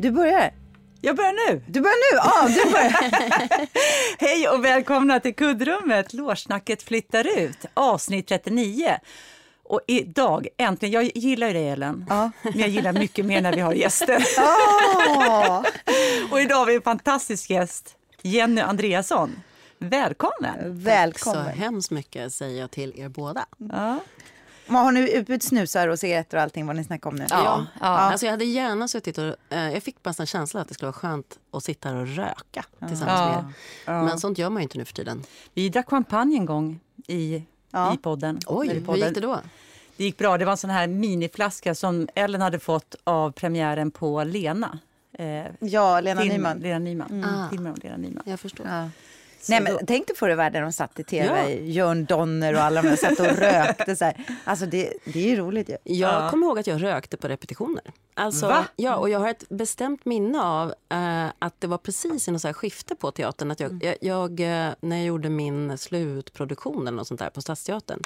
Du 0.00 0.10
börjar? 0.10 0.50
Jag 1.00 1.16
börjar 1.16 1.50
nu. 1.52 1.62
Du 1.66 1.80
börjar 1.80 2.12
nu? 2.12 2.16
Ja, 2.16 2.48
du 2.64 2.70
börjar. 2.70 3.66
Hej 4.18 4.48
och 4.48 4.64
välkomna 4.64 5.20
till 5.20 5.34
kuddrummet. 5.34 6.12
Lårsnacket 6.12 6.82
flyttar 6.82 7.38
ut. 7.38 7.58
Avsnitt 7.74 8.26
39. 8.28 8.96
Och 9.64 9.80
idag, 9.86 10.46
äntligen, 10.56 10.92
jag 10.92 11.16
gillar 11.16 11.46
ju 11.46 11.52
dig 11.52 11.68
Ellen, 11.68 12.06
Ja. 12.08 12.30
men 12.42 12.58
jag 12.58 12.68
gillar 12.68 12.92
mycket 12.92 13.24
mer 13.26 13.40
när 13.40 13.52
vi 13.52 13.60
har 13.60 13.72
gäster. 13.72 14.24
Åh, 14.38 15.62
Och 16.30 16.40
idag 16.40 16.56
har 16.56 16.66
vi 16.66 16.74
en 16.74 16.82
fantastisk 16.82 17.50
gäst, 17.50 17.94
Jenny 18.22 18.60
Andreasson. 18.60 19.30
Välkommen! 19.78 20.54
Så 20.62 20.68
välkommen. 20.70 21.46
hemskt 21.46 21.90
mycket 21.90 22.32
säger 22.32 22.60
jag 22.60 22.70
till 22.70 22.92
er 23.00 23.08
båda. 23.08 23.46
Ja. 23.58 23.98
Har 24.78 24.92
ni 24.92 25.12
utbud 25.16 25.42
snusar 25.42 25.88
och 25.88 25.98
cigaretter 25.98 26.36
och 26.36 26.42
allting 26.42 26.66
vad 26.66 26.76
ni 26.76 26.84
snackar 26.84 27.10
om 27.10 27.16
nu? 27.16 27.26
Ja, 27.30 27.66
ja. 27.80 27.86
Alltså 27.86 28.26
jag 28.26 28.30
hade 28.30 28.44
gärna 28.44 28.88
suttit 28.88 29.18
och... 29.18 29.24
Eh, 29.50 29.72
jag 29.72 29.82
fick 29.82 30.02
bara 30.02 30.14
en 30.18 30.26
känsla 30.26 30.60
att 30.60 30.68
det 30.68 30.74
skulle 30.74 30.86
vara 30.86 30.92
skönt 31.00 31.38
att 31.52 31.64
sitta 31.64 31.88
här 31.88 31.96
och 31.96 32.06
röka 32.08 32.64
tillsammans 32.88 33.20
Ja. 33.20 33.42
med 33.86 33.98
er. 34.00 34.04
Men 34.04 34.20
sånt 34.20 34.38
gör 34.38 34.50
man 34.50 34.60
ju 34.60 34.62
inte 34.62 34.78
nu 34.78 34.84
för 34.84 34.94
tiden. 34.94 35.22
Vi 35.54 35.68
drack 35.68 35.90
champagne 35.90 36.36
en 36.36 36.46
gång 36.46 36.80
i, 37.06 37.42
Ja. 37.70 37.94
i 37.94 37.96
podden. 37.96 38.38
Oj, 38.46 38.68
hur 38.68 38.80
podden. 38.84 39.06
gick 39.06 39.14
det 39.14 39.20
då? 39.20 39.40
Det 39.96 40.04
gick 40.04 40.18
bra. 40.18 40.38
Det 40.38 40.44
var 40.44 40.52
en 40.52 40.56
sån 40.58 40.70
här 40.70 40.86
miniflaska 40.86 41.74
som 41.74 42.08
Ellen 42.14 42.40
hade 42.40 42.58
fått 42.58 42.94
av 43.04 43.30
premiären 43.32 43.90
på 43.90 44.24
Lena. 44.24 44.78
Eh, 45.18 45.26
Ja, 45.60 46.00
Lena 46.00 46.20
Nyman. 46.20 46.58
Lena 46.58 46.78
Nyman. 46.78 47.24
Ah. 47.24 47.48
Filmen 47.50 47.72
om 47.72 47.78
Lena 47.82 47.96
Nyman. 47.96 48.22
Jag 48.26 48.40
förstår. 48.40 48.66
Nej, 49.48 49.60
men 49.60 49.72
då- 49.72 49.80
tänk 49.86 50.06
dig 50.06 50.16
förr 50.16 50.30
i 50.30 50.34
världen 50.34 50.62
de 50.62 50.72
satt 50.72 50.98
i 50.98 51.04
tv, 51.04 51.26
Ja. 51.42 51.48
Jörn 51.58 52.04
Donner 52.04 52.54
och 52.54 52.60
alla 52.60 52.82
de 52.82 52.88
där 52.88 52.96
satt 52.96 53.20
och 53.20 53.26
rökte 53.26 53.96
så 53.96 54.04
här. 54.04 54.24
Alltså 54.44 54.66
det, 54.66 54.92
det 55.04 55.18
är 55.24 55.28
ju 55.30 55.36
roligt 55.36 55.68
ju. 55.68 55.76
Jag 55.84 56.12
Ja. 56.24 56.30
kommer 56.30 56.46
ihåg 56.46 56.58
att 56.58 56.66
jag 56.66 56.82
rökte 56.82 57.16
på 57.16 57.28
repetitioner. 57.28 57.82
Alltså, 58.14 58.46
Va? 58.46 58.64
Ja, 58.76 58.96
och 58.96 59.08
jag 59.10 59.18
har 59.18 59.28
ett 59.28 59.48
bestämt 59.48 60.04
minne 60.04 60.42
av 60.42 60.74
eh, 60.88 61.26
att 61.38 61.60
det 61.60 61.66
var 61.66 61.78
precis 61.78 62.28
i 62.28 62.30
något 62.30 62.40
så 62.42 62.48
här 62.48 62.52
skifte 62.52 62.94
på 62.94 63.10
teatern. 63.10 63.50
Att 63.50 63.60
Mm. 63.60 63.80
jag, 63.82 63.96
jag, 64.00 64.38
jag, 64.40 64.66
eh, 64.66 64.72
när 64.80 64.96
jag 64.96 65.06
gjorde 65.06 65.30
min 65.30 65.78
slutproduktion 65.78 66.86
eller 66.88 66.96
något 66.96 67.08
sånt 67.08 67.20
där 67.20 67.30
på 67.30 67.42
Stadsteatern 67.42 68.00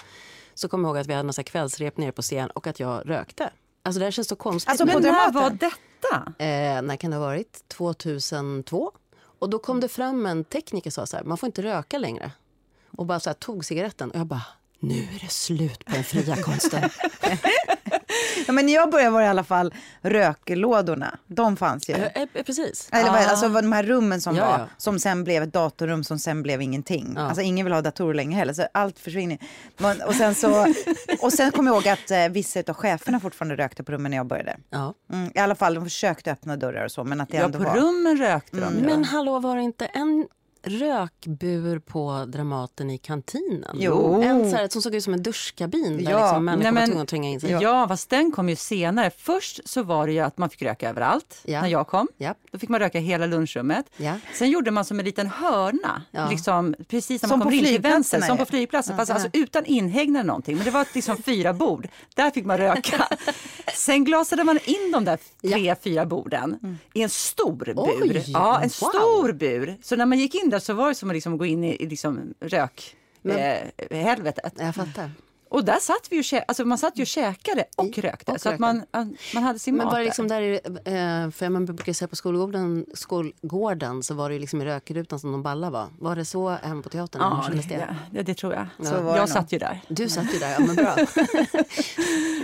så 0.55 0.69
kommer 0.69 0.89
jag 0.89 0.95
ihåg 0.97 1.01
att 1.01 1.07
vi 1.07 1.13
hade 1.13 1.23
någon 1.23 1.33
så 1.33 1.41
här 1.41 1.45
kvällsrep 1.45 1.97
nere 1.97 2.13
på 2.13 2.23
scen 2.23 2.51
och 2.51 2.67
att 2.67 2.81
jag 2.81 3.03
rökte. 3.11 3.51
Alltså 3.83 3.99
det 3.99 4.05
här 4.07 4.11
känns 4.11 4.29
så 4.29 4.37
konstigt. 4.37 4.71
Alltså, 4.71 4.87
Men 4.87 5.03
när 5.03 5.33
var 5.33 5.51
detta? 5.51 6.33
Eh, 6.45 6.83
när 6.83 6.97
kan 6.97 7.11
det 7.11 7.17
ha 7.17 7.25
varit? 7.25 7.65
2002. 7.69 8.93
Och 9.39 9.51
då 9.51 9.59
kom 9.59 9.81
det 9.81 9.89
fram 9.89 10.27
en 10.27 10.45
tekniker 10.45 10.91
och 10.91 10.95
sa 10.95 11.07
så 11.07 11.17
här, 11.17 11.25
man 11.25 11.39
får 11.39 11.47
inte 11.47 11.63
röka 11.63 11.99
längre. 11.99 12.33
Och 12.97 13.07
bara 13.07 13.21
så 13.21 13.31
här, 13.31 13.35
tog 13.35 13.65
cigaretten 13.65 14.11
och 14.11 14.19
jag 14.19 14.27
bara, 14.27 14.43
nu 14.79 15.09
är 15.15 15.21
det 15.21 15.31
slut 15.31 15.85
på 15.85 15.93
den 15.93 16.05
fria 16.05 16.37
konsten. 16.43 16.91
Ja, 18.47 18.53
men 18.53 18.67
när 18.67 18.73
jag 18.75 18.91
började 18.91 19.11
var 19.11 19.21
det 19.21 19.27
i 19.27 19.29
alla 19.29 19.45
fall 19.45 19.75
röklådorna. 20.03 21.19
De 21.27 21.57
fanns 21.57 21.89
ju. 21.91 21.95
Eh, 21.95 22.23
eh, 22.35 22.43
precis. 22.47 22.89
Eller 22.93 23.11
Ah. 23.11 23.27
alltså 23.31 23.49
de 23.49 23.73
här 23.73 23.83
rummen 23.83 24.21
som 24.21 24.37
Ja, 24.37 24.45
var, 24.47 24.59
ja. 24.59 24.67
som 24.79 24.99
sen 24.99 25.25
blev 25.25 25.43
ett 25.43 25.53
datorrum 25.53 26.05
som 26.05 26.19
sen 26.19 26.43
blev 26.43 26.63
ingenting. 26.63 27.13
Ja. 27.17 27.23
Alltså 27.23 27.43
ingen 27.43 27.67
vill 27.67 27.73
ha 27.73 27.81
datorer 27.83 28.15
längre 28.15 28.37
heller, 28.39 28.53
så 28.53 28.67
allt 28.75 28.99
försvinner. 28.99 29.39
Men, 29.79 30.03
och 30.03 30.15
sen 30.15 30.35
så, 30.35 30.67
och 31.21 31.33
sen 31.33 31.51
kom 31.53 31.67
jag 31.67 31.75
ihåg 31.75 31.89
att 31.89 32.11
eh, 32.11 32.29
vissa 32.31 32.61
av 32.69 32.75
cheferna 32.75 33.21
fortfarande 33.21 33.57
rökte 33.57 33.85
på 33.85 33.93
rummen 33.93 34.11
när 34.11 34.17
jag 34.19 34.27
började. 34.27 34.57
Ja. 34.71 34.95
Mm, 35.13 35.31
I 35.35 35.39
alla 35.39 35.55
fall, 35.55 35.75
de 35.75 35.85
försökte 35.85 36.33
öppna 36.33 36.57
dörrar 36.57 36.85
och 36.85 36.91
så, 36.93 37.05
men 37.05 37.21
att 37.21 37.29
det 37.29 37.37
Ja, 37.37 37.45
ändå 37.45 37.59
på 37.59 37.65
var... 37.65 37.77
rummen 37.77 38.17
rökte 38.19 38.57
de. 38.57 38.65
ja. 38.65 38.71
Men 38.87 39.05
hallå, 39.05 39.39
var 39.39 39.57
det 39.57 39.63
inte 39.63 39.87
en 39.87 40.27
rökbur 40.65 41.79
på 41.79 42.25
Dramaten 42.29 42.91
i 42.91 42.99
kantinen? 42.99 43.77
Jo. 43.81 44.23
En 44.23 44.51
så 44.51 44.57
här, 44.57 44.69
som 44.69 44.83
såg 44.83 44.95
ut 44.95 45.05
som 45.05 45.15
en 45.15 45.23
duschkabin 45.23 46.05
där 46.05 46.11
Ja. 46.11 46.21
liksom 46.21 46.45
människor 46.45 46.63
Nej, 46.63 46.73
var 46.73 46.81
men- 46.81 46.87
tvungna 46.89 47.03
att 47.03 47.09
tränga 47.09 47.29
in 47.29 47.41
sig. 47.41 47.51
Ja, 47.51 47.89
fast 47.89 48.11
den 48.11 48.33
kom 48.33 48.49
ju 48.49 48.57
senare. 48.57 49.11
Först 49.19 49.61
så 49.69 49.83
var 49.83 50.07
det 50.07 50.13
ju 50.13 50.21
att 50.21 50.39
man 50.39 50.51
fick 50.51 50.63
röka 50.63 50.91
överallt 50.91 51.41
Ja. 51.45 51.61
när 51.61 51.69
jag 51.69 51.87
kom. 51.89 52.09
Japp. 52.19 52.39
Då 52.53 52.59
fick 52.59 52.69
man 52.69 52.81
röka 52.81 52.99
hela 52.99 53.27
lunchrummet. 53.27 53.87
Ja. 53.97 54.13
Sen 54.35 54.51
gjorde 54.51 54.71
man 54.71 54.85
som 54.85 54.99
en 54.99 55.05
liten 55.05 55.27
hörna, 55.27 56.03
Ja. 56.11 56.31
liksom, 56.31 56.75
precis 56.89 57.23
när 57.23 57.29
Som 57.29 57.39
man 57.39 57.47
kommer 57.49 57.59
in 57.59 57.65
till 57.65 57.81
vänster, 57.81 58.21
som 58.21 58.39
på 58.39 58.45
flygplatsen, 58.45 58.97
fast 58.97 59.11
alltså 59.11 59.29
utan 59.33 59.65
inhägnad 59.65 60.21
eller 60.21 60.27
någonting. 60.27 60.57
Men 60.57 60.65
det 60.65 60.71
var 60.71 60.87
liksom 60.95 61.17
fyra 61.17 61.53
bord, 61.53 61.89
där 62.15 62.31
fick 62.31 62.45
man 62.45 62.59
röka. 62.59 63.09
Sen 63.77 64.05
glasade 64.05 64.45
man 64.45 64.59
in 64.65 64.93
de 64.93 65.05
där 65.05 65.19
tre, 65.43 65.75
fyra 65.83 66.07
borden 66.07 66.79
i 66.95 67.03
en 67.03 67.09
stor 67.09 67.53
bur. 67.57 67.75
Oj, 67.77 68.25
ja, 68.27 68.57
en 68.57 68.63
wow. 68.63 68.69
stor 68.69 69.33
bur. 69.33 69.77
Så 69.83 69.97
när 69.97 70.07
man 70.07 70.19
gick 70.19 70.35
in 70.35 70.51
där 70.55 70.61
så 70.61 70.75
var 70.75 70.89
det 70.89 70.95
som 70.95 71.11
att 71.11 71.15
liksom 71.17 71.39
gå 71.39 71.45
in 71.47 71.65
i, 71.65 71.77
i 71.83 71.87
liksom 71.87 72.35
rök... 72.41 72.97
Men- 73.23 73.37
eh, 73.91 73.97
helvetet. 73.99 74.53
Jag 74.59 74.75
fattar. 74.75 75.11
Och 75.49 75.65
där 75.65 75.79
satt 75.81 76.07
vi 76.11 76.17
ju, 76.17 76.41
alltså 76.49 76.65
man 76.65 76.79
satt 76.79 76.99
ju 76.99 77.03
och 77.03 77.07
käkade 77.07 77.65
och 77.77 77.99
I- 77.99 78.01
rökte. 78.01 78.33
och 78.33 78.41
så 78.41 78.49
att 78.49 78.53
rökte. 78.53 78.61
man, 78.93 79.17
man 79.35 79.43
hade 79.43 79.59
sin 79.59 79.77
Men 79.77 79.85
mat 79.85 79.93
var 79.93 79.99
det 79.99 80.05
där. 80.05 80.09
liksom 80.09 80.29
där, 80.29 80.41
i- 80.43 80.61
eh, 80.85 81.31
för 81.31 81.49
man 81.49 81.65
brukar 81.65 81.93
säga 81.93 82.09
på 82.09 82.17
skolgården, 82.17 82.87
skolgården 82.95 84.03
så 84.03 84.15
var 84.15 84.29
det 84.29 84.35
ju 84.35 84.41
liksom 84.41 84.63
i 84.63 84.65
rökrutan 84.65 85.19
som 85.21 85.33
de 85.33 85.43
balla 85.43 85.71
var. 85.71 85.87
Var 85.99 86.17
det 86.17 86.25
så 86.25 86.49
hem 86.51 86.83
på 86.83 86.89
teatern? 86.89 87.23
Ja, 87.23 87.45
det, 87.69 87.87
ja, 88.13 88.23
det 88.23 88.35
tror 88.35 88.53
jag. 88.55 88.67
Det 88.79 89.17
jag 89.17 89.29
satt 89.29 89.53
ju 89.53 89.59
där 89.59 89.81
Du 89.89 90.09
satt 90.09 90.35
ju 90.35 90.39
där, 90.39 90.51
ja 90.51 90.59
men 90.61 90.77
bra. 90.77 90.97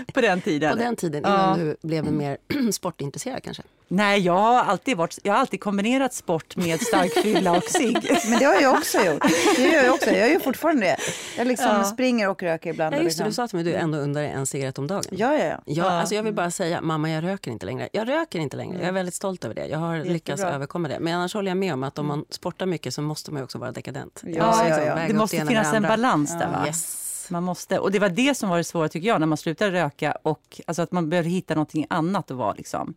på 0.14 0.20
den 0.20 0.40
tiden. 0.40 0.72
På 0.72 0.78
den 0.82 0.96
tiden, 0.96 1.22
Ja. 1.24 1.28
innan 1.54 1.58
du 1.58 1.76
blev 1.82 2.06
en 2.06 2.16
mer 2.16 2.38
sportintresserad 2.72 3.42
kanske? 3.42 3.62
Nej, 3.92 4.20
jag 4.20 4.32
har, 4.32 4.62
alltid 4.62 4.96
varit, 4.96 5.18
jag 5.22 5.32
har 5.32 5.40
alltid 5.40 5.60
kombinerat 5.60 6.14
sport 6.14 6.56
med 6.56 6.80
stark 6.80 7.12
fylla 7.12 7.52
och 7.56 7.62
cigg. 7.64 8.10
Men 8.30 8.38
det 8.38 8.44
har 8.44 8.60
jag 8.60 8.74
också 8.74 8.98
gjort. 8.98 9.22
Det 9.56 9.62
gör 9.62 9.84
jag 9.84 9.94
också. 9.94 10.10
Jag 10.10 10.30
gör 10.30 10.38
fortfarande 10.38 10.86
det. 10.86 10.96
Jag 11.38 11.46
liksom 11.46 11.66
Ja. 11.68 11.84
springer 11.84 12.28
och 12.28 12.42
röker 12.42 12.70
ibland. 12.70 12.94
Ja, 12.94 12.98
just 13.02 13.18
det, 13.18 13.24
liksom. 13.24 13.44
du 13.44 13.48
sa 13.48 13.48
till 13.48 13.56
mig 13.64 13.72
att 13.72 13.78
du 13.78 13.82
ändå 13.84 13.98
undrar 13.98 14.22
en 14.22 14.46
cigarett 14.46 14.78
om 14.78 14.86
dagen. 14.86 15.02
Ja, 15.10 15.34
ja, 15.34 15.44
ja. 15.44 15.56
Ja, 15.64 15.90
alltså 15.90 16.14
jag 16.14 16.22
vill 16.22 16.34
bara 16.34 16.50
säga, 16.50 16.80
mamma 16.80 17.10
jag 17.10 17.24
röker 17.24 17.50
inte 17.50 17.66
längre. 17.66 17.88
Jag 17.92 18.08
röker 18.08 18.38
inte 18.38 18.56
längre. 18.56 18.78
Jag 18.78 18.88
är 18.88 18.92
väldigt 18.92 19.14
stolt 19.14 19.44
över 19.44 19.54
det. 19.54 19.66
Jag 19.66 19.78
har 19.78 19.98
lyckats 20.04 20.42
överkomma 20.42 20.88
det. 20.88 21.00
Men 21.00 21.14
annars 21.14 21.34
håller 21.34 21.50
jag 21.50 21.58
med 21.58 21.74
om 21.74 21.82
att 21.82 21.98
om 21.98 22.06
man 22.06 22.24
sportar 22.30 22.66
mycket 22.66 22.94
så 22.94 23.02
måste 23.02 23.32
man 23.32 23.42
också 23.42 23.58
vara 23.58 23.72
dekadent. 23.72 24.20
Ja, 24.24 24.30
Jag 24.30 24.46
ja, 24.46 24.64
liksom 24.66 24.86
ja. 24.86 24.94
Det 25.08 25.14
måste 25.14 25.36
med 25.36 25.48
finnas 25.48 25.70
det 25.70 25.76
en 25.76 25.82
balans 25.82 26.38
där. 26.38 26.48
Va? 26.48 26.66
Yes. 26.66 27.26
Man 27.30 27.42
måste, 27.42 27.78
och 27.78 27.92
det 27.92 27.98
var 27.98 28.08
det 28.08 28.34
som 28.36 28.48
var 28.48 28.56
det 28.56 28.64
svåra 28.64 28.88
tycker 28.88 29.08
jag, 29.08 29.20
när 29.20 29.26
man 29.26 29.38
slutade 29.38 29.70
röka 29.72 30.16
och 30.22 30.60
alltså 30.66 30.82
att 30.82 30.92
man 30.92 31.10
behöver 31.10 31.30
hitta 31.30 31.54
någonting 31.54 31.86
annat 31.90 32.30
att 32.30 32.36
vara 32.36 32.52
liksom. 32.54 32.94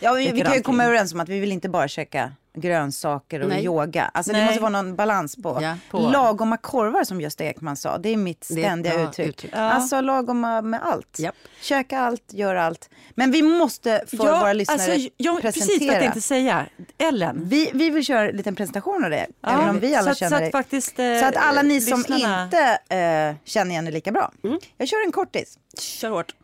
Ja, 0.00 0.12
vi, 0.12 0.32
vi 0.32 0.40
kan 0.40 0.54
ju 0.54 0.62
komma 0.62 0.84
överens 0.84 1.12
om 1.14 1.20
att 1.20 1.28
vi 1.28 1.40
vill 1.40 1.52
inte 1.52 1.68
bara 1.68 1.88
käka 1.88 2.32
grönsaker 2.54 3.40
och 3.42 3.48
Nej. 3.48 3.64
yoga. 3.64 4.10
Alltså 4.14 4.32
det 4.32 4.38
Nej. 4.38 4.46
måste 4.46 4.60
vara 4.60 4.70
någon 4.70 4.96
balans 4.96 5.36
på. 5.36 5.58
Ja. 5.62 5.74
På- 5.90 5.98
Lagoma 6.10 6.56
korvar 6.56 7.04
som 7.04 7.20
Gösta 7.20 7.44
Ekman 7.44 7.76
sa. 7.76 7.98
Det 7.98 8.08
är 8.08 8.16
mitt 8.16 8.46
Det 8.50 8.60
är 8.60 8.64
ständiga 8.64 8.94
bra 8.94 9.08
uttryck. 9.08 9.28
uttryck. 9.28 9.52
Ja. 9.54 9.58
Alltså 9.58 10.00
lagoma 10.00 10.62
med 10.62 10.80
allt. 10.82 11.18
Japp. 11.18 11.34
Käka 11.60 11.98
allt, 12.00 12.22
gör 12.32 12.54
allt. 12.54 12.90
Men 13.14 13.30
vi 13.30 13.42
måste 13.42 14.04
för 14.06 14.16
våra 14.16 14.52
lyssnare 14.52 14.92
alltså, 14.92 15.08
jag, 15.16 15.42
precis 15.42 15.62
vad 15.62 15.70
jag 15.70 15.78
presentera. 15.78 16.00
tänkte 16.00 16.20
säga. 16.20 16.66
Ellen. 16.98 17.40
vi, 17.48 17.70
vi 17.74 17.90
vill 17.90 18.04
köra 18.04 18.28
en 18.28 18.36
liten 18.36 18.54
presentation 18.54 19.04
av 19.04 19.10
det. 19.10 19.26
Ja, 19.40 19.48
även 19.50 19.68
om 19.68 19.80
vi 19.80 19.94
alla 19.94 20.04
så 20.04 20.10
att, 20.10 20.18
känner 20.18 20.36
så 20.36 20.40
det. 20.40 20.46
att, 20.46 20.52
faktiskt, 20.52 20.98
eh, 20.98 21.18
Så 21.20 21.24
att 21.26 21.36
alla 21.36 21.62
ni 21.62 21.80
som 21.80 21.98
lyssnarna- 22.08 22.44
inte 22.44 22.78
eh, 22.96 23.34
känner 23.44 23.70
igen 23.70 23.86
er 23.88 23.92
lika 23.92 24.12
bra. 24.12 24.32
Jag 24.76 24.88
kör 24.88 25.04
en 25.06 25.12
kortis. 25.12 25.58
Kör 25.78 26.10
hårt. 26.10 26.34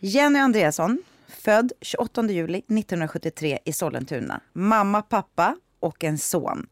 Jenny 0.00 0.38
Andreasson, 0.38 0.98
född 1.40 1.72
28 1.80 2.22
juli 2.30 2.58
1973 2.58 3.58
i 3.64 3.72
Sollentuna. 3.72 4.40
Mamma, 4.52 5.02
pappa 5.02 5.56
och 5.80 6.04
en 6.04 6.18
son. 6.18 6.66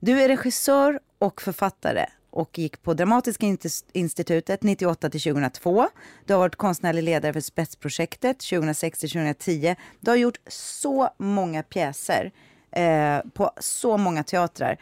Du 0.00 0.22
är 0.22 0.28
regissör 0.28 1.00
och 1.18 1.42
författare 1.42 2.06
och 2.30 2.58
gick 2.58 2.82
på 2.82 2.94
Dramatiska 2.94 3.46
institutet 3.92 4.62
98 4.62 5.10
till 5.10 5.20
2002. 5.22 5.88
Du 6.24 6.32
har 6.34 6.38
varit 6.40 6.56
konstnärlig 6.56 7.02
ledare 7.02 7.32
för 7.32 7.40
Spetsprojektet 7.40 8.38
2006 8.38 8.98
till 8.98 9.10
2010. 9.10 9.76
Du 10.00 10.10
har 10.10 10.16
gjort 10.16 10.40
så 10.46 11.08
många 11.18 11.62
pjäser 11.62 12.32
eh, 12.70 13.18
på 13.34 13.50
så 13.60 13.96
många 13.96 14.24
teatrar. 14.24 14.78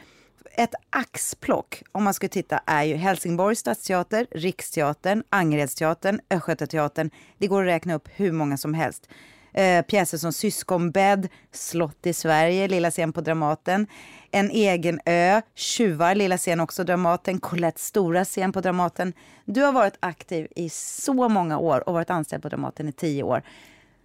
Ett 0.53 0.75
axplock, 0.91 1.83
om 1.93 2.05
man 2.05 2.15
ska 2.15 2.29
titta, 2.29 2.61
är 2.67 2.83
ju 2.83 2.95
Helsingborgs 2.95 3.59
stadsteater, 3.59 4.27
Riksteatern, 4.31 5.23
Angeredsteatern, 5.31 6.21
Östgötateatern. 6.31 7.11
Det 7.39 7.47
går 7.47 7.63
att 7.63 7.69
räkna 7.69 7.95
upp 7.95 8.09
hur 8.15 8.33
många 8.33 8.57
som 8.57 8.75
helst. 8.75 9.09
Eh, 9.53 9.83
pjäser 9.83 10.19
som 10.19 10.33
Syskonbädd, 10.33 11.29
Slott 11.53 12.07
i 12.07 12.13
Sverige, 12.13 12.69
Lilla 12.69 12.91
scen 12.91 13.13
på 13.13 13.21
Dramaten, 13.21 13.87
En 14.31 14.51
egen 14.51 15.01
ö, 15.05 15.41
Tjuvar, 15.55 16.15
Lilla 16.15 16.39
scen 16.39 16.61
också 16.61 16.85
Dramaten, 16.85 17.41
Colettes 17.41 17.87
stora 17.87 18.25
scen 18.25 18.53
på 18.53 18.61
Dramaten. 18.61 19.13
Du 19.45 19.63
har 19.63 19.73
varit 19.73 19.97
aktiv 20.01 20.49
i 20.57 20.69
så 20.69 21.29
många 21.29 21.59
år 21.59 21.89
och 21.89 21.95
varit 21.95 22.11
anställd 22.11 22.43
på 22.43 22.49
Dramaten 22.49 22.89
i 22.89 22.93
tio 22.93 23.23
år. 23.23 23.43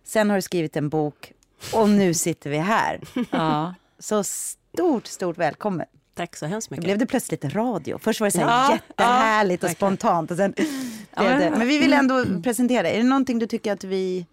Sen 0.04 0.30
har 0.30 0.38
du 0.38 0.42
skrivit 0.42 0.78
en 0.78 0.90
bok 0.90 1.34
och 1.74 1.90
nu 1.90 2.14
sitter 2.14 2.50
vi 2.50 2.58
här. 2.58 3.00
Ja. 3.32 3.74
Så 4.00 4.24
stort, 4.24 5.08
stort 5.08 5.38
välkommen. 5.38 5.86
Tack 6.20 6.36
så 6.36 6.46
hemskt 6.46 6.70
mycket. 6.70 6.84
blev 6.86 6.98
det 6.98 7.06
plötsligt 7.06 7.46
radio. 7.46 7.98
Först 8.02 8.20
var 8.20 8.28
det 8.28 8.32
så 8.32 8.40
här 8.40 8.48
Ja, 8.48 8.72
jättehärligt 8.74 9.64
och 9.64 9.70
verkligen. 9.70 9.76
spontant. 9.98 10.32
Och 10.32 10.38
sen 10.38 10.54
men- 11.16 11.40
det. 11.40 11.50
Men 11.58 11.68
vi 11.68 11.78
vill 11.80 11.94
ändå 11.94 12.26
presentera. 12.44 12.90
Är 12.90 12.98
det 12.98 13.04
någonting 13.04 13.40
du 13.40 13.48
tycker 13.48 13.74
att 13.74 13.84
vi 13.84 14.26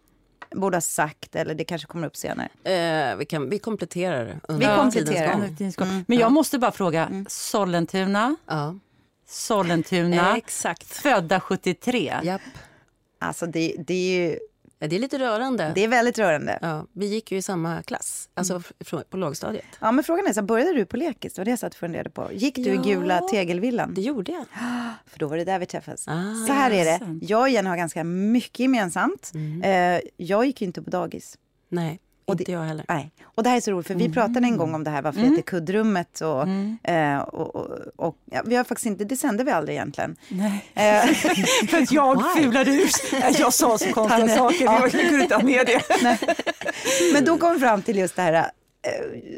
borde 0.54 0.76
ha 0.76 0.80
sagt 0.80 1.36
eller 1.36 1.54
det 1.54 1.64
kanske 1.64 1.86
kommer 1.88 2.06
upp 2.06 2.16
senare? 2.16 2.48
Eh, 2.64 3.16
vi, 3.16 3.24
kan, 3.26 3.50
vi 3.50 3.58
kompletterar 3.58 4.40
under 4.48 4.70
Vi 4.70 4.76
kompletterar. 4.76 5.48
tidens 5.48 5.76
gång. 5.76 5.88
Gång. 5.88 6.04
Men 6.08 6.18
jag 6.18 6.32
måste 6.32 6.58
bara 6.58 6.72
fråga, 6.72 7.24
Sollentuna, 7.28 8.36
Ja. 8.46 8.74
Sollentuna, 9.28 10.36
Exakt. 10.36 10.84
födda 10.92 11.40
73. 11.40 12.14
Japp. 12.22 12.40
Alltså 13.18 13.46
det, 13.46 13.74
det 13.86 13.94
är 13.94 14.28
ju 14.30 14.38
Ja, 14.78 14.86
Det 14.86 14.96
är 14.96 15.00
lite 15.00 15.18
rörande. 15.18 15.72
Det 15.74 15.84
är 15.84 15.88
väldigt 15.88 16.18
rörande. 16.18 16.58
Ja, 16.62 16.68
Ja, 16.68 16.86
vi 16.92 17.06
gick 17.06 17.32
ju 17.32 17.38
i 17.38 17.42
samma 17.42 17.82
klass, 17.82 18.28
alltså 18.34 18.62
Mm. 18.92 19.04
på 19.10 19.16
lågstadiet. 19.16 19.64
men 19.80 20.04
frågan 20.04 20.26
är, 20.26 20.32
så 20.32 20.42
började 20.42 20.72
du 20.72 20.84
på 20.86 20.96
lekis? 20.96 21.34
Det 21.34 21.40
var 21.40 21.44
det 21.44 21.50
jag 21.50 21.58
satt 21.58 21.72
och 21.74 21.78
funderade 21.80 22.10
på. 22.10 22.28
Gick 22.32 22.54
du 22.54 22.62
i 22.62 22.74
Ja. 22.74 22.82
gula 22.82 23.20
tegelvillan? 23.20 23.94
Det 23.94 24.00
gjorde 24.00 24.32
jag. 24.32 24.44
För 25.06 25.18
då 25.18 25.26
var 25.28 25.36
det 25.36 25.44
där 25.44 25.58
vi 25.58 25.66
träffades. 25.66 26.08
Ah, 26.08 26.34
så 26.46 26.52
här 26.52 26.70
är 26.70 26.84
det, 26.84 27.26
jag 27.26 27.40
och 27.40 27.48
Jenny 27.48 27.68
har 27.68 27.76
ganska 27.76 28.04
mycket 28.04 28.60
gemensamt. 28.60 29.32
Eh, 29.64 30.00
jag 30.16 30.46
gick 30.46 30.60
ju 30.60 30.66
inte 30.66 30.82
på 30.82 30.90
dagis. 30.90 31.38
Nej, 31.68 32.00
Och 32.26 32.32
inte 32.34 32.44
det- 32.44 32.52
jag 32.52 32.60
heller. 32.62 32.84
Nej. 32.88 33.10
Och 33.24 33.42
det 33.42 33.48
här 33.50 33.56
är 33.56 33.60
så 33.60 33.70
roligt, 33.70 33.86
för 33.86 33.94
vi 33.94 34.08
pratade 34.12 34.46
en 34.46 34.56
gång 34.56 34.74
om 34.74 34.84
det 34.84 34.90
här, 34.90 35.02
varför 35.02 35.20
det 35.20 35.26
heter 35.26 35.42
kuddrummet. 35.42 36.20
Och, 36.20 36.48
eh, 36.90 37.18
och, 37.18 37.56
och, 37.56 37.68
och 37.96 38.16
ja, 38.30 38.42
vi 38.46 38.56
har 38.56 38.64
faktiskt 38.64 38.86
inte, 38.86 39.04
det 39.04 39.16
sände 39.16 39.44
vi 39.44 39.50
aldrig 39.50 39.76
egentligen. 39.76 40.16
Nej. 40.28 40.64
Eh, 40.74 41.04
För 41.68 41.78
att 41.82 41.92
jag 41.92 42.34
Why? 42.34 42.42
fulade 42.42 42.70
ur. 42.70 42.88
Jag 43.40 43.52
sa 43.54 43.78
så 43.78 43.92
konstiga 43.92 44.28
saker, 44.36 44.64
jag 44.64 44.90
kunde 44.90 45.22
inte 45.22 45.34
ha 45.34 45.42
med 45.42 45.66
det. 45.66 45.82
Men 47.12 47.24
då 47.24 47.38
kom 47.38 47.52
vi 47.54 47.60
fram 47.60 47.82
till 47.82 47.96
just 47.98 48.16
det 48.16 48.22
här 48.22 48.50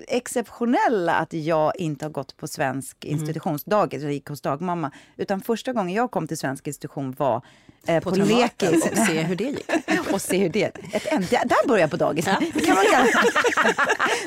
exceptionella 0.09 1.15
att 1.15 1.33
jag 1.33 1.73
inte 1.77 2.05
har 2.05 2.11
gått 2.11 2.37
på 2.37 2.49
svensk 2.49 3.05
institutionsdagis, 3.05 4.03
jag 4.03 4.13
gick 4.13 4.29
hos 4.29 4.41
dagmamma. 4.41 4.91
Utan 5.17 5.41
första 5.41 5.73
gången 5.73 5.95
jag 5.95 6.11
kom 6.11 6.29
till 6.29 6.39
svensk 6.39 6.67
institution 6.67 7.13
var 7.19 7.43
eh, 7.87 8.03
på, 8.03 8.11
På 8.11 8.17
lekis. 8.17 8.85
och 8.91 8.97
se 8.99 9.23
hur 9.23 9.37
det 9.37 9.45
gick. 9.45 9.71
och 10.13 10.23
se 10.23 10.39
hur 10.39 10.49
det... 10.49 10.65
Ett, 10.93 11.07
en, 11.07 11.21
där 11.31 11.69
börjar 11.69 11.81
jag 11.81 11.91
på 11.91 11.97
dagis. 11.97 12.25
Det 12.25 12.61
kan 12.61 12.75
man 12.75 12.85
kalla 12.85 13.09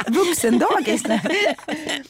vuxendagis. 0.25 1.03
Nej. 1.07 1.57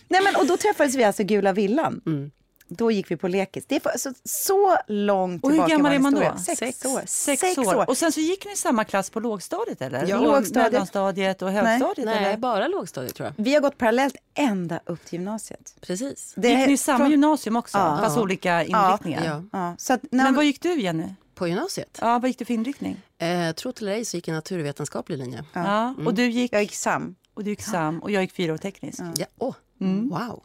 Men, 0.10 0.36
och 0.36 0.48
då 0.48 0.58
träffades 0.58 0.96
vi 0.96 1.04
alltså 1.04 1.24
Gula 1.24 1.54
villan. 1.54 2.02
Mm. 2.06 2.31
Då 2.77 2.91
gick 2.91 3.12
vi 3.12 3.18
på 3.18 3.27
lekis. 3.27 3.65
Det 3.68 3.75
är 3.75 3.79
för, 3.79 3.97
så, 3.97 4.13
så 4.23 4.77
långt 4.88 5.44
Och 5.44 5.50
hur 5.50 5.56
tillbaka 5.57 5.73
gammal 5.75 5.94
är 5.94 6.00
man 6.00 6.13
då? 6.13 6.33
Sex, 6.45 6.59
Sex. 6.59 6.85
år. 6.85 7.01
Sex, 7.06 7.57
år. 7.57 7.89
Och 7.89 7.97
sen 7.97 8.12
så 8.12 8.19
gick 8.19 8.45
ni 8.45 8.51
i 8.51 8.56
samma 8.56 8.83
klass 8.83 9.09
på 9.09 9.19
lågstadiet 9.19 9.81
eller? 9.81 10.07
Ja. 10.07 10.18
Låg- 10.18 10.23
Lågstadiet. 10.25 10.71
Mellanstadiet 10.71 11.41
och 11.41 11.51
högstadiet 11.51 12.06
Nej, 12.06 12.25
eller? 12.25 12.38
bara 12.38 12.68
lågstadiet 12.68 13.15
tror 13.15 13.27
jag. 13.38 13.44
Vi 13.44 13.53
har 13.53 13.62
gått 13.62 13.77
parallellt 13.77 14.15
ända 14.33 14.79
upp 14.85 15.06
till 15.06 15.19
gymnasiet. 15.19 15.75
Precis. 15.81 16.33
Det 16.38 16.50
Gick 16.50 16.68
ni 16.68 16.73
i 16.73 16.77
samma 16.77 16.97
från- 17.00 17.12
gymnasium 17.12 17.56
också? 17.56 17.77
Ja. 17.77 17.97
Fast 18.03 18.18
olika 18.18 18.63
inriktningar? 18.63 19.25
Ja. 19.25 19.44
Ja, 19.51 19.75
så 19.77 19.94
att, 19.94 20.01
när, 20.12 20.24
Men 20.24 20.35
vad 20.35 20.45
gick 20.45 20.62
du 20.62 20.81
Jenny? 20.81 21.13
På 21.35 21.47
gymnasiet. 21.47 21.97
Ja, 22.01 22.19
vad 22.19 22.27
gick 22.29 22.39
du 22.39 22.45
för 22.45 22.53
inriktning? 22.53 23.01
Eh, 23.17 23.51
tro 23.51 23.71
till 23.71 23.88
ej 23.88 24.06
så 24.06 24.17
gick 24.17 24.27
jag 24.27 24.35
naturvetenskaplig 24.35 25.17
linje. 25.17 25.44
Ja. 25.53 25.95
Och 26.06 26.13
du 26.13 26.29
gick, 26.29 26.53
jag 26.53 26.62
gick 26.62 26.75
sam. 26.75 27.15
och 27.33 27.44
du 27.44 27.50
gick 27.50 27.62
sam 27.62 28.00
och 28.00 28.12
jag 28.12 28.21
gick 28.21 28.31
fyra 28.33 28.53
och 28.53 28.62
teknisk. 28.62 29.00
Ja. 29.17 29.25
Åh, 29.38 29.56
Wow. 29.79 30.44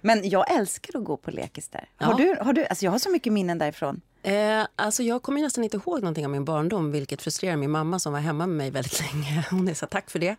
Men 0.00 0.28
jag 0.28 0.50
älskar 0.50 0.98
att 0.98 1.04
gå 1.04 1.16
på 1.16 1.30
lekis 1.30 1.68
där. 1.68 1.88
Har 1.96 2.12
Ja. 2.12 2.16
du, 2.16 2.44
har 2.44 2.52
du, 2.52 2.66
alltså 2.66 2.84
jag 2.84 2.92
har 2.92 2.98
så 2.98 3.10
mycket 3.10 3.32
minnen 3.32 3.58
därifrån. 3.58 4.00
Eh, 4.22 4.66
alltså 4.76 5.02
jag 5.02 5.22
kommer 5.22 5.40
nästan 5.40 5.64
inte 5.64 5.76
ihåg 5.76 6.00
någonting 6.00 6.24
av 6.24 6.30
min 6.30 6.44
barndom 6.44 6.92
vilket 6.92 7.22
frustrerar 7.22 7.56
min 7.56 7.70
mamma 7.70 7.98
som 7.98 8.12
var 8.12 8.20
hemma 8.20 8.46
med 8.46 8.56
mig 8.56 8.70
väldigt 8.70 9.00
länge. 9.12 9.46
Hon 9.50 9.68
är 9.68 9.74
så 9.74 9.86
tack 9.86 10.10
för 10.10 10.18
det. 10.18 10.36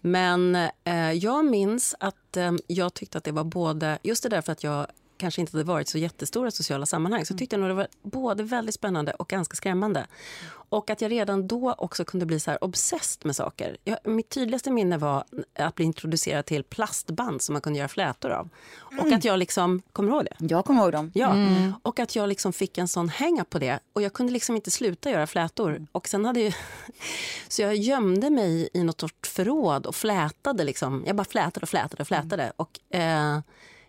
Men 0.00 0.54
eh, 0.84 1.12
jag 1.12 1.44
minns 1.44 1.94
att 2.00 2.36
eh, 2.36 2.52
jag 2.66 2.94
tyckte 2.94 3.18
att 3.18 3.24
det 3.24 3.32
var 3.32 3.44
både, 3.44 3.98
just 4.02 4.22
det 4.22 4.28
där 4.28 4.40
för 4.42 4.52
att 4.52 4.62
jag 4.64 4.86
kanske 5.16 5.40
inte 5.40 5.52
hade 5.56 5.64
varit 5.64 5.88
så 5.88 5.98
jättestora 5.98 6.50
sociala 6.50 6.86
sammanhang 6.86 7.26
så 7.26 7.34
tyckte 7.34 7.56
jag 7.56 7.60
nog 7.60 7.70
det 7.70 7.74
var 7.74 7.88
både 8.02 8.42
väldigt 8.42 8.74
spännande 8.74 9.12
och 9.12 9.28
ganska 9.28 9.56
skrämmande. 9.56 10.06
Och 10.68 10.90
att 10.90 11.00
jag 11.00 11.10
redan 11.10 11.48
då 11.48 11.74
också 11.78 12.04
kunde 12.04 12.26
bli 12.26 12.40
så 12.40 12.50
här 12.50 12.64
obsessed 12.64 13.26
med 13.26 13.36
saker. 13.36 13.76
Jag, 13.84 13.98
mitt 14.04 14.28
tydligaste 14.28 14.70
minne 14.70 14.98
var 14.98 15.24
att 15.58 15.74
bli 15.74 15.84
introducerad 15.84 16.46
till 16.46 16.64
plastband 16.64 17.42
som 17.42 17.52
man 17.52 17.62
kunde 17.62 17.78
göra 17.78 17.88
flätor 17.88 18.30
av. 18.30 18.48
Och 19.00 19.12
att 19.12 19.24
jag 19.24 19.38
liksom, 19.38 19.82
kommer 19.92 20.10
du 20.10 20.16
ihåg 20.16 20.24
det? 20.24 20.54
Jag 20.54 20.64
kommer 20.64 20.82
ihåg 20.82 20.92
dem. 20.92 21.12
Ja, 21.14 21.36
och 21.82 22.00
att 22.00 22.16
jag 22.16 22.28
liksom 22.28 22.52
fick 22.52 22.78
en 22.78 22.88
sån 22.88 23.08
hänga 23.08 23.44
på 23.44 23.58
det. 23.58 23.78
Och 23.92 24.02
jag 24.02 24.12
kunde 24.12 24.32
liksom 24.32 24.56
inte 24.56 24.70
sluta 24.70 25.10
göra 25.10 25.26
flätor. 25.26 25.86
Och 25.92 26.08
sen 26.08 26.24
hade 26.24 26.40
ju... 26.40 26.52
Så 27.48 27.62
jag 27.62 27.76
gömde 27.76 28.30
mig 28.30 28.68
i 28.74 28.84
något 28.84 29.00
sorts 29.00 29.30
förråd 29.30 29.86
och 29.86 29.94
flätade. 29.94 30.64
Liksom. 30.64 31.04
Jag 31.06 31.16
bara 31.16 31.24
flätade 31.24 31.64
och 31.64 31.68
flätade 31.68 32.02
och 32.02 32.08
flätade. 32.08 32.52
Och, 32.56 32.94
eh, 32.96 33.38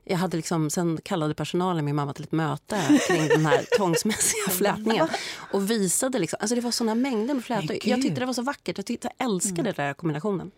jag 0.09 0.17
hade 0.17 0.37
liksom, 0.37 0.69
sen 0.69 0.99
kallade 1.03 1.33
personalen 1.33 1.85
min 1.85 1.95
mamma 1.95 2.13
till 2.13 2.23
ett 2.23 2.31
möte 2.31 2.99
kring 3.07 3.27
den 3.27 3.45
här 3.45 3.65
tvångsmässiga 3.77 4.49
flätningen. 4.49 5.07
Och 5.53 5.71
visade 5.71 6.19
liksom, 6.19 6.37
alltså 6.39 6.55
det 6.55 6.61
var 6.61 6.71
såna 6.71 6.95
mängder 6.95 7.33
med 7.33 7.43
flätor. 7.43 7.77
Jag 7.83 8.01
tyckte 8.01 8.19
det 8.19 8.25
var 8.25 8.33
så 8.33 8.41
vackert. 8.41 8.77
Jag, 8.77 8.85
tyckte, 8.85 9.09
jag 9.17 9.27
älskade 9.29 9.63
den 9.63 9.73
där 9.87 9.93
kombinationen. 9.93 10.51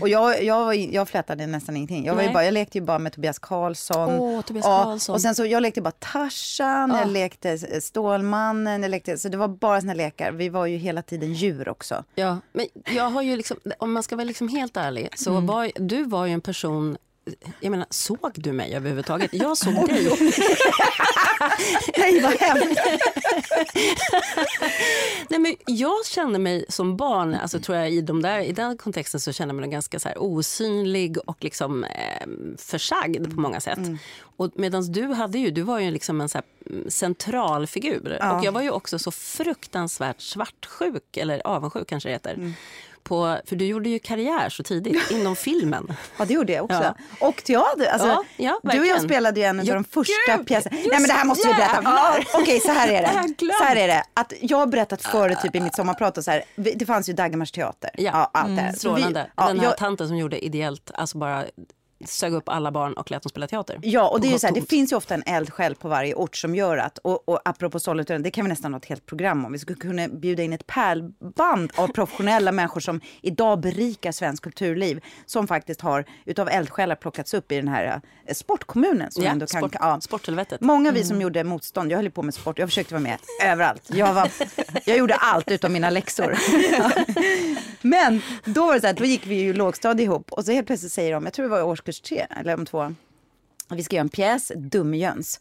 Och 0.00 0.08
jag, 0.08 0.42
jag, 0.44 0.76
jag 0.76 1.08
flätade 1.08 1.46
nästan 1.46 1.76
ingenting. 1.76 2.04
Jag, 2.06 2.14
var 2.14 2.22
ju 2.22 2.26
Nej. 2.26 2.34
bara, 2.34 2.44
jag 2.44 2.54
lekte 2.54 2.78
ju 2.78 2.84
bara 2.84 2.98
med 2.98 3.12
Tobias 3.12 3.38
Karlsson. 3.38 4.10
Åh, 4.18 4.40
Tobias 4.42 4.64
Ja, 4.66 4.84
Karlsson. 4.84 5.14
Och 5.14 5.20
sen 5.20 5.34
så, 5.34 5.46
jag 5.46 5.62
lekte 5.62 5.80
bara 5.82 5.90
Tarzan, 5.90 6.90
jag 6.90 7.00
Ah. 7.00 7.04
lekte 7.04 7.50
eh, 7.50 7.80
Stålmannen, 7.80 8.82
jag 8.82 8.90
lekte, 8.90 9.18
så 9.18 9.28
det 9.28 9.36
var 9.36 9.48
bara 9.48 9.80
såna 9.80 9.94
lekar. 9.94 10.32
Vi 10.32 10.48
var 10.48 10.66
ju 10.66 10.76
hela 10.76 11.02
tiden 11.02 11.32
djur 11.34 11.68
också. 11.68 12.04
Ja, 12.14 12.38
men 12.52 12.66
jag 12.96 13.10
har 13.10 13.22
ju 13.22 13.36
liksom, 13.36 13.56
om 13.78 13.92
man 13.92 14.02
ska 14.02 14.16
vara 14.16 14.24
liksom 14.24 14.48
helt 14.48 14.76
ärlig, 14.76 15.08
så 15.18 15.40
var, 15.40 15.70
du 15.74 16.04
var 16.04 16.26
ju 16.26 16.32
en 16.32 16.40
person 16.40 16.96
jag 17.60 17.70
menar, 17.70 17.86
såg 17.90 18.32
du 18.34 18.52
mig 18.52 18.74
överhuvudtaget? 18.74 19.30
Jag 19.34 19.56
såg 19.56 19.88
dig. 19.88 20.04
Nej, 21.98 22.20
vad 22.20 22.32
hemskt. 22.32 22.80
Nej, 25.28 25.40
men 25.40 25.56
jag 25.66 26.06
kände 26.06 26.38
mig 26.38 26.64
som 26.68 26.96
barn, 26.96 27.34
alltså, 27.34 27.60
tror 27.60 27.78
jag, 27.78 27.90
i, 27.90 28.00
de 28.00 28.22
där, 28.22 28.40
i 28.40 28.52
den 28.52 28.76
kontexten 28.76 29.20
så 29.20 29.32
kände 29.32 29.54
jag 29.54 29.60
mig 29.60 29.70
ganska 29.70 29.98
så 29.98 30.08
osynlig 30.16 31.18
och 31.26 31.36
liksom, 31.40 31.84
eh, 31.84 32.26
försagd 32.58 33.34
på 33.34 33.40
många 33.40 33.60
sätt. 33.60 33.78
Och 34.36 34.50
Medan 34.54 34.92
du 34.92 35.06
hade 35.06 35.38
ju, 35.38 35.50
du 35.50 35.62
var 35.62 35.78
ju 35.78 35.90
liksom 35.90 36.20
en 36.20 36.28
så 36.28 36.40
mm, 36.70 36.90
central 36.90 37.66
figur. 37.66 38.18
Och 38.36 38.44
jag 38.44 38.52
var 38.52 38.62
ju 38.62 38.70
också 38.70 38.98
så 38.98 39.10
fruktansvärt 39.10 40.20
svartsjuk, 40.20 41.16
eller 41.16 41.46
avundsjuk 41.46 41.88
kanske 41.88 42.08
det 42.08 42.12
heter. 42.12 42.54
På, 43.04 43.38
för 43.46 43.56
du 43.56 43.64
gjorde 43.66 43.88
ju 43.88 43.98
karriär 43.98 44.48
så 44.48 44.62
tidigt 44.62 45.10
inom 45.10 45.36
filmen. 45.36 45.96
Ja, 46.18 46.24
det 46.24 46.34
gjorde 46.34 46.52
jag 46.52 46.64
också. 46.64 46.82
Ja. 47.18 47.26
Och 47.26 47.44
teater. 47.44 47.86
Alltså, 47.86 48.08
Ja, 48.08 48.24
ja, 48.36 48.60
du 48.72 48.80
och 48.80 48.86
jag 48.86 49.02
spelade 49.02 49.40
ju 49.40 49.46
en 49.46 49.60
av 49.60 49.66
Ja, 49.66 49.74
de 49.74 49.84
första 49.84 50.38
pjäserna. 50.46 50.76
Nej, 50.76 50.88
men 50.92 51.02
det 51.02 51.12
här 51.12 51.24
måste 51.24 51.48
vi 51.48 51.54
berätta. 51.54 51.74
jävlar. 51.74 52.24
Okej, 52.34 52.60
så 52.60 52.72
här 52.72 52.88
är 52.88 53.02
Det. 53.02 53.52
Så 53.58 53.64
här 53.64 53.76
är 53.76 53.88
det. 53.88 54.02
Att 54.14 54.32
jag 54.40 54.58
har 54.58 54.66
berättat 54.66 55.02
före 55.02 55.34
typ 55.36 55.54
i 55.56 55.60
mitt 55.60 55.74
sommarprat 55.74 56.18
och 56.18 56.24
så 56.24 56.30
här. 56.30 56.42
vi- 56.54 56.72
Det 56.74 56.86
fanns 56.86 57.08
ju 57.08 57.12
Dagmars 57.12 57.52
teater. 57.52 57.90
Ja, 57.94 58.30
allt 58.34 58.56
det 58.56 58.62
här. 58.62 58.72
Så 58.72 58.74
vi- 58.94 59.00
Strålande. 59.00 59.26
ja, 59.36 59.48
Den 59.48 59.58
här 59.60 59.66
jag- 59.66 59.76
tanten 59.76 60.08
som 60.08 60.16
gjorde 60.16 60.44
ideellt, 60.44 60.90
alltså 60.94 61.18
bara 61.18 61.44
sög 62.08 62.32
upp 62.32 62.48
alla 62.48 62.70
barn 62.70 62.92
och 62.92 63.10
lät 63.10 63.22
dem 63.22 63.30
spela 63.30 63.46
teater. 63.46 63.78
Ja, 63.82 64.08
och 64.08 64.20
det, 64.20 64.26
är 64.28 64.32
ju 64.32 64.38
så 64.38 64.46
här, 64.46 64.54
det 64.54 64.68
finns 64.70 64.92
ju 64.92 64.96
ofta 64.96 65.14
en 65.14 65.22
eldsjäl 65.26 65.74
på 65.74 65.88
varje 65.88 66.14
ort 66.14 66.36
som 66.36 66.54
gör 66.54 66.76
att, 66.76 66.98
och, 66.98 67.28
och 67.28 67.40
apropå 67.44 67.78
Sollentuna, 67.80 68.18
det 68.18 68.30
kan 68.30 68.44
vi 68.44 68.48
nästan 68.48 68.72
ha 68.72 68.78
ett 68.78 68.86
helt 68.86 69.06
program 69.06 69.44
om. 69.44 69.52
Vi 69.52 69.58
skulle 69.58 69.78
kunna 69.78 70.08
bjuda 70.08 70.42
in 70.42 70.52
ett 70.52 70.66
pärlband 70.66 71.72
av 71.76 71.88
professionella 71.88 72.52
människor 72.62 72.80
som 72.80 73.00
idag 73.22 73.60
berikar 73.60 74.12
svensk 74.12 74.42
kulturliv, 74.42 75.00
som 75.26 75.46
faktiskt 75.46 75.80
har 75.80 76.04
utav 76.24 76.48
eldsjälar 76.48 76.96
plockats 76.96 77.34
upp 77.34 77.52
i 77.52 77.56
den 77.56 77.68
här 77.68 78.00
sportkommunen. 78.32 79.10
Som 79.10 79.24
Ja, 79.24 79.30
ändå 79.30 79.46
kan, 79.46 79.60
sport, 79.60 79.76
ja. 79.80 80.00
Sporthelvetet. 80.00 80.60
Många 80.60 80.90
vi 80.92 81.04
som 81.04 81.20
gjorde 81.20 81.44
motstånd, 81.44 81.92
jag 81.92 81.98
höll 81.98 82.10
på 82.10 82.22
med 82.22 82.34
sport, 82.34 82.58
jag 82.58 82.68
försökte 82.68 82.94
vara 82.94 83.02
med 83.02 83.18
överallt. 83.44 83.82
Jag, 83.86 84.14
var, 84.14 84.30
jag 84.84 84.98
gjorde 84.98 85.14
allt 85.14 85.50
utom 85.50 85.72
mina 85.72 85.90
läxor. 85.90 86.38
Men 87.86 88.22
då 88.44 88.66
var 88.66 88.74
det 88.74 88.80
så 88.80 88.86
här, 88.86 88.94
då 88.94 89.04
gick 89.04 89.26
vi 89.26 89.34
ju 89.34 89.52
lågstadie 89.52 90.04
ihop 90.04 90.32
och 90.32 90.44
så 90.44 90.52
helt 90.52 90.66
plötsligt 90.66 90.92
säger 90.92 91.12
de, 91.12 91.24
jag 91.24 91.32
tror 91.32 91.42
det 91.42 91.50
var 91.50 91.62
årskurs 91.62 92.00
tre 92.00 92.26
eller 92.36 92.54
om 92.54 92.66
två, 92.66 92.94
vi 93.70 93.84
ska 93.84 93.96
göra 93.96 94.02
en 94.04 94.08
pjäs, 94.08 94.52
Dumjöns. 94.56 95.40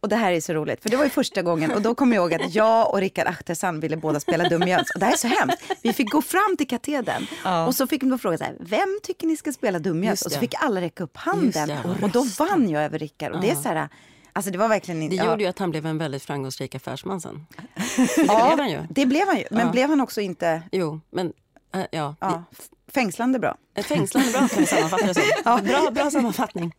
Och 0.00 0.08
det 0.08 0.16
här 0.16 0.32
är 0.32 0.40
så 0.40 0.52
roligt, 0.52 0.82
för 0.82 0.90
det 0.90 0.96
var 0.96 1.04
ju 1.04 1.10
första 1.10 1.42
gången 1.42 1.70
och 1.72 1.82
då 1.82 1.94
kommer 1.94 2.16
jag 2.16 2.32
ihåg 2.32 2.42
att 2.42 2.54
jag 2.54 2.90
och 2.92 2.98
Rickard 3.00 3.26
Achtesson 3.26 3.80
ville 3.80 3.96
båda 3.96 4.20
spela 4.20 4.48
Dumjöns. 4.48 4.90
Och 4.94 5.00
det 5.00 5.06
här 5.06 5.12
är 5.12 5.16
så 5.16 5.26
hemskt. 5.28 5.62
Vi 5.82 5.92
fick 5.92 6.10
gå 6.12 6.22
fram 6.22 6.56
till 6.58 6.68
katedern 6.68 7.26
Ja. 7.44 7.66
och 7.66 7.74
så 7.74 7.86
fick 7.86 8.02
de 8.02 8.18
fråga 8.18 8.38
så 8.38 8.44
här, 8.44 8.56
vem 8.60 8.98
tycker 9.02 9.26
ni 9.26 9.36
ska 9.36 9.52
spela 9.52 9.78
Dumjöns? 9.78 10.10
Just 10.10 10.26
Och 10.26 10.32
så 10.32 10.38
fick 10.38 10.54
alla 10.62 10.80
räcka 10.80 11.04
upp 11.04 11.16
handen 11.16 11.68
det. 11.68 11.78
och 12.02 12.10
då 12.10 12.22
vann 12.38 12.68
jag 12.70 12.82
över 12.84 12.98
Rickard. 12.98 13.32
Och 13.32 13.40
det 13.40 13.50
är 13.50 13.54
så 13.54 13.68
här, 13.68 13.88
alltså 14.32 14.50
det 14.50 14.58
var 14.58 14.68
verkligen 14.68 15.08
Det 15.08 15.16
gjorde 15.16 15.42
ju 15.42 15.48
att 15.48 15.58
han 15.58 15.70
blev 15.70 15.86
en 15.86 15.98
väldigt 15.98 16.22
framgångsrik 16.22 16.74
affärsman 16.74 17.20
sen. 17.20 17.46
Det 17.96 18.22
Ja, 18.26 18.46
blev 18.46 18.58
han 18.58 18.70
ju. 18.70 18.78
det 18.90 19.06
blev 19.06 19.26
han 19.26 19.36
ju. 19.38 19.44
Men 19.50 19.66
Ja. 19.66 19.72
blev 19.72 19.88
han 19.88 20.00
också 20.00 20.20
inte 20.20 20.62
Jo, 20.72 21.00
men 21.10 21.32
äh, 21.74 21.80
ja. 21.90 22.16
ja, 22.20 22.44
fängslande 22.92 23.38
bra? 23.38 23.56
Ett 23.74 23.86
fängslande 23.86 24.30
bra 24.32 24.48
kan 24.48 24.58
vi 24.60 24.66
sammanfatta 24.66 25.06
det 25.06 25.14
som. 25.14 25.22
Bra, 25.64 25.90
bra 25.90 26.10
sammanfattning. 26.10 26.74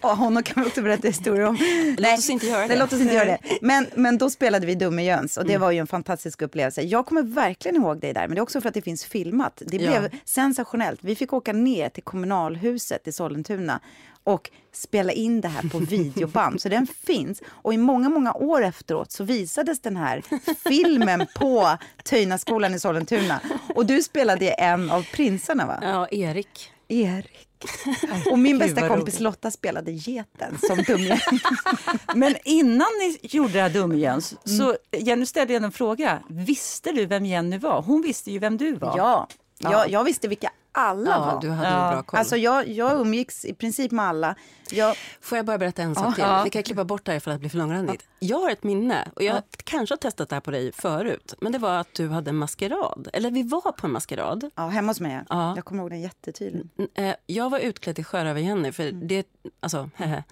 Och 0.00 0.08
honom 0.16 0.42
kan 0.42 0.62
vi 0.62 0.68
också 0.70 0.82
berätta 0.82 1.08
historier 1.08 1.46
om. 1.46 1.58
Låt 1.98 2.18
oss 2.18 2.30
inte 2.30 2.46
göra 2.46 2.60
det. 2.60 2.66
Nej, 2.68 2.78
låt 2.78 2.92
oss 2.92 3.00
inte 3.00 3.14
göra 3.14 3.24
det. 3.24 3.38
Men, 3.60 3.86
men 3.94 4.18
då 4.18 4.30
spelade 4.30 4.66
vi 4.66 4.74
Dumme 4.74 5.02
Jöns 5.04 5.36
och 5.36 5.42
Mm. 5.42 5.52
det 5.52 5.58
var 5.58 5.70
ju 5.70 5.78
en 5.78 5.86
fantastisk 5.86 6.42
upplevelse. 6.42 6.82
Jag 6.82 7.06
kommer 7.06 7.22
verkligen 7.22 7.76
ihåg 7.76 8.00
dig 8.00 8.12
där, 8.14 8.28
men 8.28 8.34
det 8.34 8.38
är 8.38 8.42
också 8.42 8.60
för 8.60 8.68
att 8.68 8.74
det 8.74 8.82
finns 8.82 9.04
filmat. 9.04 9.62
Det 9.66 9.76
Ja. 9.76 10.00
blev 10.00 10.10
sensationellt. 10.24 10.98
Vi 11.02 11.16
fick 11.16 11.32
åka 11.32 11.52
ner 11.52 11.88
till 11.88 12.02
kommunalhuset 12.02 13.08
i 13.08 13.12
Sollentuna 13.12 13.80
och 14.26 14.50
spela 14.72 15.12
in 15.12 15.40
det 15.40 15.48
här 15.48 15.68
på 15.68 15.78
videoband. 15.78 16.60
så 16.60 16.68
den 16.68 16.86
finns. 17.06 17.42
Och 17.48 17.74
i 17.74 17.76
många, 17.76 18.08
många 18.08 18.32
år 18.34 18.62
efteråt 18.64 19.12
så 19.12 19.24
visades 19.24 19.80
den 19.80 19.96
här 19.96 20.22
filmen 20.68 21.26
på 21.34 21.78
Töjnaskolan 22.04 22.74
i 22.74 22.80
Sollentuna. 22.80 23.40
Och 23.74 23.86
du 23.86 24.02
spelade 24.02 24.50
en 24.50 24.90
av 24.90 25.06
prinsarna 25.12 25.66
va? 25.66 25.78
Ja, 25.82 26.08
Erik. 26.08 26.72
Erik. 26.88 27.48
Och 28.30 28.38
min 28.38 28.58
Gud, 28.58 28.60
bästa 28.68 28.88
kompis 28.88 29.14
roligt. 29.14 29.20
Lotta 29.20 29.50
spelade 29.50 29.92
geten 29.92 30.58
som 30.66 30.82
dumjämt. 30.82 31.22
Men 32.14 32.34
innan 32.44 32.86
ni 33.00 33.18
gjorde 33.22 33.52
det 33.52 33.60
här 33.60 33.70
Dumjöns, 33.70 34.34
så 34.44 34.76
Jenny 34.98 35.26
ställde 35.26 35.54
en 35.54 35.72
fråga. 35.72 36.22
Visste 36.28 36.92
du 36.92 37.06
vem 37.06 37.26
Jenny 37.26 37.58
var? 37.58 37.82
Hon 37.82 38.02
visste 38.02 38.30
ju 38.30 38.38
vem 38.38 38.56
du 38.56 38.72
var. 38.72 38.94
Ja, 38.96 39.28
jag, 39.58 39.90
jag 39.90 40.04
visste 40.04 40.28
vilka 40.28 40.50
alla 40.76 41.10
Ja, 41.10 41.18
var. 41.20 41.40
du 41.40 41.50
hade 41.50 41.68
Ja. 41.70 41.90
bra 41.92 42.02
koll. 42.02 42.18
Alltså 42.18 42.36
jag, 42.36 42.68
jag 42.68 43.00
umgicks 43.00 43.44
i 43.44 43.54
princip 43.54 43.92
med 43.92 44.04
alla. 44.04 44.34
Jag, 44.70 44.96
Får 45.20 45.36
jag 45.38 45.46
bara 45.46 45.58
berätta 45.58 45.82
en 45.82 45.94
sak 45.94 46.14
till? 46.14 46.24
Ja. 46.26 46.42
Vi 46.44 46.50
kan 46.50 46.62
klippa 46.62 46.84
bort 46.84 47.04
det 47.04 47.12
här 47.12 47.20
för 47.20 47.30
att 47.30 47.34
det 47.34 47.38
blir 47.40 47.50
för 47.50 47.58
långrandigt. 47.58 48.04
Jag 48.18 48.38
har 48.38 48.50
ett 48.50 48.62
minne, 48.64 49.08
och 49.16 49.22
jag 49.22 49.42
kanske 49.64 49.92
har 49.92 49.96
testat 49.96 50.28
det 50.28 50.36
här 50.36 50.40
på 50.40 50.50
dig 50.50 50.72
förut, 50.72 51.34
men 51.40 51.52
det 51.52 51.58
var 51.58 51.74
att 51.78 51.94
du 51.94 52.08
hade 52.08 52.30
en 52.30 52.36
maskerad. 52.36 53.08
Eller 53.12 53.30
vi 53.30 53.42
var 53.42 53.72
på 53.72 53.86
en 53.86 53.92
maskerad. 53.92 54.50
ja, 54.54 54.66
hemma 54.68 54.90
hos 54.90 55.00
mig. 55.00 55.20
Ja. 55.28 55.52
Jag 55.56 55.64
kommer 55.64 55.82
ihåg 55.82 55.90
den 55.90 56.00
jättetydligt. 56.00 56.66
Eh, 56.94 57.14
Jag 57.26 57.50
var 57.50 57.58
utklädd 57.58 57.94
till 57.96 58.04
Sjörövar-Jenny, 58.04 58.72
för 58.72 58.82
Mm. 58.88 59.08
det, 59.08 59.26
alltså, 59.60 59.90
hehe. 59.96 60.24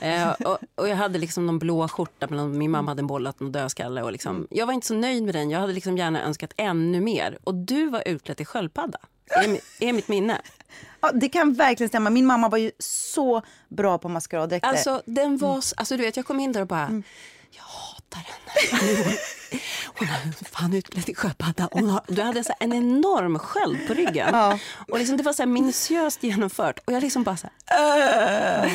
Eh, 0.00 0.30
och, 0.32 0.58
och 0.74 0.88
jag 0.88 0.96
hade 0.96 1.18
liksom 1.18 1.46
någon 1.46 1.58
blå 1.58 1.88
skjorta, 1.88 2.26
men 2.30 2.58
min 2.58 2.70
mamma 2.70 2.90
hade 2.90 3.02
bollat 3.02 3.40
någon 3.40 3.52
dödskalle. 3.52 4.02
Och 4.02 4.12
liksom, 4.12 4.36
Mm. 4.36 4.46
Jag 4.50 4.66
var 4.66 4.72
inte 4.72 4.86
så 4.86 4.94
nöjd 4.94 5.22
med 5.24 5.34
den, 5.34 5.50
jag 5.50 5.60
hade 5.60 5.72
liksom 5.72 5.96
gärna 5.98 6.22
önskat 6.22 6.52
ännu 6.56 7.00
mer. 7.00 7.38
Och 7.44 7.54
du 7.54 7.90
var 7.90 8.02
utklädd 8.08 8.36
till 8.36 8.46
sköldpadda, 8.46 8.98
är, 9.30 9.60
är 9.80 9.92
mitt 9.92 10.08
minne. 10.08 10.40
Ja, 11.00 11.12
det 11.12 11.28
kan 11.28 11.54
verkligen 11.54 11.88
stämma. 11.88 12.10
Min 12.10 12.26
mamma 12.26 12.48
var 12.48 12.58
ju 12.58 12.70
så 12.78 13.42
bra 13.68 13.98
på 13.98 14.08
maskeraddräkter. 14.08 14.68
Alltså, 14.68 15.02
den 15.06 15.24
Mm. 15.26 15.38
var, 15.38 15.58
s- 15.58 15.74
alltså 15.76 15.96
du 15.96 16.02
vet, 16.02 16.16
jag 16.16 16.26
kom 16.26 16.40
in 16.40 16.52
där 16.52 16.60
och 16.60 16.66
bara, 16.66 17.02
jag 17.50 17.62
hatar 17.62 18.20
henne. 18.20 19.16
Hon 19.98 20.08
har 20.08 20.32
fan 20.50 20.72
utklädd 20.74 21.04
till 21.04 21.16
sköldpadda. 21.16 21.68
Hon 21.72 21.90
har, 21.90 22.00
du 22.08 22.22
hade 22.22 22.44
så 22.44 22.52
här 22.58 22.66
en 22.66 22.72
enorm 22.72 23.38
sköld 23.38 23.86
på 23.88 23.94
ryggen. 23.94 24.28
Ja. 24.32 24.58
Och 24.88 24.98
liksom, 24.98 25.16
det 25.16 25.22
var 25.22 25.32
så 25.32 25.42
här 25.42 25.46
minutiöst 25.46 26.22
genomfört. 26.22 26.78
Och 26.84 26.92
jag 26.92 27.02
liksom 27.02 27.22
bara 27.22 27.36
så 27.36 27.48
här, 27.66 28.64
"Åh." 28.66 28.72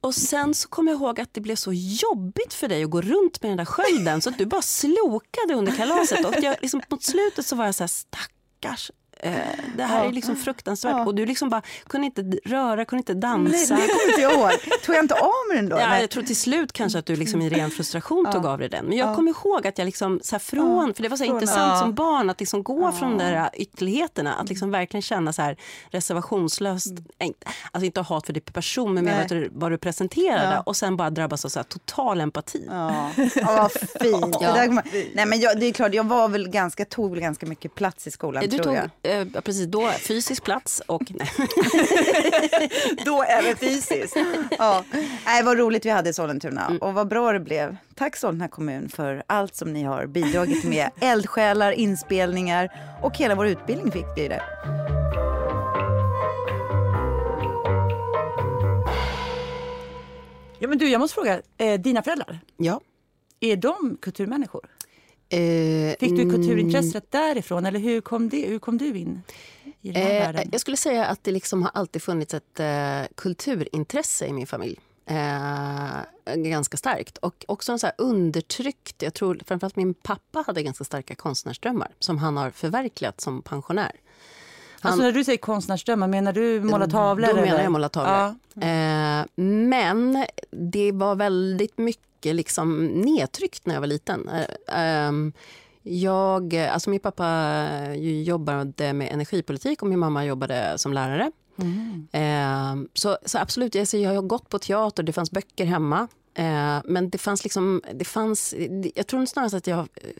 Och 0.00 0.14
sen 0.14 0.54
så 0.54 0.68
kom 0.68 0.88
jag 0.88 0.94
ihåg 0.94 1.20
att 1.20 1.34
det 1.34 1.40
blev 1.40 1.56
så 1.56 1.72
jobbigt 1.72 2.54
för 2.54 2.68
dig 2.68 2.84
att 2.84 2.90
gå 2.90 3.00
runt 3.00 3.42
med 3.42 3.50
den 3.50 3.56
där 3.58 3.64
skölden 3.64 4.20
så 4.20 4.30
att 4.30 4.38
du 4.38 4.46
bara 4.46 4.62
slokade 4.62 5.54
under 5.54 5.76
kalaset. 5.76 6.24
Och 6.26 6.34
jag, 6.42 6.56
liksom, 6.62 6.82
mot 6.88 7.02
slutet 7.02 7.46
så 7.46 7.56
var 7.56 7.64
jag 7.64 7.74
så 7.74 7.82
här, 7.82 7.88
stackars. 7.88 8.90
Eh, 9.20 9.32
det 9.76 9.82
här 9.82 10.04
är 10.04 10.12
liksom 10.12 10.36
fruktansvärt. 10.36 10.92
Ja. 10.92 11.04
Och 11.06 11.14
du 11.14 11.26
liksom 11.26 11.48
bara 11.48 11.62
kunde 11.86 12.04
inte 12.06 12.22
röra, 12.44 12.84
kunde 12.84 13.00
inte 13.00 13.12
Nej, 13.14 13.20
dansa. 13.20 13.74
det 13.74 13.80
kommer 13.88 14.08
inte 14.08 14.20
jag 14.20 14.32
ihåg. 14.32 14.50
Tog 14.84 14.94
jag 14.94 15.04
inte 15.04 15.14
av 15.14 15.30
mig 15.48 15.56
den 15.56 15.68
då? 15.68 15.76
Ja, 15.78 15.88
Nej. 15.88 16.00
jag 16.00 16.10
tror 16.10 16.22
till 16.22 16.36
slut 16.36 16.72
kanske 16.72 16.98
att 16.98 17.06
du 17.06 17.16
liksom 17.16 17.42
i 17.42 17.48
ren 17.50 17.70
frustration 17.70 18.32
tog 18.32 18.46
av 18.46 18.58
dig 18.58 18.68
den. 18.68 18.84
Men 18.86 18.98
jag 18.98 19.14
kommer 19.16 19.30
ihåg 19.30 19.66
att 19.66 19.78
jag 19.78 19.84
liksom 19.86 20.20
så 20.22 20.38
från, 20.38 20.94
för 20.94 21.02
det 21.02 21.08
var 21.08 21.16
så 21.16 21.24
Från- 21.24 21.34
intressant 21.34 21.72
Ja. 21.74 21.80
som 21.80 21.94
barn 21.94 22.30
att 22.30 22.40
liksom 22.40 22.62
gå 22.62 22.92
från 22.92 23.10
de 23.18 23.24
där 23.24 23.50
ytterligheterna, 23.54 24.34
att 24.34 24.48
liksom 24.48 24.70
verkligen 24.70 25.02
känna 25.02 25.32
så 25.32 25.42
här 25.42 25.56
reservationslöst, 25.90 26.86
inte- 27.20 27.46
alltså 27.72 27.86
inte 27.86 28.00
hat 28.00 28.26
för 28.26 28.32
din 28.32 28.42
person 28.42 28.94
men 28.94 29.04
mer 29.04 29.26
Nej. 29.30 29.48
vad 29.52 29.72
du, 29.72 29.78
presenterade 29.78 30.54
Ja. 30.54 30.60
och 30.60 30.76
sen 30.76 30.96
bara 30.96 31.10
drabbas 31.10 31.44
av 31.44 31.48
så 31.48 31.62
total 31.62 32.20
empati. 32.20 32.66
Ja, 32.70 33.10
ja 33.16 33.30
vad 33.46 33.72
fint. 33.72 34.36
Ja. 34.40 34.54
Nej, 35.14 35.26
men 35.26 35.40
jag, 35.40 35.60
det 35.60 35.66
är 35.66 35.72
klart, 35.72 35.94
jag 35.94 36.04
var 36.04 36.28
väl 36.28 36.48
ganska, 36.48 36.84
tog 36.84 37.10
väl 37.10 37.20
ganska 37.20 37.46
mycket 37.46 37.74
plats 37.74 38.06
i 38.06 38.10
skolan 38.10 38.42
Du 38.42 38.48
tror 38.50 38.64
tog 38.64 38.74
jag. 38.74 38.90
Eh, 39.04 39.26
precis 39.42 39.66
då 39.66 39.90
fysisk 39.90 40.44
plats 40.44 40.82
och 40.86 41.02
nej. 41.08 41.30
Då 43.04 43.22
även 43.22 43.56
fysiskt. 43.56 44.16
ja. 44.58 44.84
Nej, 45.26 45.42
vad 45.42 45.58
roligt 45.58 45.86
vi 45.86 45.90
hade 45.90 46.10
i 46.10 46.12
Sollentuna 46.12 46.66
Mm. 46.66 46.78
och 46.78 46.94
vad 46.94 47.08
bra 47.08 47.32
det 47.32 47.40
blev. 47.40 47.76
Tack 47.94 48.16
Sollentuna 48.16 48.48
kommun 48.48 48.88
för 48.88 49.22
allt 49.26 49.54
som 49.56 49.72
ni 49.72 49.82
har 49.82 50.06
bidragit 50.06 50.64
med. 50.64 50.90
Eldsjälar, 51.00 51.72
inspelningar 51.72 52.70
och 53.02 53.16
hela 53.16 53.34
vår 53.34 53.46
utbildning 53.46 53.92
fick 53.92 54.06
vi 54.16 54.28
det. 54.28 54.42
Ja, 60.58 60.68
men 60.68 60.78
du, 60.78 60.88
jag 60.88 60.98
måste 61.00 61.14
fråga, 61.14 61.42
eh, 61.56 61.80
dina 61.80 62.02
föräldrar, 62.02 62.38
Ja. 62.56 62.80
är 63.40 63.56
de 63.56 63.98
kulturmänniskor? 64.02 64.66
Eh, 65.28 65.96
Fick 66.00 66.16
du 66.16 66.30
kulturintresset 66.30 67.10
därifrån 67.10 67.66
eller 67.66 67.78
hur 67.80 68.00
kom, 68.00 68.28
det, 68.28 68.46
hur 68.46 68.58
kom 68.58 68.78
du 68.78 68.98
in 68.98 69.22
i 69.80 69.92
den 69.92 70.02
här 70.02 70.10
Eh, 70.14 70.20
världen? 70.20 70.48
jag 70.52 70.60
skulle 70.60 70.76
säga 70.76 71.06
att 71.06 71.24
det 71.24 71.30
liksom 71.30 71.62
har 71.62 71.70
alltid 71.74 72.02
funnits 72.02 72.34
ett 72.34 72.60
eh, 72.60 73.00
kulturintresse 73.14 74.26
i 74.26 74.32
min 74.32 74.46
familj. 74.46 74.80
Eh, 75.06 76.34
ganska 76.36 76.76
starkt. 76.76 77.18
Och 77.18 77.44
också 77.48 77.72
en 77.72 77.78
så 77.78 77.90
undertryckt... 77.98 79.02
Jag 79.02 79.14
tror 79.14 79.40
framförallt 79.46 79.76
min 79.76 79.94
pappa 79.94 80.44
hade 80.46 80.62
ganska 80.62 80.84
starka 80.84 81.14
konstnärsdrömmar 81.14 81.88
som 81.98 82.18
han 82.18 82.36
har 82.36 82.50
förverkligat 82.50 83.20
som 83.20 83.42
pensionär. 83.42 83.92
Han, 84.80 84.92
Alltså 84.92 85.04
när 85.04 85.12
du 85.12 85.24
säger 85.24 85.38
konstnärsdrömmar, 85.38 86.08
menar 86.08 86.32
du 86.32 86.60
måla 86.60 86.86
tavlor? 86.86 87.28
Då 87.28 87.34
menar 87.34 87.46
eller? 87.48 87.62
jag 87.62 87.72
måla 87.72 87.88
tavlor. 87.88 88.36
Ja. 88.54 88.62
Eh, 88.62 89.26
men 89.44 90.26
det 90.50 90.92
var 90.92 91.14
väldigt 91.14 91.78
mycket 91.78 92.04
liksom 92.32 92.86
nedtryckt 92.86 93.66
när 93.66 93.74
jag 93.74 93.80
var 93.80 93.88
liten. 93.88 94.28
Eh, 94.28 94.46
ehm, 94.78 95.32
jag, 95.82 96.56
alltså 96.56 96.90
min 96.90 97.00
pappa 97.00 97.56
ju 97.94 98.22
jobbade 98.22 98.92
med 98.92 99.12
energipolitik 99.12 99.82
och 99.82 99.88
min 99.88 99.98
mamma 99.98 100.24
jobbade 100.24 100.78
som 100.78 100.92
lärare. 100.92 101.32
Eh, 102.12 102.76
så, 102.94 103.18
så 103.24 103.38
absolut, 103.38 103.74
jag, 103.74 104.14
har 104.14 104.22
gått 104.22 104.48
på 104.48 104.58
teater, 104.58 105.02
det 105.02 105.12
fanns 105.12 105.30
böcker 105.30 105.64
hemma. 105.64 106.08
Eh, 106.34 106.80
men 106.84 107.10
det 107.10 107.18
fanns 107.18 107.44
liksom, 107.44 107.82
det 107.94 108.04
fanns, 108.04 108.54
jag 108.94 109.06
tror 109.06 109.26
snarast 109.26 109.54
att 109.54 109.66
jag 109.66 109.78
eh, 109.78 110.10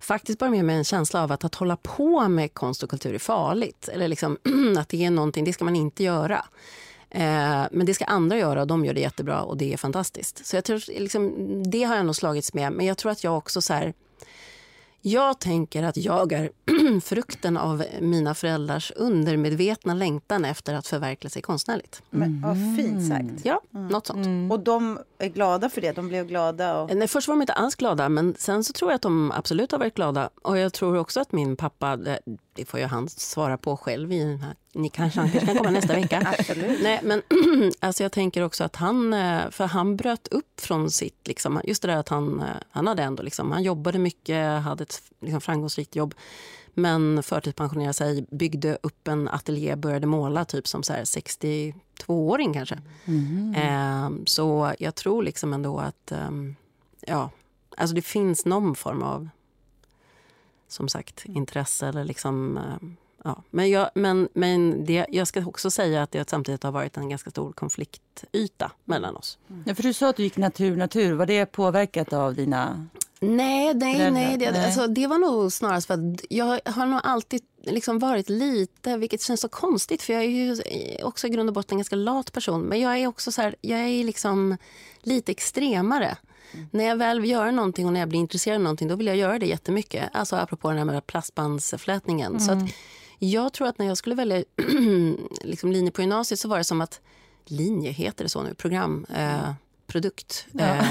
faktiskt 0.00 0.38
bara 0.38 0.50
med 0.50 0.64
mig 0.64 0.76
en 0.76 0.84
känsla 0.84 1.22
av 1.22 1.32
att, 1.32 1.44
att 1.44 1.54
hålla 1.54 1.76
på 1.76 2.28
med 2.28 2.54
konst 2.54 2.82
och 2.82 2.90
kultur 2.90 3.14
är 3.14 3.18
farligt. 3.18 3.88
Eller 3.88 4.08
liksom, 4.08 4.38
att 4.78 4.88
det 4.88 5.04
är 5.04 5.10
någonting, 5.10 5.44
det 5.44 5.52
ska 5.52 5.64
man 5.64 5.76
inte 5.76 6.04
göra. 6.04 6.44
Eh, 7.10 7.66
men 7.70 7.86
det 7.86 7.94
ska 7.94 8.04
andra 8.04 8.38
göra 8.38 8.60
och 8.60 8.66
de 8.66 8.84
gör 8.84 8.94
det 8.94 9.00
jättebra 9.00 9.42
och 9.42 9.56
det 9.56 9.72
är 9.72 9.76
fantastiskt. 9.76 10.46
Så 10.46 10.56
jag 10.56 10.64
tror, 10.64 11.00
liksom, 11.00 11.32
det 11.70 11.82
har 11.82 11.96
jag 11.96 12.06
nog 12.06 12.16
slagits 12.16 12.54
med. 12.54 12.72
Men 12.72 12.86
jag 12.86 12.98
tror 12.98 13.12
att 13.12 13.24
jag 13.24 13.36
också 13.36 13.60
så 13.60 13.72
här, 13.72 13.94
jag 15.02 15.38
tänker 15.38 15.82
att 15.82 15.96
jag 15.96 16.32
är 16.32 16.50
frukten 17.00 17.56
av 17.56 17.84
mina 18.00 18.34
föräldrars 18.34 18.92
undermedvetna 18.96 19.94
längtan 19.94 20.44
efter 20.44 20.74
att 20.74 20.86
förverkliga 20.86 21.30
sig 21.30 21.42
konstnärligt. 21.42 22.02
Men, 22.10 22.42
ja, 22.44 22.54
fint 22.76 23.08
sagt. 23.08 23.44
Ja, 23.44 23.60
något 23.70 24.06
sånt. 24.06 24.52
Och 24.52 24.60
de 24.60 24.98
är 25.18 25.28
glada 25.28 25.68
för 25.68 25.80
det. 25.80 25.92
De 25.92 26.08
blev 26.08 26.26
glada. 26.26 26.80
Och... 26.80 26.96
Nej, 26.96 27.08
först 27.08 27.28
var 27.28 27.34
de 27.34 27.40
inte 27.42 27.52
alls 27.52 27.74
glada, 27.74 28.08
men 28.08 28.34
sen 28.38 28.64
så 28.64 28.72
tror 28.72 28.90
jag 28.90 28.96
att 28.96 29.02
de 29.02 29.32
absolut 29.32 29.72
har 29.72 29.78
varit 29.78 29.94
glada. 29.94 30.30
Och 30.42 30.58
jag 30.58 30.72
tror 30.72 30.96
också 30.98 31.20
att 31.20 31.32
min 31.32 31.56
pappa, 31.56 31.98
det, 32.60 32.70
får 32.70 32.80
ju 32.80 32.86
han 32.86 33.08
svara 33.08 33.58
på 33.58 33.76
själv 33.76 34.12
i 34.12 34.38
ni 34.74 34.88
kanske, 34.88 35.20
han 35.20 35.30
kanske 35.30 35.46
kan 35.46 35.56
komma 35.56 35.70
nästa 35.70 35.94
vecka. 35.94 36.34
Nej, 36.82 37.00
men 37.02 37.22
alltså 37.80 38.02
jag 38.02 38.12
tänker 38.12 38.42
också 38.42 38.64
att 38.64 38.76
han, 38.76 39.12
eh, 39.12 39.50
för 39.50 39.66
han 39.66 39.96
bröt 39.96 40.28
upp 40.28 40.60
från 40.60 40.90
sitt, 40.90 41.28
liksom, 41.28 41.60
just 41.64 41.82
det 41.82 41.88
där 41.88 41.96
att 41.96 42.08
han, 42.08 42.40
eh, 42.40 42.46
han 42.70 42.86
hade 42.86 43.02
ändå, 43.02 43.22
liksom, 43.22 43.52
han 43.52 43.62
jobbade 43.62 43.98
mycket, 43.98 44.62
hade 44.62 44.82
ett 44.82 45.02
liksom, 45.20 45.40
framgångsrikt 45.40 45.96
jobb. 45.96 46.14
Men 46.74 47.22
förtidspensionerade 47.22 47.94
sig, 47.94 48.26
byggde 48.30 48.78
upp 48.82 49.08
en 49.08 49.28
ateljé, 49.28 49.76
började 49.76 50.06
måla 50.06 50.44
typ 50.44 50.68
som 50.68 50.82
så 50.82 50.92
här 50.92 51.04
62-åring 51.04 52.52
kanske. 52.54 52.78
Eh, 53.56 54.10
så 54.26 54.74
jag 54.78 54.94
tror 54.94 55.22
liksom 55.22 55.52
ändå 55.52 55.78
att 55.78 56.12
ehm, 56.12 56.56
ja, 57.00 57.30
alltså 57.76 57.94
det 57.94 58.02
finns 58.02 58.44
någon 58.46 58.74
form 58.74 59.02
av 59.02 59.28
som 60.72 60.88
sagt 60.88 61.24
intresse 61.24 61.86
eller 61.86 62.04
liksom 62.04 62.56
ehm, 62.58 62.96
Ja, 63.24 63.42
men 63.50 63.70
jag, 63.70 63.90
men, 63.94 64.28
men 64.32 64.84
det, 64.84 65.06
jag 65.08 65.26
ska 65.26 65.46
också 65.46 65.70
säga 65.70 66.02
att 66.02 66.10
det 66.10 66.30
samtidigt 66.30 66.62
har 66.62 66.72
varit 66.72 66.96
en 66.96 67.08
ganska 67.08 67.30
stor 67.30 67.52
konfliktyta 67.52 68.72
mellan 68.84 69.16
oss. 69.16 69.38
Ja, 69.64 69.74
för 69.74 69.82
du 69.82 69.92
sa 69.92 70.08
att 70.08 70.16
du 70.16 70.22
gick 70.22 70.36
natur, 70.36 70.76
natur. 70.76 71.12
Var 71.12 71.26
det 71.26 71.46
påverkat 71.46 72.12
av 72.12 72.34
dina... 72.34 72.86
Nej, 73.20 73.74
nej, 73.74 73.94
Föräldrar? 73.94 74.10
nej. 74.10 74.38
Det, 74.38 74.50
Nej. 74.50 74.64
Alltså, 74.64 74.86
det 74.86 75.06
var 75.06 75.18
nog 75.18 75.52
snarast 75.52 75.86
för 75.86 75.94
att 75.94 76.20
jag 76.30 76.60
har 76.64 76.86
nog 76.86 77.00
alltid 77.04 77.42
liksom 77.62 77.98
varit 77.98 78.28
lite, 78.28 78.96
vilket 78.96 79.22
känns 79.22 79.40
så 79.40 79.48
konstigt 79.48 80.02
för 80.02 80.12
jag 80.12 80.22
är 80.22 80.28
ju 80.28 80.56
också 81.02 81.26
i 81.26 81.30
grund 81.30 81.48
och 81.48 81.54
botten 81.54 81.74
en 81.74 81.78
ganska 81.78 81.96
lat 81.96 82.32
person. 82.32 82.60
Men 82.60 82.80
jag 82.80 82.98
är 82.98 83.06
också 83.06 83.32
så 83.32 83.42
här, 83.42 83.54
jag 83.60 83.80
är 83.80 84.04
liksom 84.04 84.56
lite 85.02 85.32
extremare. 85.32 86.16
När 86.70 86.84
jag 86.84 86.96
väl 86.96 87.20
vill 87.20 87.30
göra 87.30 87.50
någonting 87.50 87.86
och 87.86 87.92
när 87.92 88.00
jag 88.00 88.08
blir 88.08 88.20
intresserad 88.20 88.54
av 88.56 88.62
någonting 88.62 88.88
då 88.88 88.96
vill 88.96 89.06
jag 89.06 89.16
göra 89.16 89.38
det 89.38 89.46
jättemycket. 89.46 90.10
Alltså 90.12 90.36
apropå 90.36 90.68
den 90.68 90.78
här 90.78 90.84
med 90.84 91.06
plastbandsflätningen. 91.06 92.40
Så 92.40 92.52
att 92.52 92.58
jag 93.18 93.52
tror 93.52 93.68
att 93.68 93.78
när 93.78 93.86
jag 93.86 93.96
skulle 93.96 94.14
välja 94.14 94.36
liksom 95.42 95.72
linje 95.72 95.90
på 95.90 96.00
gymnasiet 96.00 96.40
så 96.40 96.48
var 96.48 96.58
det 96.58 96.64
som 96.64 96.80
att 96.80 97.00
linje 97.44 97.90
heter 97.90 98.24
det 98.24 98.30
så 98.30 98.42
nu, 98.42 98.54
program, 98.54 99.06
eh, 99.16 99.52
produkt, 99.86 100.46
eh, 100.58 100.84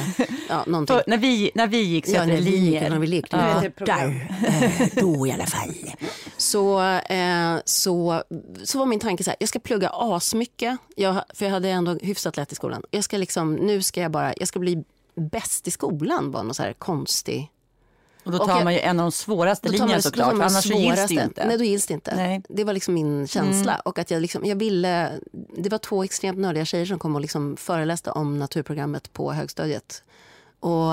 ja, 0.49 0.63
någonting. 0.67 0.95
För, 0.95 1.03
när, 1.07 1.17
vi, 1.17 1.51
när 1.55 1.67
vi 1.67 1.81
gick 1.81 2.05
så 2.05 2.11
Ja, 2.11 2.19
hette 2.19 2.31
när 2.31 2.37
det 2.37 2.43
vi, 2.43 2.51
linjer. 2.51 2.89
när 2.89 2.99
vi 2.99 3.07
lekte 3.07 3.71
program. 3.75 3.99
hattar, 3.99 4.81
eh, 4.81 4.87
då 5.03 5.27
i 5.27 5.31
alla 5.31 5.45
fall. 5.45 5.73
Så, 6.37 6.81
eh, 6.89 7.57
så, 7.65 8.23
så 8.63 8.79
var 8.79 8.85
min 8.85 8.99
tanke 8.99 9.23
så 9.23 9.29
här, 9.29 9.37
jag 9.39 9.49
ska 9.49 9.59
plugga 9.59 9.89
asmycket, 9.93 10.77
jag, 10.95 11.23
för 11.33 11.45
jag 11.45 11.51
hade 11.51 11.69
ändå 11.69 11.93
hyfsat 11.93 12.37
lätt 12.37 12.51
i 12.51 12.55
skolan. 12.55 12.83
Jag 12.91 13.03
ska 13.03 13.17
liksom, 13.17 13.53
nu 13.55 13.81
ska 13.81 14.01
jag 14.01 14.11
bara, 14.11 14.33
jag 14.37 14.47
ska 14.47 14.59
bli 14.59 14.83
bäst 15.19 15.67
i 15.67 15.71
skolan 15.71 16.31
var 16.31 16.43
någon 16.43 16.53
så 16.53 16.63
här 16.63 16.73
konstig 16.73 17.51
Och 18.23 18.31
då 18.31 18.37
Och 18.37 18.47
tar 18.47 18.55
jag- 18.55 18.63
man 18.63 18.73
ju 18.73 18.79
en 18.79 18.99
av 18.99 19.03
de 19.03 19.11
svåraste 19.11 19.69
linjerna 19.69 20.01
såklart, 20.01 20.35
för 20.37 20.43
annars 20.43 20.63
så 20.67 20.73
gills 20.73 20.89
det 20.89 20.95
svåraste. 20.95 21.13
ju 21.13 21.23
inte. 21.23 21.45
Nej, 21.47 21.57
då 21.57 21.63
gills 21.63 21.87
det 21.87 21.93
inte. 21.93 22.15
Nej. 22.15 22.41
Det 22.49 22.63
var 22.63 22.73
liksom 22.73 22.93
min 22.93 23.27
känsla. 23.27 23.81
Och 23.85 23.99
att 23.99 24.11
jag, 24.11 24.21
liksom, 24.21 24.45
jag 24.45 24.55
ville, 24.55 25.11
det 25.57 25.69
var 25.69 25.77
två 25.77 26.03
extremt 26.03 26.37
nördiga 26.39 26.65
tjejer 26.65 26.85
som 26.85 26.99
kom 26.99 27.15
och 27.15 27.21
liksom 27.21 27.57
föreläste 27.57 28.11
om 28.11 28.39
naturprogrammet 28.39 29.13
på 29.13 29.31
högstadiet. 29.33 30.03
Och 30.59 30.91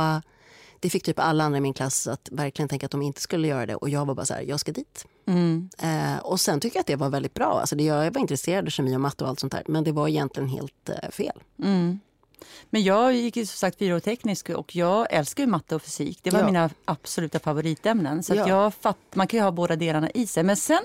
det 0.80 0.90
fick 0.90 1.02
typ 1.04 1.18
alla 1.18 1.44
andra 1.44 1.58
i 1.58 1.60
min 1.60 1.74
klass 1.74 2.06
att 2.06 2.28
verkligen 2.32 2.68
tänka 2.68 2.86
att 2.86 2.92
de 2.92 3.02
inte 3.02 3.20
skulle 3.20 3.48
göra 3.48 3.66
det. 3.66 3.74
Och 3.74 3.88
jag 3.88 4.06
var 4.06 4.14
bara 4.14 4.26
så 4.26 4.34
här, 4.34 4.42
jag 4.42 4.60
ska 4.60 4.72
dit. 4.72 5.06
Mm. 5.26 5.68
Eh, 5.78 6.18
och 6.18 6.40
sen 6.40 6.60
tycker 6.60 6.76
jag 6.76 6.80
att 6.80 6.86
det 6.86 6.96
var 6.96 7.08
väldigt 7.08 7.34
bra. 7.34 7.60
Alltså 7.60 7.76
det, 7.76 7.84
jag 7.84 8.10
var 8.14 8.20
intresserad 8.20 8.66
av 8.66 8.70
kemi 8.70 8.96
och 8.96 9.00
matte 9.00 9.24
och 9.24 9.30
allt 9.30 9.40
sånt 9.40 9.52
där. 9.52 9.62
Men 9.66 9.84
det 9.84 9.92
var 9.92 10.08
egentligen 10.08 10.48
helt 10.48 10.88
eh, 10.88 11.10
fel. 11.10 11.42
Mm. 11.62 12.00
Men 12.70 12.82
jag 12.82 13.12
gick 13.14 13.36
ju 13.36 13.46
som 13.46 13.56
sagt 13.56 13.78
fyra 13.78 13.96
år 13.96 14.00
teknisk 14.00 14.50
och 14.50 14.76
jag 14.76 15.06
älskar 15.10 15.42
ju 15.42 15.46
matte 15.50 15.74
och 15.74 15.82
fysik. 15.82 16.18
Det 16.22 16.30
var 16.30 16.40
Ja. 16.40 16.46
mina 16.46 16.70
absoluta 16.84 17.38
favoritämnen. 17.38 18.22
Så 18.22 18.34
Ja. 18.34 18.48
jag 18.48 18.74
fatt, 18.74 18.98
man 19.14 19.26
kan 19.26 19.38
ju 19.38 19.44
ha 19.44 19.50
båda 19.50 19.76
delarna 19.76 20.10
i 20.10 20.26
sig. 20.26 20.42
Men 20.42 20.56
sen 20.56 20.80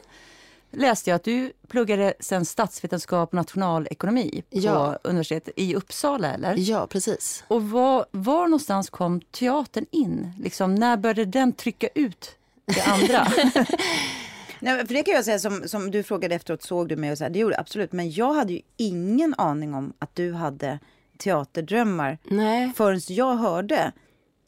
läste 0.72 1.10
jag 1.10 1.16
att 1.16 1.24
du 1.24 1.52
pluggade 1.68 2.14
sen 2.20 2.46
statsvetenskap 2.46 3.30
och 3.30 3.34
nationalekonomi 3.34 4.44
på 4.52 4.58
Ja. 4.60 4.98
universitetet 5.04 5.54
i 5.58 5.76
Uppsala, 5.76 6.34
eller? 6.34 6.56
Ja, 6.58 6.88
precis. 6.88 7.44
Och 7.48 7.64
var, 7.70 8.06
var 8.12 8.44
någonstans 8.44 8.90
kom 8.90 9.22
teatern 9.22 9.86
in? 9.92 10.34
Liksom, 10.40 10.76
när 10.76 10.98
började 10.98 11.26
den 11.26 11.54
trycka 11.54 11.88
ut 11.96 12.36
det 12.66 12.82
andra? 12.82 13.28
Nej, 14.60 14.88
för 14.88 14.94
det 14.94 15.04
kan 15.04 15.14
jag 15.14 15.26
säga 15.26 15.40
som, 15.40 15.64
som 15.68 15.92
du 15.92 16.04
frågade 16.04 16.36
efteråt, 16.36 16.64
såg 16.64 16.90
du 16.90 16.96
mig 16.96 17.12
och 17.12 17.18
så 17.18 17.24
här, 17.24 17.32
det 17.32 17.40
gjorde 17.40 17.60
absolut. 17.60 17.92
Men 17.92 18.12
jag 18.12 18.34
hade 18.34 18.54
ju 18.54 18.62
ingen 18.78 19.36
aning 19.38 19.74
om 19.74 19.94
att 20.00 20.16
du 20.16 20.34
hade 20.34 20.80
teaterdrömmar 21.22 22.18
Nej. 22.24 22.74
förrän 22.76 23.02
jag 23.08 23.36
hörde 23.36 23.92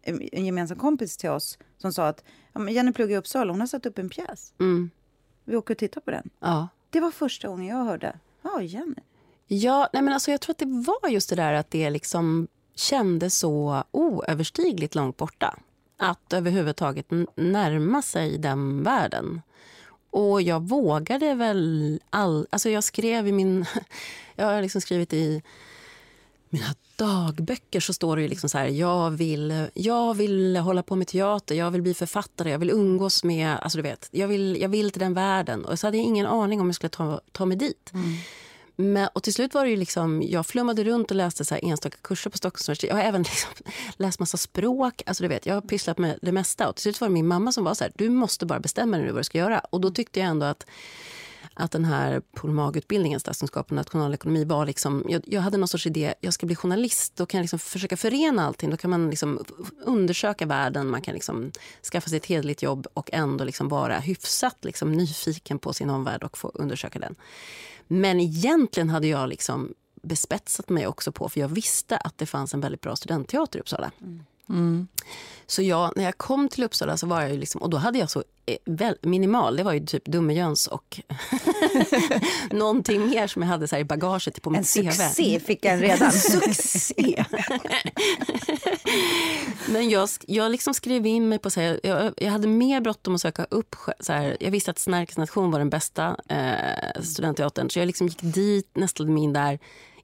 en 0.02 0.30
en 0.32 0.46
gemensam 0.46 0.78
kompis 0.78 1.18
till 1.18 1.30
oss 1.30 1.58
som 1.78 1.94
sa 1.94 2.08
att 2.08 2.24
ja, 2.54 2.70
Jenny 2.70 2.94
pluggar 2.94 3.16
i 3.16 3.18
Uppsala, 3.18 3.54
hon 3.54 3.60
har 3.60 3.68
satt 3.68 3.86
upp 3.86 3.98
en 3.98 4.10
pjäs. 4.10 4.54
Mm. 4.60 4.90
Vi 5.46 5.56
åker 5.56 5.74
och 5.74 5.78
tittar 5.78 6.02
på 6.02 6.12
den. 6.12 6.30
Ja. 6.40 6.68
Det 6.90 7.00
var 7.00 7.12
första 7.12 7.48
gången 7.48 7.68
jag 7.68 7.86
hörde, 7.86 8.20
ja 8.42 8.62
Jenny. 8.62 9.02
Ja, 9.48 9.90
nej 9.94 10.02
men 10.02 10.14
alltså 10.14 10.32
jag 10.32 10.42
tror 10.42 10.54
att 10.54 10.58
det 10.58 10.86
var 11.02 11.10
just 11.10 11.30
det 11.30 11.36
där 11.36 11.54
att 11.54 11.72
det 11.72 11.90
liksom 11.90 12.48
kändes 12.76 13.38
så 13.38 13.84
oöverstigligt 13.92 14.96
långt 14.96 15.18
borta. 15.18 15.60
Att 15.98 16.34
överhuvudtaget 16.34 17.06
närma 17.36 18.02
sig 18.02 18.38
den 18.38 18.84
världen. 18.84 19.42
Och 20.10 20.42
jag 20.42 20.68
vågade 20.68 21.34
väl 21.34 22.00
all... 22.10 22.48
Alltså 22.50 22.70
jag 22.70 22.84
skrev 22.84 23.28
i 23.28 23.32
min... 23.32 23.66
Jag 24.36 24.46
har 24.46 24.62
liksom 24.62 24.82
skrivit 24.82 25.14
i 25.14 25.44
mina 26.54 26.76
dagböcker 26.96 27.80
så 27.80 27.94
står 27.94 28.16
det 28.16 28.22
ju 28.22 28.28
liksom 28.28 28.50
så 28.50 28.58
här, 28.58 28.68
jag 28.68 29.12
vill, 29.12 29.68
jag 29.74 30.14
vill 30.14 30.58
hålla 30.58 30.84
på 30.84 30.96
med 30.96 31.08
teater, 31.08 31.56
jag 31.56 31.72
vill 31.72 31.82
bli 31.82 31.94
författare, 31.94 32.52
jag 32.52 32.60
vill 32.60 32.70
umgås 32.70 33.24
med, 33.24 33.58
alltså 33.62 33.78
du 33.78 33.82
vet, 33.82 34.10
jag 34.12 34.28
vill, 34.28 34.58
jag 34.62 34.70
vill 34.70 34.92
till 34.92 35.00
den 35.00 35.14
världen. 35.14 35.66
Och 35.66 35.80
så 35.80 35.88
hade 35.88 35.98
jag 35.98 36.06
ingen 36.06 36.26
aning 36.26 36.62
om 36.62 36.68
jag 36.68 36.76
skulle 36.76 36.90
ta, 36.90 37.22
ta 37.32 37.46
mig 37.46 37.58
dit. 37.58 37.92
Men, 38.76 39.10
och 39.14 39.24
till 39.24 39.34
slut 39.34 39.54
var 39.54 39.64
det 39.64 39.70
ju 39.70 39.78
liksom, 39.78 40.24
jag 40.24 40.46
flummade 40.46 40.84
runt 40.84 41.12
och 41.12 41.18
läste 41.18 41.46
så 41.46 41.56
enstaka 41.56 41.98
kurser 42.02 42.30
på 42.30 42.38
Stockholms 42.38 42.70
universitet. 42.70 42.90
Jag 42.90 42.96
har 42.96 43.04
även 43.04 43.22
liksom 43.24 43.52
läst 43.98 44.20
massa 44.20 44.38
språk. 44.38 45.04
Alltså 45.06 45.24
du 45.24 45.28
vet, 45.28 45.46
jag 45.46 45.54
har 45.54 45.62
pysslat 45.62 45.98
med 45.98 46.20
det 46.22 46.32
mesta. 46.32 46.70
Och 46.70 46.76
till 46.76 46.84
slut 46.84 47.02
var 47.02 47.08
det 47.08 47.14
min 47.14 47.28
mamma 47.28 47.52
som 47.52 47.64
var 47.64 47.74
så 47.74 47.84
här, 47.84 47.94
du 47.96 48.10
måste 48.10 48.46
bara 48.46 48.60
bestämma 48.60 48.98
dig 48.98 49.06
nu 49.06 49.12
vad 49.12 49.20
du 49.20 49.24
ska 49.24 49.38
göra. 49.38 49.60
Och 49.60 49.82
då 49.82 49.92
tyckte 49.92 50.20
jag 50.20 50.30
ändå 50.30 50.46
att, 50.46 50.66
att 51.54 51.72
den 51.72 51.86
här 51.86 52.22
polmagutbildningen, 52.34 53.20
statskunskap 53.20 53.66
och 53.70 53.76
nationalekonomi 53.76 54.46
var 54.46 54.66
liksom, 54.66 55.06
jag, 55.10 55.22
jag 55.26 55.42
hade 55.42 55.58
någon 55.58 55.68
sorts 55.68 55.88
idé, 55.88 56.14
jag 56.22 56.34
ska 56.34 56.46
bli 56.46 56.56
journalist, 56.56 57.16
då 57.16 57.26
kan 57.26 57.38
jag 57.38 57.44
liksom 57.44 57.60
försöka 57.60 57.98
förena 57.98 58.46
allting. 58.46 58.70
Då 58.70 58.78
kan 58.78 58.90
man 58.90 59.10
liksom 59.10 59.46
undersöka 59.86 60.46
världen, 60.46 60.88
man 60.90 61.02
kan 61.02 61.14
liksom 61.14 61.52
skaffa 61.92 62.10
sig 62.10 62.18
ett 62.18 62.26
hederligt 62.26 62.62
jobb 62.62 62.88
och 62.94 63.10
ändå 63.14 63.44
liksom 63.44 63.68
vara 63.68 64.00
hyfsat 64.00 64.58
liksom 64.62 64.92
nyfiken 64.92 65.60
på 65.60 65.74
sin 65.74 65.90
omvärld 65.90 66.24
och 66.24 66.38
få 66.38 66.52
undersöka 66.54 67.00
den. 67.00 67.16
Men 67.88 68.20
egentligen 68.20 68.90
hade 68.90 69.08
jag 69.08 69.30
liksom 69.30 69.74
bespetsat 70.02 70.70
mig 70.70 70.88
också 70.88 71.12
på, 71.12 71.30
för 71.30 71.40
jag 71.40 71.48
visste 71.48 71.98
att 71.98 72.18
det 72.18 72.26
fanns 72.26 72.54
en 72.54 72.62
väldigt 72.62 72.82
bra 72.82 72.96
studentteater 72.96 73.60
i 73.60 73.62
Uppsala. 73.62 73.92
Mm. 74.02 74.24
Så 75.48 75.62
jag, 75.62 75.94
när 75.96 76.04
jag 76.04 76.18
kom 76.18 76.50
till 76.50 76.64
Uppsala 76.64 76.98
så 76.98 77.08
var 77.08 77.22
jag 77.22 77.32
ju 77.32 77.38
liksom, 77.38 77.62
och 77.62 77.70
då 77.70 77.78
hade 77.78 78.00
jag 78.00 78.10
så 78.10 78.24
eh, 78.46 78.92
minimal, 79.02 79.56
det 79.56 79.64
var 79.64 79.74
ju 79.74 79.86
typ 79.86 80.06
Dummejöns 80.06 80.68
och 80.68 81.00
någonting 82.52 83.10
mer 83.10 83.28
som 83.28 83.42
jag 83.42 83.50
hade 83.50 83.68
så 83.68 83.76
här 83.76 83.82
i 83.82 83.86
bagaget 83.86 84.42
på 84.42 84.50
mitt 84.50 84.58
En 84.60 84.84
CV. 84.84 84.92
succé 84.92 85.40
fick 85.40 85.66
jag 85.66 85.82
redan. 85.82 86.12
Succé! 86.12 87.26
Men 89.70 89.90
jag, 89.90 90.10
jag 90.28 90.52
liksom 90.52 90.74
skrev 90.74 91.06
in 91.06 91.30
mig 91.30 91.40
på... 91.40 91.50
Så 91.50 91.60
här, 91.60 91.80
jag, 91.84 92.14
jag 92.18 92.32
hade 92.32 92.48
mer 92.48 92.82
bråttom 92.82 93.16
att 93.16 93.22
söka 93.22 93.44
upp... 93.50 93.76
Så 94.00 94.14
här, 94.14 94.38
jag 94.40 94.52
visste 94.52 94.72
att 94.72 94.80
Snärkes 94.80 95.18
nation 95.18 95.52
var 95.52 95.60
den 95.60 95.70
bästa 95.70 96.18
eh, 96.30 97.02
studentteatern. 97.02 97.70
Så 97.70 97.80
jag 97.80 97.86
liksom 97.86 98.08
gick 98.08 98.22
dit, 98.22 98.70
nästlade 98.74 99.12
mig 99.12 99.24
in 99.24 99.34
där 99.34 99.60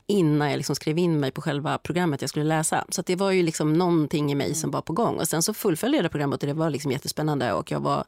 innan 0.09 0.49
jag 0.49 0.57
liksom 0.57 0.75
skrev 0.75 0.97
in 0.97 1.19
mig 1.19 1.31
på 1.31 1.41
själva 1.41 1.77
programmet 1.77 2.21
jag 2.21 2.29
skulle 2.29 2.45
läsa. 2.45 2.85
Så 2.89 3.01
det 3.01 3.15
var 3.15 3.31
ju 3.31 3.43
liksom 3.43 3.73
någonting 3.73 4.31
i 4.31 4.35
mig 4.35 4.55
som 4.55 4.71
var 4.71 4.81
på 4.81 4.93
gång. 4.93 5.15
Och 5.15 5.27
Sen 5.27 5.43
så 5.43 5.53
fullföljde 5.53 5.97
jag 5.97 6.05
det 6.05 6.09
programmet 6.09 6.43
och 6.43 6.47
det 6.47 6.53
var 6.53 6.69
liksom 6.69 6.91
jättespännande. 6.91 7.53
Och 7.53 7.71
jag 7.71 7.79
var, 7.79 8.03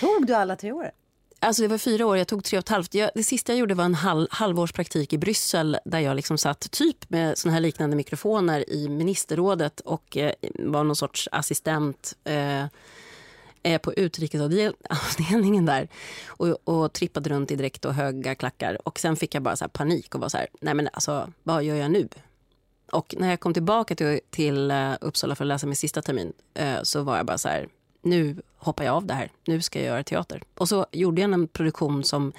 Tog 0.00 0.26
du 0.26 0.34
alla 0.34 0.56
tre 0.56 0.72
år? 0.72 0.90
Alltså 1.40 1.62
det 1.62 1.68
var 1.68 1.78
fyra 1.78 2.06
år, 2.06 2.16
jag 2.16 2.28
tog 2.28 2.44
tre 2.44 2.58
och 2.58 2.62
ett 2.64 2.68
halvt. 2.68 2.94
Jag, 2.94 3.10
det 3.14 3.22
sista 3.22 3.52
jag 3.52 3.58
gjorde 3.58 3.74
var 3.74 3.84
en 3.84 3.94
halv, 3.94 4.26
halvårspraktik 4.30 5.12
i 5.12 5.18
Bryssel 5.18 5.78
där 5.84 5.98
jag 5.98 6.16
liksom 6.16 6.38
satt 6.38 6.70
typ 6.70 7.10
med 7.10 7.38
såna 7.38 7.54
här 7.54 7.60
liknande 7.60 7.96
mikrofoner 7.96 8.70
i 8.70 8.88
ministerrådet 8.88 9.80
och 9.80 10.16
eh, 10.16 10.32
var 10.58 10.84
någon 10.84 10.96
sorts 10.96 11.28
assistent 11.32 12.14
eh, 12.24 12.64
eh, 13.66 13.78
på 13.78 13.94
utrikesavdelningen 13.94 15.66
där 15.66 15.88
och, 16.26 16.68
och 16.68 16.92
trippade 16.92 17.30
runt 17.30 17.50
i 17.50 17.56
dräkt 17.56 17.84
och 17.84 17.94
höga 17.94 18.34
klackar. 18.34 18.88
Och 18.88 18.98
sen 18.98 19.16
fick 19.16 19.34
jag 19.34 19.42
bara 19.42 19.56
så 19.56 19.64
här 19.64 19.68
panik 19.68 20.14
och 20.14 20.20
var 20.20 20.28
så 20.28 20.36
här, 20.36 20.46
nej 20.60 20.74
men 20.74 20.88
alltså 20.92 21.32
vad 21.42 21.64
gör 21.64 21.76
jag 21.76 21.90
nu? 21.90 22.08
Och 22.92 23.14
när 23.18 23.30
jag 23.30 23.40
kom 23.40 23.54
tillbaka 23.54 23.94
till, 23.94 24.20
till 24.30 24.70
eh, 24.70 24.92
Uppsala 25.00 25.34
för 25.34 25.44
att 25.44 25.48
läsa 25.48 25.66
min 25.66 25.76
sista 25.76 26.02
termin 26.02 26.32
eh, 26.54 26.82
så 26.82 27.02
var 27.02 27.16
jag 27.16 27.26
bara 27.26 27.38
så 27.38 27.48
här, 27.48 27.68
nu 28.02 28.36
hoppar 28.56 28.84
jag 28.84 28.94
av 28.94 29.06
det 29.06 29.14
här, 29.14 29.30
nu 29.46 29.62
ska 29.62 29.78
jag 29.78 29.86
göra 29.86 30.02
teater. 30.02 30.42
Och 30.54 30.68
så 30.68 30.86
gjorde 30.92 31.20
jag 31.20 31.32
en 31.32 31.48
produktion 31.48 32.04
som 32.04 32.32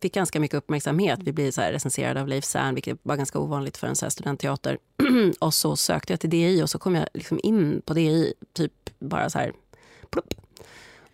fick 0.00 0.14
ganska 0.14 0.40
mycket 0.40 0.58
uppmärksamhet. 0.58 1.20
Vi 1.22 1.32
blev 1.32 1.50
så 1.50 1.60
här 1.60 1.72
recenserade 1.72 2.20
av 2.20 2.28
Leif 2.28 2.44
Zern, 2.44 2.74
vilket 2.74 2.98
var 3.02 3.16
ganska 3.16 3.38
ovanligt 3.38 3.76
för 3.76 3.86
en 3.86 3.96
så 3.96 4.04
här 4.04 4.10
studentteater. 4.10 4.78
och 5.40 5.54
så 5.54 5.76
sökte 5.76 6.12
jag 6.12 6.20
till 6.20 6.30
DI 6.30 6.62
och 6.62 6.70
så 6.70 6.78
kom 6.78 6.94
jag 6.94 7.08
liksom 7.14 7.40
in 7.42 7.82
på 7.84 7.94
DI, 7.94 8.34
typ 8.52 8.72
bara 8.98 9.30
så 9.30 9.38
här, 9.38 9.52
plupp. 10.10 10.34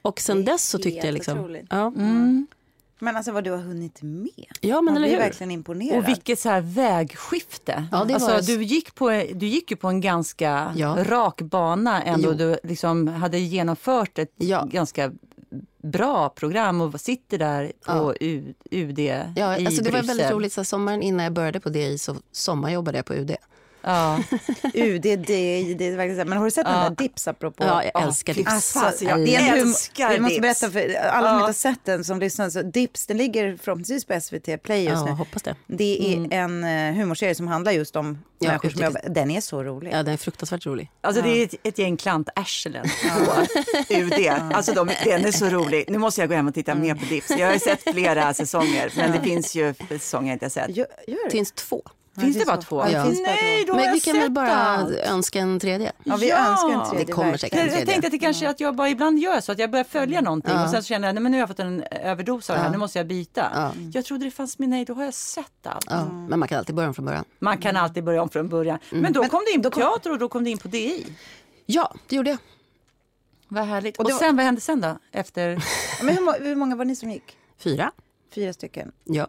Och 0.03 0.21
sen 0.21 0.45
Det 0.45 0.53
dess 0.53 0.69
så 0.69 0.79
tyckte 0.79 1.07
jag 1.07 1.15
liksom... 1.15 1.39
otroligt. 1.39 1.67
Ja, 1.71 1.87
Mm. 1.97 2.47
Men 3.03 3.17
alltså 3.17 3.33
vad 3.33 3.45
du 3.45 3.51
har 3.51 3.59
hunnit 3.59 4.03
med. 4.03 4.31
ja 4.61 4.81
men 4.81 4.85
Man 4.95 4.97
eller 4.97 5.09
hur? 5.09 5.19
verkligen 5.19 5.51
imponerad. 5.51 5.99
Och 5.99 6.09
vilket 6.09 6.39
så 6.39 6.49
här 6.49 6.61
vägskifte. 6.61 7.85
Ja, 7.93 8.05
det 8.05 8.15
var 8.19 8.31
alltså, 8.31 8.53
det. 8.53 8.59
du, 8.59 8.65
gick 8.65 8.95
på, 8.95 9.11
du 9.35 9.47
gick 9.47 9.71
ju 9.71 9.77
på 9.77 9.89
en 9.89 10.01
ganska 10.01 10.73
Ja. 10.77 11.05
rak 11.05 11.41
bana 11.43 12.03
ändå. 12.03 12.29
Jo. 12.29 12.35
Du 12.35 12.59
liksom 12.63 13.09
hade 13.09 13.39
genomfört 13.39 14.19
ett 14.19 14.33
Ja. 14.37 14.65
ganska 14.73 15.13
bra 15.83 16.29
program 16.29 16.81
och 16.81 17.01
sitter 17.01 17.39
där 17.39 17.73
på 17.87 18.15
Ja. 18.21 18.45
UD 18.71 18.99
Ja, 19.37 19.59
i 19.59 19.67
alltså 19.67 19.83
det 19.83 19.91
var 19.91 19.99
Bryssel. 19.99 20.07
väldigt 20.17 20.31
roligt. 20.31 20.53
Så 20.53 20.61
här, 20.61 20.65
sommaren 20.65 21.03
innan 21.03 21.25
jag 21.25 21.33
började 21.33 21.61
på 21.61 21.69
DI 21.69 21.99
så 21.99 22.17
sommarjobbade 22.33 22.99
jag 22.99 23.07
på 23.07 23.15
UD. 23.15 23.37
Ja. 23.83 24.23
UD, 24.75 25.03
det, 25.03 25.91
verkligen. 25.97 26.29
Men 26.29 26.39
har 26.39 26.45
du 26.45 26.51
sett 26.51 26.65
den 26.67 26.81
där 26.81 26.91
Dips 27.05 27.29
apropå? 27.29 27.65
Ja, 27.65 27.85
jag 27.85 27.91
Ja, 27.95 28.07
älskar 28.07 28.35
Dips. 28.35 28.53
Alltså, 28.53 28.79
Fasen, 28.79 29.09
jag 29.09 29.19
det 29.19 29.37
är 29.37 29.41
en 29.41 29.47
hum- 29.55 29.61
älskar 29.61 30.11
Vi 30.13 30.21
måste 30.21 30.41
berätta 30.41 30.71
för 30.71 30.95
alla 30.95 31.21
som 31.21 31.27
Ja. 31.29 31.35
inte 31.35 31.49
har 31.49 31.53
sett 31.53 31.85
den 31.85 32.05
som 32.05 32.21
lyssnar. 32.21 32.51
Så 32.51 32.63
Dips, 32.63 33.07
den 33.07 33.17
ligger 33.17 33.57
förhoppningsvis 33.63 34.05
på 34.05 34.21
SVT 34.21 34.63
Play 34.63 34.85
just 34.85 34.97
Ja, 34.97 35.05
nu. 35.05 35.11
hoppas 35.11 35.43
det. 35.43 35.55
Det 35.67 36.15
är 36.15 36.33
en 36.35 36.65
uh, 36.65 36.95
humorserie 36.99 37.35
som 37.35 37.49
handlar 37.49 37.73
just 37.73 37.97
om 37.97 38.19
Ja, 38.39 38.49
människor 38.49 38.71
som 38.71 38.85
jobbar. 38.85 39.01
Den 39.09 39.31
är 39.31 39.41
så 39.41 39.63
rolig. 39.65 39.93
Ja, 39.93 40.03
den 40.03 40.15
är 40.15 40.17
fruktansvärt 40.19 40.67
rolig. 40.67 40.91
Alltså 41.01 41.23
det 41.23 41.29
är 41.29 41.45
ett, 41.45 41.55
ett 41.63 41.79
gäng 41.79 41.97
klantarslen 41.97 42.87
på 43.27 43.95
UD. 43.95 44.29
Alltså 44.55 44.73
de, 44.73 44.91
den 45.05 45.25
är 45.25 45.33
så 45.33 45.47
rolig. 45.47 45.85
Nu 45.89 45.99
måste 45.99 46.21
jag 46.21 46.29
gå 46.29 46.35
hem 46.37 46.49
och 46.49 46.55
titta 46.55 46.75
mer 46.75 46.95
på 46.95 47.05
Dips. 47.05 47.31
Jag 47.31 47.47
har 47.47 47.53
ju 47.55 47.61
sett 47.61 47.83
flera 47.93 48.35
säsonger, 48.35 48.93
men 48.97 49.13
det 49.13 49.21
finns 49.21 49.55
ju 49.55 49.75
säsonger 49.89 50.29
jag 50.29 50.35
inte 50.35 50.45
har 50.45 50.51
sett. 50.51 50.77
Gör, 50.77 50.87
gör 51.07 51.25
det? 51.25 51.31
finns 51.31 51.53
två. 51.53 51.83
Finns 52.21 52.35
det 52.35 52.39
finns 52.41 52.47
bara 52.47 52.57
två? 52.63 52.85
Ja, 52.93 53.05
det 53.05 53.23
Nej, 53.23 53.65
då 53.67 53.73
har 53.73 53.81
Men 53.81 53.93
vi 53.95 54.01
kan 54.01 54.17
väl 54.19 54.31
bara 54.31 54.51
allt. 54.51 54.91
önska 54.91 55.39
en 55.39 55.61
tredje? 55.61 55.93
Ja, 56.05 56.17
vi 56.17 56.29
Ja. 56.29 56.51
önskar 56.51 56.71
en 56.83 56.89
tredje. 56.91 57.07
Det 57.07 57.13
kommer 57.13 57.37
säkert. 57.37 57.59
verkligen. 57.59 57.67
Jag, 57.73 57.81
jag 57.81 57.87
tänkte 57.89 58.07
att 58.07 58.13
det 58.13 58.19
kanske 58.19 58.47
är 58.47 58.51
att 58.51 58.61
jag 58.61 58.77
bara 58.77 58.89
ibland 58.89 59.19
gör 59.19 59.41
så 59.41 59.53
att 59.53 59.59
jag 59.59 59.71
börjar 59.71 59.85
följa 59.85 60.21
någonting 60.21 60.53
Ja. 60.55 60.65
och 60.65 60.71
sen 60.71 60.83
så 60.83 60.87
känner 60.87 61.09
jag 61.09 61.15
nej, 61.15 61.23
men 61.23 61.33
nu 61.33 61.39
har 61.39 61.41
jag 61.43 61.49
fått 61.49 61.61
en 61.61 61.83
överdos 62.03 62.51
av 62.51 62.57
det 62.57 62.63
här, 62.63 62.71
nu 62.71 62.79
måste 62.79 62.99
jag 62.99 63.07
byta. 63.07 63.51
Ja. 63.55 63.73
Jag 63.93 64.05
trodde 64.05 64.25
det 64.25 64.31
fanns 64.31 64.59
med, 64.59 64.69
nej 64.69 64.85
då 64.85 64.95
har 64.95 65.05
jag 65.05 65.15
sett 65.15 65.67
allt. 65.67 65.87
Ja, 65.91 66.05
men 66.05 66.39
man 66.39 66.49
kan 66.49 66.59
alltid 66.59 66.75
börja 66.75 66.89
om 66.89 66.95
från 66.95 67.05
början. 67.05 67.25
Man 67.39 67.59
kan 67.59 67.77
alltid 67.77 68.05
börja 68.05 68.23
om 68.23 68.29
från 68.31 68.49
början. 68.49 68.79
Men 68.91 69.13
då 69.13 69.25
kom 69.25 69.41
du 69.47 69.53
in 69.55 69.63
på 69.63 69.71
teater 69.71 70.13
och 70.13 70.19
då 70.19 70.29
kom 70.29 70.45
du 70.45 70.51
in 70.51 70.59
på 70.59 70.69
DI. 70.69 71.07
Ja, 71.67 71.95
det 72.09 72.17
gjorde 72.17 72.31
jag. 72.31 72.39
Vad 73.49 73.65
härligt. 73.65 73.97
Och 73.97 74.05
Och, 74.05 74.09
det 74.09 74.13
var- 74.15 74.21
sen, 74.21 74.37
vad 74.37 74.45
hände 74.45 74.61
sen 74.61 74.81
då? 74.81 74.99
Efter... 75.13 75.65
Men 76.05 76.17
hur, 76.17 76.45
hur 76.45 76.55
många 76.57 76.77
var 76.77 76.85
ni 76.85 76.97
som 76.97 77.11
gick? 77.11 77.37
Fyra. 77.59 77.93
Fyra 78.35 78.53
stycken. 78.53 78.93
Ja. 79.05 79.27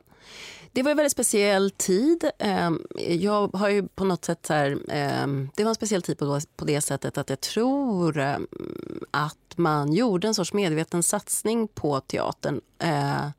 Det 0.73 0.83
var 0.83 0.91
en 0.91 0.97
väldigt 0.97 1.11
speciell 1.11 1.71
tid. 1.71 2.29
Ehm, 2.39 2.81
jag 3.07 3.47
har 3.47 3.69
ju 3.69 3.87
på 3.87 4.03
något 4.03 4.25
sätt 4.25 4.45
så 4.45 4.53
här, 4.53 4.77
ehm, 4.89 5.49
det 5.55 5.63
var 5.63 5.69
en 5.69 5.75
speciell 5.75 6.01
tid 6.01 6.17
på 6.55 6.65
det 6.65 6.81
sättet 6.81 7.17
att 7.17 7.29
jag 7.29 7.41
tror 7.41 8.17
ehm, 8.17 8.47
att 9.11 9.37
man 9.55 9.93
gjorde 9.93 10.27
en 10.27 10.33
sorts 10.33 10.53
medveten 10.53 11.03
satsning 11.03 11.67
på 11.67 11.99
teatern 11.99 12.61
eh, 12.79 13.29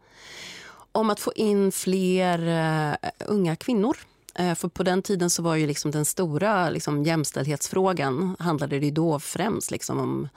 om 0.92 1.10
att 1.10 1.20
få 1.20 1.32
in 1.32 1.72
fler 1.72 2.48
eh, 2.48 3.10
unga 3.26 3.56
kvinnor. 3.56 3.96
Eh, 4.34 4.54
för 4.54 4.68
på 4.68 4.82
den 4.82 5.02
tiden 5.02 5.30
så 5.30 5.42
var 5.42 5.54
ju 5.54 5.66
liksom 5.66 5.90
den 5.90 6.04
stora 6.04 6.70
liksom, 6.70 7.04
jämställdhetsfrågan 7.04 8.36
handlade 8.38 8.78
det 8.78 8.90
då 8.90 9.18
främst 9.18 9.70
liksom 9.70 9.98
om 9.98 10.28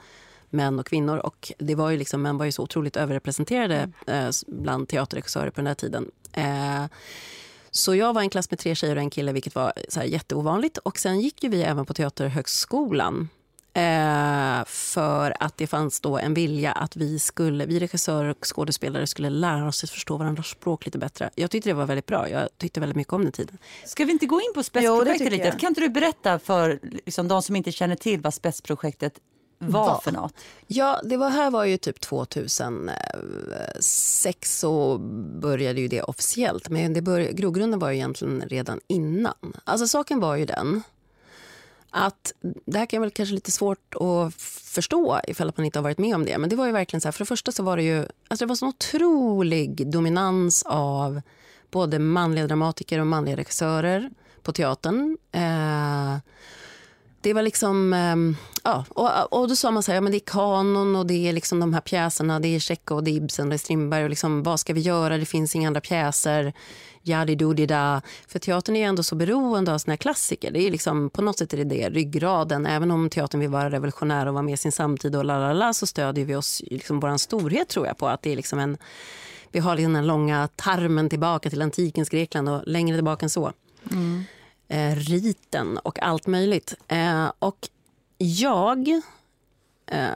män 0.56 0.78
och 0.78 0.86
kvinnor. 0.86 1.18
Och 1.18 1.52
det 1.58 1.74
var 1.74 1.90
ju 1.90 1.96
liksom, 1.96 2.22
män 2.22 2.38
var 2.38 2.46
ju 2.46 2.52
så 2.52 2.62
otroligt 2.62 2.96
överrepresenterade 2.96 3.92
mm. 4.06 4.26
uh, 4.26 4.32
bland 4.46 4.88
teaterregissörer 4.88 5.50
på 5.50 5.60
den 5.60 5.66
här 5.66 5.74
tiden. 5.74 6.10
Så 7.70 7.94
jag 7.94 8.12
var 8.12 8.22
en 8.22 8.30
klass 8.30 8.50
med 8.50 8.58
tre 8.58 8.74
tjejer 8.74 8.96
och 8.96 9.02
en 9.02 9.10
kille, 9.10 9.32
vilket 9.32 9.54
var 9.54 9.72
så 9.88 10.00
här 10.00 10.06
jätteovanligt. 10.06 10.78
Och 10.78 10.98
sen 10.98 11.20
gick 11.20 11.42
ju 11.44 11.48
vi 11.48 11.62
även 11.62 11.86
på 11.86 11.94
Teaterhögskolan 11.94 13.28
Eh, 13.76 14.64
för 14.66 15.36
att 15.40 15.56
det 15.56 15.66
fanns 15.66 16.00
då 16.00 16.18
en 16.18 16.34
vilja 16.34 16.72
att 16.72 16.96
vi, 16.96 17.18
skulle, 17.18 17.66
vi 17.66 17.80
regissörer 17.80 18.30
och 18.30 18.46
skådespelare 18.46 19.06
skulle 19.06 19.30
lära 19.30 19.68
oss 19.68 19.84
att 19.84 19.90
förstå 19.90 20.16
varandras 20.16 20.46
språk 20.46 20.84
lite 20.84 20.98
bättre. 20.98 21.30
Jag 21.34 21.50
tyckte 21.50 21.70
det 21.70 21.74
var 21.74 21.86
väldigt 21.86 22.06
bra. 22.06 22.28
Jag 22.28 22.48
tyckte 22.58 22.80
väldigt 22.80 22.96
mycket 22.96 23.12
om 23.12 23.22
den 23.22 23.32
tiden. 23.32 23.58
Ska 23.84 24.04
vi 24.04 24.12
inte 24.12 24.26
gå 24.26 24.40
in 24.40 24.52
på 24.54 24.62
spetsprojektet 24.62 25.32
lite? 25.32 25.50
Kan 25.50 25.68
inte 25.68 25.80
du 25.80 25.88
berätta 25.88 26.38
för 26.38 26.80
liksom, 26.82 27.28
de 27.28 27.42
som 27.42 27.56
inte 27.56 27.72
känner 27.72 27.96
till 27.96 28.20
vad 28.20 28.34
spetsprojektet 28.34 29.20
var 29.58 29.86
Va? 29.86 30.00
för 30.04 30.12
något? 30.12 30.34
Ja, 30.66 31.00
det 31.04 31.16
var, 31.16 31.30
här 31.30 31.50
var 31.50 31.64
ju 31.64 31.76
typ 31.76 32.00
2006 32.00 34.58
så 34.58 34.98
började 35.40 35.80
ju 35.80 35.88
det 35.88 36.02
officiellt. 36.02 36.68
Men 36.68 36.92
det 36.92 37.02
bör, 37.02 37.20
grogrunden 37.20 37.78
var 37.78 37.90
ju 37.90 37.96
egentligen 37.96 38.42
redan 38.46 38.80
innan. 38.86 39.56
Alltså 39.64 39.88
saken 39.88 40.20
var 40.20 40.36
ju 40.36 40.44
den 40.44 40.82
att 41.90 42.32
det 42.66 42.78
här 42.78 42.86
kan 42.86 43.00
väl 43.00 43.10
kanske 43.10 43.34
lite 43.34 43.50
svårt 43.50 43.94
att 43.94 44.34
förstå 44.74 45.20
ifall 45.28 45.52
man 45.56 45.66
inte 45.66 45.78
har 45.78 45.82
varit 45.82 45.98
med 45.98 46.14
om 46.14 46.24
det. 46.24 46.38
Men 46.38 46.50
det 46.50 46.56
var 46.56 46.66
ju 46.66 46.72
verkligen 46.72 47.00
så 47.00 47.08
här, 47.08 47.12
för 47.12 47.18
det 47.18 47.26
första 47.26 47.52
så 47.52 47.62
var 47.62 47.76
det 47.76 47.82
ju, 47.82 48.06
alltså 48.28 48.44
det 48.44 48.48
var 48.48 48.56
så 48.56 48.66
otrolig 48.66 49.90
dominans 49.90 50.62
av 50.66 51.20
både 51.70 51.98
manliga 51.98 52.46
dramatiker 52.46 52.98
och 52.98 53.06
manliga 53.06 53.36
regissörer 53.36 54.10
på 54.42 54.52
teatern. 54.52 55.18
Eh, 55.32 56.16
det 57.26 57.32
var 57.32 57.42
liksom, 57.42 57.92
eh, 57.92 58.16
ja, 58.62 58.84
och, 58.88 59.40
och 59.40 59.48
då 59.48 59.56
sa 59.56 59.70
man 59.70 59.82
så 59.82 59.90
här, 59.90 59.96
ja, 59.96 60.00
men 60.00 60.12
det 60.12 60.18
är 60.18 60.32
kanon 60.32 60.96
och 60.96 61.06
det 61.06 61.28
är 61.28 61.32
liksom 61.32 61.60
de 61.60 61.74
här 61.74 61.80
pjäserna, 61.80 62.40
det 62.40 62.48
är 62.48 62.58
Tjechov, 62.58 63.02
det 63.02 63.10
är 63.10 63.14
Ibsen, 63.14 63.44
och 63.46 63.50
det 63.50 63.56
är 63.56 63.58
Strindberg 63.58 64.04
och 64.04 64.10
liksom, 64.10 64.42
vad 64.42 64.60
ska 64.60 64.72
vi 64.72 64.80
göra, 64.80 65.18
det 65.18 65.26
finns 65.26 65.56
inga 65.56 65.68
andra 65.68 65.80
pjäser 65.80 66.52
jadidudida. 67.02 68.02
För 68.28 68.38
teatern 68.38 68.76
är 68.76 68.88
ändå 68.88 69.02
så 69.02 69.14
beroende 69.14 69.74
av 69.74 69.78
sina 69.78 69.96
klassiker. 69.96 70.50
Det 70.50 70.66
är 70.66 70.70
liksom, 70.70 71.10
på 71.10 71.22
något 71.22 71.38
sätt 71.38 71.52
är 71.52 71.56
det, 71.56 71.64
det 71.64 71.90
ryggraden. 71.90 72.66
Även 72.66 72.90
om 72.90 73.10
teatern 73.10 73.40
vill 73.40 73.50
vara 73.50 73.70
revolutionär 73.70 74.26
och 74.26 74.34
vara 74.34 74.42
med 74.42 74.58
sin 74.58 74.72
samtid 74.72 75.16
och 75.16 75.24
lalala, 75.24 75.72
så 75.72 75.86
stödjer 75.86 76.24
vi 76.24 76.34
oss 76.34 76.62
liksom 76.66 77.00
vår 77.00 77.16
storhet 77.16 77.68
tror 77.68 77.86
jag 77.86 77.98
på. 77.98 78.08
Att 78.08 78.22
det 78.22 78.32
är 78.32 78.36
liksom 78.36 78.58
en, 78.58 78.76
vi 79.52 79.58
har 79.58 79.76
liksom 79.76 79.92
den 79.92 80.06
långa 80.06 80.48
tarmen 80.56 81.08
tillbaka 81.08 81.50
till 81.50 81.62
antikens 81.62 82.08
Grekland 82.08 82.48
och 82.48 82.62
längre 82.66 82.96
tillbaka 82.96 83.26
än 83.26 83.30
så. 83.30 83.52
Mm. 83.92 84.24
Eh, 84.68 84.96
riten 84.96 85.78
och 85.78 86.02
allt 86.02 86.26
möjligt. 86.26 86.74
Eh, 86.88 87.32
och 87.38 87.68
jag 88.18 88.88
eh, 89.86 90.14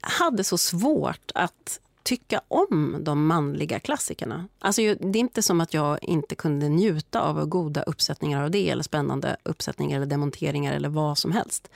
hade 0.00 0.44
så 0.44 0.58
svårt 0.58 1.30
att 1.34 1.80
tycka 2.02 2.40
om 2.48 2.96
de 3.00 3.26
manliga 3.26 3.80
klassikerna. 3.80 4.48
Alltså, 4.58 4.82
det 4.82 5.18
är 5.18 5.20
inte 5.20 5.42
som 5.42 5.60
att 5.60 5.74
jag 5.74 6.04
inte 6.04 6.34
kunde 6.34 6.68
njuta 6.68 7.20
av 7.20 7.46
goda 7.46 7.82
uppsättningar 7.82 8.42
av 8.42 8.50
det 8.50 8.70
eller 8.70 8.82
spännande 8.82 9.36
uppsättningar 9.42 9.96
eller 9.96 10.06
demonteringar 10.06 10.72
eller 10.72 10.88
vad 10.88 11.18
som 11.18 11.32
helst. 11.32 11.68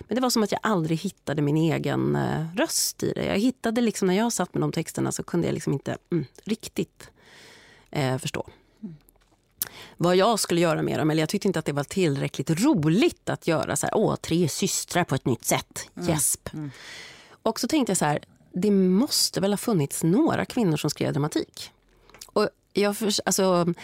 Men 0.00 0.14
det 0.14 0.20
var 0.20 0.30
som 0.30 0.42
att 0.42 0.52
jag 0.52 0.60
aldrig 0.62 0.98
hittade 0.98 1.42
min 1.42 1.56
egen 1.56 2.16
eh, 2.16 2.46
röst 2.56 3.02
i 3.02 3.12
det. 3.12 3.24
Jag 3.24 3.38
hittade 3.38 3.80
liksom, 3.80 4.08
när 4.08 4.14
jag 4.14 4.32
satt 4.32 4.54
med 4.54 4.60
de 4.60 4.72
texterna 4.72 5.12
så 5.12 5.22
kunde 5.22 5.46
jag 5.46 5.54
liksom 5.54 5.72
inte 5.72 5.98
mm, 6.10 6.24
riktigt 6.44 7.10
eh, 7.90 8.18
förstå 8.18 8.46
vad 10.02 10.16
jag 10.16 10.40
skulle 10.40 10.60
göra 10.60 10.82
med 10.82 10.98
dem. 10.98 11.10
Eller 11.10 11.22
jag 11.22 11.28
tyckte 11.28 11.48
inte 11.48 11.58
att 11.58 11.64
det 11.64 11.72
var 11.72 11.84
tillräckligt 11.84 12.50
roligt 12.50 13.28
att 13.30 13.46
göra 13.46 13.76
så 13.76 13.86
här, 13.86 13.96
åh, 13.96 14.16
tre 14.16 14.48
systrar 14.48 15.04
på 15.04 15.14
ett 15.14 15.24
nytt 15.24 15.44
sätt. 15.44 15.88
Mm. 15.96 16.18
Mm. 16.52 16.70
Och 17.42 17.60
så 17.60 17.68
tänkte 17.68 17.90
jag 17.90 17.96
så 17.96 18.04
här, 18.04 18.18
det 18.52 18.70
måste 18.70 19.40
väl 19.40 19.52
ha 19.52 19.56
funnits 19.56 20.02
några 20.02 20.44
kvinnor 20.44 20.76
som 20.76 20.90
skrev 20.90 21.12
dramatik. 21.12 21.70
Och 22.26 22.48
jag 22.72 22.96
alltså, 23.24 23.74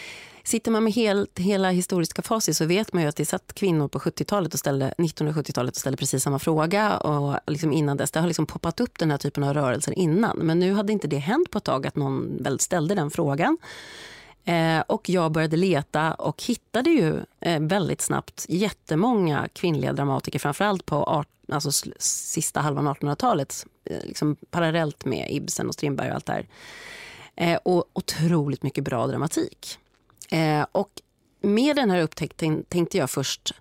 sitter 0.43 0.71
man 0.71 0.83
med 0.83 0.93
helt, 0.93 1.39
hela 1.39 1.69
historiska 1.69 2.21
facit 2.21 2.57
så 2.57 2.65
vet 2.65 2.93
man 2.93 3.03
ju 3.03 3.09
att 3.09 3.15
det 3.15 3.25
satt 3.25 3.53
kvinnor 3.53 3.87
på 3.87 3.99
70-talet 3.99 4.53
och 4.53 4.59
ställde, 4.59 4.93
1970-talet 4.97 5.75
och 5.75 5.79
ställde 5.79 5.97
precis 5.97 6.23
samma 6.23 6.39
fråga. 6.39 6.97
Och 6.97 7.39
liksom 7.47 7.73
innan 7.73 7.97
dess, 7.97 8.11
det 8.11 8.19
har 8.19 8.27
liksom 8.27 8.45
poppat 8.45 8.79
upp 8.79 8.99
den 8.99 9.11
här 9.11 9.17
typen 9.17 9.43
av 9.43 9.53
rörelser 9.53 9.99
innan. 9.99 10.37
Men 10.37 10.59
nu 10.59 10.73
hade 10.73 10.93
inte 10.93 11.07
det 11.07 11.17
hänt 11.17 11.51
på 11.51 11.57
ett 11.57 11.63
tag 11.63 11.87
att 11.87 11.95
någon 11.95 12.43
väl 12.43 12.59
ställde 12.59 12.95
den 12.95 13.11
frågan. 13.11 13.57
Eh, 14.49 14.83
och 14.87 15.09
jag 15.09 15.31
började 15.31 15.57
leta 15.57 16.13
och 16.13 16.43
hittade 16.43 16.89
ju 16.89 17.19
eh, 17.39 17.59
väldigt 17.59 18.01
snabbt 18.01 18.45
jättemånga 18.49 19.47
kvinnliga 19.53 19.93
dramatiker, 19.93 20.39
framförallt 20.39 20.85
på 20.85 20.95
art, 20.95 21.27
alltså 21.51 21.71
sista 21.99 22.59
halvan 22.59 22.87
av 22.87 22.97
1800-talet, 22.97 23.65
eh, 23.85 23.97
liksom 24.03 24.35
parallellt 24.51 25.05
med 25.05 25.27
Ibsen 25.31 25.67
och 25.67 25.73
Strindberg 25.73 26.09
och 26.09 26.15
allt 26.15 26.25
det 26.25 26.33
här. 26.33 26.47
Eh, 27.35 27.59
och 27.63 27.85
otroligt 27.93 28.63
mycket 28.63 28.83
bra 28.83 29.07
dramatik. 29.07 29.77
Eh, 30.31 30.65
och 30.71 31.01
med 31.41 31.75
den 31.75 31.91
här 31.91 32.01
upptäckten 32.01 32.63
tänkte 32.63 32.97
jag 32.97 33.09
först 33.09 33.53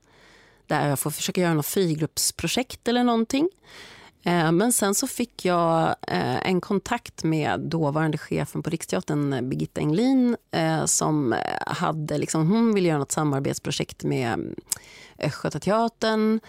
där 0.66 0.88
jag 0.88 0.98
får 0.98 1.10
försöka 1.10 1.40
göra 1.40 1.54
något 1.54 1.66
frigruppsprojekt 1.66 2.88
eller 2.88 3.04
någonting. 3.04 3.48
Eh, 4.22 4.52
men 4.52 4.72
sen 4.72 4.94
så 4.94 5.06
fick 5.06 5.44
jag 5.44 5.88
eh, 5.88 6.46
en 6.48 6.60
kontakt 6.60 7.24
med 7.24 7.60
dåvarande 7.60 8.18
chefen 8.18 8.62
på 8.62 8.70
Riksteatern, 8.70 9.48
Birgitta 9.48 9.80
Englin 9.80 10.36
eh, 10.50 10.84
som 10.84 11.34
hade, 11.66 12.18
liksom, 12.18 12.50
hon 12.50 12.74
ville 12.74 12.88
göra 12.88 12.98
något 12.98 13.12
samarbetsprojekt 13.12 14.04
med 14.04 14.54
Östgötateatern. 15.18 16.40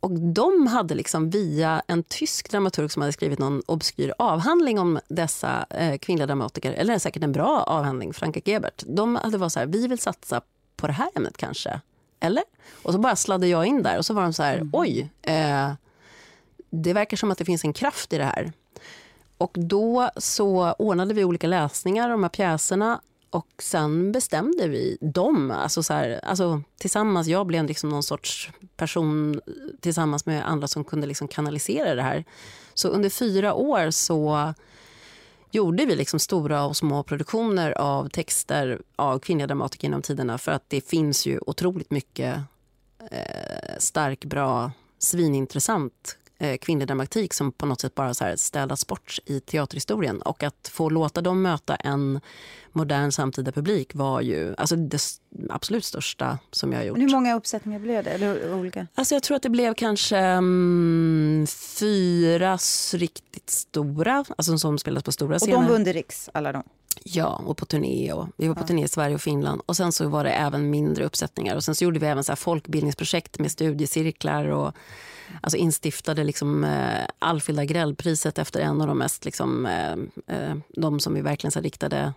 Och 0.00 0.10
de 0.10 0.66
hade 0.66 0.94
liksom 0.94 1.30
via 1.30 1.82
en 1.86 2.02
tysk 2.02 2.50
dramaturg 2.50 2.90
som 2.90 3.02
hade 3.02 3.12
skrivit 3.12 3.38
någon 3.38 3.62
obskyr 3.66 4.14
avhandling 4.18 4.78
om 4.78 4.98
dessa 5.08 5.66
kvinnliga 6.00 6.26
dramatiker, 6.26 6.72
eller 6.72 6.98
säkert 6.98 7.22
en 7.22 7.32
bra 7.32 7.64
avhandling, 7.66 8.12
Franka 8.12 8.40
Gebert. 8.44 8.82
De 8.86 9.16
hade 9.16 9.38
varit 9.38 9.52
så 9.52 9.58
här, 9.58 9.66
vi 9.66 9.86
vill 9.86 9.98
satsa 9.98 10.40
på 10.76 10.86
det 10.86 10.92
här 10.92 11.10
ämnet 11.14 11.36
kanske. 11.36 11.80
Eller? 12.20 12.44
Och 12.82 12.92
så 12.92 12.98
bara 12.98 13.16
sladdade 13.16 13.48
jag 13.48 13.66
in 13.66 13.82
där 13.82 13.98
och 13.98 14.06
så 14.06 14.14
var 14.14 14.22
de 14.22 14.32
så 14.32 14.42
här, 14.42 14.56
mm. 14.56 14.70
oj, 14.72 15.10
eh, 15.22 15.72
det 16.82 16.92
verkar 16.92 17.16
som 17.16 17.30
att 17.30 17.38
det 17.38 17.44
finns 17.44 17.64
en 17.64 17.72
kraft 17.72 18.12
i 18.12 18.18
det 18.18 18.24
här. 18.24 18.52
Och 19.38 19.52
då 19.54 20.10
så 20.16 20.72
ordnade 20.72 21.14
vi 21.14 21.24
olika 21.24 21.46
läsningar 21.46 22.04
av 22.04 22.10
de 22.10 22.22
här 22.22 22.30
pjäserna 22.30 23.00
och 23.30 23.48
sen 23.58 24.12
bestämde 24.12 24.68
vi 24.68 24.98
dem. 25.00 25.50
Alltså 25.50 25.82
så 25.82 25.94
här, 25.94 26.20
alltså 26.24 26.62
tillsammans, 26.78 27.26
jag 27.26 27.46
blev 27.46 27.64
liksom 27.64 27.90
någon 27.90 28.02
sorts 28.02 28.50
person 28.76 29.40
tillsammans 29.80 30.26
med 30.26 30.48
andra 30.48 30.68
som 30.68 30.84
kunde 30.84 31.06
liksom 31.06 31.28
kanalisera 31.28 31.94
det 31.94 32.02
här. 32.02 32.24
Så 32.74 32.88
under 32.88 33.08
fyra 33.08 33.54
år 33.54 33.90
så 33.90 34.54
gjorde 35.50 35.86
vi 35.86 35.96
liksom 35.96 36.20
stora 36.20 36.64
och 36.64 36.76
små 36.76 37.02
produktioner 37.02 37.70
av 37.78 38.08
texter 38.08 38.82
av 38.96 39.18
kvinnliga 39.18 39.46
dramatiker 39.46 39.84
genom 39.84 40.02
tiderna 40.02 40.38
för 40.38 40.52
att 40.52 40.70
det 40.70 40.80
finns 40.80 41.26
ju 41.26 41.40
otroligt 41.46 41.90
mycket 41.90 42.36
eh, 43.10 43.78
stark, 43.78 44.24
bra, 44.24 44.72
svinintressant 44.98 46.18
eh, 46.38 46.56
kvinnlig 46.56 46.88
dramatik 46.88 47.34
som 47.34 47.52
på 47.52 47.66
något 47.66 47.80
sätt 47.80 47.94
bara 47.94 48.14
så 48.14 48.24
här 48.24 48.36
städats 48.36 48.86
bort 48.86 49.18
i 49.24 49.40
teaterhistorien. 49.40 50.22
Och 50.22 50.42
att 50.42 50.70
få 50.72 50.90
låta 50.90 51.20
dem 51.20 51.42
möta 51.42 51.76
en 51.76 52.20
modern 52.72 53.12
samtida 53.12 53.52
publik 53.52 53.94
var 53.94 54.20
ju 54.20 54.54
alltså 54.58 54.76
det 54.76 55.00
absolut 55.50 55.84
största 55.84 56.38
som 56.50 56.72
jag 56.72 56.78
har 56.78 56.84
gjort. 56.84 56.98
Men 56.98 57.08
hur 57.08 57.16
många 57.16 57.34
uppsättningar 57.34 57.78
blev 57.78 58.04
det? 58.04 58.10
Eller 58.10 58.54
olika? 58.54 58.86
Alltså 58.94 59.14
jag 59.14 59.22
tror 59.22 59.36
att 59.36 59.42
det 59.42 59.50
blev 59.50 59.74
kanske 59.74 60.36
um, 60.36 61.46
fyra 61.78 62.58
riktigt 62.92 63.50
stora, 63.50 64.24
alltså 64.38 64.58
som 64.58 64.78
spelades 64.78 65.04
på 65.04 65.12
stora 65.12 65.38
scener. 65.38 65.56
Och 65.56 65.62
de 65.62 65.70
under 65.70 65.92
Riks, 65.92 66.30
alla 66.34 66.52
de? 66.52 66.62
Ja, 67.04 67.42
och 67.46 67.56
på 67.56 67.66
turné. 67.66 68.12
Och, 68.12 68.28
vi 68.36 68.48
var 68.48 68.54
på 68.54 68.60
ja. 68.60 68.66
turné 68.66 68.84
i 68.84 68.88
Sverige 68.88 69.14
och 69.14 69.20
Finland. 69.20 69.62
Och 69.66 69.76
Sen 69.76 69.92
så 69.92 70.08
var 70.08 70.24
det 70.24 70.30
även 70.30 70.70
mindre 70.70 71.04
uppsättningar. 71.04 71.56
Och 71.56 71.64
Sen 71.64 71.74
så 71.74 71.84
gjorde 71.84 71.98
vi 71.98 72.06
även 72.06 72.24
så 72.24 72.36
folkbildningsprojekt 72.36 73.38
med 73.38 73.50
studiecirklar 73.50 74.48
och 74.48 74.74
alltså 75.40 75.56
instiftade 75.56 76.24
liksom, 76.24 76.64
eh, 76.64 77.04
Alfhild 77.18 77.58
Agrell-priset 77.58 78.38
efter 78.38 78.60
en 78.60 78.80
av 78.80 78.86
de 78.86 78.98
mest, 78.98 79.24
liksom, 79.24 79.66
eh, 79.66 79.92
eh, 80.36 80.56
de 80.68 81.00
som 81.00 81.14
vi 81.14 81.20
verkligen 81.20 81.52
så 81.52 81.60
riktade 81.60 82.12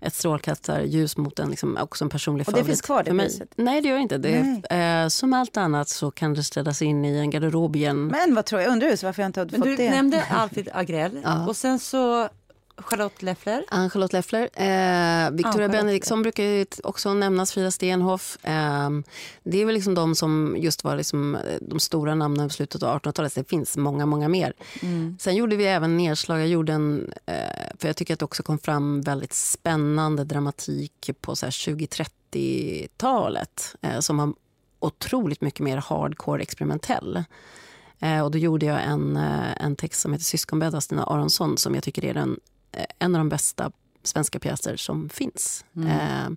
ett 0.00 0.14
strålkastarljus 0.14 1.16
mot 1.16 1.38
en, 1.38 1.50
liksom, 1.50 1.78
också 1.80 2.04
en 2.04 2.08
personlig 2.08 2.46
favorit. 2.46 2.62
Och 2.62 2.66
det 2.66 2.72
finns 2.72 2.82
kvar 2.82 3.02
det 3.02 3.10
priset? 3.10 3.48
Nej 3.56 3.80
det 3.80 3.88
gör 3.88 3.98
inte. 3.98 4.18
Det, 4.18 4.62
eh, 4.70 5.08
som 5.08 5.32
allt 5.32 5.56
annat 5.56 5.88
så 5.88 6.10
kan 6.10 6.34
det 6.34 6.42
ställas 6.42 6.82
in 6.82 7.04
i 7.04 7.16
en 7.16 7.30
garderob 7.30 7.76
igen. 7.76 8.06
Men 8.06 8.34
vad 8.34 8.46
tror 8.46 8.60
jag, 8.60 8.72
undrar 8.72 8.88
just 8.88 9.02
varför 9.02 9.22
jag 9.22 9.28
inte 9.28 9.40
har 9.40 9.44
Men 9.46 9.60
fått 9.60 9.68
du 9.68 9.76
det. 9.76 9.84
Du 9.84 9.90
nämnde 9.90 10.24
Alfred 10.30 10.68
Agrell 10.72 11.20
ja. 11.24 11.46
och 11.46 11.56
sen 11.56 11.78
så 11.78 12.28
Charlotte 12.76 13.22
Leffler. 13.22 13.64
Ann-Charlotte 13.68 14.12
Leffler. 14.12 14.42
Eh, 14.42 15.30
Victoria. 15.30 15.68
Benediktsson 15.68 16.22
brukar 16.22 16.66
också 16.82 17.14
nämnas, 17.14 17.52
Frida 17.52 17.70
Stenhoff. 17.70 18.44
Eh, 18.44 18.90
det 19.42 19.62
är 19.62 19.64
väl 19.64 19.74
liksom 19.74 19.94
de 19.94 20.14
som 20.14 20.56
just 20.58 20.84
var 20.84 20.96
liksom 20.96 21.34
eh, 21.34 21.40
de 21.60 21.80
stora 21.80 22.14
namnen 22.14 22.48
på 22.48 22.54
slutet 22.54 22.82
av 22.82 23.00
1800-talet. 23.00 23.34
Det 23.34 23.48
finns 23.48 23.76
många, 23.76 24.06
många 24.06 24.28
mer. 24.28 24.52
Sen 25.18 25.36
gjorde 25.36 25.56
vi 25.56 25.66
även 25.66 25.96
nedslag. 25.96 26.40
Jag 26.40 26.48
gjorde 26.48 26.72
en, 26.72 27.12
eh, 27.26 27.34
för 27.78 27.88
jag 27.88 27.96
tycker 27.96 28.14
att 28.14 28.20
det 28.20 28.24
också 28.24 28.42
kom 28.42 28.58
fram 28.58 29.00
väldigt 29.00 29.32
spännande 29.32 30.24
dramatik 30.24 31.10
på 31.20 31.36
så 31.36 31.46
här 31.46 31.50
20-30-talet 31.50 33.76
eh, 33.82 34.00
som 34.00 34.16
var 34.16 34.32
otroligt 34.80 35.40
mycket 35.40 35.60
mer 35.60 35.76
hardcore 35.76 36.42
experimentell. 36.42 37.24
Eh, 38.00 38.20
och 38.20 38.30
då 38.30 38.38
gjorde 38.38 38.66
jag 38.66 38.82
en, 38.82 39.16
en 39.16 39.76
text 39.76 40.00
som 40.00 40.12
heter 40.12 40.24
Syskonbädd 40.24 40.74
av 40.74 40.80
Stina 40.80 41.04
Aronsson 41.04 41.58
som 41.58 41.74
jag 41.74 41.84
tycker 41.84 42.04
är 42.04 42.14
den, 42.14 42.40
en 42.98 43.14
av 43.14 43.18
de 43.18 43.28
bästa 43.28 43.72
svenska 44.02 44.38
pjäser 44.38 44.76
som 44.76 45.08
finns. 45.08 45.64
Eh, 45.76 46.30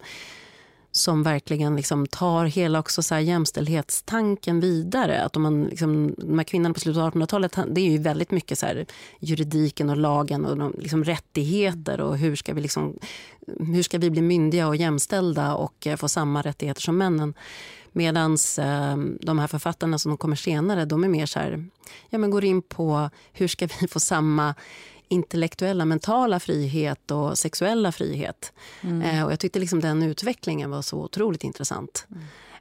som 0.97 1.23
verkligen 1.23 1.75
liksom 1.75 2.07
tar 2.07 2.45
hela 2.45 2.79
också 2.79 3.03
så 3.03 3.15
här 3.15 3.21
jämställdhetstanken 3.21 4.59
vidare. 4.59 5.23
Att 5.23 5.35
om 5.35 5.41
man 5.41 5.63
liksom, 5.63 6.15
de 6.17 6.39
här 6.39 6.43
kvinnorna 6.43 6.73
på 6.73 6.79
slutet 6.79 7.01
av 7.01 7.13
1800-talet 7.13 7.57
det 7.67 7.81
är 7.81 7.91
ju 7.91 7.97
väldigt 7.97 8.31
mycket 8.31 8.59
så 8.59 8.65
här 8.65 8.85
juridiken 9.19 9.89
och 9.89 9.97
lagen 9.97 10.45
och 10.45 10.57
de, 10.57 10.75
liksom 10.79 11.03
rättigheter 11.03 12.01
och 12.01 12.17
hur 12.17 12.35
ska, 12.35 12.53
vi 12.53 12.61
liksom, 12.61 12.99
hur 13.59 13.83
ska 13.83 13.97
vi 13.97 14.09
bli 14.09 14.21
myndiga 14.21 14.67
och 14.67 14.75
jämställda 14.75 15.55
och 15.55 15.87
eh, 15.87 15.95
få 15.95 16.09
samma 16.09 16.41
rättigheter 16.41 16.81
som 16.81 16.97
männen. 16.97 17.33
Medan 17.91 18.31
eh, 18.59 18.97
de 19.21 19.39
här 19.39 19.47
författarna 19.47 19.99
som 19.99 20.17
kommer 20.17 20.35
senare, 20.35 20.85
de 20.85 21.03
är 21.03 21.07
mer 21.07 21.25
så 21.25 21.39
här, 21.39 21.65
ja, 22.09 22.17
men 22.17 22.31
går 22.31 22.43
in 22.43 22.61
på 22.61 23.09
hur 23.33 23.47
ska 23.47 23.67
vi 23.79 23.87
få 23.87 23.99
samma 23.99 24.55
intellektuella, 25.09 25.85
mentala 25.85 26.39
frihet 26.39 27.11
och 27.11 27.37
sexuella 27.37 27.91
frihet. 27.91 28.53
Eh, 29.03 29.25
och 29.25 29.31
jag 29.31 29.39
tyckte 29.39 29.59
liksom 29.59 29.79
den 29.79 30.03
utvecklingen 30.03 30.69
var 30.69 30.81
så 30.81 31.03
otroligt 31.03 31.43
intressant. 31.43 32.07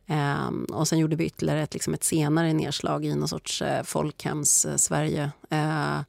Eh, 0.06 0.48
och 0.72 0.88
sen 0.88 0.98
gjorde 0.98 1.16
vi 1.16 1.24
ytterligare 1.24 1.62
ett, 1.62 1.74
liksom 1.74 1.94
ett 1.94 2.04
senare 2.04 2.52
nedslag 2.52 3.04
i 3.04 3.14
någon 3.14 3.28
sorts 3.28 3.62
eh, 3.62 3.82
folkhems-Sverige. 3.82 5.30
Eh, 5.50 6.00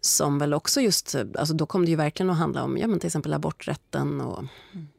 som 0.00 0.38
väl 0.38 0.54
också 0.54 0.80
just, 0.80 1.14
alltså 1.14 1.54
då 1.54 1.66
kom 1.66 1.84
det 1.84 1.90
ju 1.90 1.96
verkligen 1.96 2.30
att 2.30 2.38
handla 2.38 2.62
om 2.62 2.78
ja, 2.78 2.86
men 2.86 3.00
till 3.00 3.06
exempel 3.06 3.32
aborträtten 3.34 4.20
och, 4.20 4.44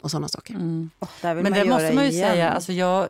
och 0.01 0.11
sådana 0.11 0.27
saker. 0.27 0.55
Åh, 0.99 1.09
där 1.21 1.35
vill 1.35 1.43
Men 1.43 1.53
det 1.53 1.65
måste 1.65 1.93
man 1.93 2.03
ju 2.03 2.11
igen. 2.11 2.31
säga. 2.31 2.49
Alltså 2.49 2.73
jag, 2.73 3.09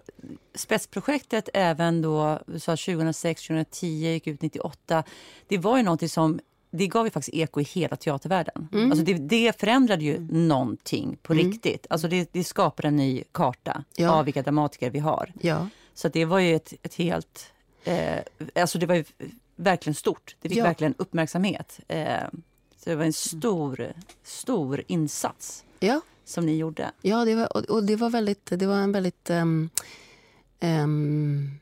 spetsprojektet 0.55 1.49
även 1.53 2.01
då, 2.01 2.39
du 2.47 2.59
sa 2.59 2.71
2006, 2.71 3.47
2010, 3.47 3.87
gick 3.87 4.27
ut 4.27 4.41
98. 4.41 5.03
Det 5.47 5.57
var 5.57 5.77
ju 5.77 5.83
någonting 5.83 6.09
som 6.09 6.39
det 6.75 6.87
gav 6.87 7.05
ju 7.05 7.09
faktiskt 7.11 7.35
eko 7.35 7.61
i 7.61 7.63
hela 7.63 7.95
teatervärlden. 7.95 8.67
Alltså 8.73 9.05
det, 9.05 9.13
det 9.13 9.59
förändrade 9.59 10.03
ju 10.03 10.19
någonting 10.31 11.17
på 11.21 11.33
riktigt. 11.33 11.87
Alltså 11.89 12.07
det, 12.07 12.29
det 12.33 12.43
skapade 12.43 12.87
en 12.87 12.95
ny 12.95 13.23
karta 13.31 13.83
Ja. 13.95 14.09
av 14.11 14.25
vilka 14.25 14.41
dramatiker 14.41 14.89
vi 14.89 14.99
har. 14.99 15.31
Ja. 15.41 15.67
Så 15.93 16.07
det 16.09 16.25
var 16.25 16.39
ju 16.39 16.55
ett, 16.55 16.73
ett 16.83 16.93
helt... 16.95 17.53
Eh, 17.83 18.19
alltså 18.55 18.77
det 18.79 18.85
var 18.85 18.95
ju 18.95 19.03
verkligen 19.55 19.95
stort. 19.95 20.35
Det 20.41 20.49
fick 20.49 20.57
Ja. 20.57 20.63
verkligen 20.63 20.93
uppmärksamhet. 20.97 21.79
Eh, 21.87 22.23
så 22.77 22.89
det 22.89 22.95
var 22.95 23.05
en 23.05 23.13
stor, 23.13 23.93
stor 24.23 24.83
insats 24.87 25.63
Ja. 25.79 26.01
som 26.25 26.45
ni 26.45 26.57
gjorde. 26.57 26.91
Ja, 27.01 27.25
det 27.25 27.35
var, 27.35 27.57
och, 27.57 27.63
och 27.63 27.83
det 27.83 27.95
var 27.95 28.09
väldigt... 28.09 28.45
Det 28.45 28.65
var 28.65 28.75
en 28.77 28.91
väldigt... 28.91 29.29
ehm, 29.29 29.69
ehm, 30.59 31.59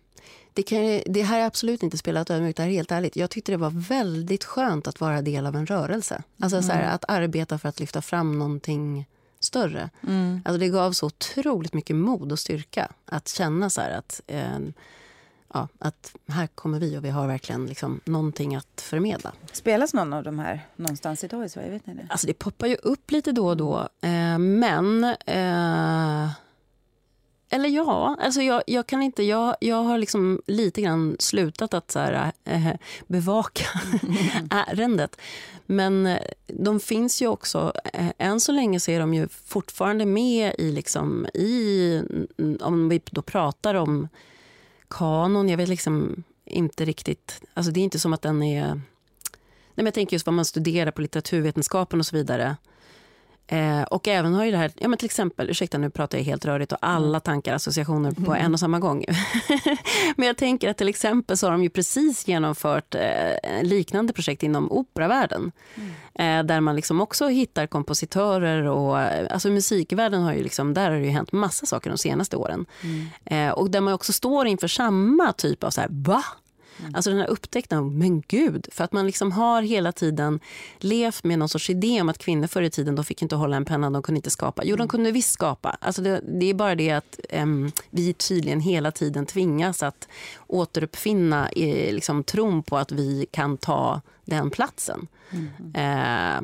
det, 0.53 0.63
kan, 0.63 1.01
det 1.05 1.21
här 1.21 1.39
är 1.39 1.45
absolut 1.45 1.83
inte 1.83 1.97
spelat 1.97 2.29
ödmjukt, 2.29 2.57
det 2.57 2.63
här 2.63 2.69
är 2.69 2.73
helt 2.73 2.91
ärligt. 2.91 3.15
Jag 3.15 3.29
tyckte 3.29 3.51
det 3.51 3.57
var 3.57 3.87
väldigt 3.89 4.43
skönt 4.43 4.87
att 4.87 4.99
vara 4.99 5.21
del 5.21 5.45
av 5.45 5.55
en 5.55 5.65
rörelse. 5.65 6.23
Alltså 6.39 6.61
så 6.61 6.71
här, 6.71 6.95
att 6.95 7.05
arbeta 7.07 7.59
för 7.59 7.69
att 7.69 7.79
lyfta 7.79 8.01
fram 8.01 8.39
någonting 8.39 9.05
större. 9.39 9.89
Alltså 10.45 10.59
det 10.59 10.69
gav 10.69 10.91
så 10.91 11.05
otroligt 11.05 11.73
mycket 11.73 11.95
mod 11.95 12.31
och 12.31 12.39
styrka 12.39 12.87
att 13.05 13.27
känna 13.27 13.69
så 13.69 13.81
att, 13.81 14.21
ehm, 14.27 14.73
ja, 15.53 15.67
att 15.79 16.15
här 16.27 16.47
kommer 16.47 16.79
vi 16.79 16.97
och 16.97 17.05
vi 17.05 17.09
har 17.09 17.27
verkligen 17.27 17.65
liksom 17.65 17.99
någonting 18.05 18.55
att 18.55 18.81
förmedla. 18.81 19.33
Spelas 19.51 19.93
någon 19.93 20.13
av 20.13 20.23
de 20.23 20.39
här 20.39 20.67
någonstans 20.75 21.23
idag 21.23 21.45
i 21.45 21.49
Sverige? 21.49 21.69
Vet 21.69 21.85
ni 21.85 21.93
det? 21.93 22.07
Alltså 22.09 22.27
det 22.27 22.33
poppar 22.33 22.67
ju 22.67 22.75
upp 22.75 23.11
lite 23.11 23.31
då 23.31 23.47
och 23.47 23.57
då. 23.57 23.89
Eh, 24.01 24.37
men... 24.37 25.03
Eh, 25.25 26.29
eller 27.53 27.69
ja, 27.69 28.17
alltså 28.19 28.41
jag, 28.41 28.63
jag 28.67 28.87
kan 28.87 29.01
inte... 29.01 29.23
Jag, 29.23 29.55
jag 29.59 29.83
har 29.83 29.97
liksom 29.97 30.41
lite 30.47 30.81
grann 30.81 31.15
slutat 31.19 31.73
att 31.73 31.91
så 31.91 31.99
här, 31.99 32.31
eh, 32.43 32.67
bevaka 33.07 33.63
ärendet. 34.49 35.17
Men 35.65 36.05
eh, 36.05 36.19
de 36.47 36.79
finns 36.79 37.21
ju 37.21 37.27
också... 37.27 37.73
Eh, 37.93 38.11
än 38.17 38.39
så 38.39 38.51
länge 38.51 38.79
så 38.79 38.91
är 38.91 38.99
de 38.99 39.13
ju 39.13 39.27
fortfarande 39.27 40.05
med 40.05 40.55
i... 40.57 40.71
Liksom, 40.71 41.27
i 41.33 41.95
mm, 42.37 42.57
om 42.61 42.89
vi 42.89 43.01
då 43.11 43.21
pratar 43.21 43.75
om 43.75 44.07
kanon, 44.87 45.49
jag 45.49 45.57
vet 45.57 45.69
liksom 45.69 46.23
inte 46.45 46.85
riktigt... 46.85 47.41
Alltså 47.53 47.71
det 47.71 47.79
är 47.79 47.83
inte 47.83 47.99
som 47.99 48.13
att 48.13 48.21
den 48.21 48.43
är... 48.43 48.67
Nej, 48.67 48.81
men 49.75 49.85
jag 49.85 49.93
tänker 49.93 50.15
just 50.15 50.25
vad 50.25 50.33
man 50.33 50.45
studerar 50.45 50.91
på 50.91 51.01
litteraturvetenskapen 51.01 51.99
och 51.99 52.05
så 52.05 52.15
vidare. 52.15 52.55
Eh, 53.53 53.83
och 53.83 54.07
även 54.07 54.33
har 54.33 54.45
ju 54.45 54.51
det 54.51 54.57
här, 54.57 54.71
ja 54.75 54.87
men 54.87 54.97
till 54.97 55.05
exempel, 55.05 55.49
ursäkta 55.49 55.77
nu 55.77 55.89
pratar 55.89 56.17
jag 56.17 56.25
helt 56.25 56.45
rörigt 56.45 56.71
och 56.71 56.77
alla 56.81 57.19
tankar, 57.19 57.53
associationer 57.53 58.11
på 58.11 58.35
en 58.35 58.53
och 58.53 58.59
samma 58.59 58.79
gång. 58.79 59.05
men 60.15 60.27
jag 60.27 60.37
tänker 60.37 60.69
att 60.69 60.77
till 60.77 60.87
exempel 60.87 61.37
så 61.37 61.47
har 61.47 61.51
de 61.51 61.63
ju 61.63 61.69
precis 61.69 62.27
genomfört 62.27 62.95
eh, 62.95 63.63
liknande 63.63 64.13
projekt 64.13 64.43
inom 64.43 64.71
operavärlden. 64.71 65.51
Eh, 66.13 66.43
där 66.43 66.61
man 66.61 66.75
liksom 66.75 67.01
också 67.01 67.27
hittar 67.27 67.67
kompositörer 67.67 68.63
och, 68.63 69.01
eh, 69.01 69.27
alltså 69.29 69.49
musikvärlden 69.49 70.21
har 70.21 70.33
ju 70.33 70.43
liksom, 70.43 70.73
där 70.73 70.89
har 70.89 70.97
det 70.97 71.05
ju 71.05 71.11
hänt 71.11 71.31
massa 71.31 71.65
saker 71.65 71.89
de 71.89 71.97
senaste 71.97 72.37
åren. 72.37 72.65
Eh, 73.25 73.49
och 73.49 73.69
där 73.69 73.81
man 73.81 73.93
också 73.93 74.13
står 74.13 74.47
inför 74.47 74.67
samma 74.67 75.33
typ 75.33 75.63
av 75.63 75.69
så 75.69 75.81
här, 75.81 75.87
va? 75.91 76.23
Alltså 76.93 77.09
den 77.09 77.19
här 77.19 77.29
upptäckten 77.29 77.79
av, 77.79 77.91
men 77.91 78.21
gud, 78.21 78.67
för 78.71 78.83
att 78.83 78.91
man 78.93 79.05
liksom 79.05 79.31
har 79.31 79.61
hela 79.61 79.91
tiden 79.91 80.39
levt 80.79 81.23
med 81.23 81.39
någon 81.39 81.49
sorts 81.49 81.69
idé 81.69 82.01
om 82.01 82.09
att 82.09 82.17
kvinnor 82.17 82.47
förr 82.47 82.61
i 82.61 82.69
tiden 82.69 82.95
de 82.95 83.05
fick 83.05 83.21
inte 83.21 83.35
hålla 83.35 83.57
en 83.57 83.65
penna, 83.65 83.89
de 83.89 84.01
kunde 84.01 84.17
inte 84.17 84.29
skapa. 84.29 84.63
Jo, 84.65 84.75
de 84.75 84.87
kunde 84.87 85.11
visst 85.11 85.31
skapa. 85.31 85.77
Alltså 85.81 86.01
det, 86.01 86.21
det 86.39 86.45
är 86.45 86.53
bara 86.53 86.75
det 86.75 86.91
att 86.91 87.19
em, 87.29 87.71
vi 87.89 88.13
tydligen 88.13 88.59
hela 88.59 88.91
tiden 88.91 89.25
tvingas 89.25 89.83
att 89.83 90.07
återuppfinna 90.47 91.49
eh, 91.49 91.93
liksom, 91.93 92.23
tron 92.23 92.63
på 92.63 92.77
att 92.77 92.91
vi 92.91 93.25
kan 93.31 93.57
ta 93.57 94.01
den 94.25 94.49
platsen. 94.49 95.07
Eh, 95.73 96.41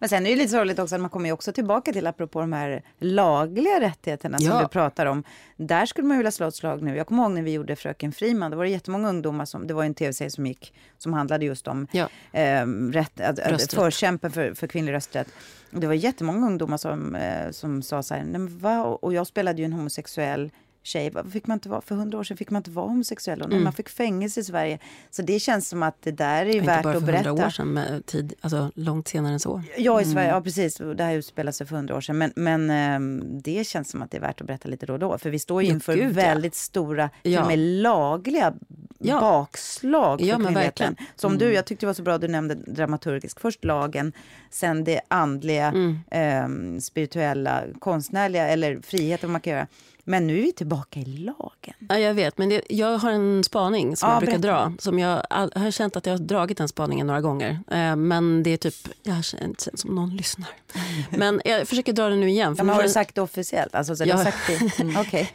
Men 0.00 0.08
sen 0.08 0.26
är 0.26 0.30
det 0.30 0.36
lite 0.36 0.48
sorgligt 0.50 0.78
också 0.78 0.94
att 0.94 1.00
man 1.00 1.10
kommer 1.10 1.26
ju 1.28 1.32
också 1.32 1.52
tillbaka 1.52 1.92
till, 1.92 2.06
apropå 2.06 2.40
de 2.40 2.52
här 2.52 2.82
lagliga 2.98 3.80
rättigheterna 3.80 4.38
som 4.38 4.46
Ja. 4.46 4.62
du 4.62 4.68
pratar 4.68 5.06
om. 5.06 5.24
Där 5.56 5.86
skulle 5.86 6.06
man 6.08 6.16
ju 6.16 6.18
vilja 6.18 6.30
slå 6.30 6.48
ett 6.48 6.54
slag 6.54 6.82
nu. 6.82 6.96
Jag 6.96 7.06
kommer 7.06 7.22
ihåg 7.22 7.32
när 7.32 7.42
vi 7.42 7.52
gjorde 7.52 7.76
Fröken 7.76 8.12
Friman, 8.12 8.50
då 8.50 8.56
var 8.56 8.64
det 8.64 8.70
jättemånga 8.70 9.08
ungdomar 9.08 9.44
som, 9.44 9.66
det 9.66 9.74
var 9.74 9.82
ju 9.82 9.86
en 9.86 9.94
tv-serie 9.94 10.30
som 10.30 10.46
gick, 10.46 10.74
som 10.98 11.12
handlade 11.12 11.44
just 11.44 11.68
om 11.68 11.86
Ja. 11.92 12.08
eh, 12.32 12.66
rätt, 12.92 13.20
att, 13.20 13.72
förkämpen 13.72 14.30
för, 14.32 14.54
för 14.54 14.66
kvinnlig 14.66 14.92
rösträtt. 14.92 15.28
Det 15.70 15.86
var 15.86 15.94
jättemånga 15.94 16.46
ungdomar 16.46 16.76
som, 16.76 17.14
eh, 17.14 17.50
som 17.50 17.82
sa 17.82 18.02
så 18.02 18.14
här, 18.14 18.58
va? 18.60 18.84
och 18.84 19.14
jag 19.14 19.26
spelade 19.26 19.58
ju 19.58 19.64
en 19.64 19.72
homosexuell 19.72 20.50
tjej. 20.82 21.12
Fick 21.32 21.46
man 21.46 21.56
inte 21.56 21.68
vara, 21.68 21.80
för 21.80 21.94
hundra 21.94 22.18
år 22.18 22.24
sedan 22.24 22.36
fick 22.36 22.50
man 22.50 22.60
inte 22.60 22.70
vara 22.70 22.86
homosexuell. 22.86 23.42
Och 23.42 23.50
nej, 23.50 23.60
Man 23.60 23.72
fick 23.72 23.88
fängelse 23.88 24.40
i 24.40 24.44
Sverige. 24.44 24.78
Så 25.10 25.22
det 25.22 25.40
känns 25.40 25.68
som 25.68 25.82
att 25.82 25.96
det 26.02 26.10
där 26.10 26.26
är 26.36 26.42
Mm. 26.44 26.54
inte 26.56 26.66
värt 26.66 26.82
bara 26.82 26.94
att 26.94 27.00
för 27.00 27.06
berätta. 27.06 27.28
hundra 27.28 27.46
år 27.46 27.50
sedan, 27.50 27.68
men 27.72 28.02
tid, 28.02 28.34
alltså, 28.40 28.70
långt 28.74 29.08
senare 29.08 29.32
än 29.32 29.40
så. 29.40 29.62
Ja, 29.78 30.00
i 30.00 30.04
Sverige, 30.04 30.28
ja 30.28 30.40
precis. 30.40 30.76
Det 30.96 31.04
här 31.04 31.14
utspelade 31.14 31.52
sig 31.52 31.66
för 31.66 31.76
hundra 31.76 31.96
år 31.96 32.00
sedan. 32.00 32.18
Men, 32.18 32.32
men 32.36 32.70
ehm, 32.70 33.22
det 33.42 33.66
känns 33.66 33.90
som 33.90 34.02
att 34.02 34.10
det 34.10 34.16
är 34.16 34.20
värt 34.20 34.40
att 34.40 34.46
berätta 34.46 34.68
lite 34.68 34.86
då 34.86 34.92
och 34.92 34.98
då. 34.98 35.18
För 35.18 35.30
vi 35.30 35.38
står 35.38 35.62
ju 35.62 35.68
Ja, 35.68 35.74
inför 35.74 35.94
gud, 35.94 36.04
ja. 36.04 36.08
väldigt 36.12 36.54
stora, 36.54 37.10
Ja. 37.22 37.40
och 37.40 37.46
med 37.46 37.58
lagliga 37.58 38.54
Ja. 38.98 39.20
bakslag 39.20 40.18
för 40.20 40.26
Ja, 40.26 40.34
kvinnligheten. 40.36 40.64
verkligen. 40.64 40.92
Mm. 40.92 41.04
Som 41.16 41.38
du, 41.38 41.52
jag 41.52 41.64
tyckte 41.66 41.86
det 41.86 41.88
var 41.88 41.94
så 41.94 42.02
bra, 42.02 42.18
du 42.18 42.28
nämnde 42.28 42.54
dramaturgisk. 42.54 43.40
Först 43.40 43.64
lagen, 43.64 44.12
sen 44.50 44.84
det 44.84 45.00
andliga, 45.08 45.66
Mm. 45.68 45.98
ehm, 46.10 46.80
spirituella, 46.80 47.62
konstnärliga 47.78 48.48
eller 48.48 48.80
friheten 48.82 49.30
man 49.30 49.40
kan 49.40 49.52
göra. 49.52 49.66
Men 50.10 50.26
nu 50.26 50.38
är 50.38 50.42
vi 50.42 50.52
tillbaka 50.52 51.00
i 51.00 51.04
lagen. 51.04 51.74
Ja, 51.88 51.98
jag 51.98 52.14
vet, 52.14 52.38
men 52.38 52.48
det, 52.48 52.62
jag 52.68 52.98
har 52.98 53.10
en 53.10 53.44
spaning 53.44 53.96
som 53.96 54.08
Ja, 54.08 54.14
jag 54.14 54.20
brukar 54.22 54.38
berätta. 54.38 54.68
dra. 54.68 54.72
Som 54.78 54.98
jag, 54.98 55.22
all, 55.30 55.52
jag 55.54 55.60
har 55.62 55.70
känt 55.70 55.96
att 55.96 56.06
jag 56.06 56.12
har 56.12 56.18
dragit 56.18 56.58
den 56.58 56.68
spaningen 56.68 57.06
några 57.06 57.20
gånger. 57.20 57.50
Eh, 57.70 57.96
men 57.96 58.42
det 58.42 58.50
är 58.50 58.56
typ, 58.56 58.74
jag 59.02 59.14
har 59.14 59.22
känt 59.22 59.60
känt 59.60 59.78
som 59.80 59.94
någon 59.94 60.16
lyssnar. 60.16 60.48
Men 61.10 61.40
jag 61.44 61.68
försöker 61.68 61.92
dra 61.92 62.08
den 62.08 62.20
nu 62.20 62.28
igen. 62.30 62.54
Ja, 62.58 62.64
men 62.64 62.74
har 62.76 62.82
du 62.82 62.88
sagt 62.88 63.14
det 63.14 63.20
officiellt? 63.22 63.74
Alltså, 63.74 63.96
så 63.96 64.04
du 64.04 64.10
Ja. 64.10 64.16
har 64.16 64.24
sagt 64.24 64.38
det? 64.46 64.84
Okej. 65.00 65.32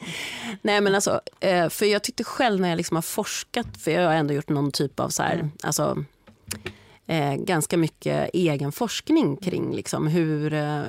Nej 0.62 0.82
men 0.82 0.96
alltså, 0.96 1.22
eh, 1.40 1.70
för 1.70 1.86
jag 1.86 2.04
tyckte 2.04 2.24
själv 2.24 2.62
när 2.62 2.70
jag 2.70 2.78
liksom 2.78 2.96
har 2.98 3.02
forskat, 3.02 3.68
för 3.80 3.92
jag 3.92 4.08
har 4.08 4.14
ändå 4.16 4.34
gjort 4.34 4.50
någon 4.50 4.72
typ 4.72 5.00
av 5.00 5.10
så 5.10 5.24
här, 5.24 5.34
Mm. 5.34 5.52
alltså, 5.64 6.04
eh, 7.08 7.36
ganska 7.36 7.78
mycket 7.78 8.30
egen 8.34 8.72
forskning 8.72 9.38
kring 9.38 9.76
liksom 9.76 10.08
hur 10.08 10.54
eh, 10.54 10.84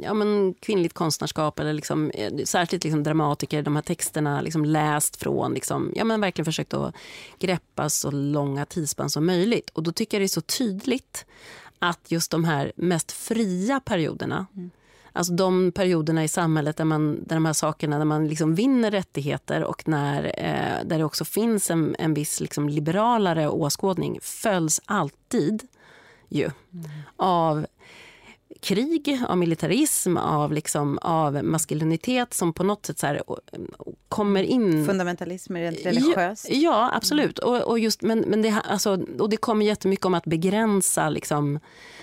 ja, 0.00 0.14
men 0.14 0.54
kvinnligt 0.60 0.94
konstnärskap 0.94 1.58
eller 1.58 1.72
liksom, 1.72 2.10
eh, 2.10 2.32
särskilt 2.44 2.84
liksom 2.84 3.02
dramatiker, 3.02 3.62
de 3.62 3.76
här 3.76 3.82
texterna 3.82 4.40
liksom 4.40 4.64
läst 4.64 5.16
från, 5.16 5.54
liksom, 5.54 5.92
ja, 5.94 6.04
men 6.04 6.20
verkligen 6.20 6.44
försökt 6.44 6.74
att 6.74 6.94
greppa 7.38 7.88
så 7.88 8.10
långa 8.10 8.64
tidsspann 8.64 9.10
som 9.10 9.26
möjligt. 9.26 9.70
Och 9.70 9.82
då 9.82 9.92
tycker 9.92 10.16
jag 10.16 10.22
det 10.22 10.26
är 10.26 10.28
så 10.28 10.40
tydligt 10.40 11.26
att 11.78 12.10
just 12.10 12.30
de 12.30 12.44
här 12.44 12.72
mest 12.76 13.12
fria 13.12 13.80
perioderna 13.80 14.46
Alltså 15.16 15.32
de 15.32 15.72
perioderna 15.72 16.24
i 16.24 16.28
samhället 16.28 16.76
där, 16.76 16.84
man, 16.84 17.24
där 17.24 17.36
de 17.36 17.46
här 17.46 17.52
sakerna, 17.52 17.98
där 17.98 18.04
man 18.04 18.28
liksom 18.28 18.54
vinner 18.54 18.90
rättigheter 18.90 19.64
och 19.64 19.88
när, 19.88 20.24
eh, 20.24 20.86
där 20.88 20.98
det 20.98 21.04
också 21.04 21.24
finns 21.24 21.70
en, 21.70 21.96
en 21.98 22.14
viss 22.14 22.40
liksom 22.40 22.68
liberalare 22.68 23.48
åskådning 23.48 24.18
följs 24.22 24.80
alltid 24.84 25.62
ju 26.28 26.44
mm. 26.44 26.90
av 27.16 27.66
krig, 28.60 29.22
av 29.28 29.38
militarism, 29.38 30.16
av, 30.16 30.52
liksom, 30.52 30.98
av 31.02 31.44
maskulinitet 31.44 32.34
som 32.34 32.52
på 32.52 32.62
något 32.62 32.86
sätt 32.86 32.98
så 32.98 33.06
här, 33.06 33.22
kommer 34.08 34.42
in... 34.42 34.86
Fundamentalism 34.86 35.56
rent 35.56 35.86
religiöst? 35.86 36.46
Ja, 36.50 36.56
ja 36.56 36.90
absolut. 36.94 37.38
Och, 37.38 37.62
och, 37.62 37.78
just, 37.78 38.02
men, 38.02 38.18
men 38.18 38.42
det, 38.42 38.62
alltså, 38.64 38.98
och 39.18 39.30
det 39.30 39.36
kommer 39.36 39.66
jättemycket 39.66 40.06
om 40.06 40.14
att 40.14 40.24
begränsa 40.24 41.08
liksom, 41.08 41.60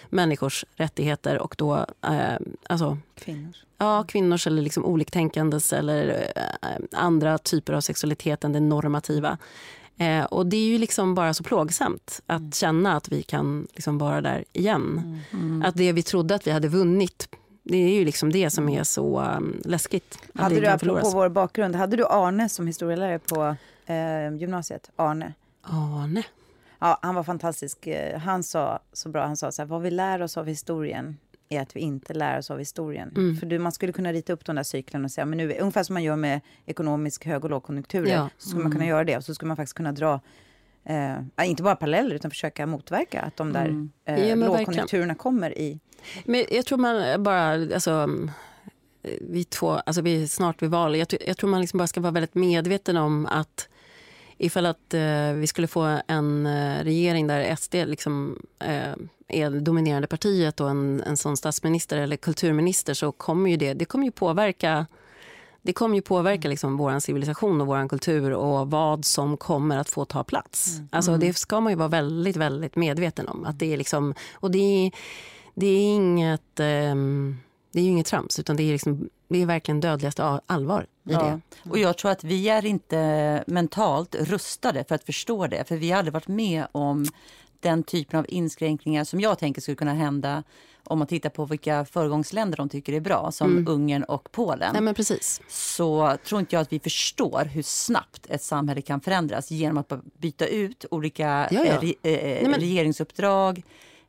människors 0.10 0.66
rättigheter 0.76 1.40
och 1.40 1.56
då... 1.58 1.86
Eh, 2.02 2.38
alltså, 2.70 2.98
kvinnors? 3.16 3.66
Ja, 3.78 4.04
kvinnors 4.04 4.48
eller 4.48 4.62
liksom 4.62 4.86
oliktänkandes 4.86 5.74
eller 5.74 6.32
eh, 6.36 6.70
andra 6.92 7.38
typer 7.38 7.74
av 7.74 7.82
sexualitet 7.82 8.44
än 8.44 8.54
det 8.54 8.60
normativa. 8.60 9.38
Eh, 9.98 10.24
och 10.24 10.46
det 10.46 10.58
är 10.58 10.68
ju 10.68 10.78
liksom 10.78 11.16
bara 11.16 11.34
så 11.34 11.44
plågsamt 11.44 12.22
att 12.26 12.40
mm. 12.40 12.52
känna 12.52 12.96
att 12.96 13.10
vi 13.12 13.24
kan 13.24 13.68
liksom 13.74 13.98
vara 13.98 14.22
där 14.22 14.46
igen. 14.54 15.02
Mm. 15.32 15.46
Mm. 15.46 15.64
Att 15.64 15.76
det 15.76 15.92
vi 15.92 16.04
trodde 16.04 16.36
att 16.36 16.48
vi 16.48 16.52
hade 16.52 16.68
vunnit 16.68 17.30
det 17.64 17.78
är 17.78 17.94
ju 17.94 18.06
liksom 18.06 18.32
det 18.32 18.50
som 18.50 18.70
är 18.70 18.84
så 18.84 19.22
um, 19.22 19.62
läskigt. 19.66 20.18
Hade 20.36 20.60
du, 20.60 20.68
apropå 20.68 21.10
vår 21.10 21.30
bakgrund, 21.30 21.76
hade 21.76 21.98
du 21.98 22.06
Arne 22.06 22.50
som 22.50 22.68
historielärare 22.68 23.20
på 23.20 23.56
eh, 23.86 24.36
gymnasiet? 24.36 24.92
Arne? 24.96 25.34
Arne? 25.62 26.24
Ja, 26.80 27.00
han 27.02 27.16
var 27.16 27.24
fantastisk. 27.24 27.88
Eh, 27.88 28.20
han 28.20 28.44
sa 28.44 28.80
så 28.94 29.10
bra, 29.10 29.26
han 29.26 29.38
sa 29.38 29.52
så 29.52 29.62
här, 29.62 29.68
vad 29.68 29.82
vi 29.82 29.92
lär 29.92 30.22
oss 30.22 30.38
av 30.38 30.48
historien 30.48 31.18
är 31.50 31.62
att 31.62 31.76
vi 31.76 31.80
inte 31.80 32.14
lär 32.14 32.38
oss 32.38 32.52
av 32.52 32.60
historien. 32.60 33.12
Mm. 33.16 33.36
För 33.36 33.46
du, 33.46 33.60
man 33.60 33.72
skulle 33.72 33.94
kunna 33.94 34.14
rita 34.14 34.34
upp 34.34 34.46
de 34.46 34.56
där 34.56 34.64
cyklerna 34.64 35.06
och 35.06 35.12
säga, 35.12 35.26
men 35.26 35.38
nu, 35.38 35.58
ungefär 35.60 35.84
som 35.84 35.94
man 35.94 36.04
gör 36.04 36.16
med 36.16 36.42
ekonomisk 36.66 37.26
hög 37.26 37.44
och 37.44 37.50
lågkonjunkturer, 37.50 38.14
ja. 38.14 38.30
så 38.38 38.50
skulle 38.50 38.62
mm. 38.62 38.64
man 38.64 38.72
kunna 38.72 38.84
mm. 38.84 38.96
göra 38.96 39.04
det. 39.04 39.18
Och 39.18 39.24
så 39.24 39.36
skulle 39.36 39.48
man 39.48 39.58
faktiskt 39.58 39.78
kunna 39.78 39.92
dra 39.92 40.22
Eh, 40.86 41.50
inte 41.50 41.64
bara 41.64 41.76
paralleller 41.76 42.16
utan 42.16 42.32
försöka 42.32 42.66
motverka 42.66 43.22
att 43.22 43.38
de 43.38 43.54
där 43.54 43.66
mm. 43.66 43.92
eh, 44.06 44.30
ja, 44.30 44.36
lågkonjunkturerna 44.36 44.84
verkligen. 44.86 45.16
kommer 45.16 45.58
i... 45.58 45.80
Men 46.26 46.46
jag 46.52 46.66
tror 46.66 46.78
man 46.78 47.24
bara, 47.24 47.52
alltså, 47.52 48.10
vi 49.22 49.44
två, 49.44 49.72
alltså 49.72 50.02
vi 50.02 50.24
är 50.24 50.28
snart 50.28 50.62
vid 50.62 50.70
val. 50.70 50.96
Jag, 50.96 51.08
jag 51.28 51.38
tror 51.38 51.50
man 51.50 51.62
liksom 51.62 51.78
bara 51.78 51.88
ska 51.88 52.02
vara 52.02 52.12
väldigt 52.12 52.36
medveten 52.36 52.98
om 52.98 53.26
att 53.26 53.70
ifall 54.38 54.66
att 54.66 54.94
eh, 54.94 55.34
vi 55.34 55.48
skulle 55.48 55.68
få 55.68 56.00
en 56.08 56.46
eh, 56.46 56.84
regering 56.84 57.28
där 57.28 57.56
SD 57.56 57.76
liksom, 57.76 58.42
eh, 58.60 58.94
är 59.34 59.50
det 59.50 59.60
dominerande 59.60 60.08
partiet 60.08 60.60
och 60.60 60.70
en, 60.70 61.02
en 61.02 61.18
sån 61.18 61.38
statsminister 61.38 61.98
eller 61.98 62.18
kulturminister 62.18 62.94
så 62.94 63.12
kommer 63.12 63.50
ju 63.50 63.58
det, 63.58 63.74
det 63.74 63.86
kommer 63.86 64.06
ju 64.06 64.12
påverka 64.12 64.86
det 65.64 65.74
kommer 65.74 65.96
ju 65.96 66.02
påverka 66.02 66.48
liksom 66.48 66.78
vår 66.78 67.00
civilisation 67.00 67.62
och 67.62 67.68
vår 67.68 67.90
kultur 67.90 68.34
och 68.34 68.72
vad 68.72 69.06
som 69.06 69.38
kommer 69.38 69.78
att 69.78 69.90
få 69.90 70.06
ta 70.06 70.24
plats. 70.24 70.76
Mm. 70.78 70.90
Alltså, 70.92 71.18
det 71.18 71.34
ska 71.34 71.62
man 71.62 71.72
ju 71.72 71.78
vara 71.78 71.88
väldigt, 71.88 72.36
väldigt 72.36 72.76
medveten 72.76 73.28
om. 73.28 73.46
Att 73.46 73.60
det 73.60 73.74
är 73.74 73.78
liksom, 73.78 74.14
och 74.34 74.52
det 74.52 74.58
är, 74.58 74.92
det 75.56 75.68
är 75.68 75.96
inget... 75.96 76.60
Um, 76.60 77.40
det 77.72 77.80
är 77.80 77.84
ju 77.84 77.90
inget 77.90 78.06
trams, 78.06 78.40
utan 78.40 78.56
det 78.56 78.64
är, 78.64 78.72
liksom, 78.72 79.10
det 79.28 79.42
är 79.42 79.46
verkligen 79.46 79.80
dödligaste 79.80 80.40
allvar 80.46 80.82
i 81.10 81.14
ja. 81.14 81.20
det. 81.20 81.70
Och 81.70 81.80
jag 81.80 81.98
tror 81.98 82.12
att 82.12 82.24
vi 82.24 82.50
är 82.50 82.66
inte 82.66 83.44
mentalt 83.48 84.16
rustade 84.16 84.84
för 84.84 84.96
att 84.96 85.04
förstå 85.04 85.48
det. 85.48 85.68
För 85.68 85.76
vi 85.78 85.92
har 85.92 85.98
aldrig 85.98 86.14
varit 86.14 86.28
med 86.28 86.68
om 86.72 87.06
den 87.64 87.84
typen 87.84 88.20
av 88.20 88.26
inskränkningar 88.30 89.04
som 89.04 89.20
jag 89.20 89.40
tänker 89.40 89.62
skulle 89.62 89.76
kunna 89.76 89.94
hända 89.94 90.44
om 90.86 91.00
man 91.00 91.08
tittar 91.08 91.30
på 91.30 91.46
vilka 91.46 91.86
föregångsländer 91.86 92.58
de 92.58 92.70
tycker 92.70 92.94
är 92.94 93.00
bra, 93.00 93.32
som 93.32 93.52
mm. 93.52 93.68
Ungern 93.68 94.04
och 94.04 94.32
Polen. 94.32 94.70
Nej, 94.74 94.82
men 94.82 94.96
precis. 94.96 95.42
Så 95.48 96.18
tror 96.26 96.40
inte 96.40 96.56
jag 96.56 96.62
att 96.62 96.74
vi 96.74 96.80
förstår 96.80 97.46
hur 97.46 97.62
snabbt 97.62 98.26
ett 98.30 98.44
samhälle 98.44 98.82
kan 98.82 99.02
förändras 99.02 99.52
genom 99.52 99.78
att 99.78 99.92
byta 100.18 100.48
ut 100.48 100.86
olika 100.92 101.48
ja, 101.52 101.66
ja. 101.66 101.78
Re, 101.82 101.94
eh, 102.12 102.50
Nej, 102.50 102.60
regeringsuppdrag, 102.60 103.64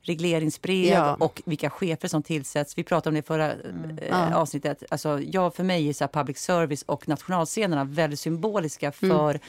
regleringsbrev 0.05 0.93
ja. 0.93 1.15
och 1.15 1.43
vilka 1.45 1.71
chefer 1.71 2.09
som 2.09 2.23
tillsätts. 2.23 2.79
Vi 2.79 2.85
pratade 2.85 3.09
om 3.09 3.15
det 3.15 3.19
i 3.19 3.23
förra 3.23 3.53
mm. 3.53 3.99
eh, 3.99 4.37
avsnittet. 4.37 4.83
Alltså, 4.91 5.21
jag, 5.21 5.55
för 5.55 5.65
mig 5.65 5.89
är 5.89 5.93
så 5.93 6.09
public 6.09 6.39
service 6.39 6.83
och 6.83 7.09
nationalscenerna 7.09 7.85
väldigt 7.85 8.21
symboliska 8.21 8.87
mm. 8.87 9.17
för 9.17 9.31
mm. 9.31 9.41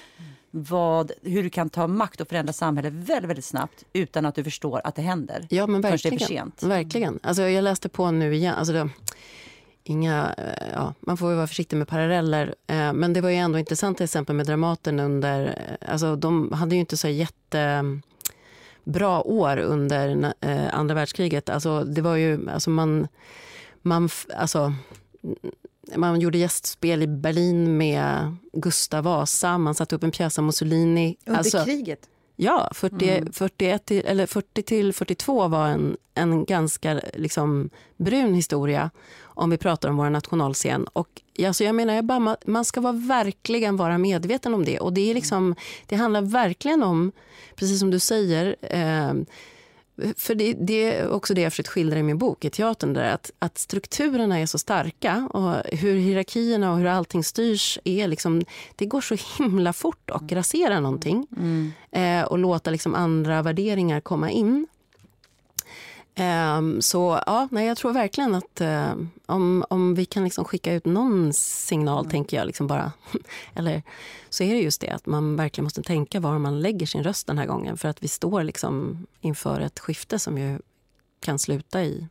vad, 0.52 1.12
hur 1.22 1.44
du 1.44 1.50
kan 1.50 1.70
ta 1.70 1.88
makt 1.88 2.22
och 2.22 2.28
förändra 2.28 2.54
samhället 2.54 2.94
väldigt, 2.94 3.30
väldigt 3.30 3.46
snabbt 3.46 3.84
utan 3.94 4.26
att 4.26 4.36
du 4.36 4.44
förstår 4.44 4.82
att 4.84 4.96
det 4.96 5.02
händer. 5.02 5.48
Ja, 5.50 5.68
men 5.68 5.82
verkligen. 5.82 6.18
Det 6.18 6.24
är 6.24 6.28
för 6.28 6.34
sent. 6.34 6.64
Verkligen. 6.64 7.20
Alltså, 7.24 7.44
jag 7.44 7.64
läste 7.64 7.90
på 7.90 8.12
nu 8.12 8.36
igen. 8.36 8.56
Alltså, 8.56 8.74
det, 8.74 8.90
inga, 9.84 10.36
eh, 10.38 10.68
ja, 10.74 10.94
man 11.00 11.18
får 11.18 11.34
vara 11.34 11.48
försiktig 11.48 11.78
med 11.78 11.88
paralleller. 11.88 12.56
Eh, 12.68 12.94
men 12.94 13.14
det 13.14 13.22
var 13.22 13.30
ju 13.30 13.36
ändå 13.36 13.60
intressant 13.60 13.98
till 13.98 14.04
exempel 14.04 14.36
med 14.36 14.46
Dramaten 14.46 15.00
under... 15.00 15.46
Eh, 15.46 15.92
alltså, 15.92 16.16
de 16.16 16.52
hade 16.52 16.76
ju 16.76 16.80
inte 16.80 16.98
så 16.98 17.08
jätte 17.08 17.84
bra 18.86 19.22
år 19.22 19.58
under 19.58 20.34
eh, 20.42 20.76
andra 20.76 20.96
världskriget. 20.96 21.50
Alltså, 21.50 21.84
det 21.84 22.02
var 22.02 22.16
ju, 22.16 22.50
alltså 22.50 22.70
man, 22.70 23.08
man, 23.82 24.10
alltså, 24.38 24.74
man 25.96 26.20
gjorde 26.22 26.38
gästspel 26.38 27.04
i 27.04 27.08
Berlin 27.08 27.78
med 27.78 28.36
Gustav 28.54 29.04
Vasa, 29.04 29.58
man 29.58 29.76
satte 29.76 29.96
upp 29.96 30.04
en 30.04 30.12
pjäs 30.12 30.40
av 30.40 30.46
Mussolini. 30.46 31.18
Under 31.26 31.40
alltså, 31.40 31.64
kriget? 31.64 32.10
Ja, 32.36 32.70
40, 32.74 33.10
mm. 33.10 33.32
41 33.34 33.86
till, 33.86 34.06
eller 34.06 34.26
40 34.26 34.62
till 34.62 34.94
42 34.94 35.48
var 35.48 35.68
en, 35.68 35.98
en 36.14 36.46
ganska 36.46 37.02
liksom, 37.14 37.70
brun 37.98 38.34
historia 38.34 38.90
om 39.24 39.50
vi 39.50 39.58
pratar 39.58 39.90
om 39.90 39.98
vår 39.98 40.10
nationalscen. 40.10 40.86
Och, 40.94 41.22
alltså, 41.46 41.64
jag 41.64 41.76
menar, 41.76 41.94
jag 41.94 42.06
bara, 42.06 42.38
man 42.46 42.66
ska 42.66 42.82
vara, 42.82 42.94
verkligen 42.94 43.78
vara 43.78 43.98
medveten 43.98 44.54
om 44.54 44.66
det. 44.66 44.80
Och 44.80 44.94
det, 44.94 45.10
är 45.10 45.14
liksom, 45.14 45.56
det 45.86 45.96
handlar 45.96 46.22
verkligen 46.22 46.84
om, 46.84 47.12
precis 47.56 47.80
som 47.80 47.92
du 47.92 48.00
säger, 48.00 48.56
eh, 48.62 49.14
för 50.18 50.36
det, 50.36 50.54
det, 50.54 50.96
är 50.96 51.10
också 51.10 51.34
det 51.34 51.42
jag 51.42 51.54
försökt 51.54 51.70
skildra 51.70 52.00
i 52.00 52.04
min 52.04 52.18
bok, 52.18 52.46
i 52.46 52.50
teatern, 52.50 52.94
där, 52.94 53.14
att, 53.14 53.32
att 53.40 53.58
strukturerna 53.58 54.40
är 54.40 54.46
så 54.46 54.58
starka 54.58 55.30
och 55.34 55.56
hur 55.78 55.96
hierarkierna 55.96 56.72
och 56.72 56.78
hur 56.78 56.86
allting 56.86 57.24
styrs 57.24 57.80
är 57.84 58.08
liksom, 58.08 58.42
det 58.76 58.86
går 58.86 59.02
så 59.02 59.16
himla 59.38 59.74
fort 59.74 60.10
att 60.12 60.32
rasera 60.32 60.80
någonting 60.80 61.28
mm. 61.38 61.72
eh, 61.92 62.26
och 62.26 62.38
låta 62.38 62.72
liksom 62.72 62.96
andra 62.96 63.42
värderingar 63.42 64.00
komma 64.02 64.32
in. 64.32 64.68
Um, 66.20 66.82
så 66.82 67.22
ja, 67.26 67.48
nej, 67.52 67.68
jag 67.68 67.78
tror 67.78 67.94
verkligen 67.94 68.36
att 68.36 68.62
uh, 68.62 68.94
om, 69.26 69.66
om 69.70 69.96
vi 69.96 70.06
kan 70.06 70.24
liksom 70.24 70.46
skicka 70.46 70.74
ut 70.74 70.86
någon 70.86 71.34
signal, 71.34 72.00
mm. 72.00 72.12
tänker 72.12 72.38
jag, 72.38 72.48
liksom 72.48 72.68
bara, 72.68 72.92
eller 73.56 73.84
så 74.30 74.44
är 74.44 74.54
det 74.54 74.60
just 74.60 74.82
det 74.82 74.90
att 74.90 75.06
man 75.06 75.36
verkligen 75.36 75.64
måste 75.64 75.84
tänka 75.84 76.20
var 76.20 76.40
man 76.40 76.62
lägger 76.62 76.86
sin 76.86 77.04
röst 77.04 77.28
den 77.28 77.38
här 77.38 77.46
gången. 77.46 77.78
För 77.78 77.90
att 77.90 78.04
vi 78.04 78.08
står 78.08 78.44
liksom 78.44 79.06
inför 79.22 79.60
ett 79.62 79.80
skifte 79.80 80.20
som 80.20 80.38
ju 80.38 80.60
kan 81.20 81.40
sluta 81.40 81.84
i 81.84 82.08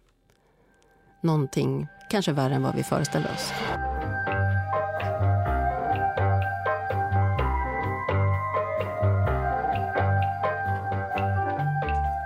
någonting 1.21 1.87
kanske 2.11 2.33
värre 2.33 2.55
än 2.55 2.63
vad 2.63 2.75
vi 2.75 2.83
föreställer 2.83 3.31
oss. 3.33 3.53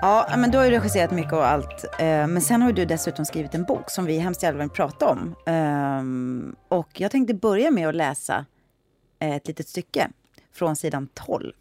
Ja, 0.00 0.34
men 0.38 0.50
du 0.50 0.58
har 0.58 0.64
ju 0.64 0.70
regisserat 0.70 1.11
mycket 1.11 1.32
och 1.32 1.46
allt. 1.46 1.84
Eh, 1.98 2.26
men 2.26 2.40
sen 2.40 2.62
har 2.62 2.72
du 2.72 2.84
dessutom 2.84 3.24
skrivit 3.24 3.54
en 3.54 3.64
bok 3.64 3.90
som 3.90 4.04
vi 4.04 4.18
hemskt 4.18 4.42
gärna 4.42 4.58
vill 4.58 4.70
prata 4.70 5.06
om. 5.08 5.34
Ehm, 5.46 6.56
och 6.68 7.00
jag 7.00 7.11
tänkte 7.11 7.34
börja 7.34 7.70
med 7.70 7.88
att 7.88 7.94
läsa 7.94 8.46
eh, 9.18 9.37
ett 9.37 9.48
litet 9.48 9.68
stycke 9.68 10.11
från 10.52 10.76
sidan 10.76 11.08
12. 11.14 11.52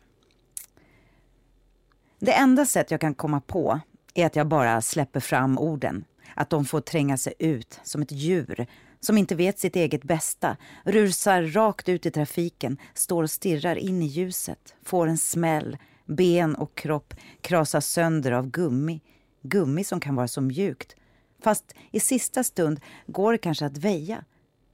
Det 2.20 2.34
enda 2.34 2.66
sätt 2.66 2.92
jag 2.92 3.02
kan 3.02 3.16
komma 3.16 3.42
på 3.42 3.80
är 4.14 4.26
att 4.26 4.36
jag 4.36 4.48
bara 4.48 4.82
släpper 4.82 5.20
fram 5.20 5.58
orden. 5.60 6.06
Att 6.36 6.50
de 6.50 6.66
får 6.66 6.82
tränga 6.82 7.18
sig 7.18 7.34
ut 7.40 7.80
som 7.84 8.02
ett 8.02 8.12
djur 8.12 8.68
som 9.00 9.18
inte 9.18 9.36
vet 9.36 9.60
sitt 9.60 9.76
eget 9.76 10.04
bästa, 10.04 10.58
rusar 10.84 11.44
rakt 11.44 11.90
ut 11.90 12.06
i 12.06 12.12
trafiken, 12.12 12.78
står 12.94 13.24
och 13.24 13.32
stirrar 13.32 13.76
in 13.76 14.02
i 14.02 14.06
ljuset, 14.06 14.76
får 14.84 15.08
en 15.08 15.18
smäll, 15.18 15.78
ben 16.08 16.56
och 16.56 16.76
kropp 16.76 17.14
krasas 17.42 17.88
sönder 17.88 18.32
av 18.32 18.50
gummi. 18.50 19.02
Gummi 19.42 19.84
som 19.84 20.00
kan 20.00 20.16
vara 20.16 20.28
så 20.28 20.42
mjukt. 20.42 20.96
Fast 21.40 21.74
i 21.92 22.00
sista 22.00 22.44
stund 22.44 22.80
går 23.08 23.32
det 23.32 23.38
kanske 23.38 23.66
att 23.66 23.78
väja. 23.78 24.24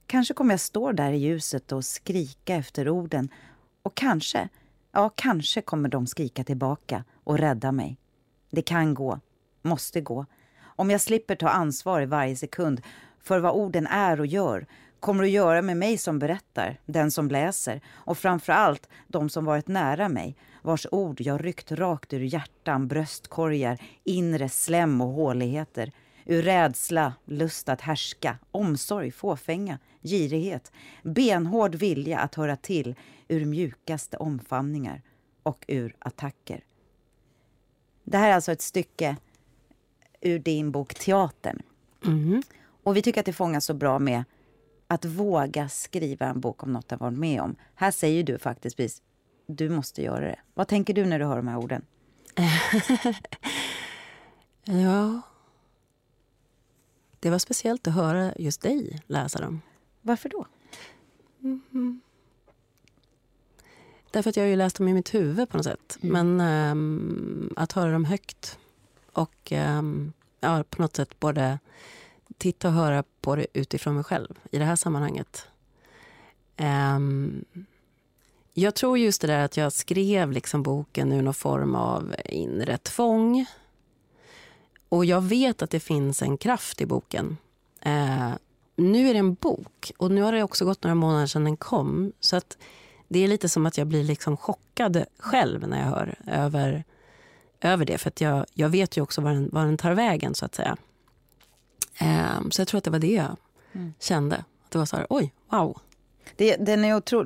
Kanske 0.06 0.34
kommer 0.34 0.52
jag 0.52 0.60
stå 0.60 0.92
där 0.92 1.12
i 1.12 1.16
ljuset 1.16 1.72
och 1.72 1.84
skrika 1.84 2.54
efter 2.54 2.88
orden. 2.88 3.28
Och 3.82 3.94
kanske, 3.94 4.48
ja 4.92 5.10
kanske 5.14 5.60
kommer 5.60 5.88
de 5.88 6.06
skrika 6.06 6.44
tillbaka 6.44 7.04
och 7.24 7.38
rädda 7.38 7.72
mig. 7.72 7.96
Det 8.50 8.62
kan 8.62 8.94
gå, 8.94 9.20
måste 9.62 10.00
gå. 10.00 10.26
Om 10.62 10.90
jag 10.90 11.00
slipper 11.00 11.36
ta 11.36 11.48
ansvar 11.48 12.00
i 12.00 12.06
varje 12.06 12.36
sekund 12.36 12.80
för 13.18 13.38
vad 13.38 13.54
orden 13.54 13.86
är 13.86 14.20
och 14.20 14.26
gör 14.26 14.66
kommer 15.04 15.24
att 15.24 15.30
göra 15.30 15.62
med 15.62 15.76
mig 15.76 15.98
som 15.98 16.18
berättar, 16.18 16.80
den 16.86 17.10
som 17.10 17.28
läser 17.28 17.80
och 17.88 18.18
framför 18.18 18.52
allt 18.52 18.88
de 19.08 19.28
som 19.28 19.44
varit 19.44 19.68
nära 19.68 20.08
mig, 20.08 20.36
vars 20.62 20.86
ord 20.90 21.20
jag 21.20 21.44
ryckt 21.44 21.72
rakt 21.72 22.12
ur 22.12 22.20
hjärtan, 22.20 22.88
bröstkorgar, 22.88 23.82
inre 24.04 24.48
slem 24.48 25.00
och 25.00 25.08
håligheter, 25.08 25.92
ur 26.24 26.42
rädsla, 26.42 27.14
lust 27.24 27.68
att 27.68 27.80
härska, 27.80 28.38
omsorg, 28.50 29.10
fåfänga, 29.10 29.78
girighet, 30.02 30.72
benhård 31.02 31.74
vilja 31.74 32.18
att 32.18 32.34
höra 32.34 32.56
till, 32.56 32.94
ur 33.28 33.44
mjukaste 33.44 34.16
omfamningar 34.16 35.02
och 35.42 35.64
ur 35.68 35.96
attacker. 35.98 36.64
Det 38.04 38.18
här 38.18 38.30
är 38.30 38.34
alltså 38.34 38.52
ett 38.52 38.62
stycke 38.62 39.16
ur 40.20 40.38
din 40.38 40.70
bok 40.70 40.94
Teatern. 40.94 41.62
Mm. 42.04 42.42
Och 42.82 42.96
vi 42.96 43.02
tycker 43.02 43.20
att 43.20 43.26
det 43.26 43.32
fångas 43.32 43.64
så 43.64 43.74
bra 43.74 43.98
med 43.98 44.24
att 44.86 45.04
våga 45.04 45.68
skriva 45.68 46.26
en 46.26 46.40
bok 46.40 46.62
om 46.62 46.72
något 46.72 46.88
du 46.88 46.96
varit 46.96 47.18
med 47.18 47.40
om. 47.40 47.56
Här 47.74 47.90
säger 47.90 48.22
du 48.22 48.38
faktiskt 48.38 48.76
precis, 48.76 49.02
du 49.46 49.68
måste 49.68 50.02
göra 50.02 50.24
det. 50.24 50.40
Vad 50.54 50.68
tänker 50.68 50.94
du 50.94 51.04
när 51.04 51.18
du 51.18 51.24
hör 51.24 51.36
de 51.36 51.48
här 51.48 51.56
orden? 51.56 51.82
ja. 54.64 55.20
Det 57.20 57.30
var 57.30 57.38
speciellt 57.38 57.88
att 57.88 57.94
höra 57.94 58.32
just 58.36 58.60
dig 58.60 59.02
läsa 59.06 59.40
dem. 59.40 59.60
Varför 60.02 60.28
då? 60.28 60.46
Därför 64.10 64.30
att 64.30 64.36
jag 64.36 64.44
har 64.44 64.48
ju 64.48 64.56
läst 64.56 64.76
dem 64.76 64.88
i 64.88 64.94
mitt 64.94 65.14
huvud 65.14 65.48
på 65.48 65.56
något 65.56 65.64
sätt. 65.64 65.98
Men 66.00 66.40
ehm, 66.40 67.52
att 67.56 67.72
höra 67.72 67.92
dem 67.92 68.04
högt 68.04 68.58
och 69.12 69.52
ehm, 69.52 70.12
ja, 70.40 70.64
på 70.70 70.82
något 70.82 70.96
sätt 70.96 71.20
både 71.20 71.58
titta 72.38 72.68
och 72.68 72.74
höra 72.74 73.04
på 73.20 73.36
det 73.36 73.46
utifrån 73.52 73.94
mig 73.94 74.04
själv 74.04 74.38
i 74.50 74.58
det 74.58 74.64
här 74.64 74.76
sammanhanget. 74.76 75.48
Um, 76.58 77.44
jag 78.54 78.74
tror 78.74 78.98
just 78.98 79.20
det 79.20 79.26
där 79.26 79.44
att 79.44 79.56
jag 79.56 79.72
skrev 79.72 80.32
liksom 80.32 80.62
boken 80.62 81.12
ur 81.12 81.22
någon 81.22 81.34
form 81.34 81.74
av 81.74 82.14
inre 82.24 82.78
tvång. 82.78 83.46
Och 84.88 85.04
jag 85.04 85.20
vet 85.20 85.62
att 85.62 85.70
det 85.70 85.80
finns 85.80 86.22
en 86.22 86.38
kraft 86.38 86.80
i 86.80 86.86
boken. 86.86 87.36
Uh, 87.86 88.34
nu 88.76 89.08
är 89.08 89.12
det 89.12 89.18
en 89.18 89.34
bok 89.34 89.92
och 89.96 90.10
nu 90.10 90.22
har 90.22 90.32
det 90.32 90.42
också 90.42 90.64
gått 90.64 90.82
några 90.82 90.94
månader 90.94 91.26
sedan 91.26 91.44
den 91.44 91.56
kom. 91.56 92.12
Så 92.20 92.36
att 92.36 92.58
det 93.08 93.18
är 93.18 93.28
lite 93.28 93.48
som 93.48 93.66
att 93.66 93.78
jag 93.78 93.86
blir 93.86 94.04
liksom 94.04 94.36
chockad 94.36 95.04
själv 95.18 95.68
när 95.68 95.78
jag 95.78 95.86
hör 95.86 96.14
över, 96.26 96.84
över 97.60 97.84
det. 97.84 97.98
För 97.98 98.08
att 98.08 98.20
jag, 98.20 98.46
jag 98.54 98.68
vet 98.68 98.96
ju 98.96 99.02
också 99.02 99.20
var 99.20 99.32
den, 99.32 99.48
var 99.52 99.64
den 99.64 99.76
tar 99.76 99.92
vägen 99.92 100.34
så 100.34 100.44
att 100.44 100.54
säga. 100.54 100.76
Eh, 101.98 102.48
så 102.50 102.60
jag 102.60 102.68
tror 102.68 102.78
att 102.78 102.84
det 102.84 102.90
var 102.90 102.98
det 102.98 103.12
jag 103.12 103.36
kände. 104.00 104.36
Att 104.36 104.70
det 104.70 104.78
var 104.78 104.86
så 104.86 104.96
här, 104.96 105.06
oj, 105.10 105.32
wow. 105.48 105.78
Det, 106.36 106.56
den, 106.56 106.84
är 106.84 106.96
otro, 106.96 107.22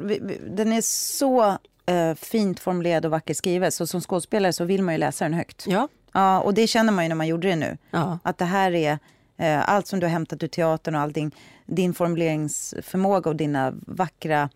den 0.50 0.72
är 0.72 0.80
så 0.80 1.58
eh, 1.86 2.14
fint 2.14 2.60
formulerad 2.60 3.04
och 3.04 3.10
vackert 3.10 3.36
skriven. 3.36 3.72
Så 3.72 3.86
som 3.86 4.00
skådespelare 4.00 4.52
så 4.52 4.64
vill 4.64 4.82
man 4.82 4.94
ju 4.94 4.98
läsa 4.98 5.24
den 5.24 5.34
högt. 5.34 5.64
Ja, 5.66 5.88
Ja, 6.12 6.40
och 6.40 6.54
det 6.54 6.66
känner 6.66 6.92
man 6.92 7.04
ju 7.04 7.08
när 7.08 7.16
man 7.16 7.26
gjorde 7.26 7.48
det 7.48 7.56
nu. 7.56 7.78
ja, 7.90 8.18
Att 8.22 8.38
det 8.38 8.44
här 8.44 8.74
är 8.74 8.98
eh, 9.36 9.68
allt 9.68 9.86
som 9.86 10.00
du 10.00 10.06
har 10.06 10.10
hämtat 10.10 10.42
ur 10.42 10.48
teatern 10.48 10.94
och 10.94 11.00
allting. 11.00 11.34
Din 11.66 11.94
formuleringsförmåga 11.94 13.30
och 13.30 13.36
dina 13.36 13.74
vackra 13.86 14.48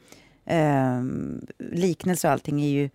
eh, 0.45 1.03
liknelser 1.59 2.29
och 2.29 2.33
allting 2.33 2.63
är 2.63 2.69
ju 2.69 2.91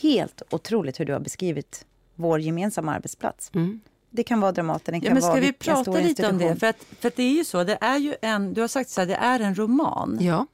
helt 0.00 0.42
otroligt 0.50 1.00
hur 1.00 1.04
du 1.04 1.12
har 1.12 1.20
beskrivit 1.20 1.86
vår 2.14 2.40
gemensamma 2.40 2.94
arbetsplats. 2.94 3.50
mm. 3.54 3.80
Det 4.16 4.22
kan 4.22 4.40
vara 4.40 4.52
Dramaten, 4.52 4.94
det 4.94 5.00
kan 5.00 5.06
Ja, 5.06 5.12
men 5.14 5.22
ska 5.22 5.30
vara 5.30 5.40
vi 5.40 5.52
prata 5.52 5.92
lite 5.92 6.28
om 6.28 6.38
det? 6.38 6.56
För 6.56 6.66
att, 6.66 6.76
för 7.00 7.08
att 7.08 7.16
det 7.16 7.22
är 7.22 7.32
ju 7.32 7.44
så, 7.44 7.64
det 7.64 7.78
är 7.80 7.98
ju 7.98 8.14
en, 8.22 8.54
du 8.54 8.60
har 8.60 8.68
sagt 8.68 8.90
så 8.90 9.00
här, 9.00 9.08
det 9.08 9.14
är 9.14 9.40
en 9.40 9.54
roman. 9.54 10.18
ja. 10.20 10.46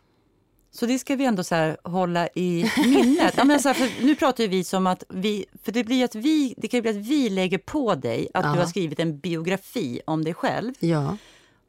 Så 0.73 0.87
det 0.87 0.99
ska 0.99 1.17
vi 1.17 1.25
ändå 1.25 1.45
så 1.45 1.55
här 1.55 1.77
hålla 1.85 2.29
i 2.35 2.71
minnet. 2.77 3.35
Ja, 3.37 3.45
men 3.45 3.61
så 3.61 3.69
här, 3.69 3.75
för 3.75 4.05
nu 4.05 4.15
pratar 4.17 4.45
ju 4.45 4.51
vi 4.51 4.65
som 4.65 4.87
att 4.87 5.05
vi, 5.09 5.45
för 5.63 5.73
det 5.73 5.85
blir 5.85 6.05
att 6.05 6.15
vi, 6.15 6.55
det 6.57 6.69
kan 6.69 6.79
ju 6.79 6.83
bli 6.83 6.91
att 6.91 6.97
vi 7.07 7.29
lägger 7.31 7.59
på 7.59 7.95
dig 7.95 8.29
att 8.35 8.45
Ja. 8.45 8.53
du 8.53 8.59
har 8.59 8.67
skrivit 8.67 9.01
en 9.01 9.19
biografi 9.19 10.01
om 10.05 10.25
dig 10.25 10.35
själv. 10.35 10.73
ja. 10.81 11.17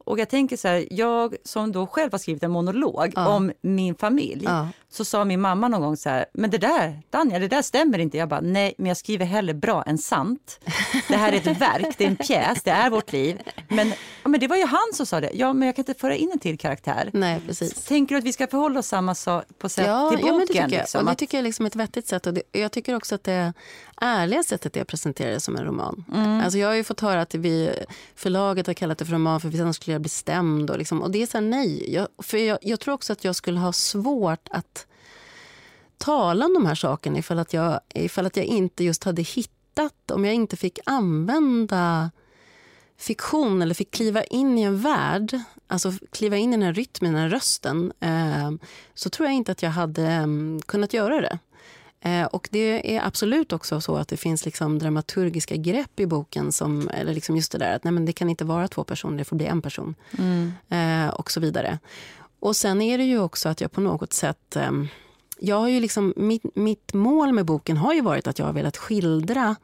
Och 0.04 0.20
jag 0.20 0.30
tänker 0.30 0.58
så 0.58 0.68
här, 0.68 0.86
jag 0.92 1.36
som 1.44 1.72
då 1.72 1.88
själv 1.88 2.12
har 2.12 2.20
skrivit 2.20 2.44
en 2.44 2.52
monolog 2.52 3.12
Ja. 3.16 3.28
om 3.36 3.52
min 3.62 3.96
familj. 3.96 4.44
Ja. 4.46 4.68
Så 4.94 5.06
sa 5.06 5.26
min 5.26 5.42
mamma 5.42 5.68
någon 5.68 5.82
gång 5.82 5.98
så 5.98 6.10
här, 6.10 6.26
men 6.34 6.50
det 6.50 6.58
där, 6.58 7.02
Danja, 7.10 7.40
det 7.40 7.48
där 7.48 7.62
stämmer 7.62 8.00
inte. 8.00 8.18
Jag 8.18 8.30
bara, 8.30 8.42
nej, 8.42 8.74
men 8.78 8.88
jag 8.88 8.98
skriver 8.98 9.26
hellre 9.26 9.54
bra 9.54 9.84
än 9.84 9.98
sant. 9.98 10.60
Det 11.08 11.16
här 11.16 11.32
är 11.34 11.38
ett 11.38 11.62
verk, 11.62 11.96
det 11.98 12.04
är 12.04 12.08
en 12.08 12.16
pjäs, 12.16 12.64
det 12.64 12.72
är 12.72 12.90
vårt 12.90 13.12
liv. 13.12 13.42
Men, 13.70 13.88
ja, 14.24 14.30
men 14.30 14.40
det 14.40 14.48
var 14.48 14.58
ju 14.58 14.66
han 14.66 14.94
som 14.94 15.06
sa 15.06 15.20
det. 15.22 15.32
Ja, 15.34 15.54
men 15.54 15.66
jag 15.66 15.76
kan 15.76 15.82
inte 15.88 15.94
föra 15.94 16.16
in 16.16 16.30
en 16.34 16.40
till 16.40 16.58
karaktär. 16.58 17.10
Nej, 17.14 17.42
precis. 17.48 17.74
Tänker 17.86 18.16
du 18.16 18.20
att 18.20 18.26
vi 18.26 18.34
ska 18.34 18.48
förhålla 18.48 18.80
oss 18.80 18.88
samma 18.88 19.16
sak 19.16 19.44
på 19.58 19.70
sätt 19.70 19.88
Ja, 19.88 20.10
till 20.10 20.18
boken? 20.18 20.28
ja 20.28 20.34
men 20.34 20.40
det 20.42 20.48
tycker 20.48 20.62
jag. 20.62 20.72
liksom? 20.72 21.00
och 21.00 21.06
det 21.06 21.12
Att- 21.12 21.18
tycker 21.18 21.38
jag 21.38 21.40
är 21.40 21.44
liksom 21.46 21.66
ett 21.66 21.76
vettigt 21.76 22.08
sätt. 22.08 22.28
Och 22.28 22.34
det, 22.34 22.42
jag 22.52 22.72
tycker 22.72 22.96
också 22.96 23.16
att 23.16 23.24
det 23.24 23.54
ärliga 24.02 24.44
sättet 24.44 24.78
är 24.78 24.82
att 24.82 24.88
presentera 24.88 25.32
det 25.34 25.40
som 25.40 25.56
en 25.56 25.64
roman. 25.66 26.06
Mm. 26.14 26.42
Alltså 26.42 26.58
jag 26.60 26.68
har 26.68 26.76
ju 26.76 26.84
fått 26.84 27.00
höra 27.00 27.22
att 27.22 27.36
vi, 27.36 27.72
förlaget 28.16 28.68
har 28.68 28.74
kallat 28.74 28.98
det 28.98 29.06
för 29.06 29.14
roman 29.14 29.42
för 29.42 29.48
att 29.50 29.56
annars 29.60 29.76
skulle 29.76 29.94
jag 29.94 30.02
bli 30.02 30.10
stämd. 30.10 30.70
Och, 30.70 30.78
liksom, 30.78 31.02
och 31.02 31.12
det 31.12 31.22
är 31.22 31.26
så 31.28 31.38
här, 31.38 31.46
nej. 31.46 31.94
Jag, 31.94 32.08
för 32.18 32.38
jag, 32.38 32.58
jag 32.62 32.80
tror 32.80 32.94
också 32.94 33.14
att 33.14 33.24
jag 33.24 33.36
skulle 33.36 33.60
ha 33.60 33.74
svårt 33.74 34.48
att 34.50 34.81
tala 36.02 36.46
om 36.46 36.54
de 36.54 36.66
här 36.66 36.76
sakerna 36.76 37.18
ifall 37.18 37.40
att 37.40 37.54
jag, 37.54 37.80
ifall 37.96 38.26
att 38.26 38.38
jag 38.38 38.46
inte 38.46 38.84
just 38.84 39.04
hade 39.04 39.22
hittat, 39.22 40.12
om 40.12 40.26
jag 40.26 40.34
inte 40.34 40.58
fick 40.58 40.80
använda 40.86 42.12
fiktion 42.98 43.62
eller 43.62 43.74
fick 43.74 43.92
kliva 43.92 44.24
in 44.24 44.58
i 44.58 44.62
en 44.62 44.82
värld, 44.82 45.40
alltså 45.68 45.92
kliva 46.12 46.38
in 46.38 46.50
i 46.50 46.58
den 46.58 46.66
här 46.66 46.74
rytmen, 46.74 47.14
den 47.14 47.22
här 47.22 47.30
rösten, 47.30 47.94
eh, 48.00 48.52
så 48.94 49.10
tror 49.10 49.28
jag 49.28 49.36
inte 49.36 49.52
att 49.52 49.64
jag 49.64 49.70
hade 49.70 50.08
eh, 50.08 50.28
kunnat 50.66 50.94
göra 50.94 51.22
det. 51.22 51.40
Eh, 52.04 52.26
och 52.26 52.50
det 52.52 52.96
är 52.96 53.08
absolut 53.08 53.54
också 53.54 53.82
så 53.82 53.96
att 53.96 54.08
det 54.08 54.18
finns 54.18 54.46
liksom 54.46 54.80
dramaturgiska 54.80 55.56
grepp 55.56 56.00
i 56.00 56.06
boken, 56.06 56.52
som, 56.52 56.90
eller 56.90 57.14
liksom 57.14 57.36
just 57.36 57.52
det 57.52 57.58
där 57.58 57.76
att 57.76 57.84
nej, 57.84 57.94
men 57.94 58.06
det 58.06 58.14
kan 58.14 58.30
inte 58.30 58.46
vara 58.46 58.68
två 58.68 58.84
personer, 58.84 59.18
det 59.18 59.26
får 59.26 59.36
bli 59.36 59.46
en 59.46 59.62
person. 59.62 59.96
Eh, 60.70 61.08
och 61.08 61.32
så 61.32 61.40
vidare. 61.40 61.80
Och 62.40 62.56
sen 62.56 62.82
är 62.82 62.98
det 62.98 63.04
ju 63.04 63.20
också 63.20 63.50
att 63.50 63.62
jag 63.62 63.72
på 63.72 63.82
något 63.82 64.14
sätt 64.14 64.56
eh, 64.56 64.72
jag 65.44 65.56
har 65.56 65.68
ju 65.68 65.80
liksom, 65.80 66.14
mitt, 66.16 66.56
mitt 66.56 66.94
mål 66.94 67.34
med 67.34 67.46
boken 67.46 67.78
har 67.78 67.94
ju 67.94 68.02
varit 68.02 68.28
att 68.28 68.40
jag 68.40 68.46
har 68.46 68.54
velat 68.54 68.78
skildra 68.78 69.56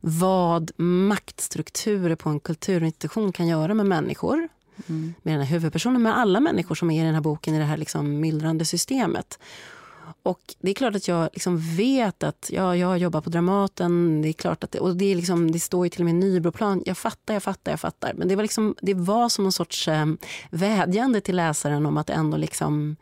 vad 0.00 0.70
maktstrukturer 0.76 2.16
på 2.16 2.28
en 2.28 2.40
kulturinstitution 2.40 3.32
kan 3.32 3.46
göra 3.46 3.74
med 3.74 3.86
människor. 3.86 4.48
Med 5.22 5.34
den 5.34 5.40
här 5.40 5.46
huvudpersonen, 5.46 6.02
med 6.02 6.18
alla 6.18 6.40
människor 6.40 6.74
som 6.74 6.90
är 6.90 7.02
i 7.02 7.06
den 7.06 7.14
här 7.14 7.20
boken 7.20 7.54
i 7.54 7.58
det 7.58 7.64
här 7.64 7.76
liksom 7.76 8.20
myllrande 8.20 8.64
systemet. 8.64 9.38
Och 10.22 10.40
det 10.60 10.70
är 10.70 10.74
klart 10.74 10.94
att 10.94 11.08
jag 11.08 11.28
liksom 11.32 11.76
vet 11.76 12.22
att 12.22 12.50
ja, 12.52 12.76
jag 12.76 12.98
jobbar 12.98 13.20
på 13.20 13.30
Dramaten. 13.30 14.22
Det 14.22 14.28
är 14.28 14.32
klart 14.32 14.64
att 14.64 14.72
det, 14.72 14.80
och 14.80 14.96
det, 14.96 15.04
är 15.04 15.16
liksom, 15.16 15.50
det 15.50 15.60
står 15.60 15.86
ju 15.86 15.90
till 15.90 16.00
och 16.00 16.04
med 16.04 16.14
Nybroplan. 16.14 16.82
Jag 16.86 16.98
fattar, 16.98 17.34
jag 17.34 17.42
fattar, 17.42 17.72
jag 17.72 17.80
fattar. 17.80 18.12
Men 18.14 18.28
det 18.28 18.36
var, 18.36 18.42
liksom, 18.42 18.74
det 18.82 18.94
var 18.94 19.28
som 19.28 19.44
någon 19.44 19.52
sorts 19.52 19.88
eh, 19.88 20.06
vädjande 20.50 21.20
till 21.20 21.36
läsaren 21.36 21.86
om 21.86 21.96
att 21.96 22.10
ändå 22.10 22.36
liksom 22.36 22.96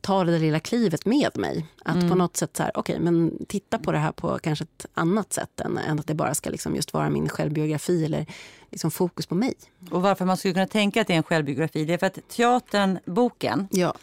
ta 0.00 0.24
det 0.24 0.32
där 0.32 0.38
lilla 0.38 0.60
klivet 0.60 1.06
med 1.06 1.36
mig. 1.38 1.66
Att 1.84 2.08
på 2.08 2.14
något 2.14 2.36
sätt 2.36 2.56
så 2.56 2.62
här, 2.62 2.72
okej, 2.74 2.98
men 3.00 3.32
titta 3.48 3.78
på 3.78 3.92
det 3.92 3.98
här 3.98 4.12
på 4.12 4.38
kanske 4.38 4.62
ett 4.64 4.86
annat 4.94 5.32
sätt 5.32 5.60
än, 5.60 5.78
än 5.78 5.98
att 6.00 6.06
det 6.06 6.14
bara 6.14 6.34
ska 6.34 6.50
liksom 6.50 6.76
just 6.76 6.92
vara 6.92 7.10
min 7.10 7.28
självbiografi 7.28 8.04
eller 8.04 8.26
liksom 8.70 8.90
fokus 8.90 9.26
på 9.26 9.34
mig. 9.34 9.54
Och 9.90 10.02
varför 10.02 10.24
man 10.24 10.36
skulle 10.36 10.54
kunna 10.54 10.66
tänka 10.66 11.00
att 11.00 11.06
det 11.06 11.12
är 11.12 11.16
en 11.16 11.22
självbiografi, 11.22 11.84
det 11.84 11.92
är 11.94 11.98
för 11.98 12.06
att 12.06 12.18
teatern, 12.28 12.98
boken, 13.04 13.68
Ja, 13.70 13.94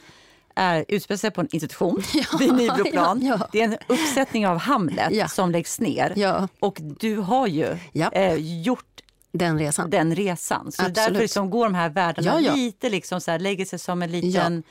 är 0.56 0.86
utspelar 0.88 1.18
sig 1.18 1.32
på 1.32 1.41
en 1.41 1.48
institution 1.52 2.04
vid 2.39 2.54
Nybroplan. 2.54 3.22
ja, 3.22 3.38
ja. 3.39 3.48
Det 3.52 3.60
är 3.62 3.64
en 3.66 3.78
uppsättning 3.88 4.48
av 4.48 4.58
Hamlet 4.58 5.12
Ja. 5.12 5.28
som 5.28 5.52
läggs 5.52 5.80
ner. 5.80 6.14
ja 6.16 6.48
Och 6.60 6.78
du 7.00 7.16
har 7.18 7.48
ju 7.48 7.78
Ja. 7.91 8.12
eh, 8.12 8.36
gjort 8.64 8.86
den 9.32 9.60
resan. 9.60 9.89
den 9.89 10.16
resan. 10.16 10.72
Så 10.72 10.82
Absolut. 10.82 10.96
därför 10.96 11.22
liksom 11.22 11.50
går 11.50 11.64
de 11.66 11.76
här 11.76 11.89
världarna 11.89 12.28
Ja, 12.28 12.39
ja. 12.39 12.54
lite 12.56 12.89
liksom 12.89 13.22
så 13.22 13.32
här, 13.32 13.39
lägger 13.39 13.66
sig 13.66 13.80
som 13.80 14.02
en 14.02 14.12
liten 14.12 14.64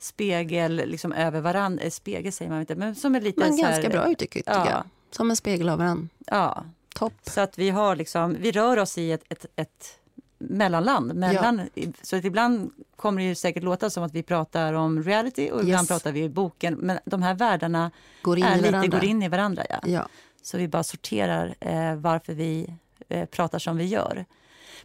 spegel 0.00 0.76
liksom 0.76 1.12
över 1.12 1.40
varandra. 1.40 1.84
Eh, 1.84 1.90
Spegel 1.90 2.32
säger 2.32 2.50
man 2.50 2.60
inte, 2.60 2.74
men 2.74 2.94
som 2.94 3.14
en 3.14 3.22
liten... 3.24 3.44
Men 3.48 3.56
så 3.58 3.64
här, 3.64 3.72
ganska 3.72 3.88
bra 3.88 4.10
uttryck 4.12 4.30
tycker 4.32 4.50
ja. 4.52 4.70
jag. 4.70 4.82
Som 5.10 5.30
en 5.30 5.36
spegel 5.36 5.68
av 5.68 5.78
varandra. 5.78 6.08
Ja, 6.26 6.64
Topp. 6.94 7.12
så 7.22 7.40
att 7.40 7.58
vi 7.58 7.70
har 7.70 7.96
liksom, 7.96 8.36
vi 8.40 8.50
rör 8.52 8.76
oss 8.76 8.98
i 8.98 9.12
ett, 9.12 9.24
ett, 9.28 9.46
ett 9.56 9.98
mellanland. 10.38 11.14
Mellan, 11.14 11.68
Så 12.02 12.16
att 12.16 12.24
ibland 12.24 12.70
kommer 12.96 13.22
det 13.22 13.28
ju 13.28 13.34
säkert 13.34 13.62
låta 13.62 13.90
som 13.90 14.02
att 14.02 14.12
vi 14.14 14.22
pratar 14.22 14.72
om 14.72 15.02
reality 15.02 15.50
och 15.50 15.60
ibland 15.62 15.82
Yes. 15.82 15.88
pratar 15.88 16.12
vi 16.12 16.28
boken. 16.28 16.74
Men 16.74 16.98
de 17.04 17.22
här 17.22 17.34
världarna 17.34 17.90
Går 18.22 18.38
in 18.38 18.44
är 18.44 18.54
i 18.54 18.56
lite, 18.56 18.70
varandra. 18.72 18.98
går 18.98 19.04
in 19.08 19.22
i 19.22 19.28
varandra. 19.28 19.62
Ja. 19.70 19.78
Ja. 19.84 20.08
Så 20.42 20.58
vi 20.58 20.68
bara 20.68 20.82
sorterar 20.82 21.54
eh, 21.60 21.94
varför 21.94 22.34
vi 22.34 22.74
eh, 23.08 23.26
pratar 23.26 23.58
som 23.58 23.76
vi 23.76 23.84
gör. 23.84 24.24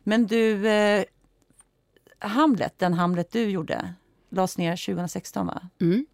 Men 0.03 0.27
du, 0.27 0.67
eh, 0.67 1.03
Hamlet, 2.19 2.73
den 2.77 2.93
Hamlet 2.93 3.31
du 3.31 3.49
gjorde, 3.49 3.93
lades 4.29 4.57
ner 4.57 4.85
2016 4.85 5.47
va? 5.47 5.61
Mm. 5.81 6.05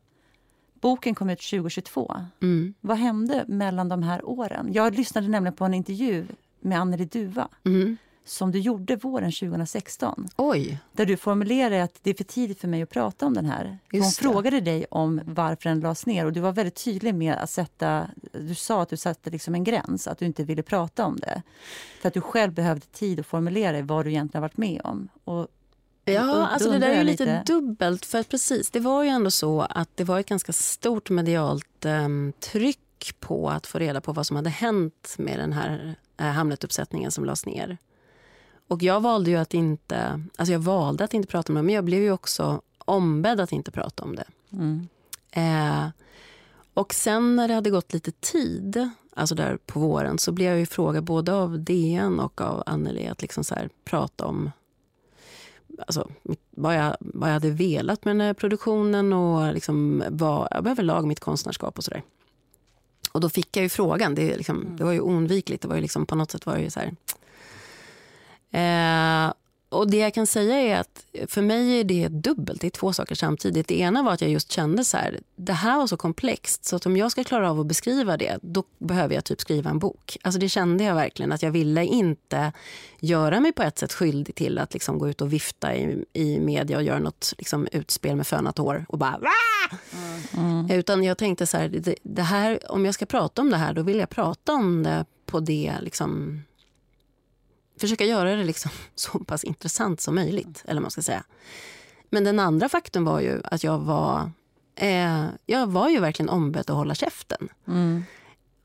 Boken 0.82 1.16
kom 1.16 1.30
ut 1.30 1.40
2022. 1.42 2.16
Mm. 2.42 2.74
Vad 2.82 2.98
hände 2.98 3.46
mellan 3.48 3.90
de 3.90 4.04
här 4.04 4.26
åren? 4.26 4.70
Jag 4.74 4.96
lyssnade 4.96 5.28
nämligen 5.28 5.56
på 5.56 5.66
en 5.66 5.74
intervju 5.74 6.26
med 6.60 6.80
Anneli 6.80 7.06
Duva 7.06 7.48
Mm. 7.66 7.98
som 8.26 8.52
du 8.52 8.60
gjorde 8.60 8.96
våren 8.96 9.32
2016. 9.32 10.28
Oj. 10.38 10.80
Där 10.92 11.06
du 11.06 11.18
formulerade 11.18 11.84
att 11.84 12.00
det 12.04 12.10
är 12.10 12.14
för 12.14 12.24
tidigt 12.24 12.60
för 12.62 12.68
mig 12.68 12.82
att 12.82 12.90
prata 12.90 13.26
om 13.26 13.34
den 13.34 13.46
här. 13.46 13.78
Just 13.92 14.22
Hon 14.22 14.28
det. 14.30 14.34
frågade 14.34 14.62
dig 14.62 14.86
om 14.92 15.22
varför 15.26 15.70
den 15.70 15.80
lades 15.80 16.06
ner 16.06 16.26
och 16.26 16.34
du 16.34 16.40
var 16.40 16.52
väldigt 16.52 16.84
tydlig 16.84 17.16
med 17.16 17.34
att 17.36 17.50
sätta... 17.50 18.08
Du 18.34 18.56
sa 18.56 18.82
att 18.82 18.90
du 18.90 18.98
satte 18.98 19.30
liksom 19.30 19.56
en 19.56 19.64
gräns, 19.64 20.08
att 20.08 20.18
du 20.18 20.26
inte 20.26 20.44
ville 20.44 20.64
prata 20.64 21.06
om 21.06 21.16
det. 21.16 21.42
För 22.02 22.08
att 22.08 22.14
du 22.14 22.22
själv 22.22 22.54
behövde 22.54 22.86
tid 22.86 23.20
att 23.20 23.26
formulera 23.26 23.82
vad 23.82 24.06
du 24.06 24.10
egentligen 24.10 24.44
har 24.44 24.50
varit 24.50 24.58
med 24.58 24.82
om. 24.84 25.08
Och 25.24 25.48
Ja, 26.06 26.48
alltså 26.48 26.72
det 26.72 26.80
där 26.80 26.90
är 26.90 27.04
lite, 27.04 27.26
lite- 27.26 27.44
dubbelt. 27.54 28.06
För 28.06 28.20
att 28.20 28.30
precis, 28.30 28.72
det 28.72 28.80
var 28.80 29.04
ju 29.04 29.10
ändå 29.10 29.32
så 29.32 29.62
att 29.62 29.90
det 29.96 30.04
var 30.04 30.20
ett 30.20 30.26
ganska 30.26 30.54
stort 30.54 31.10
medialt 31.10 31.86
em, 31.86 32.34
tryck 32.40 33.16
på 33.20 33.50
att 33.50 33.68
få 33.68 33.80
reda 33.80 34.02
på 34.02 34.14
vad 34.14 34.28
som 34.28 34.36
hade 34.36 34.50
hänt 34.50 35.16
med 35.18 35.40
den 35.40 35.54
här 35.54 35.96
eh, 36.18 36.26
Hamlet-uppsättningen 36.26 37.12
som 37.12 37.26
lades 37.26 37.46
ner. 37.46 37.78
Och 38.68 38.84
jag 38.84 39.02
valde 39.02 39.30
ju 39.30 39.38
att 39.38 39.54
inte, 39.54 40.24
alltså 40.36 40.52
jag 40.52 40.60
valde 40.60 41.04
att 41.04 41.14
inte 41.14 41.28
prata 41.28 41.54
om 41.54 41.56
det, 41.56 41.64
men 41.64 41.76
jag 41.76 41.84
blev 41.84 42.02
ju 42.02 42.12
också 42.12 42.62
ombedd 42.86 43.40
att 43.40 43.52
inte 43.52 43.72
prata 43.72 44.04
om 44.04 44.16
det. 44.16 44.26
Mm. 44.52 44.88
Eh, 45.32 45.90
och 46.74 46.94
sen 46.94 47.36
när 47.36 47.48
det 47.48 47.54
hade 47.54 47.70
gått 47.70 47.94
lite 47.94 48.12
tid, 48.12 48.90
alltså 49.14 49.36
där 49.36 49.58
på 49.66 49.80
våren, 49.80 50.20
så 50.20 50.32
blev 50.32 50.50
jag 50.50 50.60
ju 50.60 50.66
frågad 50.66 51.04
både 51.04 51.34
av 51.34 51.60
DN 51.60 52.20
och 52.20 52.42
av 52.42 52.64
Anneli 52.66 53.08
att 53.08 53.22
liksom 53.22 53.44
så 53.44 53.56
här, 53.56 53.70
prata 53.86 54.26
om 54.26 54.52
alltså, 55.78 56.10
vad, 56.52 56.76
jag, 56.76 56.96
vad 57.00 57.30
jag 57.30 57.34
hade 57.34 57.50
velat 57.50 58.06
med 58.06 58.16
den 58.16 58.22
här 58.22 58.34
produktionen 58.34 59.14
och 59.14 59.54
liksom 59.54 60.04
vad, 60.10 60.48
överlag 60.52 61.08
mitt 61.08 61.20
konstnärskap 61.20 61.78
och 61.78 61.84
sådär. 61.84 62.04
Och 63.12 63.22
då 63.22 63.30
fick 63.30 63.58
jag 63.58 63.64
ju 63.64 63.70
frågan, 63.70 64.16
det, 64.16 64.38
liksom, 64.38 64.76
det 64.78 64.84
var 64.84 64.92
ju 64.92 65.00
oundvikligt, 65.00 65.62
det 65.62 65.68
var 65.68 65.76
ju 65.76 65.82
liksom, 65.82 66.06
på 66.06 66.16
något 66.16 66.32
sätt 66.32 66.46
var 66.46 66.56
det 66.56 66.62
ju 66.62 66.70
så 66.70 66.80
här. 66.80 66.96
Eh, 68.54 69.34
och 69.72 69.90
det 69.90 69.98
jag 69.98 70.14
kan 70.14 70.28
säga 70.28 70.56
är 70.56 70.80
att 70.80 71.06
för 71.28 71.42
mig 71.42 71.80
är 71.80 71.84
det 71.84 72.08
dubbelt, 72.08 72.62
det 72.62 72.68
är 72.68 72.72
två 72.72 72.94
saker 72.94 73.16
samtidigt. 73.16 73.68
Det 73.68 73.80
ena 73.80 74.04
var 74.04 74.14
att 74.14 74.22
jag 74.22 74.30
just 74.30 74.52
kände 74.52 74.84
så 74.84 74.98
här, 74.98 75.20
det 75.36 75.54
här 75.54 75.78
var 75.78 75.88
så 75.88 75.98
komplext 75.98 76.66
så 76.66 76.76
att 76.76 76.86
om 76.86 76.98
jag 76.98 77.12
ska 77.12 77.24
klara 77.24 77.52
av 77.52 77.60
att 77.60 77.66
beskriva 77.66 78.18
det, 78.18 78.40
då 78.42 78.64
behöver 78.78 79.16
jag 79.16 79.24
typ 79.26 79.42
skriva 79.42 79.70
en 79.70 79.80
bok. 79.80 80.18
Alltså 80.22 80.40
det 80.40 80.50
kände 80.50 80.84
jag 80.84 80.96
verkligen 80.96 81.32
att 81.32 81.44
jag 81.44 81.52
ville 81.52 81.86
inte 81.86 82.52
göra 83.00 83.40
mig 83.40 83.52
på 83.52 83.64
ett 83.64 83.78
sätt 83.78 83.94
skyldig 83.94 84.36
till 84.36 84.58
att 84.58 84.74
liksom 84.74 85.00
gå 85.00 85.10
ut 85.10 85.22
och 85.22 85.34
vifta 85.34 85.76
i, 85.76 86.06
i 86.14 86.40
media 86.40 86.78
och 86.78 86.84
göra 86.84 87.00
något 87.00 87.34
liksom 87.38 87.68
utspel 87.72 88.16
med 88.16 88.28
fönat 88.28 88.58
hår 88.58 88.86
och 88.90 88.98
bara 88.98 89.18
"Wah!" 89.18 90.78
Utan 90.78 91.04
jag 91.04 91.18
tänkte 91.18 91.48
så 91.48 91.58
här, 91.58 91.68
det, 91.70 91.96
det 92.04 92.22
här, 92.22 92.72
om 92.72 92.86
jag 92.86 92.94
ska 92.94 93.06
prata 93.06 93.42
om 93.42 93.50
det 93.50 93.58
här 93.58 93.74
då 93.74 93.82
vill 93.82 94.00
jag 94.00 94.10
prata 94.10 94.54
om 94.54 94.84
det 94.84 95.06
på 95.26 95.40
det 95.40 95.74
liksom 95.82 96.42
försöka 97.82 98.06
göra 98.06 98.36
det 98.36 98.44
liksom 98.44 98.72
så 98.96 99.20
pass 99.20 99.44
intressant 99.44 100.02
som 100.02 100.16
möjligt. 100.16 100.64
Eller 100.66 100.76
vad 100.76 100.82
man 100.82 100.92
ska 100.92 101.02
säga. 101.02 101.24
Men 102.10 102.24
den 102.24 102.40
andra 102.40 102.70
faktorn 102.70 103.04
var 103.04 103.20
ju 103.20 103.42
att 103.44 103.64
jag 103.64 103.80
var, 103.80 104.32
eh, 104.76 105.26
jag 105.46 105.68
var 105.68 105.90
ju 105.90 106.00
verkligen 106.00 106.30
ombedd 106.30 106.70
att 106.70 106.76
hålla 106.76 106.96
käften. 106.96 107.50
Mm. 107.68 108.04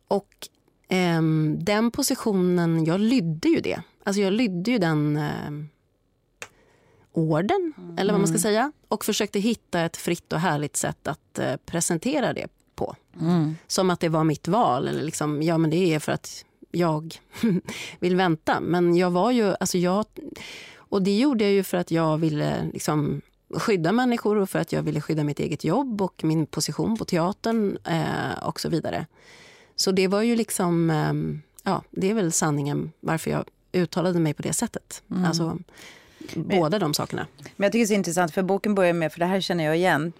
Och 0.09 0.49
ehm, 0.89 1.57
den 1.61 1.91
positionen, 1.91 2.85
jag 2.85 3.01
lydde 3.01 3.49
ju 3.49 3.61
det. 3.61 3.83
Alltså 4.05 4.21
jag 4.21 4.33
lydde 4.33 4.71
ju 4.71 4.79
den 4.79 5.17
eh, 5.17 5.51
orden, 7.12 7.75
eller 7.99 8.12
vad 8.12 8.21
man 8.21 8.29
ska 8.29 8.39
säga. 8.39 8.73
Och 8.89 9.05
försökte 9.05 9.39
hitta 9.39 9.81
ett 9.81 9.97
fritt 9.97 10.33
och 10.33 10.41
härligt 10.41 10.77
sätt 10.77 11.09
att 11.09 11.39
eh, 11.39 11.57
presentera 11.57 12.33
det 12.33 12.49
på. 12.75 12.97
Mm. 13.21 13.57
Som 13.67 13.91
att 13.91 14.01
det 14.01 14.09
var 14.09 14.25
mitt 14.25 14.49
val. 14.49 14.89
Eller 14.89 15.03
liksom, 15.03 15.43
ja, 15.43 15.59
men 15.59 15.71
det 15.71 15.95
är 15.95 15.99
för 15.99 16.12
att 16.12 16.45
jag 16.71 17.21
vill 18.01 18.17
vänta. 18.17 18.61
Men 18.61 18.97
jag 18.97 19.11
var 19.11 19.31
ju... 19.31 19.55
Alltså 19.61 19.79
jag, 19.79 20.05
och 20.77 21.03
det 21.03 21.19
gjorde 21.19 21.45
jag 21.45 21.53
ju 21.53 21.62
för 21.62 21.77
att 21.77 21.91
jag 21.91 22.19
ville 22.19 22.71
liksom 22.73 23.21
skydda 23.55 23.93
människor 23.93 24.37
och 24.37 24.51
för 24.51 24.59
att 24.59 24.73
jag 24.73 24.83
ville 24.83 25.01
skydda 25.01 25.25
mitt 25.25 25.41
eget 25.41 25.64
jobb 25.64 26.03
och 26.03 26.25
min 26.25 26.47
position 26.47 26.97
på 26.97 27.05
teatern 27.05 27.79
eh, 27.85 28.39
och 28.43 28.61
så 28.61 28.69
vidare. 28.69 29.07
Så 29.77 29.93
det 29.93 30.09
var 30.09 30.23
ju 30.23 30.37
liksom... 30.37 30.91
ehm, 30.91 31.43
ja, 31.62 31.83
det 31.91 32.11
är 32.11 32.14
väl 32.14 32.33
sanningen 32.33 32.93
varför 33.01 33.31
jag 33.31 33.45
uttalade 33.73 34.19
mig 34.19 34.35
på 34.35 34.43
det 34.43 34.53
sättet. 34.53 35.03
Alltså, 35.27 35.59
båda 36.35 36.79
de 36.79 36.95
sakerna. 36.95 37.27
Men 37.57 37.64
jag 37.64 37.73
tycker 37.73 37.87
det 37.87 37.95
är 37.95 37.97
intressant 37.97 38.35
för 38.35 38.43
boken 38.43 38.75
börjar 38.75 38.93
med, 38.93 39.12
för 39.12 39.21
det 39.21 39.27
här 39.27 39.41
känner 39.41 39.64
jag 39.64 39.77
igen. 39.77 40.12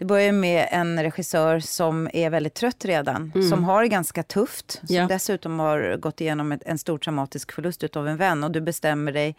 Det 0.00 0.06
börjar 0.06 0.32
med 0.32 0.68
en 0.70 1.02
regissör 1.02 1.60
som 1.60 2.08
är 2.12 2.30
väldigt 2.30 2.54
trött 2.54 2.84
redan, 2.84 3.32
som 3.50 3.64
har 3.64 3.82
det 3.82 3.88
ganska 3.88 4.22
tufft. 4.22 4.70
Som 4.70 4.96
Ja. 4.96 5.06
dessutom 5.06 5.58
har 5.58 5.96
gått 5.96 6.20
igenom 6.20 6.58
en 6.66 6.78
stor 6.78 6.98
traumatisk 6.98 7.52
förlust 7.52 7.96
av 7.96 8.08
en 8.08 8.16
vän. 8.16 8.44
Och 8.44 8.50
du 8.50 8.60
bestämmer 8.60 9.12
dig, 9.12 9.36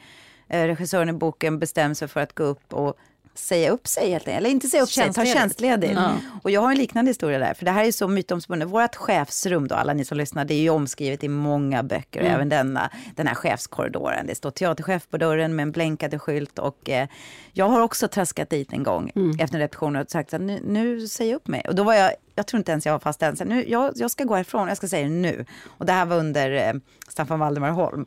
eh, 0.49 0.63
regissören 0.65 1.09
i 1.09 1.13
boken 1.13 1.59
bestämmer 1.59 1.95
sig 1.95 2.07
för 2.07 2.19
att 2.19 2.35
gå 2.35 2.43
upp 2.43 2.73
och 2.73 2.97
säga 3.33 3.71
upp 3.71 3.87
sig 3.87 4.09
helt 4.11 4.27
enkelt. 4.27 4.37
Eller 4.37 4.49
inte 4.49 4.67
säga 4.67 4.83
upp 4.83 4.89
sig, 4.89 5.13
ta 5.13 5.25
Tjänstledigt. 5.25 5.97
tjänstledigt. 5.97 5.99
Och 6.43 6.51
jag 6.51 6.61
har 6.61 6.71
en 6.71 6.77
liknande 6.77 7.09
historia 7.09 7.39
där, 7.39 7.53
för 7.53 7.65
det 7.65 7.71
här 7.71 7.85
är 7.85 7.91
så 7.91 8.07
mytomspunnet. 8.07 8.67
Vårt 8.67 8.95
chefsrum 8.95 9.67
då, 9.67 9.75
alla 9.75 9.93
ni 9.93 10.05
som 10.05 10.17
lyssnar, 10.17 10.45
det 10.45 10.53
är 10.53 10.59
ju 10.61 10.69
omskrivet 10.69 11.23
i 11.23 11.27
många 11.27 11.83
böcker. 11.83 12.21
Och 12.21 12.27
även 12.27 12.49
denna, 12.49 12.89
den 13.15 13.27
här 13.27 13.35
chefskorridoren. 13.35 14.27
Det 14.27 14.35
står 14.35 14.51
teaterchef 14.51 15.07
på 15.09 15.17
dörren 15.17 15.55
med 15.55 15.63
en 15.63 15.71
blänkande 15.71 16.19
skylt. 16.19 16.59
Och 16.59 16.89
eh, 16.89 17.07
jag 17.51 17.69
har 17.69 17.81
också 17.81 18.07
traskat 18.07 18.49
dit 18.49 18.73
en 18.73 18.83
gång 18.83 19.11
efter 19.39 19.55
en 19.55 19.61
repetition 19.61 19.95
och 19.95 20.09
sagt 20.09 20.33
att 20.33 20.41
nu, 20.41 20.59
nu 20.65 21.07
säger 21.07 21.31
jag 21.31 21.35
upp 21.37 21.47
mig. 21.47 21.61
Och 21.67 21.75
då 21.75 21.83
var 21.83 21.93
jag, 21.93 22.11
jag 22.35 22.47
tror 22.47 22.57
inte 22.57 22.71
ens 22.71 22.85
jag 22.85 22.93
var 22.93 22.99
fast. 22.99 23.19
Så 23.37 23.43
Nu, 23.45 23.65
jag, 23.67 23.91
jag 23.95 24.11
ska 24.11 24.23
gå 24.23 24.35
härifrån, 24.35 24.67
jag 24.67 24.77
ska 24.77 24.87
säga 24.87 25.03
det 25.03 25.13
nu. 25.13 25.45
Och 25.77 25.85
det 25.85 25.93
här 25.93 26.05
var 26.05 26.17
under 26.17 26.51
eh, 26.51 26.73
Staffan 27.07 27.39
Valdemar 27.39 27.69
Holm. 27.71 28.05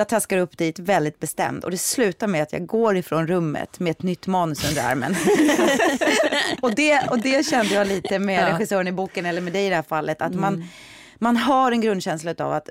Jag 0.00 0.08
taskar 0.08 0.38
upp 0.38 0.58
dit 0.58 0.78
väldigt 0.78 1.20
bestämd 1.20 1.64
och 1.64 1.70
det 1.70 1.78
slutar 1.78 2.26
med 2.26 2.42
att 2.42 2.52
jag 2.52 2.66
går 2.66 2.96
ifrån 2.96 3.26
rummet 3.26 3.80
med 3.80 3.90
ett 3.90 4.02
nytt 4.02 4.26
manus 4.26 4.68
under 4.68 4.82
armen. 4.82 5.16
och, 6.62 6.74
det, 6.74 7.08
och 7.10 7.18
det 7.18 7.46
kände 7.46 7.74
jag 7.74 7.86
lite 7.86 8.18
med 8.18 8.42
Ja. 8.42 8.54
regissören 8.54 8.88
i 8.88 8.92
boken, 8.92 9.26
eller 9.26 9.40
med 9.40 9.52
dig 9.52 9.66
i 9.66 9.68
det 9.68 9.74
här 9.74 9.82
fallet, 9.82 10.22
att 10.22 10.34
man, 10.34 10.64
man 11.18 11.36
har 11.36 11.72
en 11.72 11.80
grundkänsla 11.80 12.34
av 12.38 12.52
att 12.52 12.68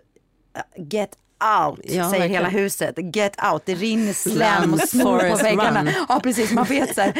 uh, 0.57 0.83
get 0.85 1.09
out, 1.43 1.79
Ja, 1.83 2.09
säger 2.09 2.27
hela 2.27 2.49
huset. 2.49 3.15
Get 3.15 3.35
out, 3.51 3.61
det 3.65 3.75
rinner 3.75 4.13
slem 4.13 4.73
och 4.73 4.79
snor 4.79 5.29
på 5.29 5.35
väggarna. 5.43 5.83
run. 5.83 5.93
Ja, 6.09 6.19
precis, 6.23 6.51
man 6.51 6.65
vet 6.65 6.95
så 6.95 7.01
här, 7.01 7.13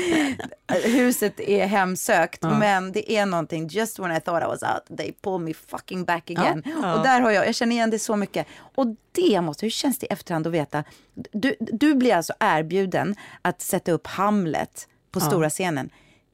huset 0.87 1.39
är 1.39 1.65
hemsökt, 1.65 2.41
men 2.43 2.91
det 2.91 3.11
är 3.11 3.25
någonting, 3.25 3.67
just 3.67 3.99
when 3.99 4.11
I 4.17 4.19
thought 4.19 4.43
I 4.43 4.47
was 4.47 4.63
out, 4.63 4.97
they 4.97 5.13
pull 5.21 5.41
me 5.41 5.53
fucking 5.53 6.05
back 6.05 6.31
again. 6.31 6.63
Och 6.75 7.03
där 7.03 7.21
har 7.21 7.31
jag, 7.31 7.47
jag 7.47 7.55
känner 7.55 7.75
igen 7.75 7.89
det 7.89 7.99
så 7.99 8.15
mycket. 8.15 8.47
Och 8.75 8.85
det 9.11 9.41
måste, 9.41 9.65
hur 9.65 9.71
känns 9.71 9.99
det 9.99 10.05
i 10.05 10.13
efterhand 10.13 10.47
att 10.47 10.53
veta, 10.53 10.83
du, 11.31 11.55
du 11.59 11.95
blir 11.95 12.15
alltså 12.15 12.33
erbjuden 12.39 13.15
att 13.41 13.61
sätta 13.61 13.91
upp 13.91 14.07
Hamlet 14.07 14.87
på 15.11 15.19
stora 15.19 15.49
scenen. 15.49 15.89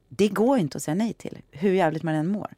Det 0.10 0.28
går 0.28 0.58
inte 0.58 0.78
att 0.78 0.84
säga 0.84 0.96
nej 0.96 1.14
till, 1.14 1.38
hur 1.52 1.74
jävligt 1.74 2.04
man 2.04 2.16
än 2.16 2.28
mår. 2.28 2.50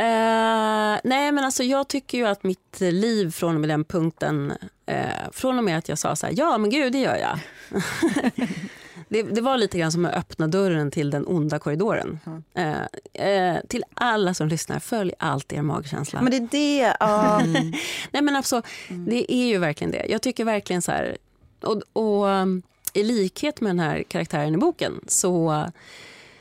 Eh, 0.00 1.00
nej, 1.04 1.32
men 1.32 1.44
alltså 1.44 1.62
jag 1.62 1.88
tycker 1.88 2.18
ju 2.18 2.26
att 2.26 2.42
mitt 2.42 2.80
liv 2.80 3.30
från 3.30 3.54
och 3.54 3.60
med 3.60 3.70
den 3.70 3.84
punkten, 3.84 4.52
eh, 4.86 5.30
från 5.32 5.58
och 5.58 5.64
med 5.64 5.78
att 5.78 5.88
jag 5.88 5.98
sa 5.98 6.16
så 6.16 6.26
här, 6.26 6.34
ja 6.36 6.58
men 6.58 6.70
gud 6.70 6.92
det 6.92 6.98
gör 6.98 7.16
jag. 7.16 7.38
det, 9.08 9.22
det 9.22 9.40
var 9.40 9.56
lite 9.56 9.78
grann 9.78 9.92
som 9.92 10.04
att 10.04 10.14
öppna 10.14 10.48
dörren 10.48 10.90
till 10.90 11.10
den 11.10 11.26
onda 11.26 11.58
korridoren. 11.58 12.20
Eh, 12.54 13.28
eh, 13.28 13.56
till 13.68 13.84
alla 13.94 14.34
som 14.34 14.48
lyssnar, 14.48 14.78
följ 14.78 15.12
alltid 15.18 15.58
er 15.58 15.62
magkänsla. 15.62 16.22
Men 16.22 16.30
det 16.30 16.36
är 16.36 16.48
det, 16.50 16.96
ja. 17.00 17.42
Nej 18.10 18.22
men 18.22 18.36
alltså, 18.36 18.62
det 18.88 19.32
är 19.34 19.46
ju 19.46 19.58
verkligen 19.58 19.90
det. 19.90 20.06
Jag 20.08 20.22
tycker 20.22 20.44
verkligen 20.44 20.82
så 20.82 20.92
här, 20.92 21.16
och, 21.62 21.82
och 21.92 22.26
um, 22.26 22.62
i 22.92 23.02
likhet 23.02 23.60
med 23.60 23.70
den 23.70 23.80
här 23.80 24.02
karaktären 24.02 24.54
i 24.54 24.58
boken 24.58 25.00
så, 25.06 25.66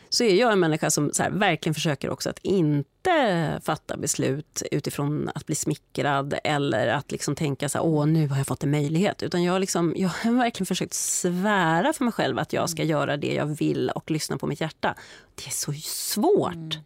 så 0.09 0.23
är 0.23 0.35
jag 0.35 0.51
en 0.51 0.59
människa 0.59 0.89
som 0.89 1.11
här, 1.19 1.29
verkligen 1.29 1.73
försöker 1.73 2.09
också 2.09 2.29
att 2.29 2.39
inte 2.39 3.59
fatta 3.63 3.97
beslut 3.97 4.63
utifrån 4.71 5.29
att 5.35 5.45
bli 5.45 5.55
smickrad 5.55 6.33
eller 6.43 6.87
att 6.87 7.11
liksom 7.11 7.35
tänka 7.35 7.69
så 7.69 7.77
här, 7.77 7.85
åh 7.85 8.05
nu 8.05 8.27
har 8.27 8.37
jag 8.37 8.47
fått 8.47 8.63
en 8.63 8.71
möjlighet. 8.71 9.23
Utan 9.23 9.43
jag, 9.43 9.61
liksom, 9.61 9.93
jag 9.97 10.09
har 10.09 10.31
verkligen 10.31 10.65
försökt 10.65 10.93
svära 10.93 11.93
för 11.93 12.03
mig 12.03 12.13
själv 12.13 12.39
att 12.39 12.53
jag 12.53 12.69
ska 12.69 12.83
göra 12.83 13.17
det 13.17 13.33
jag 13.33 13.45
vill 13.45 13.89
och 13.89 14.11
lyssna 14.11 14.37
på 14.37 14.47
mitt 14.47 14.61
hjärta. 14.61 14.95
Det 15.35 15.47
är 15.47 15.51
så 15.51 15.73
svårt. 15.73 16.77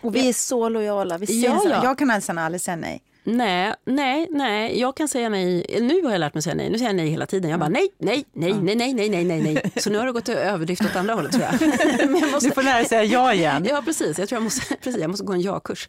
Och 0.00 0.14
vi 0.14 0.28
är 0.28 0.32
så 0.32 0.68
lojala. 0.68 1.18
Vi 1.18 1.44
Ja, 1.44 1.62
ja. 1.68 1.84
Jag 1.84 1.98
kan 1.98 2.08
nästan 2.08 2.38
aldrig 2.38 2.60
säga 2.60 2.76
nej. 2.76 3.02
Nej, 3.24 3.74
nej, 3.86 4.26
nej. 4.30 4.80
Jag 4.80 4.96
kan 4.96 5.08
säga 5.08 5.28
nej. 5.28 5.66
Nu 5.80 6.02
har 6.04 6.10
jag 6.12 6.18
lärt 6.18 6.34
mig 6.34 6.42
säga 6.42 6.54
nej. 6.54 6.70
Nu 6.70 6.78
säger 6.78 6.88
jag 6.88 6.96
nej 6.96 7.08
hela 7.08 7.26
tiden. 7.26 7.50
Jag 7.50 7.60
bara 7.60 7.68
nej, 7.68 7.88
nej, 7.98 8.24
nej, 8.32 8.52
nej, 8.62 8.74
nej, 8.74 8.94
nej, 8.94 9.08
nej, 9.08 9.24
nej, 9.24 9.42
nej. 9.42 9.72
Så 9.76 9.90
nu 9.90 9.98
har 9.98 10.06
det 10.06 10.12
gått 10.12 10.24
till 10.24 10.34
överdrift 10.34 10.84
åt 10.84 10.96
andra 10.96 11.14
hållet 11.14 11.32
tror 11.32 11.44
jag. 11.44 11.60
Men 12.10 12.20
jag 12.20 12.30
måste, 12.32 12.48
Du 12.48 12.54
får 12.54 12.62
lära 12.62 12.76
dig 12.76 12.84
säga 12.84 13.04
ja 13.04 13.34
igen. 13.34 13.66
Ja, 13.70 13.82
precis. 13.84 14.18
Jag 14.18 14.28
tror 14.28 14.36
jag 14.36 14.42
måste, 14.42 14.76
precis, 14.76 15.00
jag 15.00 15.10
måste 15.10 15.24
gå 15.24 15.32
en 15.32 15.40
ja-kurs. 15.40 15.88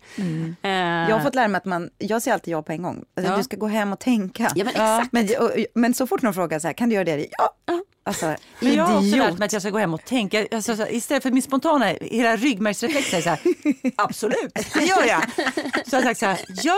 Eh, 0.62 0.70
Jag 0.72 1.16
har 1.16 1.20
fått 1.20 1.36
lära 1.36 1.48
mig 1.48 1.58
att 1.58 1.66
man, 1.66 1.90
jag 1.98 2.22
säger 2.22 2.34
alltid 2.34 2.54
ja 2.54 2.62
på 2.62 2.72
en 2.72 2.82
gång. 2.84 3.04
Alltså, 3.18 3.32
Ja. 3.34 3.38
Du 3.38 3.44
ska 3.44 3.58
gå 3.58 3.68
hem 3.68 3.94
och 3.94 4.00
tänka. 4.00 4.44
Ja, 4.56 4.64
men 4.64 4.68
exakt. 4.68 5.14
Men, 5.14 5.28
och- 5.40 5.52
men 5.76 5.94
så 5.94 6.08
fort 6.08 6.22
någon 6.22 6.34
frågar 6.34 6.60
så 6.60 6.68
här, 6.68 6.74
kan 6.74 6.90
du 6.90 6.96
göra 6.96 7.06
det? 7.06 7.28
Ja. 7.32 7.50
Alltså, 8.06 8.36
Men 8.60 8.74
jag 8.76 8.84
har 8.84 8.98
också 8.98 9.16
lärt 9.18 9.38
mig 9.38 9.46
att 9.46 9.54
jag 9.54 9.62
ska 9.62 9.72
gå 9.72 9.78
hem 9.78 9.94
och 9.94 10.06
tänka. 10.06 10.48
Alltså, 10.52 10.76
så, 10.76 10.88
istället 10.88 11.24
för 11.24 11.32
min 11.32 11.42
spontana, 11.44 11.86
hela 12.02 12.36
ryggmärgsreflex 12.36 13.14
är 13.14 13.22
så 13.22 13.30
här, 13.30 13.40
absolut, 13.98 14.54
det 14.74 14.84
gör 14.84 15.04
jag. 15.08 15.24
Så 15.86 15.96
jag 15.96 15.98
har 15.98 16.04
sagt 16.04 16.20
så 16.20 16.26
här, 16.26 16.40
ja, 16.64 16.78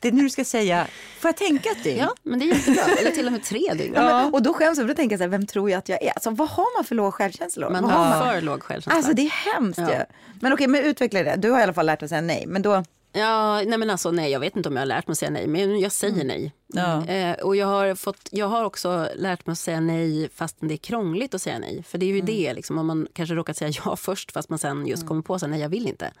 Det 0.00 0.08
är 0.08 0.12
nu 0.12 0.22
du 0.22 0.30
ska 0.30 0.44
säga, 0.44 0.86
får 1.20 1.28
jag 1.28 1.36
tänka 1.36 1.70
ett 1.70 1.84
dygn? 1.84 1.98
Ja, 1.98 2.14
men 2.22 2.38
det 2.38 2.44
är 2.44 2.54
jättebra. 2.54 2.82
Eller 3.00 3.10
till 3.10 3.26
och 3.26 3.32
med 3.32 3.44
tre 3.44 3.74
dygn. 3.74 3.92
Ja. 3.96 4.02
Men, 4.22 4.34
och 4.34 4.42
då 4.42 4.54
skäms 4.54 4.78
jag 4.78 4.86
för 4.86 4.94
tänker 4.94 5.12
jag 5.12 5.18
så 5.20 5.22
här, 5.24 5.28
vem 5.30 5.46
tror 5.46 5.70
jag 5.70 5.78
att 5.78 5.88
jag 5.88 6.02
är? 6.02 6.10
Alltså, 6.10 6.30
vad 6.30 6.48
har 6.48 6.78
man 6.78 6.84
för 6.84 6.94
låg 6.94 7.14
självkänsla? 7.14 7.70
Man 7.70 7.82
Vad 7.82 7.92
har 7.92 8.04
man? 8.08 8.28
för 8.34 8.40
låg 8.40 8.62
självkänsla. 8.62 8.96
Alltså 8.96 9.12
det 9.12 9.22
är 9.22 9.52
hemskt 9.54 9.78
Ja. 9.78 9.90
ju. 9.92 10.04
Men 10.40 10.52
okej, 10.52 10.66
men 10.66 10.84
utveckla 10.84 11.22
det. 11.22 11.34
Du 11.38 11.50
har 11.50 11.60
i 11.60 11.62
alla 11.62 11.74
fall 11.74 11.86
lärt 11.86 12.00
dig 12.00 12.04
att 12.04 12.10
säga 12.10 12.20
nej. 12.20 12.44
Men 12.46 12.62
då, 12.62 12.84
Ja, 13.16 13.62
nej 13.66 13.78
men 13.78 13.90
alltså 13.90 14.10
nej, 14.10 14.30
jag 14.32 14.40
vet 14.40 14.56
inte 14.56 14.68
om 14.68 14.74
jag 14.74 14.80
har 14.80 14.86
lärt 14.86 15.06
mig 15.06 15.12
att 15.12 15.18
säga 15.18 15.30
nej, 15.30 15.46
men 15.46 15.80
jag 15.80 15.92
säger 15.92 16.24
nej. 16.24 16.52
Ja. 16.74 17.06
Eh, 17.06 17.34
och 17.34 17.56
jag 17.56 17.66
har, 17.66 17.94
fått, 17.94 18.28
jag 18.30 18.46
har 18.46 18.64
också 18.64 19.08
lärt 19.16 19.46
mig 19.46 19.52
att 19.52 19.58
säga 19.58 19.80
nej 19.80 20.28
fastän 20.34 20.68
det 20.68 20.74
är 20.74 20.78
krångligt 20.78 21.34
att 21.34 21.42
säga 21.42 21.58
nej. 21.58 21.82
För 21.82 21.98
det 21.98 22.06
är 22.06 22.14
ju 22.14 22.20
det, 22.20 22.54
liksom, 22.54 22.78
om 22.78 22.86
man 22.86 23.08
kanske 23.12 23.34
råkat 23.34 23.56
säga 23.56 23.72
ja 23.84 23.96
först 24.06 24.32
fast 24.32 24.48
man 24.48 24.58
sen 24.58 24.86
just 24.86 25.06
kommer 25.06 25.22
på 25.22 25.38
sig 25.38 25.48
nej, 25.48 25.60
jag 25.60 25.68
vill 25.68 25.88
inte. 25.88 26.12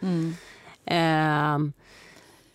Eh, 0.86 1.58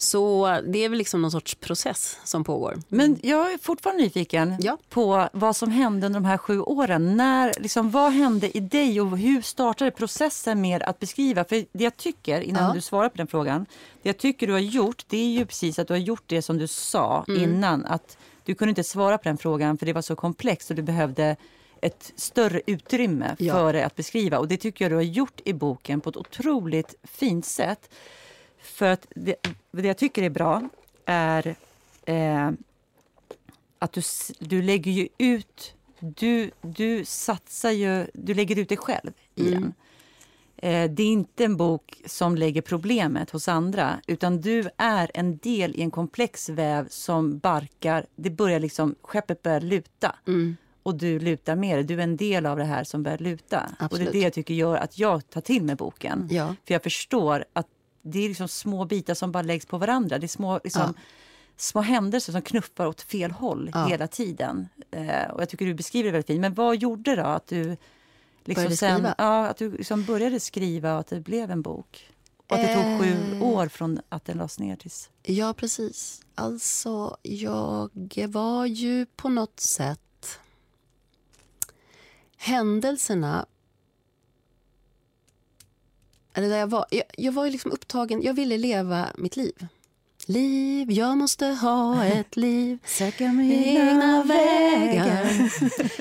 så 0.02 0.48
det 0.68 0.86
är 0.86 0.90
väl 0.90 0.98
liksom 0.98 1.22
någon 1.22 1.32
sorts 1.32 1.56
process 1.56 2.18
som 2.24 2.44
pågår. 2.44 2.78
Men 2.88 3.20
jag 3.24 3.54
är 3.54 3.58
fortfarande 3.58 4.04
nyfiken 4.04 4.56
Ja. 4.60 4.78
på 4.90 5.30
vad 5.34 5.56
som 5.56 5.72
hände 5.72 6.06
under 6.08 6.20
de 6.20 6.26
här 6.26 6.38
sju 6.38 6.60
åren. 6.62 7.18
När, 7.18 7.54
liksom, 7.60 7.92
vad 7.92 8.12
hände 8.12 8.58
i 8.58 8.60
dig 8.60 9.02
och 9.02 9.18
hur 9.18 9.42
startade 9.42 9.92
processen 9.92 10.62
med 10.62 10.84
att 10.84 11.00
beskriva? 11.00 11.44
För 11.44 11.66
det 11.72 11.84
jag 11.84 11.98
tycker, 11.98 12.42
innan 12.42 12.64
Ja. 12.68 12.74
du 12.74 12.82
svarar 12.82 13.10
på 13.10 13.18
den 13.18 13.28
frågan, 13.28 13.66
det 14.02 14.10
jag 14.10 14.18
tycker 14.18 14.48
du 14.48 14.54
har 14.54 14.60
gjort, 14.60 15.04
det 15.08 15.18
är 15.18 15.30
ju 15.30 15.46
precis 15.46 15.80
att 15.80 15.88
du 15.88 15.94
har 15.94 16.00
gjort 16.00 16.24
det 16.26 16.42
som 16.42 16.58
du 16.58 16.68
sa 16.68 17.26
Mm. 17.28 17.44
innan. 17.44 17.86
Att 17.86 18.18
du 18.44 18.56
kunde 18.56 18.70
inte 18.70 18.84
svara 18.84 19.18
på 19.18 19.24
den 19.24 19.38
frågan 19.38 19.78
för 19.78 19.86
det 19.86 19.94
var 19.94 20.02
så 20.02 20.16
komplext 20.16 20.70
och 20.70 20.76
du 20.76 20.82
behövde 20.82 21.36
ett 21.82 22.14
större 22.16 22.62
utrymme 22.66 23.36
Ja. 23.40 23.54
för 23.54 23.74
att 23.74 23.96
beskriva. 23.96 24.38
Och 24.40 24.48
det 24.48 24.58
tycker 24.58 24.86
jag 24.86 24.92
du 24.92 24.96
har 24.96 25.02
gjort 25.04 25.42
i 25.46 25.54
boken 25.54 26.02
på 26.02 26.10
ett 26.10 26.18
otroligt 26.18 26.96
fint 27.04 27.46
sätt. 27.46 27.90
För 28.62 28.86
att 28.86 29.06
det, 29.16 29.36
det 29.72 29.88
jag 29.88 29.98
tycker 29.98 30.24
är 30.24 30.30
bra 30.30 30.70
är 31.06 31.56
eh, 32.06 32.52
att 33.80 33.94
du, 33.94 34.02
du 34.40 34.62
lägger 34.62 34.92
ju 34.92 35.08
ut... 35.18 35.74
Du, 36.00 36.52
du 36.62 37.06
satsar 37.06 37.72
ju... 37.72 38.08
Du 38.14 38.34
lägger 38.34 38.60
ut 38.60 38.70
dig 38.70 38.78
själv 38.78 39.12
i 39.36 39.48
Mm. 39.48 39.62
den. 39.62 39.74
Eh, 40.62 40.92
det 40.92 41.04
är 41.04 41.08
inte 41.08 41.46
en 41.46 41.58
bok 41.58 42.02
som 42.06 42.36
lägger 42.36 42.62
problemet 42.62 43.30
hos 43.30 43.48
andra 43.48 44.00
utan 44.08 44.42
du 44.42 44.70
är 44.78 45.12
en 45.14 45.38
del 45.38 45.76
i 45.76 45.82
en 45.82 45.92
komplex 45.92 46.50
väv 46.50 46.88
som 46.90 47.38
barkar. 47.40 48.06
Det 48.16 48.30
börjar 48.30 48.60
liksom, 48.60 48.96
skeppet 49.02 49.42
börjar 49.44 49.62
luta 49.62 50.16
Mm. 50.28 50.58
och 50.84 50.96
du 50.96 51.20
lutar 51.20 51.56
med 51.56 51.78
det. 51.78 51.84
Du 51.84 51.94
är 52.00 52.04
en 52.04 52.18
del 52.18 52.46
av 52.46 52.58
det 52.58 52.64
här 52.66 52.84
som 52.84 53.04
börjar 53.04 53.18
luta. 53.18 53.70
Och 53.80 53.84
Absolut. 53.86 54.06
det 54.06 54.10
är 54.18 54.20
det 54.20 54.24
jag 54.24 54.34
tycker 54.34 54.54
gör 54.54 54.76
att 54.76 54.98
jag 55.00 55.30
tar 55.30 55.42
till 55.42 55.64
mig 55.64 55.76
boken. 55.76 56.28
Ja. 56.32 56.56
För 56.68 56.74
jag 56.74 56.84
förstår 56.84 57.46
att 57.54 57.68
det 58.02 58.20
är 58.20 58.28
liksom 58.30 58.48
små 58.48 58.86
bitar 58.86 59.14
som 59.14 59.32
bara 59.32 59.44
läggs 59.44 59.66
på 59.66 59.78
varandra. 59.78 60.18
Det 60.20 60.26
är 60.26 60.28
små, 60.28 60.60
liksom, 60.64 60.94
små 61.58 61.82
händelser 61.82 62.32
som 62.34 62.42
knuffar 62.42 62.86
åt 62.86 63.02
fel 63.02 63.32
håll 63.32 63.72
Ja. 63.74 63.86
hela 63.86 64.08
tiden. 64.08 64.68
Eh, 64.92 65.30
och 65.32 65.42
jag 65.42 65.50
tycker 65.50 65.66
du 65.66 65.74
beskriver 65.74 66.06
det 66.06 66.12
väldigt 66.12 66.28
fint. 66.28 66.42
Men 66.42 66.54
vad 66.54 66.76
gjorde 66.78 67.16
då 67.16 67.24
att 67.24 67.48
du 67.48 67.64
liksom 67.64 67.78
Började 68.64 68.78
sen, 68.78 68.96
skriva? 68.96 69.16
Ja, 69.18 69.48
att 69.48 69.58
du 69.58 69.72
liksom 69.72 70.04
började 70.06 70.40
skriva 70.40 70.94
och 70.94 71.00
att 71.00 71.08
det 71.08 71.20
blev 71.22 71.52
en 71.52 71.62
bok? 71.62 72.10
Och 72.48 72.56
att 72.56 72.68
det 72.68 72.74
tog 72.74 73.00
sju 73.02 73.36
Eh. 73.36 73.44
år 73.44 73.68
från 73.68 74.00
att 74.10 74.26
den 74.26 74.38
lades 74.38 74.60
ner 74.60 74.76
tills... 74.76 75.10
Ja, 75.24 75.54
precis. 75.54 76.22
Alltså, 76.36 77.18
jag 77.22 77.90
var 78.28 78.66
ju 78.66 79.06
på 79.06 79.30
något 79.30 79.60
sätt... 79.60 80.40
Händelserna... 82.38 83.46
Eller 86.40 86.50
där 86.50 86.58
jag, 86.60 86.68
var, 86.68 86.86
jag, 86.90 87.04
jag 87.18 87.32
var 87.32 87.46
ju 87.46 87.52
liksom 87.52 87.72
upptagen. 87.72 88.22
Jag 88.22 88.34
ville 88.34 88.58
leva 88.58 89.08
mitt 89.18 89.36
liv. 89.38 89.68
Liv, 90.26 90.92
jag 90.92 91.18
måste 91.18 91.46
ha 91.46 92.06
ett 92.06 92.36
liv. 92.38 92.78
söka 92.86 93.24
Egna 93.24 94.24
vägar. 94.24 95.50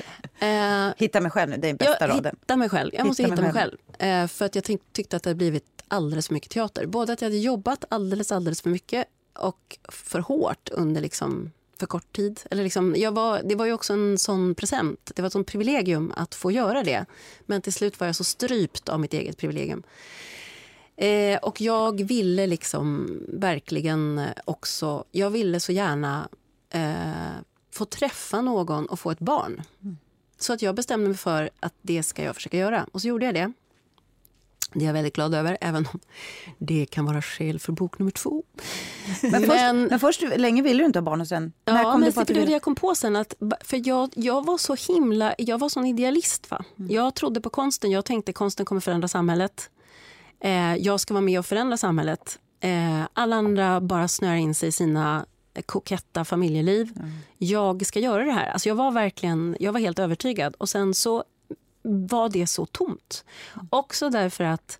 Eh, 0.41 0.93
Hitta 0.97 1.21
mig 1.21 1.31
själv 1.31 1.49
nu, 1.51 1.57
det 1.57 1.69
är 1.69 1.73
bästa 1.73 1.97
jag 1.99 2.09
raden. 2.09 2.35
hittar 2.41 2.55
mig 2.57 2.69
själv. 2.69 2.91
Jag 2.93 3.07
måste 3.07 3.23
Hitta 3.23 3.33
hitta 3.33 3.41
mig 3.41 3.53
mig 3.53 3.61
själv. 3.61 3.77
Eh, 4.23 4.27
för 4.27 4.45
att 4.45 4.55
jag 4.55 4.63
tyck- 4.63 4.81
tyckte 4.91 5.17
att 5.17 5.23
det 5.23 5.29
hade 5.29 5.37
blivit 5.37 5.83
alldeles 5.87 6.27
för 6.27 6.33
mycket 6.33 6.51
teater. 6.51 6.85
Både 6.85 7.13
att 7.13 7.21
jag 7.21 7.25
hade 7.29 7.37
jobbat 7.37 7.85
alldeles, 7.89 8.31
alldeles 8.31 8.61
för 8.61 8.69
mycket 8.69 9.05
och 9.39 9.77
för 9.89 10.19
hårt 10.19 10.69
under 10.71 11.01
liksom 11.01 11.51
för 11.79 11.87
kort 11.87 12.15
tid. 12.15 12.41
Eller 12.51 12.63
liksom, 12.63 12.95
jag 12.97 13.11
var, 13.11 13.41
det 13.43 13.55
var 13.55 13.65
ju 13.65 13.73
också 13.73 13.93
en 13.93 14.17
sån 14.17 14.55
present. 14.55 15.11
Det 15.15 15.21
var 15.21 15.27
ett 15.27 15.33
sånt 15.33 15.47
privilegium 15.47 16.13
att 16.15 16.35
få 16.35 16.51
göra 16.51 16.83
det. 16.83 17.05
Men 17.45 17.61
till 17.61 17.73
slut 17.73 17.99
var 17.99 18.07
jag 18.07 18.15
så 18.15 18.23
strypt 18.23 18.89
av 18.89 18.99
mitt 18.99 19.13
eget 19.13 19.37
privilegium. 19.37 19.83
Eh, 20.95 21.37
och 21.37 21.61
jag 21.61 22.01
ville 22.01 22.47
liksom 22.47 23.17
verkligen 23.27 24.21
också... 24.45 25.03
Jag 25.11 25.29
ville 25.29 25.59
så 25.59 25.71
gärna 25.71 26.29
eh, 26.69 27.41
få 27.71 27.85
träffa 27.85 28.41
någon 28.41 28.85
och 28.85 28.99
få 28.99 29.11
ett 29.11 29.19
barn. 29.19 29.61
Så 30.37 30.53
att 30.53 30.61
jag 30.61 30.75
bestämde 30.75 31.07
mig 31.07 31.17
för 31.17 31.49
att 31.59 31.73
det 31.81 32.03
ska 32.03 32.23
jag 32.23 32.35
försöka 32.35 32.57
göra. 32.57 32.87
Och 32.91 33.01
så 33.01 33.07
gjorde 33.07 33.25
jag 33.25 33.35
det. 33.35 33.53
Det 34.73 34.79
är 34.79 34.85
jag 34.85 34.93
väldigt 34.93 35.15
glad 35.15 35.33
över, 35.33 35.57
även 35.61 35.87
om 35.93 35.99
det 36.57 36.85
kan 36.85 37.05
vara 37.05 37.21
skäl 37.21 37.59
för 37.59 37.71
bok 37.71 37.99
nummer 37.99 38.11
två. 38.11 38.43
Men 39.21 39.31
först, 39.41 39.47
Men- 39.47 39.83
men 39.85 39.99
först 39.99 40.23
länge 40.37 40.61
ville 40.61 40.83
du 40.83 40.85
inte 40.85 40.99
ha 40.99 41.03
barn 41.03 41.21
och 41.21 41.27
sen, 41.27 41.53
när 41.65 41.77
Ja, 41.83 41.91
kom 41.91 42.01
men 42.01 42.09
du 42.09 42.25
på 42.25 42.33
det 42.33 42.51
jag 42.51 42.61
kom 42.61 42.75
på 42.75 42.95
sen. 42.95 43.15
Att, 43.15 43.33
för 43.61 43.87
jag, 43.87 44.09
jag 44.15 44.45
var 44.45 44.57
så 44.57 44.93
himla... 44.93 45.35
Jag 45.37 45.57
var 45.57 45.69
sån 45.69 45.85
idealist. 45.85 46.51
Va? 46.51 46.63
Mm. 46.79 46.91
Jag 46.91 47.15
trodde 47.15 47.41
på 47.41 47.49
konsten. 47.49 47.91
Jag 47.91 48.05
tänkte 48.05 48.33
konsten 48.33 48.65
kommer 48.65 48.81
förändra 48.81 49.07
samhället. 49.07 49.69
Eh, 50.39 50.75
jag 50.75 50.99
ska 50.99 51.13
vara 51.13 51.21
med 51.21 51.39
och 51.39 51.45
förändra 51.45 51.77
samhället. 51.77 52.39
Eh, 52.59 53.01
alla 53.13 53.35
andra 53.35 53.81
bara 53.81 54.07
snöar 54.07 54.35
in 54.35 54.55
sig 54.55 54.69
i 54.69 54.71
sina 54.71 55.25
koketta 55.65 56.25
familjeliv. 56.25 56.91
Mm. 56.95 57.11
Jag 57.37 57.85
ska 57.85 57.99
göra 57.99 58.23
det 58.23 58.31
här. 58.31 58.51
Alltså 58.51 58.69
jag 58.69 58.75
var 58.75 58.91
verkligen 58.91 59.57
jag 59.59 59.73
var 59.73 59.79
helt 59.79 59.99
övertygad. 59.99 60.55
Och 60.57 60.69
sen 60.69 60.93
så 60.93 61.23
var 61.89 62.29
det 62.29 62.47
så 62.47 62.65
tomt. 62.65 63.25
Också 63.69 64.09
därför 64.09 64.43
att 64.43 64.79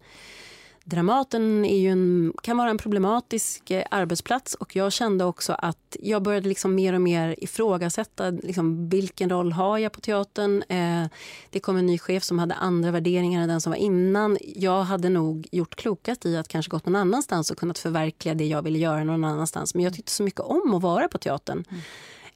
Dramaten 0.90 1.66
är 1.66 1.78
ju 1.78 1.90
en, 1.90 2.34
kan 2.44 2.58
vara 2.58 2.70
en 2.70 2.78
problematisk 2.78 3.72
eh, 3.72 3.84
arbetsplats 3.92 4.54
och 4.54 4.76
jag 4.76 4.92
kände 4.92 5.26
också 5.26 5.54
att 5.54 5.98
jag 6.00 6.22
började 6.22 6.50
liksom 6.50 6.76
mer 6.76 6.94
och 6.94 7.02
mer 7.02 7.36
ifrågasätta 7.38 8.30
liksom, 8.30 8.90
vilken 8.90 9.30
roll 9.30 9.52
har 9.52 9.78
jag 9.78 9.92
på 9.92 10.02
teatern. 10.02 10.64
Eh, 10.70 11.08
det 11.50 11.60
kom 11.60 11.78
en 11.78 11.86
ny 11.86 12.00
chef 12.00 12.24
som 12.24 12.40
hade 12.40 12.54
andra 12.54 12.92
värderingar 12.92 13.42
än 13.42 13.50
den 13.50 13.62
som 13.62 13.72
var 13.72 13.78
innan. 13.78 14.38
Jag 14.42 14.84
hade 14.84 15.10
nog 15.10 15.48
gjort 15.52 15.76
klokast 15.76 16.26
i 16.26 16.38
att 16.38 16.48
kanske 16.48 16.70
gått 16.70 16.86
någon 16.86 16.96
annanstans 16.96 17.52
och 17.52 17.58
kunnat 17.58 17.80
förverkliga 17.80 18.34
det 18.34 18.46
jag 18.46 18.62
ville 18.62 18.80
göra 18.80 19.04
någon 19.04 19.24
annanstans. 19.24 19.76
Men 19.76 19.84
jag 19.84 19.94
tyckte 19.94 20.12
så 20.12 20.24
mycket 20.24 20.42
om 20.42 20.74
att 20.74 20.82
vara 20.82 21.08
på 21.08 21.18
teatern. 21.18 21.64
Mm. 21.70 21.82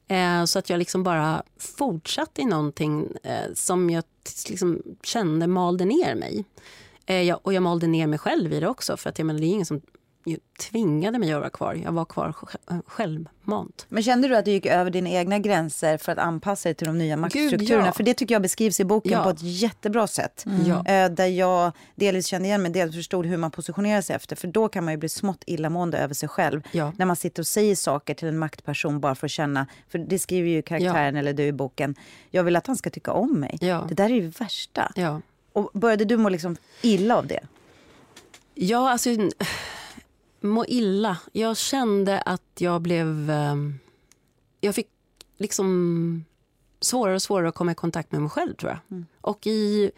Eh, 0.08 0.44
så 0.44 0.58
att 0.58 0.70
jag 0.70 0.78
liksom 0.78 1.02
bara 1.02 1.42
fortsatte 1.58 2.42
i 2.42 2.44
någonting 2.44 3.08
eh, 3.22 3.54
som 3.54 3.90
jag 3.90 4.04
liksom 4.48 4.82
kände 5.02 5.46
malde 5.46 5.84
ner 5.84 6.14
mig. 6.14 6.44
Eh, 7.06 7.22
jag, 7.22 7.38
och 7.42 7.54
jag 7.54 7.62
malde 7.62 7.86
ner 7.86 8.06
mig 8.06 8.18
själv 8.18 8.52
i 8.52 8.60
det 8.60 8.68
också. 8.68 8.96
För 8.96 9.10
att 9.10 9.18
jag 9.18 9.26
menar, 9.26 9.40
det 9.40 9.46
är 9.46 9.48
ingen 9.48 9.66
som 9.66 9.80
tvingade 10.70 11.18
mig 11.18 11.32
att 11.32 11.40
vara 11.40 11.50
kvar. 11.50 11.74
Jag 11.84 11.92
var 11.92 12.04
kvar 12.04 12.32
sj- 12.32 12.82
självmant. 12.86 13.86
Men 13.88 14.02
kände 14.02 14.28
du 14.28 14.36
att 14.36 14.44
du 14.44 14.50
gick 14.50 14.66
över 14.66 14.90
dina 14.90 15.10
egna 15.10 15.38
gränser 15.38 15.96
för 15.98 16.12
att 16.12 16.18
anpassa 16.18 16.68
dig 16.68 16.74
till 16.74 16.86
de 16.86 16.98
nya 16.98 17.16
maktstrukturerna? 17.16 17.86
ja. 17.86 17.92
För 17.92 18.02
det 18.02 18.14
tycker 18.14 18.34
jag 18.34 18.42
beskrivs 18.42 18.80
i 18.80 18.84
boken 18.84 19.12
Ja. 19.12 19.22
på 19.24 19.30
ett 19.30 19.42
jättebra 19.42 20.06
sätt. 20.06 20.44
Ja. 20.66 20.86
Eh, 20.86 21.10
Där 21.10 21.26
jag 21.26 21.72
delvis 21.94 22.26
kände 22.26 22.48
igen 22.48 22.62
mig, 22.62 22.72
dels 22.72 22.94
förstod 22.94 23.26
hur 23.26 23.36
man 23.36 23.50
positionerar 23.50 24.00
sig 24.00 24.16
efter. 24.16 24.36
För 24.36 24.48
då 24.48 24.68
kan 24.68 24.84
man 24.84 24.94
ju 24.94 24.98
bli 24.98 25.08
smått 25.08 25.44
illamående 25.46 25.98
över 25.98 26.14
sig 26.14 26.28
själv. 26.28 26.62
När 26.96 27.06
man 27.06 27.16
sitter 27.16 27.42
och 27.42 27.46
säger 27.46 27.76
saker 27.76 28.14
till 28.14 28.28
en 28.28 28.38
maktperson 28.38 29.00
bara 29.00 29.14
för 29.14 29.26
att 29.26 29.30
känna, 29.30 29.66
för 29.88 29.98
det 29.98 30.18
skriver 30.18 30.48
ju 30.48 30.62
karaktären 30.62 31.16
eller 31.16 31.32
du 31.32 31.42
i 31.44 31.52
boken, 31.52 31.94
jag 32.30 32.44
vill 32.44 32.56
att 32.56 32.66
han 32.66 32.76
ska 32.76 32.90
tycka 32.90 33.12
om 33.12 33.40
mig. 33.40 33.58
Det 33.88 33.94
där 33.94 34.04
är 34.04 34.08
ju 34.14 34.28
värsta. 34.28 34.92
Och 35.52 35.70
började 35.74 36.04
du 36.04 36.16
må 36.16 36.28
liksom 36.28 36.56
illa 36.82 37.16
av 37.16 37.26
det? 37.26 37.40
Ja, 38.54 38.90
alltså 38.90 39.10
må 40.44 40.64
illa. 40.68 41.18
Jag 41.32 41.56
kände 41.56 42.20
att 42.20 42.42
jag 42.58 42.82
blev... 42.82 43.30
eh, 43.30 43.54
Jag 44.60 44.74
fick 44.74 44.88
liksom 45.38 46.24
svårare 46.80 47.14
och 47.14 47.22
svårare 47.22 47.48
att 47.48 47.54
komma 47.54 47.72
i 47.72 47.74
kontakt 47.74 48.12
med 48.12 48.20
mig 48.20 48.30
själv, 48.30 48.54
tror 48.54 48.70
jag. 48.72 49.04
Och 49.20 49.46
i, 49.46 49.90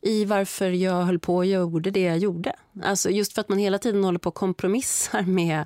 i 0.00 0.24
varför 0.24 0.70
jag 0.70 1.02
höll 1.02 1.18
på 1.18 1.36
och 1.36 1.46
gjorde 1.46 1.90
det 1.90 2.00
jag 2.02 2.18
gjorde. 2.18 2.52
Alltså 2.82 3.10
just 3.10 3.32
för 3.32 3.40
att 3.40 3.48
man 3.48 3.58
hela 3.58 3.78
tiden 3.78 4.04
håller 4.04 4.18
på 4.18 4.28
och 4.28 4.34
kompromissar 4.34 5.22
med 5.26 5.64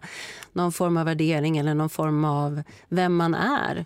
någon 0.53 0.72
form 0.72 0.97
av 0.97 1.05
värdering 1.07 1.59
eller 1.59 1.75
någon 1.75 1.91
form 1.91 2.25
av 2.25 2.62
vem 2.89 3.16
man 3.16 3.35
är. 3.35 3.85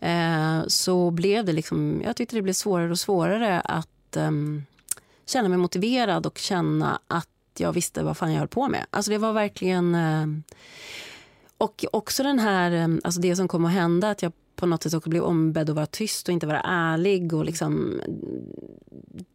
Eh, 0.00 0.66
så 0.66 1.10
blev 1.10 1.44
det 1.44 1.52
liksom... 1.52 2.02
Jag 2.04 2.16
tyckte 2.16 2.36
det 2.36 2.42
blev 2.42 2.52
svårare 2.52 2.90
och 2.90 2.98
svårare 2.98 3.60
att 3.60 4.16
ehm, 4.16 4.64
känna 5.26 5.48
mig 5.48 5.58
motiverad 5.58 6.26
och 6.26 6.38
känna 6.38 7.00
att 7.06 7.28
jag 7.60 7.72
visste 7.72 8.02
vad 8.02 8.16
fan 8.16 8.32
jag 8.32 8.38
höll 8.38 8.48
på 8.48 8.68
med. 8.68 8.86
Alltså 8.90 9.10
det 9.10 9.18
var 9.18 9.32
verkligen... 9.32 9.94
eh, 9.94 10.26
Och 11.58 11.84
också 11.92 12.22
den 12.22 12.38
här, 12.38 12.72
eh, 12.72 12.88
alltså 13.04 13.20
det 13.20 13.36
som 13.36 13.48
kom 13.48 13.64
att 13.64 13.72
hända, 13.72 14.10
att 14.10 14.22
jag 14.22 14.32
på 14.56 14.66
något 14.66 14.82
sätt 14.82 14.94
också 14.94 15.10
blev 15.10 15.22
ombedd 15.22 15.70
att 15.70 15.76
vara 15.76 15.86
tyst 15.86 16.28
och 16.28 16.32
inte 16.32 16.46
vara 16.46 16.60
ärlig. 16.60 17.32
Och 17.34 17.44
liksom, 17.44 18.00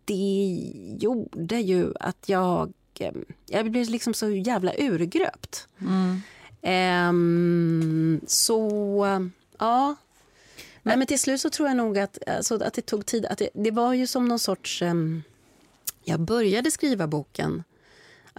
det 0.05 0.61
gjorde 0.99 1.55
ju 1.61 1.93
att 1.99 2.30
jag... 2.30 2.74
eh, 2.99 3.11
Jag 3.45 3.72
blev 3.72 3.89
liksom 3.89 4.13
så 4.13 4.30
jävla 4.30 4.74
urgröpt. 4.78 5.67
Ehm, 6.61 8.22
så, 8.28 9.30
ja. 9.59 9.95
Nej, 10.84 10.97
men 10.97 11.07
till 11.07 11.20
slut 11.20 11.41
så 11.41 11.49
tror 11.49 11.67
jag 11.67 11.78
nog 11.78 11.99
att, 11.99 12.17
alltså, 12.28 12.63
att 12.63 12.74
det 12.74 12.82
tog 12.82 13.05
tid. 13.05 13.26
Att 13.26 13.38
det, 13.38 13.49
det 13.53 13.72
var 13.72 13.93
ju 13.93 14.07
som 14.07 14.28
någon 14.28 14.39
sorts... 14.39 14.82
Um, 14.82 15.24
jag 16.03 16.20
började 16.20 16.72
skriva 16.72 17.07
boken. 17.07 17.63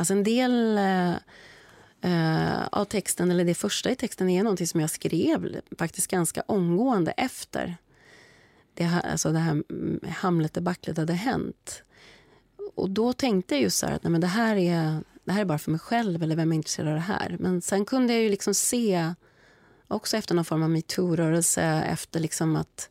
Alltså 0.00 0.12
en 0.12 0.24
del 0.24 0.78
eh, 0.78 1.14
eh, 2.00 2.66
av 2.72 2.84
texten, 2.84 3.30
eller 3.30 3.44
det 3.44 3.54
första 3.54 3.90
i 3.90 3.96
texten, 3.96 4.30
är 4.30 4.42
någonting 4.42 4.66
som 4.66 4.80
jag 4.80 4.90
skrev 4.90 5.60
faktiskt 5.78 6.10
ganska 6.10 6.42
omgående 6.46 7.10
efter 7.10 7.76
det 8.74 8.84
här, 8.84 9.10
alltså 9.10 9.32
det 9.32 9.38
här 9.38 9.50
mm, 9.50 10.00
Hamlet-debaclet 10.08 10.96
hade 10.96 11.12
hänt. 11.12 11.82
Och 12.74 12.90
då 12.90 13.12
tänkte 13.12 13.54
jag 13.54 13.62
just 13.62 13.78
så 13.78 13.86
här 13.86 13.94
att 13.94 14.02
nej, 14.02 14.10
men 14.10 14.20
det, 14.20 14.26
här 14.26 14.56
är, 14.56 15.04
det 15.24 15.32
här 15.32 15.40
är 15.40 15.44
bara 15.44 15.58
för 15.58 15.70
mig 15.70 15.80
själv, 15.80 16.22
eller 16.22 16.36
vem 16.36 16.52
är 16.52 16.56
intresserad 16.56 16.88
av 16.88 16.94
det 16.94 17.00
här? 17.00 17.36
Men 17.40 17.62
sen 17.62 17.84
kunde 17.84 18.12
jag 18.12 18.22
ju 18.22 18.28
liksom 18.28 18.54
se, 18.54 19.14
också 19.88 20.16
efter 20.16 20.34
någon 20.34 20.44
form 20.44 20.62
av 20.62 20.70
metoo-rörelse, 20.70 21.82
efter 21.82 22.20
liksom 22.20 22.56
att 22.56 22.90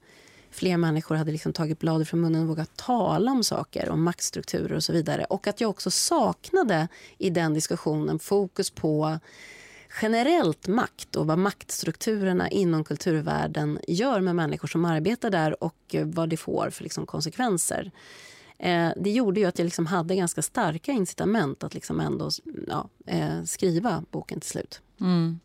fler 0.59 0.77
människor 0.77 1.15
hade 1.15 1.31
liksom 1.31 1.53
tagit 1.53 1.79
bladet 1.79 2.07
från 2.07 2.21
munnen 2.21 2.41
och 2.41 2.47
vågat 2.47 2.77
tala 2.77 3.31
om 3.31 3.43
saker, 3.43 3.89
om 3.89 4.03
maktstrukturer 4.03 4.75
och 4.75 4.83
så 4.83 4.93
vidare. 4.93 5.25
Och 5.25 5.47
att 5.47 5.61
jag 5.61 5.69
också 5.69 5.91
saknade 5.91 6.87
i 7.17 7.29
den 7.29 7.53
diskussionen 7.53 8.19
fokus 8.19 8.69
på 8.69 9.19
generellt 10.01 10.67
makt 10.67 11.15
och 11.15 11.27
vad 11.27 11.37
maktstrukturerna 11.37 12.49
inom 12.49 12.83
kulturvärlden 12.83 13.79
gör 13.87 14.21
med 14.21 14.35
människor 14.35 14.67
som 14.67 14.85
arbetar 14.85 15.29
där 15.29 15.63
och 15.63 15.75
eh, 15.91 16.05
vad 16.05 16.29
det 16.29 16.37
får 16.37 16.69
för 16.69 16.83
liksom 16.83 17.05
konsekvenser. 17.05 17.91
Eh, 18.57 18.89
det 18.97 19.11
gjorde 19.11 19.39
ju 19.39 19.45
att 19.45 19.59
jag 19.59 19.65
liksom 19.65 19.85
hade 19.85 20.15
ganska 20.15 20.41
starka 20.41 20.91
incitament 20.91 21.63
att 21.63 21.73
liksom 21.73 21.99
ändå 21.99 22.29
ja, 22.67 22.89
eh, 23.05 23.43
skriva 23.43 24.03
boken 24.11 24.39
till 24.39 24.49
slut. 24.49 24.81
Mm. 25.01 25.39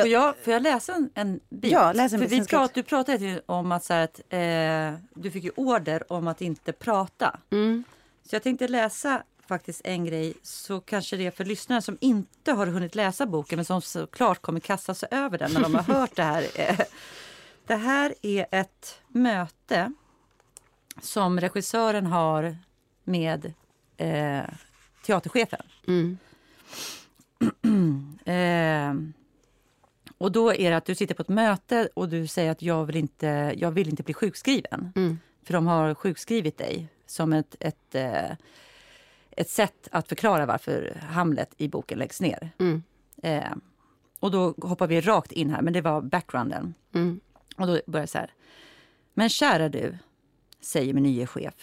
Får 0.00 0.08
jag, 0.08 0.36
får 0.36 0.52
jag 0.52 0.62
läsa 0.62 0.94
en, 0.94 1.10
en 1.14 1.40
bit? 1.48 1.72
Ja, 1.72 1.92
läs 1.92 2.12
en 2.12 2.18
För 2.20 2.26
vi 2.26 2.44
prat, 2.44 2.74
du 2.74 2.82
pratade 2.82 3.42
om 3.46 3.72
att, 3.72 3.84
så 3.84 3.94
att 3.94 4.20
eh, 4.28 4.94
du 5.14 5.30
fick 5.30 5.44
ju 5.44 5.50
order 5.56 6.12
om 6.12 6.28
att 6.28 6.40
inte 6.40 6.72
prata. 6.72 7.38
Mm. 7.50 7.84
Så 8.28 8.34
jag 8.34 8.42
tänkte 8.42 8.68
läsa 8.68 9.22
faktiskt 9.46 9.80
en 9.84 10.04
grej 10.04 10.34
så 10.42 10.80
kanske 10.80 11.16
det 11.16 11.26
är 11.26 11.30
för 11.30 11.44
lyssnare 11.44 11.82
som 11.82 11.98
inte 12.00 12.52
har 12.52 12.66
hunnit 12.66 12.94
läsa 12.94 13.26
boken 13.26 13.56
men 13.56 13.64
som 13.64 13.82
såklart 13.82 14.42
kommer 14.42 14.60
kasta 14.60 14.94
sig 14.94 15.08
över 15.12 15.38
den 15.38 15.52
när 15.52 15.60
de 15.60 15.74
har 15.74 15.82
hört 15.82 16.16
det 16.16 16.22
här. 16.22 16.46
Det 17.66 17.76
här 17.76 18.14
är 18.22 18.46
ett 18.50 19.00
möte 19.08 19.92
som 21.00 21.40
regissören 21.40 22.06
har 22.06 22.56
med 23.04 23.52
eh, 23.96 24.44
teaterchefen. 25.06 25.62
Mm. 25.86 26.18
eh, 28.24 29.21
och 30.22 30.32
då 30.32 30.54
är 30.54 30.70
det 30.70 30.76
att 30.76 30.84
du 30.84 30.94
sitter 30.94 31.14
på 31.14 31.22
ett 31.22 31.28
möte 31.28 31.88
och 31.94 32.08
du 32.08 32.26
säger 32.26 32.50
att 32.50 32.62
jag 32.62 32.84
vill 32.84 32.96
inte, 32.96 33.54
jag 33.56 33.70
vill 33.70 33.88
inte 33.88 34.02
bli 34.02 34.14
sjukskriven. 34.14 34.92
Mm. 34.96 35.18
För 35.42 35.52
de 35.52 35.66
har 35.66 35.94
sjukskrivit 35.94 36.58
dig 36.58 36.88
som 37.06 37.32
ett, 37.32 37.56
ett, 37.60 37.94
eh, 37.94 38.30
ett 39.30 39.50
sätt 39.50 39.88
att 39.90 40.08
förklara 40.08 40.46
varför 40.46 40.98
Hamlet 41.10 41.54
i 41.56 41.68
boken 41.68 41.98
läggs 41.98 42.20
ner. 42.20 42.50
Mm. 42.58 42.82
Eh, 43.22 43.52
och 44.20 44.30
då 44.30 44.54
hoppar 44.62 44.86
vi 44.86 45.00
rakt 45.00 45.32
in 45.32 45.50
här, 45.50 45.62
men 45.62 45.72
det 45.72 45.80
var 45.80 46.02
backgrounden. 46.02 46.74
Mm. 46.94 47.20
Och 47.56 47.66
då 47.66 47.80
börjar 47.86 48.06
så 48.06 48.18
här. 48.18 48.30
Men 49.14 49.28
kära 49.28 49.68
du, 49.68 49.98
säger 50.60 50.94
min 50.94 51.02
nye 51.02 51.26
chef. 51.26 51.54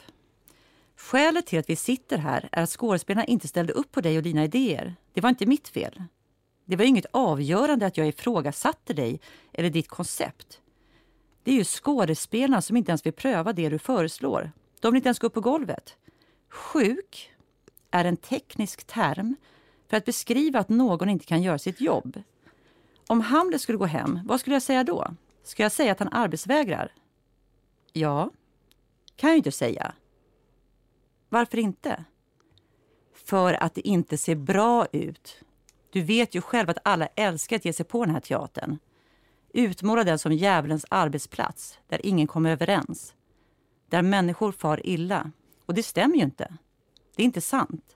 Skälet 0.95 1.45
till 1.45 1.59
att 1.59 1.69
vi 1.69 1.75
sitter 1.75 2.17
här 2.17 2.49
är 2.51 2.63
att 2.63 2.69
skådespelarna 2.69 3.25
inte 3.25 3.47
ställde 3.47 3.73
upp 3.73 3.91
på 3.91 4.01
dig 4.01 4.17
och 4.17 4.23
dina 4.23 4.43
idéer. 4.43 4.95
Det 5.13 5.21
var 5.21 5.29
inte 5.29 5.45
mitt 5.45 5.67
fel. 5.67 6.03
Det 6.69 6.75
var 6.75 6.85
inget 6.85 7.05
avgörande 7.11 7.85
att 7.85 7.97
jag 7.97 8.07
ifrågasatte 8.07 8.93
dig 8.93 9.21
eller 9.53 9.69
ditt 9.69 9.87
koncept. 9.87 10.61
Det 11.43 11.51
är 11.51 11.55
ju 11.55 11.63
skådespelarna 11.63 12.61
som 12.61 12.77
inte 12.77 12.91
ens 12.91 13.05
vill 13.05 13.13
pröva 13.13 13.53
det 13.53 13.69
du 13.69 13.79
föreslår. 13.79 14.51
De 14.79 14.93
vill 14.93 14.97
inte 14.97 15.07
ens 15.07 15.19
gå 15.19 15.27
upp 15.27 15.33
på 15.33 15.41
golvet. 15.41 15.97
Sjuk 16.49 17.31
är 17.91 18.05
en 18.05 18.17
teknisk 18.17 18.83
term 18.83 19.35
för 19.87 19.97
att 19.97 20.05
beskriva 20.05 20.59
att 20.59 20.69
någon 20.69 21.09
inte 21.09 21.25
kan 21.25 21.41
göra 21.41 21.59
sitt 21.59 21.81
jobb. 21.81 22.21
Om 23.07 23.21
Hamlet 23.21 23.61
skulle 23.61 23.77
gå 23.77 23.85
hem, 23.85 24.19
vad 24.25 24.39
skulle 24.39 24.55
jag 24.55 24.63
säga 24.63 24.83
då? 24.83 25.15
Ska 25.43 25.63
jag 25.63 25.71
säga 25.71 25.91
att 25.91 25.99
han 25.99 26.13
arbetsvägrar? 26.13 26.93
Ja, 27.93 28.31
kan 29.15 29.29
jag 29.29 29.37
inte 29.37 29.51
säga. 29.51 29.93
Varför 31.29 31.57
inte? 31.57 32.05
För 33.13 33.53
att 33.53 33.75
det 33.75 33.87
inte 33.87 34.17
ser 34.17 34.35
bra 34.35 34.87
ut. 34.91 35.43
Du 35.89 36.01
vet 36.01 36.35
ju 36.35 36.41
själv 36.41 36.69
att 36.69 36.77
alla 36.83 37.07
älskar 37.07 37.55
att 37.55 37.65
ge 37.65 37.73
sig 37.73 37.85
på 37.85 38.05
den 38.05 38.13
här 38.13 38.21
teatern. 38.21 38.77
Utmåla 39.53 40.03
den 40.03 40.19
som 40.19 40.33
djävulens 40.33 40.85
arbetsplats, 40.89 41.79
där 41.87 42.05
ingen 42.05 42.27
kommer 42.27 42.51
överens. 42.51 43.13
Där 43.89 44.01
människor 44.01 44.51
far 44.51 44.87
illa. 44.87 45.31
Och 45.65 45.73
det 45.73 45.83
stämmer 45.83 46.15
ju 46.15 46.21
inte. 46.21 46.57
Det 47.15 47.23
är 47.23 47.25
inte 47.25 47.41
sant. 47.41 47.95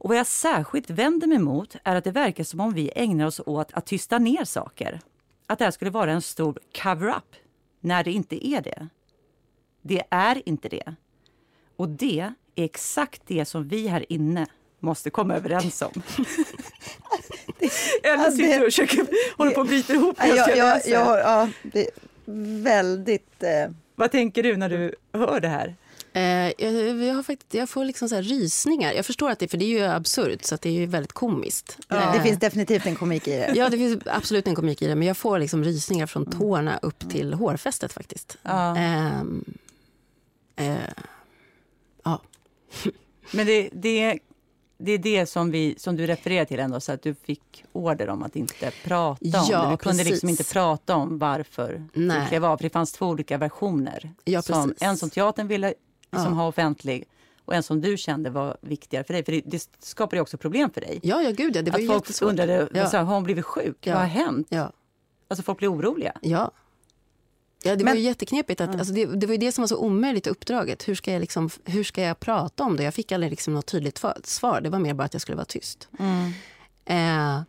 Och 0.00 0.08
vad 0.08 0.18
jag 0.18 0.26
särskilt 0.26 0.90
vänder 0.90 1.26
mig 1.26 1.38
mot 1.38 1.76
är 1.84 1.96
att 1.96 2.04
det 2.04 2.10
verkar 2.10 2.44
som 2.44 2.60
om 2.60 2.74
vi 2.74 2.90
ägnar 2.94 3.26
oss 3.26 3.40
åt 3.46 3.72
att 3.72 3.86
tysta 3.86 4.18
ner 4.18 4.44
saker. 4.44 5.00
Att 5.46 5.58
det 5.58 5.64
här 5.64 5.72
skulle 5.72 5.90
vara 5.90 6.12
en 6.12 6.22
stor 6.22 6.58
cover-up, 6.82 7.36
när 7.80 8.04
det 8.04 8.12
inte 8.12 8.46
är 8.48 8.60
det. 8.60 8.88
Det 9.82 10.02
är 10.10 10.48
inte 10.48 10.68
det. 10.68 10.94
Och 11.76 11.88
det 11.88 12.20
är 12.56 12.64
exakt 12.64 13.22
det 13.26 13.44
som 13.44 13.68
vi 13.68 13.88
här 13.88 14.12
inne 14.12 14.46
måste 14.78 15.10
komma 15.10 15.34
överens 15.34 15.82
om. 15.82 15.92
Eller 18.02 18.30
sitter 18.30 18.58
du 18.58 18.58
och 18.58 18.64
försöker, 18.64 19.06
håller 19.36 19.52
på 19.52 19.60
att 19.60 19.68
bryta 19.68 19.92
ihop 19.92 20.16
jag, 20.18 20.36
jag, 20.36 20.56
jag, 20.56 20.80
jag, 20.86 21.18
ja, 21.18 21.48
det 21.62 21.80
är 21.80 21.90
väldigt... 22.62 23.42
Eh... 23.42 23.70
Vad 23.94 24.10
tänker 24.10 24.42
du 24.42 24.56
när 24.56 24.68
du 24.68 24.94
hör 25.12 25.40
det 25.40 25.48
här? 25.48 25.74
Eh, 26.12 26.52
jag, 26.58 27.02
jag, 27.02 27.14
har 27.14 27.22
faktiskt, 27.22 27.54
jag 27.54 27.68
får 27.68 27.84
liksom 27.84 28.08
så 28.08 28.20
rysningar. 28.20 28.92
Jag 28.92 29.06
förstår 29.06 29.30
att 29.30 29.38
det 29.38 29.48
för 29.48 29.58
det 29.58 29.64
är 29.64 29.78
ju 29.78 29.82
absurt, 29.82 30.44
så 30.44 30.56
det 30.56 30.68
är 30.68 30.72
ju 30.72 30.86
väldigt 30.86 31.12
komiskt. 31.12 31.78
Ja. 31.88 32.12
Det 32.14 32.22
finns 32.22 32.38
definitivt 32.38 32.86
en 32.86 32.96
komik 32.96 33.28
i 33.28 33.30
det. 33.30 33.52
Ja, 33.56 33.68
det 33.68 33.76
finns 33.76 34.02
absolut 34.06 34.46
en 34.46 34.54
komik 34.54 34.82
i 34.82 34.86
det. 34.86 34.94
Men 34.94 35.08
jag 35.08 35.16
får 35.16 35.38
liksom 35.38 35.64
rysningar 35.64 36.06
från 36.06 36.30
tårna 36.30 36.78
upp 36.82 37.10
till 37.10 37.34
hårfästet 37.34 37.92
faktiskt. 37.92 38.38
Ja. 38.42 38.76
Eh, 38.76 39.20
eh, 40.56 40.76
ja. 42.04 42.22
Men 43.30 43.46
det, 43.46 43.68
det, 43.72 44.18
det 44.80 44.92
är 44.92 44.98
det 44.98 45.26
som, 45.26 45.50
vi, 45.50 45.74
som 45.78 45.96
du 45.96 46.06
refererar 46.06 46.44
till 46.44 46.60
ändå, 46.60 46.80
så 46.80 46.92
att 46.92 47.02
du 47.02 47.14
fick 47.14 47.64
order 47.72 48.08
om 48.08 48.22
att 48.22 48.36
inte 48.36 48.70
prata 48.84 49.40
om 49.40 49.46
ja, 49.50 49.64
det. 49.64 49.70
Du 49.70 49.76
kunde 49.76 50.04
liksom 50.04 50.28
inte 50.28 50.44
prata 50.44 50.96
om 50.96 51.18
varför 51.18 51.84
Nej. 51.92 52.26
det 52.30 52.38
var, 52.38 52.56
för 52.56 52.64
det 52.64 52.70
fanns 52.70 52.92
två 52.92 53.06
olika 53.06 53.38
versioner. 53.38 54.14
Ja, 54.24 54.42
som, 54.42 54.74
en 54.80 54.96
som 54.96 55.10
teatern 55.10 55.48
ville 55.48 55.74
liksom, 56.12 56.32
ha 56.32 56.48
offentlig 56.48 57.04
och 57.44 57.54
en 57.54 57.62
som 57.62 57.80
du 57.80 57.96
kände 57.96 58.30
var 58.30 58.56
viktigare 58.60 59.04
för 59.04 59.14
dig. 59.14 59.24
För 59.24 59.32
det, 59.32 59.42
det 59.44 59.68
skapade 59.78 60.22
också 60.22 60.38
problem 60.38 60.70
för 60.70 60.80
dig. 60.80 61.00
Ja, 61.02 61.22
ja 61.22 61.30
gud 61.30 61.56
ja, 61.56 61.62
det 61.62 61.70
var 61.70 61.78
Att 61.78 61.86
folk 61.86 62.02
jättesvårt. 62.02 62.30
undrade, 62.30 62.68
ja. 62.74 62.86
så 62.86 62.96
här, 62.96 63.04
har 63.04 63.14
hon 63.14 63.24
blivit 63.24 63.44
sjuk? 63.44 63.76
Ja. 63.80 63.92
Vad 63.92 64.02
har 64.02 64.08
hänt? 64.08 64.46
Ja. 64.50 64.72
Alltså 65.28 65.42
folk 65.42 65.58
blir 65.58 65.72
oroliga. 65.72 66.12
Ja. 66.22 66.50
Ja, 67.62 67.76
det 67.76 67.84
men, 67.84 67.92
var 67.92 67.98
ju 67.98 68.04
jätteknepigt. 68.04 68.60
Att, 68.60 68.68
mm. 68.68 68.80
alltså 68.80 68.94
det, 68.94 69.06
det, 69.06 69.26
var 69.26 69.34
ju 69.34 69.38
det 69.38 69.52
som 69.52 69.62
var 69.62 69.68
så 69.68 69.76
omöjligt 69.76 70.26
i 70.26 70.30
uppdraget. 70.30 70.88
Hur 70.88 70.94
ska, 70.94 71.12
jag 71.12 71.20
liksom, 71.20 71.50
hur 71.64 71.84
ska 71.84 72.02
jag 72.02 72.20
prata 72.20 72.64
om 72.64 72.76
det? 72.76 72.82
Jag 72.82 72.94
fick 72.94 73.12
aldrig 73.12 73.30
liksom 73.30 73.54
något 73.54 73.66
tydligt 73.66 74.04
svar. 74.24 74.60
Det 74.60 74.70
var 74.70 74.78
mer 74.78 74.94
bara 74.94 75.04
att 75.04 75.14
jag 75.14 75.22
skulle 75.22 75.36
vara 75.36 75.44
tyst. 75.44 75.88
Mm. 75.98 76.32
Eh, 76.84 77.42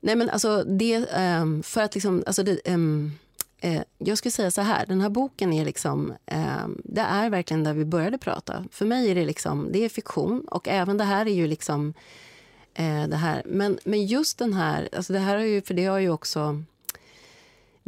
nej 0.00 0.16
men 0.16 0.30
alltså 0.30 0.64
det, 0.64 0.94
eh, 0.94 1.62
för 1.62 1.82
att 1.82 1.94
liksom, 1.94 2.22
alltså 2.26 2.42
det, 2.42 2.60
ehm, 2.64 3.12
eh, 3.60 3.82
jag 3.98 4.18
skulle 4.18 4.32
säga 4.32 4.50
så 4.50 4.60
här, 4.60 4.86
den 4.86 5.00
här 5.00 5.08
boken 5.08 5.52
är 5.52 5.64
liksom, 5.64 6.12
ehm, 6.26 6.80
det 6.84 7.00
är 7.00 7.30
verkligen 7.30 7.64
där 7.64 7.74
vi 7.74 7.84
började 7.84 8.18
prata. 8.18 8.64
För 8.70 8.86
mig 8.86 9.10
är 9.10 9.14
det 9.14 9.24
liksom, 9.24 9.68
det 9.72 9.84
är 9.84 9.88
fiktion 9.88 10.40
och 10.48 10.68
även 10.68 10.98
det 10.98 11.04
här 11.04 11.26
är 11.26 11.34
ju 11.34 11.46
liksom 11.46 11.94
eh, 12.74 13.08
det 13.08 13.16
här. 13.16 13.42
Men, 13.46 13.78
men 13.84 14.06
just 14.06 14.38
den 14.38 14.52
här, 14.52 14.88
alltså 14.96 15.12
det 15.12 15.18
här 15.18 15.36
har 15.36 15.44
ju, 15.44 15.62
för 15.62 15.74
det 15.74 15.84
har 15.84 15.98
ju 15.98 16.10
också 16.10 16.62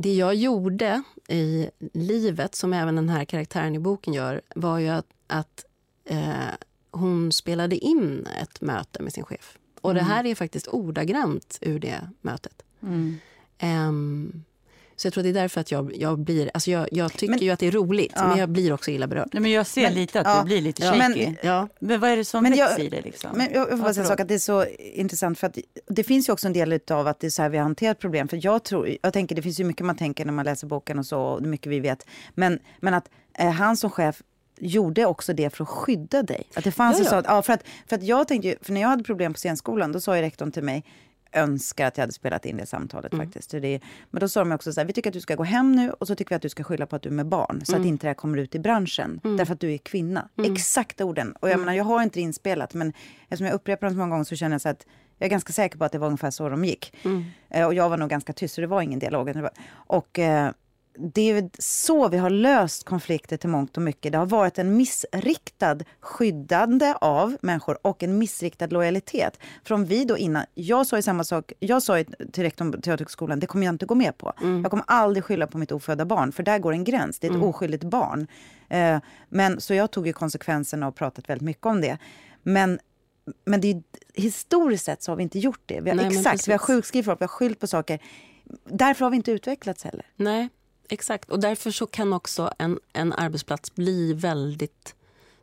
det 0.01 0.15
jag 0.15 0.35
gjorde 0.35 1.03
i 1.29 1.71
livet, 1.93 2.55
som 2.55 2.73
även 2.73 2.97
den 2.97 3.09
här 3.09 3.25
karaktären 3.25 3.75
i 3.75 3.79
boken 3.79 4.15
gör, 4.15 4.41
var 4.55 4.79
ju 4.79 4.89
att, 4.89 5.07
att 5.27 5.65
eh, 6.05 6.55
hon 6.91 7.33
spelade 7.33 7.77
in 7.77 8.27
ett 8.43 8.61
möte 8.61 9.03
med 9.03 9.13
sin 9.13 9.25
chef. 9.25 9.59
Och 9.81 9.91
mm. 9.91 10.03
det 10.03 10.11
här 10.11 10.27
är 10.27 10.35
faktiskt 10.35 10.69
ordagrant 10.69 11.59
ur 11.61 11.79
det 11.79 12.11
mötet. 12.21 12.63
Mm. 12.83 13.17
Um, 13.63 14.45
så 15.01 15.07
jag 15.07 15.13
tror 15.13 15.23
det 15.23 15.29
är 15.29 15.33
därför 15.33 15.61
att 15.61 15.71
jag, 15.71 15.97
jag 15.97 16.19
blir, 16.19 16.51
alltså 16.55 16.71
jag, 16.71 16.89
jag 16.93 17.13
tycker 17.13 17.31
men, 17.31 17.39
ju 17.39 17.51
att 17.51 17.59
det 17.59 17.67
är 17.67 17.71
roligt, 17.71 18.13
ja. 18.17 18.29
men 18.29 18.39
jag 18.39 18.49
blir 18.49 18.73
också 18.73 18.91
illa 18.91 19.07
berörd. 19.07 19.29
Nej, 19.33 19.43
men 19.43 19.51
jag 19.51 19.67
ser 19.67 19.83
men, 19.83 19.95
lite 19.95 20.21
att 20.21 20.27
ja, 20.27 20.39
du 20.39 20.45
blir 20.45 20.61
lite 20.61 20.83
shaky. 20.83 20.99
Men, 20.99 21.37
ja. 21.43 21.69
men 21.79 22.01
vad 22.01 22.11
är 22.11 22.17
det 22.17 22.25
som 22.25 22.43
men 22.43 22.53
växer 22.53 22.81
i 22.81 22.89
dig? 22.89 23.03
Liksom? 23.03 23.31
Men 23.35 23.49
jag, 23.53 23.61
jag 23.61 23.71
får 23.71 23.77
bara 23.77 23.95
säga 23.95 24.07
sak, 24.07 24.21
att 24.21 24.29
det 24.29 24.35
är 24.35 24.39
så 24.39 24.67
intressant, 24.79 25.39
för 25.39 25.47
att 25.47 25.59
det 25.89 26.05
finns 26.05 26.29
ju 26.29 26.33
också 26.33 26.47
en 26.47 26.53
del 26.53 26.81
av 26.91 27.07
att 27.07 27.21
det 27.21 27.27
är 27.27 27.31
så 27.31 27.43
här 27.43 27.49
vi 27.49 27.57
har 27.57 27.63
hanterat 27.63 27.99
problem. 27.99 28.29
För 28.29 28.41
jag 28.43 28.65
tror, 28.65 28.97
jag 29.03 29.13
tänker, 29.13 29.35
det 29.35 29.43
finns 29.43 29.61
ju 29.61 29.65
mycket 29.65 29.87
man 29.87 29.97
tänker 29.97 30.25
när 30.25 30.33
man 30.33 30.45
läser 30.45 30.67
boken 30.67 30.99
och 30.99 31.07
så, 31.07 31.21
och 31.21 31.43
mycket 31.43 31.73
vi 31.73 31.81
vet. 31.81 32.07
Men, 32.35 32.59
men 32.81 32.95
att 32.95 33.09
eh, 33.39 33.51
han 33.51 33.77
som 33.77 33.91
chef 33.91 34.23
gjorde 34.61 35.07
också 35.07 35.33
det 35.33 35.51
för 35.51 35.65
att 35.65 35.69
skydda 35.69 36.23
dig. 36.23 36.43
Att 36.55 36.65
det 36.65 36.73
fanns 36.73 36.99
ja, 36.99 37.05
ja. 37.05 37.11
Så 37.11 37.17
att, 37.17 37.25
ja, 37.27 37.43
för, 37.43 37.53
att, 37.53 37.63
för 37.87 37.97
att 37.97 38.03
jag 38.03 38.29
tänkte 38.29 38.57
för 38.63 38.73
när 38.73 38.81
jag 38.81 38.89
hade 38.89 39.05
problem 39.05 39.33
på 39.33 39.39
scenskolan, 39.39 39.93
då 39.93 40.01
sa 40.01 40.17
ju 40.17 40.23
rektorn 40.23 40.53
till 40.53 40.63
mig, 40.63 40.85
önskar 41.33 41.87
att 41.87 41.97
jag 41.97 42.03
hade 42.03 42.13
spelat 42.13 42.47
in 42.47 42.57
det 42.57 42.67
samtalet 42.67 43.15
faktiskt. 43.15 43.51
Så 43.51 43.59
det, 43.59 43.81
men 44.11 44.21
då 44.21 44.29
sa 44.29 44.41
de 44.41 44.53
också 44.53 44.73
så 44.73 44.81
här, 44.81 44.87
vi 44.87 44.93
tycker 44.93 45.11
att 45.11 45.15
du 45.15 45.21
ska 45.21 45.35
gå 45.35 45.45
hem 45.45 45.73
nu 45.73 45.91
och 45.91 46.07
så 46.07 46.15
tycker 46.15 46.31
vi 46.31 46.37
att 46.37 46.43
du 46.43 46.49
ska 46.49 46.65
skylla 46.65 46.87
på 46.87 46.97
att 46.97 47.03
du 47.03 47.09
är 47.09 47.13
med 47.13 47.27
barn. 47.27 47.61
Så 47.65 47.77
att 47.77 47.85
inte 47.85 48.07
det 48.07 48.09
här 48.09 48.15
kommer 48.15 48.39
ut 48.39 48.55
i 48.55 48.59
branschen. 48.59 49.21
Därför 49.37 49.55
att 49.55 49.61
du 49.61 49.73
är 49.73 49.79
kvinna. 49.79 50.29
Exakta 50.45 51.05
orden. 51.05 51.33
Och 51.33 51.49
jag 51.51 51.61
menar, 51.61 51.73
jag 51.73 51.85
har 51.85 52.03
inte 52.03 52.19
det 52.19 52.23
inspelat 52.23 52.75
men 52.75 52.93
eftersom 53.23 53.47
jag 53.47 53.55
upprepar 53.55 53.87
dem 53.87 53.95
så 53.95 53.99
många 53.99 54.11
gånger 54.11 54.25
så 54.25 54.37
känner 54.37 54.55
jag 54.55 54.61
så 54.61 54.69
att 54.69 54.87
jag 55.19 55.27
är 55.27 55.31
ganska 55.31 55.53
säker 55.53 55.79
på 55.79 55.85
att 55.85 55.93
det 55.93 55.99
var 55.99 56.07
ungefär 56.07 56.31
så 56.31 56.49
de 56.49 56.65
gick. 56.65 56.95
Eh, 57.51 57.67
och 57.67 57.75
jag 57.75 57.89
var 57.89 57.97
nog 57.97 58.11
ganska 58.11 58.33
tyst 58.33 58.55
så 58.55 58.61
det 58.61 58.67
var 58.67 58.83
ingen 58.83 58.99
dialog. 58.99 59.33
Och 59.71 60.19
eh, 60.19 60.51
det 61.01 61.31
är 61.31 61.51
så 61.59 62.09
vi 62.09 62.17
har 62.17 62.31
löst 62.31 62.85
konflikter 62.85 63.37
till 63.37 63.49
mångt 63.49 63.77
och 63.77 63.83
mycket. 63.83 64.13
Det 64.13 64.19
har 64.19 64.27
varit 64.27 64.59
en 64.59 64.77
missriktad 64.77 65.79
skyddande 66.01 66.95
av 67.01 67.37
människor 67.41 67.79
och 67.83 68.03
en 68.03 68.19
missriktad 68.19 68.67
lojalitet. 68.67 69.41
Från 69.65 69.85
vi 69.85 70.05
då 70.05 70.19
innan, 70.19 70.45
jag 70.55 70.87
sa 70.87 70.97
ju 70.97 71.03
samma 71.03 71.25
sak, 71.25 71.53
jag 71.61 71.83
sa 71.83 71.99
ju 71.99 72.05
till 72.05 72.43
rektorn 72.43 72.73
på 72.73 72.81
Teaterhögskolan, 72.81 73.41
det 73.41 73.47
kommer 73.47 73.67
jag 73.67 73.75
inte 73.75 73.87
gå 73.87 73.95
med 73.95 74.19
på. 74.19 74.33
Jag 74.63 74.71
kommer 74.71 74.85
aldrig 74.87 75.25
skylla 75.25 75.47
på 75.47 75.59
mitt 75.59 75.73
ofödda 75.73 76.05
barn, 76.05 76.33
för 76.33 76.43
där 76.43 76.59
går 76.59 76.73
en 76.73 76.85
gräns, 76.85 77.19
det 77.19 77.27
är 77.27 77.31
ett 77.31 77.43
oskyldigt 77.43 77.85
barn. 77.85 78.27
Eh, 78.69 78.99
men 79.29 79.61
så 79.61 79.75
jag 79.75 79.91
tog 79.91 80.07
ju 80.07 80.13
konsekvenserna 80.13 80.89
och 80.89 80.95
pratat 80.95 81.29
väldigt 81.29 81.45
mycket 81.45 81.67
om 81.67 81.81
det. 81.81 81.99
Men 82.43 82.79
men 83.45 83.61
det 83.61 83.71
är, 83.71 83.83
historiskt 84.15 84.85
sett 84.85 85.03
så 85.03 85.11
har 85.13 85.17
vi 85.17 85.23
inte 85.23 85.39
gjort 85.39 85.63
det. 85.67 85.81
Vi 85.81 85.91
har, 85.91 85.97
Nej, 85.97 86.07
exakt, 86.07 86.49
vi 86.49 86.53
har 86.53 86.59
sjukskrivit 86.59 87.05
folk, 87.05 87.21
vi 87.21 87.25
har 87.25 87.29
skyllt 87.29 87.61
på 87.61 87.67
saker. 87.67 87.99
Därför 88.65 89.05
har 89.05 89.11
vi 89.11 89.17
inte 89.17 89.33
utvecklats 89.33 89.85
heller. 89.85 90.07
Nej, 90.17 90.49
exakt. 90.89 91.31
Och 91.31 91.41
därför 91.41 91.71
så 91.71 91.87
kan 91.87 92.13
också 92.13 92.53
en, 92.59 92.79
en 92.93 93.13
arbetsplats 93.13 93.75
bli 93.75 94.13
väldigt 94.13 94.95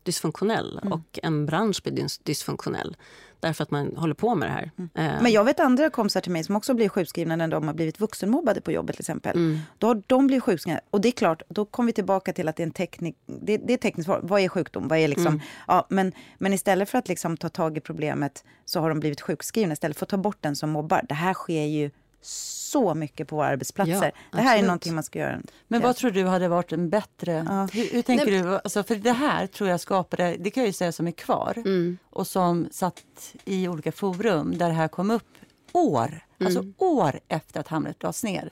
dysfunktionell 0.03 0.79
Mm. 0.81 0.93
och 0.93 1.19
en 1.23 1.45
bransch 1.45 1.83
bli 1.83 1.91
dys- 1.91 2.19
dysfunktionell. 2.23 2.97
Därför 3.39 3.63
att 3.63 3.71
man 3.71 3.97
håller 3.97 4.13
på 4.13 4.35
med 4.35 4.49
det 4.49 4.53
här. 4.53 4.71
Eh, 4.77 5.21
Men 5.23 5.31
jag 5.31 5.43
vet 5.43 5.59
andra 5.59 5.89
kompisar 5.89 6.21
till 6.21 6.31
mig 6.31 6.43
som 6.43 6.55
också 6.55 6.73
blir 6.73 6.89
sjukskrivna 6.89 7.35
när 7.35 7.47
de 7.47 7.67
har 7.67 7.73
blivit 7.73 7.99
vuxenmobbade 7.99 8.61
på 8.61 8.71
jobbet 8.71 8.95
till 8.95 9.01
exempel. 9.01 9.59
Då 9.77 9.87
har 9.87 10.03
de 10.07 10.27
blivit 10.27 10.43
sjukskrivna. 10.43 10.79
Och 10.89 11.01
det 11.01 11.09
är 11.09 11.11
klart, 11.11 11.41
då 11.47 11.65
kommer 11.65 11.87
vi 11.87 11.93
tillbaka 11.93 12.33
till 12.33 12.47
att 12.47 12.55
det 12.55 12.63
är 12.63 12.67
en 12.67 12.71
teknik, 12.73 13.15
det, 13.25 13.57
det 13.57 13.73
är 13.73 13.77
tekniskt. 13.77 14.09
Vad 14.21 14.41
är 14.41 14.49
sjukdom? 14.49 14.87
Vad 14.87 14.99
är 14.99 15.07
liksom, 15.07 15.41
ja, 15.67 15.85
men, 15.89 16.11
men 16.37 16.53
istället 16.53 16.89
för 16.89 16.97
att 16.97 17.07
liksom 17.07 17.37
ta 17.37 17.49
tag 17.49 17.77
i 17.77 17.79
problemet 17.81 18.43
så 18.65 18.79
har 18.79 18.89
de 18.89 18.99
blivit 18.99 19.21
sjukskrivna 19.21 19.73
istället 19.73 19.97
för 19.97 20.05
att 20.05 20.09
ta 20.09 20.17
bort 20.17 20.37
den 20.41 20.55
som 20.55 20.69
mobbar. 20.69 21.01
Det 21.09 21.15
här 21.15 21.33
sker 21.33 21.63
ju 21.65 21.91
så 22.25 22.93
mycket 22.93 23.27
på 23.27 23.35
våra 23.35 23.47
arbetsplatser. 23.47 24.11
Ja, 24.31 24.37
det 24.37 24.41
här 24.41 24.57
är 24.57 24.61
någonting 24.63 24.95
man 24.95 25.03
ska 25.03 25.19
göra. 25.19 25.41
Men 25.67 25.81
vad 25.81 25.95
tror 25.95 26.11
du 26.11 26.25
hade 26.25 26.47
varit 26.47 26.71
en 26.71 26.89
bättre... 26.89 27.31
Hur, 27.73 27.93
hur 27.93 28.01
tänker 28.01 28.25
du? 28.25 28.55
Alltså, 28.55 28.83
för 28.83 28.95
det 28.95 29.11
här 29.11 29.47
tror 29.47 29.69
jag 29.69 29.79
skapade, 29.79 30.35
det 30.39 30.51
kan 30.51 30.63
jag 30.63 30.67
ju 30.67 30.73
säga 30.73 30.91
som 30.91 31.07
är 31.07 31.11
kvar 31.11 31.53
Mm. 31.57 31.97
och 32.09 32.27
som 32.27 32.67
satt 32.71 33.03
i 33.45 33.67
olika 33.67 33.91
forum 33.91 34.57
där 34.57 34.67
det 34.67 34.73
här 34.73 34.87
kom 34.87 35.11
upp 35.11 35.27
år, 35.71 36.25
alltså 36.39 36.59
Mm. 36.59 36.73
år 36.77 37.19
efter 37.27 37.59
att 37.59 37.67
Hamlet 37.67 38.03
lades 38.03 38.23
ner. 38.23 38.49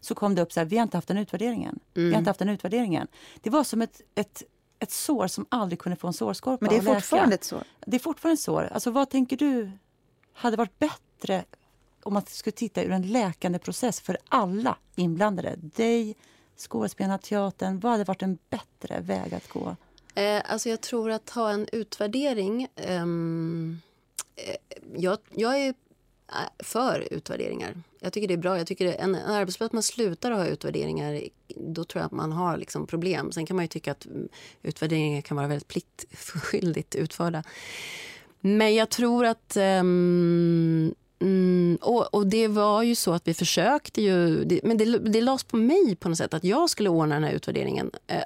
Så 0.00 0.14
kom 0.14 0.34
det 0.34 0.42
upp 0.42 0.52
så 0.52 0.60
här, 0.60 0.64
vi 0.64 0.76
har 0.76 0.82
inte 0.82 0.96
haft 0.96 1.08
den 1.08 1.18
utvärderingen. 1.18 1.78
Vi 1.94 2.00
Mm. 2.00 2.12
har 2.12 2.18
inte 2.18 2.30
haft 2.30 2.38
den 2.38 2.48
utvärderingen. 2.48 3.06
Det 3.40 3.50
var 3.50 3.64
som 3.64 3.82
ett, 3.82 4.00
ett, 4.14 4.42
ett 4.78 4.90
sår 4.90 5.26
som 5.26 5.46
aldrig 5.48 5.78
kunde 5.78 5.96
få 5.96 6.06
en 6.06 6.12
sårskorpa 6.12 6.58
Men 6.60 6.70
det 6.70 6.76
är 6.90 6.94
fortfarande 6.94 7.34
ett 7.34 7.44
sår. 7.44 7.62
Det 7.86 7.96
är 7.96 8.00
fortfarande 8.00 8.34
ett 8.34 8.40
sår. 8.40 8.70
Alltså, 8.72 8.90
vad 8.90 9.10
tänker 9.10 9.36
du 9.36 9.70
hade 10.32 10.56
varit 10.56 10.78
bättre 10.78 11.44
om 12.08 12.14
man 12.14 12.22
skulle 12.26 12.52
titta 12.52 12.82
ur 12.82 12.90
en 12.90 13.02
läkande 13.02 13.58
process 13.58 14.00
för 14.00 14.18
alla 14.28 14.76
inblandade? 14.96 15.56
Dig, 15.56 16.16
skådespelarna, 16.56 17.18
teatern. 17.18 17.80
Vad 17.80 17.92
hade 17.92 18.04
varit 18.04 18.22
en 18.22 18.38
bättre 18.50 19.00
väg 19.00 19.34
att 19.34 19.48
gå? 19.48 19.76
Eh, 20.14 20.42
alltså 20.44 20.68
jag 20.68 20.80
tror 20.80 21.10
att 21.10 21.30
ha 21.30 21.50
en 21.50 21.68
utvärdering... 21.72 22.68
Ehm, 22.76 23.80
eh, 24.36 24.54
jag, 24.96 25.18
jag 25.34 25.58
är 25.58 25.68
eh, 25.68 25.74
för 26.58 27.08
utvärderingar. 27.10 27.82
Jag 28.00 28.12
tycker 28.12 28.28
det 28.28 28.34
är 28.34 28.38
bra. 28.38 28.58
Jag 28.58 28.66
tycker 28.66 28.84
det, 28.84 28.92
en, 28.92 29.14
en 29.14 29.30
arbetsplats 29.30 29.72
man 29.72 29.82
slutar 29.82 30.30
ha 30.30 30.46
utvärderingar 30.46 31.22
då 31.56 31.84
tror 31.84 32.00
jag 32.00 32.06
att 32.06 32.12
man 32.12 32.32
har 32.32 32.56
liksom 32.56 32.86
problem. 32.86 33.32
Sen 33.32 33.46
kan 33.46 33.56
man 33.56 33.64
ju 33.64 33.68
tycka 33.68 33.92
att 33.92 34.06
mm, 34.06 34.28
utvärderingar 34.62 35.20
kan 35.20 35.36
vara 35.36 35.46
väldigt 35.46 35.68
pliktskyldigt 35.68 36.94
utförda. 36.94 37.42
Men 38.40 38.74
jag 38.74 38.88
tror 38.88 39.24
att... 39.24 39.56
ehm, 39.56 40.94
Mm, 41.20 41.78
och, 41.80 42.14
och 42.14 42.26
det 42.26 42.48
var 42.48 42.82
ju 42.82 42.94
så 42.94 43.12
att 43.12 43.28
vi 43.28 43.34
försökte 43.34 44.02
ju, 44.02 44.44
det, 44.44 44.60
men 44.62 44.78
det, 44.78 44.98
det 44.98 45.20
lades 45.20 45.44
på 45.44 45.56
mig 45.56 45.96
på 45.96 46.08
något 46.08 46.18
sätt 46.18 46.34
att 46.34 46.44
jag 46.44 46.70
skulle 46.70 46.88
ordna 46.88 47.14
den 47.14 47.24
här 47.24 47.32
utvärderingen 47.32 47.90
eh, 48.06 48.22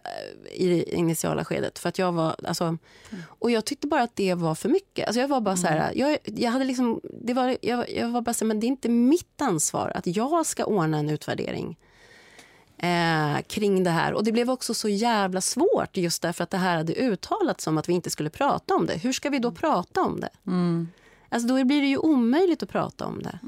i 0.52 0.68
det 0.68 0.94
initiala 0.94 1.44
skedet. 1.44 1.78
För 1.78 1.88
att 1.88 1.98
jag 1.98 2.12
var, 2.12 2.36
alltså, 2.44 2.78
och 3.24 3.50
jag 3.50 3.64
tyckte 3.64 3.86
bara 3.86 4.02
att 4.02 4.16
det 4.16 4.34
var 4.34 4.54
för 4.54 4.68
mycket. 4.68 5.06
Alltså 5.06 5.20
jag 5.20 5.28
var 5.28 5.40
bara 5.40 5.56
så 5.56 5.66
här, 5.66 5.92
jag, 5.94 6.18
jag 6.24 6.50
hade 6.50 6.64
liksom, 6.64 7.00
det 7.20 7.34
var, 7.34 7.56
jag, 7.60 7.90
jag 7.90 8.08
var 8.08 8.20
bara 8.20 8.34
så 8.34 8.44
här, 8.44 8.48
men 8.48 8.60
det 8.60 8.66
är 8.66 8.68
inte 8.68 8.88
mitt 8.88 9.42
ansvar 9.42 9.92
att 9.94 10.06
jag 10.06 10.46
ska 10.46 10.64
ordna 10.64 10.98
en 10.98 11.10
utvärdering 11.10 11.78
eh, 12.78 13.42
kring 13.46 13.84
det 13.84 13.90
här. 13.90 14.12
Och 14.12 14.24
det 14.24 14.32
blev 14.32 14.50
också 14.50 14.74
så 14.74 14.88
jävla 14.88 15.40
svårt 15.40 15.96
just 15.96 16.22
därför 16.22 16.44
att 16.44 16.50
det 16.50 16.56
här 16.56 16.76
hade 16.76 16.92
uttalats 16.92 17.64
som 17.64 17.78
att 17.78 17.88
vi 17.88 17.92
inte 17.92 18.10
skulle 18.10 18.30
prata 18.30 18.74
om 18.74 18.86
det. 18.86 18.96
Hur 18.96 19.12
ska 19.12 19.30
vi 19.30 19.38
då 19.38 19.50
prata 19.50 20.00
om 20.00 20.20
det? 20.20 20.30
Alltså 21.32 21.48
då 21.48 21.64
blir 21.64 21.80
det 21.80 21.86
ju 21.86 21.96
omöjligt 21.96 22.62
att 22.62 22.68
prata 22.68 23.06
om 23.06 23.22
det. 23.22 23.38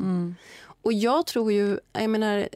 Och 0.83 0.93
jag 0.93 1.27
tror 1.27 1.53
ju, 1.53 1.79
jag 1.93 2.11
menar, 2.11 2.49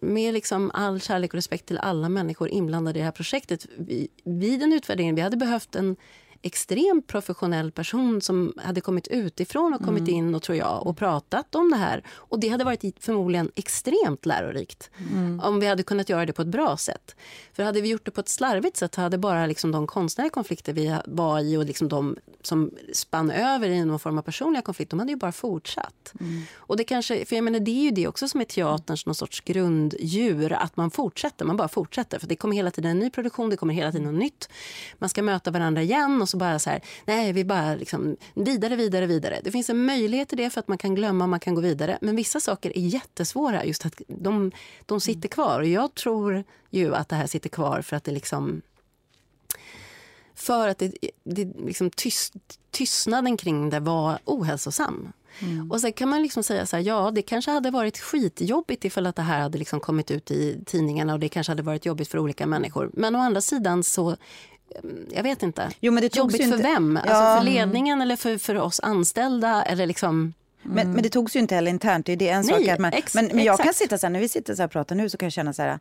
med 0.00 0.34
liksom 0.34 0.70
all 0.74 1.00
kärlek 1.00 1.30
och 1.30 1.34
respekt 1.34 1.66
till 1.66 1.78
alla 1.78 2.08
människor 2.08 2.48
inblandade 2.48 2.98
i 2.98 3.00
det 3.00 3.04
här 3.04 3.12
projektet. 3.12 3.66
Vi, 3.78 4.08
vid 4.24 4.62
en 4.62 4.72
utvärdering, 4.72 5.14
vi 5.14 5.20
hade 5.20 5.36
behövt 5.36 5.76
en 5.76 5.96
extremt 6.44 7.06
professionell 7.06 7.72
person 7.72 8.20
som 8.20 8.52
hade 8.56 8.80
kommit 8.80 9.08
utifrån 9.08 9.74
och 9.74 9.82
kommit 9.82 10.08
in 10.08 10.34
och 10.34 10.42
tror 10.42 10.58
jag 10.58 10.86
och 10.86 10.96
pratat 10.96 11.54
om 11.54 11.70
det 11.70 11.76
här. 11.76 12.02
Och 12.10 12.40
det 12.40 12.48
hade 12.48 12.64
varit 12.64 12.96
förmodligen 13.00 13.50
extremt 13.54 14.26
lärorikt 14.26 14.90
om 15.42 15.60
vi 15.60 15.66
hade 15.66 15.82
kunnat 15.82 16.08
göra 16.08 16.26
det 16.26 16.32
på 16.32 16.42
ett 16.42 16.48
bra 16.48 16.76
sätt. 16.76 17.16
För 17.52 17.62
hade 17.62 17.80
vi 17.80 17.88
gjort 17.88 18.04
det 18.04 18.10
på 18.10 18.20
ett 18.20 18.28
slarvigt 18.28 18.76
sätt 18.76 18.94
hade 18.94 19.18
bara 19.18 19.46
liksom 19.46 19.72
de 19.72 19.86
konstnärliga 19.86 20.30
konflikter 20.30 20.72
vi 20.72 20.96
var 21.06 21.40
i 21.40 21.56
och 21.56 21.64
liksom 21.64 21.88
de 21.88 22.16
som 22.42 22.70
spann 22.92 23.30
över 23.30 23.68
i 23.68 23.84
någon 23.84 23.98
form 23.98 24.18
av 24.18 24.22
personliga 24.22 24.62
konflikter, 24.62 24.96
de 24.96 24.98
hade 24.98 25.12
ju 25.12 25.16
bara 25.16 25.32
fortsatt. 25.32 26.12
Och 26.56 26.76
det 26.76 26.84
kanske, 26.84 27.24
för 27.24 27.36
jag 27.36 27.44
menar 27.44 27.60
det 27.60 27.70
är 27.70 27.82
ju 27.82 27.90
det 27.90 28.08
också 28.08 28.28
som 28.28 28.40
är 28.40 28.44
teaterns 28.44 29.06
någon 29.06 29.14
sorts 29.14 29.40
grunddjur, 29.40 30.52
att 30.52 30.76
man 30.76 30.90
fortsätter, 30.90 31.44
man 31.44 31.56
bara 31.56 31.68
fortsätter. 31.68 32.18
För 32.18 32.26
det 32.26 32.36
kommer 32.36 32.56
hela 32.56 32.70
tiden 32.70 32.90
en 32.90 32.98
ny 32.98 33.10
produktion, 33.10 33.50
det 33.50 33.56
kommer 33.56 33.74
hela 33.74 33.92
tiden 33.92 34.06
något 34.12 34.20
nytt. 34.20 34.48
Man 34.98 35.08
ska 35.08 35.22
möta 35.22 35.50
varandra 35.50 35.82
igen 35.82 36.22
och 36.22 36.28
så 36.34 36.38
bara 36.38 36.58
så 36.58 36.70
här, 36.70 36.80
nej 37.04 37.32
vi 37.32 37.44
bara 37.44 37.74
liksom 37.74 38.16
vidare, 38.34 38.76
vidare, 38.76 39.06
vidare. 39.06 39.40
Det 39.44 39.50
finns 39.50 39.70
en 39.70 39.84
möjlighet 39.84 40.28
till 40.28 40.38
det 40.38 40.50
för 40.50 40.60
att 40.60 40.68
man 40.68 40.78
kan 40.78 40.94
glömma, 40.94 41.26
man 41.26 41.40
kan 41.40 41.54
gå 41.54 41.60
vidare. 41.60 41.98
Men 42.00 42.16
vissa 42.16 42.40
saker 42.40 42.78
är 42.78 42.80
jättesvåra, 42.80 43.64
just 43.64 43.86
att 43.86 44.02
de, 44.08 44.52
de 44.86 45.00
sitter 45.00 45.28
kvar. 45.28 45.60
Och 45.60 45.66
jag 45.66 45.94
tror 45.94 46.44
ju 46.70 46.94
att 46.94 47.08
det 47.08 47.16
här 47.16 47.26
sitter 47.26 47.48
kvar 47.48 47.82
för 47.82 47.96
att 47.96 48.04
det 48.04 48.12
liksom 48.12 48.62
för 50.34 50.68
att 50.68 50.78
det, 50.78 50.92
det 51.24 51.44
liksom 51.44 51.90
tyst, 51.90 52.34
tystnaden 52.70 53.36
kring 53.36 53.70
det 53.70 53.80
var 53.80 54.18
ohälsosam. 54.24 55.12
Och 55.70 55.80
sen 55.80 55.92
kan 55.92 56.08
man 56.08 56.22
liksom 56.22 56.42
säga 56.42 56.66
så 56.66 56.76
här, 56.76 56.82
ja 56.82 57.10
det 57.10 57.22
kanske 57.22 57.50
hade 57.50 57.70
varit 57.70 57.98
skitjobbigt 57.98 58.84
ifall 58.84 59.06
att 59.06 59.16
det 59.16 59.22
här 59.22 59.40
hade 59.40 59.58
liksom 59.58 59.80
kommit 59.80 60.10
ut 60.10 60.30
i 60.30 60.60
tidningarna 60.66 61.12
och 61.12 61.20
det 61.20 61.28
kanske 61.28 61.50
hade 61.50 61.62
varit 61.62 61.86
jobbigt 61.86 62.08
för 62.08 62.18
olika 62.18 62.46
människor. 62.46 62.90
Men 62.92 63.16
å 63.16 63.18
andra 63.18 63.40
sidan 63.40 63.82
så, 63.82 64.16
jag 65.14 65.22
vet 65.22 65.42
inte. 65.42 65.70
Jo, 65.80 65.92
men 65.92 66.00
det 66.02 66.16
jobbigt 66.16 66.40
ju 66.40 66.44
för 66.44 66.52
inte- 66.56 66.62
vem? 66.62 66.98
Ja. 67.06 67.12
Alltså 67.14 67.44
för 67.44 67.52
ledningen 67.54 68.02
eller 68.02 68.16
för, 68.16 68.38
för 68.38 68.58
oss 68.58 68.80
anställda? 68.80 69.62
Eller 69.62 69.86
liksom... 69.86 70.34
Men, 70.62 70.92
men 70.92 71.02
det 71.02 71.08
togs 71.08 71.36
ju 71.36 71.40
inte 71.40 71.54
heller 71.54 71.70
internt. 71.70 72.06
Det 72.06 72.12
är 72.12 72.34
en 72.34 72.46
Nej, 72.46 72.66
sak 72.68 72.78
man, 72.78 72.92
ex- 72.92 73.14
men, 73.14 73.26
men 73.26 73.44
jag 73.44 73.58
kan 73.58 73.74
sitta 73.74 73.98
så 73.98 74.06
här, 74.06 74.10
när 74.10 74.20
vi 74.20 74.28
sitter 74.28 74.54
så 74.54 74.62
här 74.62 74.66
och 74.66 74.72
pratar 74.72 74.94
nu 74.96 75.10
så 75.10 75.16
kan 75.16 75.26
jag 75.26 75.32
känna 75.32 75.52
så 75.52 75.62
här, 75.62 75.78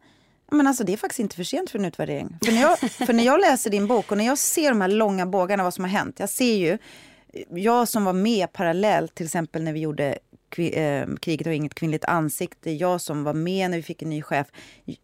men 0.51 0.67
alltså 0.67 0.83
det 0.83 0.93
är 0.93 0.97
faktiskt 0.97 1.19
inte 1.19 1.35
för 1.35 1.43
sent 1.43 1.69
för 1.69 1.79
en 1.79 1.85
utvärdering. 1.85 2.37
För 2.45 2.51
när 2.51 2.61
jag, 2.61 2.79
för 3.07 3.13
när 3.13 3.23
jag 3.23 3.39
läser 3.41 3.69
din 3.69 3.87
bok 3.87 4.11
och 4.11 4.17
när 4.17 4.25
jag 4.25 4.37
ser 4.37 4.69
de 4.69 4.81
här 4.81 4.87
långa 4.87 5.25
bågarna 5.25 5.63
vad 5.63 5.73
som 5.73 5.83
har 5.83 5.91
hänt. 5.91 6.15
Jag 6.19 6.29
ser 6.29 6.53
ju, 6.55 6.77
jag 7.49 7.87
som 7.87 8.05
var 8.05 8.13
med 8.13 8.53
parallellt 8.53 9.15
till 9.15 9.25
exempel 9.25 9.63
när 9.63 9.73
vi 9.73 9.79
gjorde 9.79 10.17
eh, 10.59 11.07
Kriget 11.21 11.47
har 11.47 11.53
inget 11.53 11.75
kvinnligt 11.75 12.05
ansikte, 12.05 12.71
jag 12.71 13.01
som 13.01 13.23
var 13.23 13.33
med 13.33 13.69
när 13.69 13.77
vi 13.77 13.83
fick 13.83 14.01
en 14.01 14.09
ny 14.09 14.21
chef. 14.21 14.47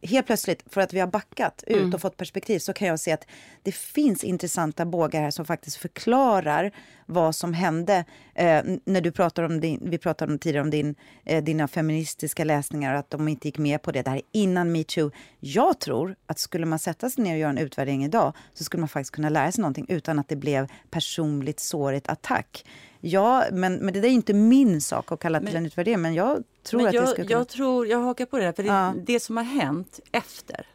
Helt 0.01 0.25
plötsligt, 0.25 0.63
för 0.69 0.81
att 0.81 0.93
vi 0.93 0.99
har 0.99 1.07
backat 1.07 1.63
ut 1.67 1.93
och 1.93 2.01
fått 2.01 2.17
perspektiv 2.17 2.59
så 2.59 2.73
kan 2.73 2.87
jag 2.87 2.99
se 2.99 3.11
att 3.11 3.27
det 3.63 3.71
finns 3.71 4.23
intressanta 4.23 4.85
bågar 4.85 5.21
här 5.21 5.31
som 5.31 5.45
faktiskt 5.45 5.77
förklarar 5.77 6.71
vad 7.05 7.35
som 7.35 7.53
hände. 7.53 8.05
Eh, 8.35 8.63
när 8.85 9.01
du 9.01 9.11
pratar 9.11 9.43
om 9.43 9.59
din, 9.59 9.79
vi 9.83 9.97
pratade 9.97 10.31
om 10.31 10.39
tidigare 10.39 10.63
om 10.63 10.69
din, 10.69 10.95
eh, 11.25 11.43
dina 11.43 11.67
feministiska 11.67 12.43
läsningar 12.43 12.93
och 12.93 12.99
att 12.99 13.09
de 13.09 13.27
inte 13.27 13.47
gick 13.47 13.57
med 13.57 13.81
på 13.81 13.91
det. 13.91 14.01
Det 14.01 14.09
här 14.09 14.17
är 14.17 14.23
innan 14.31 14.71
metoo. 14.71 15.11
Jag 15.39 15.79
tror 15.79 16.15
att 16.25 16.39
skulle 16.39 16.65
man 16.65 16.79
sätta 16.79 17.09
sig 17.09 17.23
ner 17.23 17.33
och 17.33 17.39
göra 17.39 17.49
en 17.49 17.57
utvärdering 17.57 18.05
idag 18.05 18.33
så 18.53 18.63
skulle 18.63 18.81
man 18.81 18.89
faktiskt 18.89 19.15
kunna 19.15 19.29
lära 19.29 19.51
sig 19.51 19.61
någonting 19.61 19.85
utan 19.89 20.19
att 20.19 20.27
det 20.27 20.35
blev 20.35 20.67
personligt 20.89 21.59
sårigt 21.59 22.09
attack. 22.09 22.65
Ja, 23.01 23.45
men, 23.51 23.73
men 23.75 23.93
det 23.93 24.01
där 24.01 24.07
är 24.07 24.11
inte 24.13 24.33
min 24.33 24.81
sak 24.81 25.11
att 25.11 25.19
kalla 25.19 25.39
till 25.39 25.55
en 25.55 25.65
utvärdering, 25.65 26.01
men 26.01 26.13
jag 26.13 26.43
tror 26.63 26.79
Men 26.79 26.87
att 26.87 26.93
jag, 26.93 27.03
det 27.03 27.07
skulle 27.07 27.27
kunna... 27.27 27.39
jag, 27.39 27.47
tror, 27.47 27.87
jag 27.87 27.99
hakar 27.99 28.25
på 28.25 28.37
det 28.37 28.43
där, 28.43 28.51
för 28.51 28.63
det, 28.63 28.69
Ja. 28.69 28.93
det 29.05 29.19
som 29.19 29.37
har 29.37 29.43
hänt 29.43 29.99
efter 30.11 30.65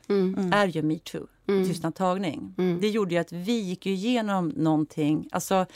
är 0.52 0.66
ju 0.66 0.82
metoo, 0.82 1.26
tystnadtagning. 1.46 2.54
Det 2.80 2.88
gjorde 2.88 3.14
ju 3.14 3.20
att 3.20 3.32
vi 3.32 3.52
gick 3.60 3.86
ju 3.86 3.92
igenom 3.92 4.48
någonting. 4.48 5.28
Alltså, 5.32 5.66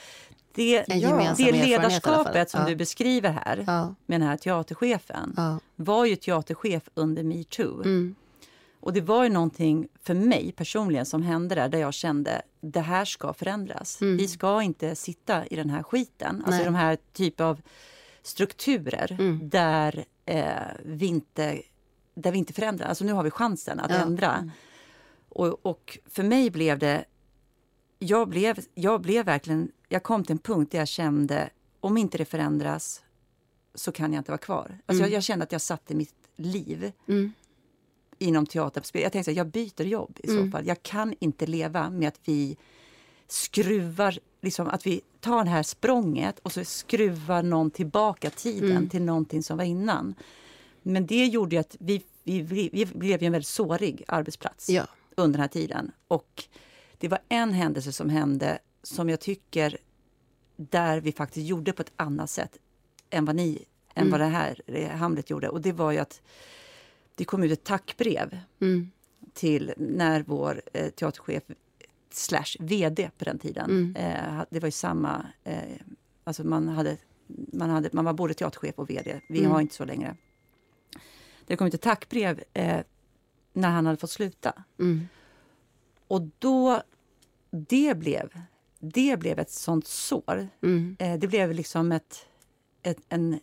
det, 0.55 0.84
gemensam 0.88 1.46
det 1.46 1.53
ledarskapet 1.66 2.51
som 2.51 2.61
Ja. 2.61 2.66
du 2.68 2.76
beskriver 2.76 3.30
här 3.30 3.64
Ja. 3.66 3.94
med 4.07 4.20
den 4.20 4.28
här 4.28 4.36
teaterchefen 4.36 5.34
Ja. 5.36 5.59
var 5.76 6.05
ju 6.05 6.16
teaterchef 6.16 6.82
under 6.94 7.22
metoo. 7.22 7.82
Mm. 7.82 8.14
Och 8.81 8.93
det 8.93 9.01
var 9.01 9.24
ju 9.24 9.31
någonting 9.31 9.89
för 10.03 10.14
mig 10.14 10.53
personligen 10.53 11.07
som 11.07 11.22
hände 11.22 11.55
där, 11.55 11.68
där 11.68 11.79
jag 11.79 11.95
kände 11.95 12.43
det 12.61 12.81
här 12.81 13.05
ska 13.05 13.33
förändras. 13.33 14.01
Mm. 14.01 14.16
Vi 14.16 14.29
ska 14.29 14.62
inte 14.62 14.95
sitta 14.97 15.47
i 15.47 15.57
den 15.57 15.70
här 15.70 15.83
skiten, 15.83 16.37
alltså 16.37 16.51
Nej. 16.51 16.62
i 16.62 16.64
de 16.64 16.74
här 16.74 16.99
typ 17.12 17.41
av 17.41 17.61
strukturer 18.22 19.16
Mm. 19.20 19.49
där, 19.49 20.05
eh, 20.24 20.53
vi 20.85 21.07
inte, 21.07 21.62
där 22.14 22.33
vi 22.33 22.39
inte 22.39 22.53
förändrar. 22.53 22.87
Alltså 22.87 23.05
nu 23.05 23.12
har 23.12 23.22
vi 23.22 23.31
chansen 23.31 23.81
att 23.81 23.91
Ja. 23.91 23.97
ändra. 23.97 24.51
Och, 25.29 25.66
och 25.66 25.99
för 26.07 26.22
mig 26.22 26.51
blev 26.51 26.79
det, 26.79 27.05
jag 27.99 28.29
blev, 28.29 28.59
jag 28.74 29.01
blev 29.01 29.26
verkligen, 29.26 29.72
jag 29.89 30.03
kom 30.03 30.24
till 30.24 30.33
en 30.33 30.39
punkt 30.39 30.72
där 30.72 30.79
jag 30.79 30.89
kände 30.89 31.51
om 31.81 31.97
inte 31.97 32.18
det 32.18 32.24
förändras 32.24 33.03
så 33.74 33.93
kan 33.93 34.12
jag 34.12 34.20
inte 34.20 34.31
vara 34.31 34.39
kvar. 34.39 34.79
Alltså 34.87 35.05
jag, 35.05 35.12
jag 35.12 35.22
kände 35.22 35.43
att 35.43 35.53
jag 35.53 35.61
satte 35.61 35.95
mitt 35.95 36.14
liv 36.37 36.93
Mm. 37.09 37.33
Inom 38.19 38.47
teater. 38.47 38.83
Jag 38.93 39.12
tänkte 39.12 39.31
att 39.31 39.37
jag 39.37 39.47
byter 39.47 39.83
jobb 39.83 40.19
i 40.23 40.27
så 40.27 40.33
Mm. 40.39 40.53
fall. 40.53 40.66
Jag 40.66 40.83
kan 40.83 41.14
inte 41.21 41.47
leva 41.47 41.91
med 41.91 42.09
att 42.09 42.21
vi 42.25 42.57
skruvar, 43.29 44.19
liksom 44.41 44.69
att 44.69 44.87
vi 44.87 45.01
tar 45.21 45.45
det 45.45 45.51
här 45.51 45.62
språnget 45.62 46.39
och 46.39 46.53
så 46.53 46.64
skruvar 46.64 47.43
någon 47.43 47.71
tillbaka 47.71 48.31
tiden 48.31 48.71
Mm. 48.71 48.89
till 48.89 49.03
någonting 49.03 49.43
som 49.43 49.57
var 49.57 49.64
innan. 49.64 50.14
Men 50.83 51.07
det 51.07 51.27
gjorde 51.27 51.57
ju 51.57 51.61
att 51.61 51.77
vi, 51.81 52.03
vi, 52.25 52.43
vi, 52.43 52.87
blev 52.87 53.23
ju 53.23 53.27
en 53.27 53.33
väldigt 53.33 53.49
sårig 53.49 54.05
arbetsplats 54.09 54.69
Ja. 54.71 54.87
under 55.16 55.33
den 55.39 55.41
här 55.41 55.49
tiden. 55.49 55.93
Och 56.09 56.45
det 56.99 57.09
var 57.09 57.19
en 57.29 57.53
händelse 57.53 57.93
som 57.93 58.11
hände 58.11 58.59
som 58.83 59.09
jag 59.09 59.21
tycker 59.21 59.77
där 60.57 61.01
vi 61.01 61.12
faktiskt 61.12 61.47
gjorde 61.47 61.73
på 61.73 61.83
ett 61.83 61.93
annat 61.97 62.31
sätt 62.31 62.59
än 63.11 63.25
vad 63.25 63.37
ni, 63.37 63.64
än 63.95 64.03
Mm. 64.07 64.11
vad 64.11 64.21
det 64.21 64.27
här 64.27 64.61
Hamlet 64.97 65.31
gjorde. 65.31 65.49
Och 65.49 65.61
det 65.61 65.73
var 65.73 65.93
ju 65.93 65.99
att 65.99 66.21
det 67.19 67.25
kom 67.25 67.43
ut 67.43 67.53
ett 67.53 67.64
tackbrev 67.64 68.39
Mm. 68.61 68.91
till 69.35 69.73
när 69.77 70.23
vår 70.27 70.62
eh, 70.73 70.91
teaterchef 70.91 71.43
slash 72.11 72.57
vd 72.61 73.11
på 73.19 73.25
den 73.25 73.39
tiden, 73.39 73.71
Mm. 73.71 73.97
eh, 73.97 74.45
det 74.51 74.61
var 74.61 74.66
ju 74.66 74.73
samma, 74.73 75.27
eh, 75.45 75.59
alltså 76.25 76.45
man, 76.45 76.69
hade, 76.69 76.97
man, 77.53 77.71
hade, 77.71 77.89
man 77.93 78.05
var 78.05 78.12
både 78.12 78.35
teaterchef 78.35 78.79
och 78.79 78.91
vd, 78.91 79.21
vi 79.29 79.39
Mm. 79.39 79.51
har 79.51 79.61
inte 79.61 79.75
så 79.75 79.85
längre. 79.85 80.16
Det 81.47 81.57
kom 81.57 81.66
ut 81.66 81.75
ett 81.75 81.81
tackbrev 81.83 82.43
eh, 82.53 82.81
när 83.53 83.69
han 83.69 83.87
hade 83.87 83.99
fått 83.99 84.11
sluta. 84.11 84.64
Mm. 84.79 85.09
Och 86.09 86.23
då, 86.39 86.83
det 87.51 87.99
blev, 87.99 88.41
det 88.79 89.19
blev 89.19 89.39
ett 89.39 89.51
sånt 89.51 89.87
sår. 89.87 90.49
Mm. 90.62 90.97
Eh, 90.99 91.19
det 91.19 91.29
blev 91.29 91.53
liksom 91.53 91.93
ett, 91.93 92.27
ett 92.83 92.99
en, 93.09 93.41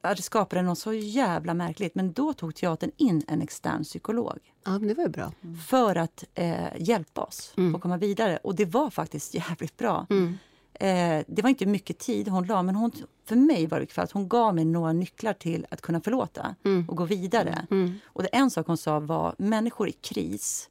det 0.00 0.22
skapade 0.22 0.62
något 0.62 0.78
så 0.78 0.92
jävla 0.92 1.54
märkligt. 1.54 1.94
Men 1.94 2.12
då 2.12 2.32
tog 2.32 2.54
teatern 2.54 2.90
in 2.96 3.22
en 3.28 3.42
extern 3.42 3.84
psykolog 3.84 4.38
Ja, 4.64 4.70
det 4.78 4.94
var 4.94 5.08
bra. 5.08 5.32
för 5.68 5.96
att 5.96 6.24
eh, 6.34 6.66
hjälpa 6.78 7.20
oss 7.22 7.52
Mm. 7.56 7.74
att 7.74 7.80
komma 7.82 7.96
vidare. 7.96 8.38
Och 8.42 8.54
det 8.54 8.64
var 8.64 8.90
faktiskt 8.90 9.34
jävligt 9.34 9.76
bra. 9.76 10.06
Mm. 10.10 10.38
Eh, 10.74 11.24
det 11.28 11.42
var 11.42 11.48
inte 11.50 11.66
mycket 11.66 11.98
tid 11.98 12.28
hon 12.28 12.46
la, 12.46 12.62
men 12.62 12.74
hon, 12.76 12.92
för 13.24 13.36
mig 13.36 13.66
var 13.66 13.80
det 13.80 13.92
för 13.92 14.02
att 14.02 14.12
hon 14.12 14.28
gav 14.28 14.54
mig 14.54 14.64
några 14.64 14.92
nycklar 14.92 15.32
till 15.32 15.66
att 15.70 15.80
kunna 15.80 16.00
förlåta 16.00 16.54
Mm. 16.64 16.88
och 16.88 16.96
gå 16.96 17.04
vidare. 17.04 17.66
Mm. 17.70 17.94
Och 18.04 18.22
det 18.22 18.28
en 18.28 18.50
sak 18.50 18.66
hon 18.66 18.76
sa 18.76 19.00
var 19.00 19.34
människor 19.38 19.88
i 19.88 19.92
kris 19.92 20.68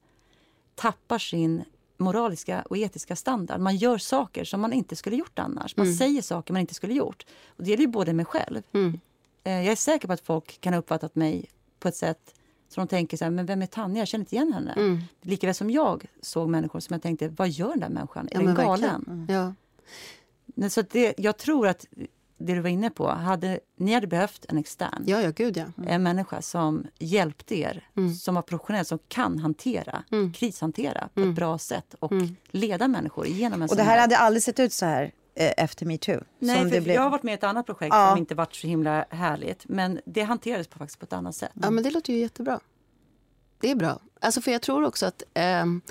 tappar 0.76 1.20
sin 1.20 1.64
moraliska 1.98 2.62
och 2.62 2.78
etiska 2.78 3.16
standard. 3.16 3.60
Man 3.60 3.76
gör 3.76 3.98
saker 3.98 4.44
som 4.44 4.62
man 4.62 4.74
inte 4.74 4.96
skulle 4.96 5.16
gjort 5.16 5.40
annars. 5.40 5.78
Man 5.78 5.86
Mm. 5.86 5.98
säger 5.98 6.22
saker 6.22 6.54
man 6.54 6.60
inte 6.62 6.74
skulle 6.74 6.94
gjort. 6.94 7.26
Och 7.48 7.64
det 7.64 7.70
gäller 7.70 7.82
ju 7.84 7.88
både 7.88 8.14
mig 8.14 8.26
själv. 8.26 8.62
Mm. 8.74 9.00
Eh, 9.48 9.54
jag 9.64 9.72
är 9.72 9.76
säker 9.76 10.08
på 10.08 10.14
att 10.14 10.22
folk 10.22 10.62
kan 10.62 10.74
ha 10.74 10.80
uppfattat 10.80 11.16
mig 11.16 11.46
på 11.80 11.88
ett 11.88 11.96
sätt 11.96 12.34
som 12.70 12.82
de 12.86 12.88
tänker 12.90 13.18
så 13.18 13.24
här, 13.24 13.32
men 13.32 13.46
vem 13.46 13.62
är 13.62 13.66
Tanja? 13.66 14.02
Jag 14.02 14.08
känner 14.08 14.22
inte 14.22 14.36
igen 14.36 14.54
henne. 14.54 14.74
Mm. 14.74 15.00
Likaväl 15.22 15.56
som 15.56 15.70
jag 15.70 16.06
såg 16.22 16.50
människor 16.50 16.80
som 16.80 16.94
jag 16.94 17.02
tänkte, 17.02 17.28
vad 17.30 17.50
gör 17.50 17.70
den 17.70 17.80
där 17.80 17.90
människan? 17.90 18.28
Är 18.32 18.40
Ja, 18.40 18.46
den 18.46 18.56
galen? 18.56 18.82
verkligen. 19.08 19.28
Ja. 19.30 19.54
Men 20.46 20.70
Så 20.70 20.82
det, 20.82 21.14
jag 21.18 21.38
tror 21.38 21.68
att 21.68 21.86
det 22.38 22.54
du 22.54 22.60
var 22.60 22.70
inne 22.70 22.90
på, 22.90 23.08
hade, 23.10 23.60
ni 23.78 23.94
hade 23.94 24.08
behövt 24.08 24.46
en 24.50 24.58
extern. 24.58 25.04
ja, 25.06 25.22
ja, 25.22 25.32
gud 25.36 25.58
ja. 25.58 25.66
En 25.88 26.04
människa 26.04 26.42
som 26.42 26.86
hjälpte 27.00 27.56
er, 27.60 27.84
Mm. 27.98 28.14
som 28.14 28.36
var 28.36 28.42
professionell, 28.42 28.86
som 28.86 29.00
kan 29.08 29.40
hantera, 29.40 30.04
Mm. 30.12 30.34
krishantera 30.34 31.10
på 31.14 31.20
Mm. 31.20 31.30
ett 31.30 31.36
bra 31.36 31.58
sätt 31.58 31.96
och 32.00 32.12
Mm. 32.12 32.36
leda 32.52 32.88
människor 32.88 33.28
igenom 33.28 33.62
en 33.62 33.70
Och 33.70 33.76
det 33.76 33.84
här 33.84 34.00
hade 34.00 34.18
aldrig 34.18 34.44
sett 34.44 34.60
ut 34.60 34.74
så 34.74 34.86
här 34.86 35.12
efter 35.38 35.86
metoo. 35.86 36.20
Nej, 36.40 36.56
som 36.60 36.70
för 36.70 36.76
det 36.76 36.82
blev. 36.82 36.96
jag 36.96 37.02
har 37.02 37.10
varit 37.10 37.24
med 37.24 37.32
i 37.32 37.36
ett 37.36 37.44
annat 37.44 37.66
projekt 37.66 37.94
Ja. 37.96 38.10
som 38.10 38.18
inte 38.18 38.36
varit 38.36 38.56
så 38.56 38.68
himla 38.68 39.06
härligt. 39.10 39.64
Men 39.68 40.00
det 40.06 40.22
hanterades 40.22 40.68
på, 40.68 40.78
faktiskt 40.80 41.00
på 41.00 41.04
ett 41.06 41.14
annat 41.14 41.36
sätt. 41.36 41.52
Ja, 41.54 41.70
men 41.70 41.84
det 41.84 41.92
låter 41.92 42.14
ju 42.14 42.20
jättebra. 42.20 42.60
Det 43.60 43.72
är 43.72 43.76
bra. 43.76 44.00
Alltså, 44.22 44.42
för 44.42 44.52
jag 44.52 44.62
tror 44.62 44.84
också 44.86 45.06
att 45.06 45.24
ehm, 45.34 45.82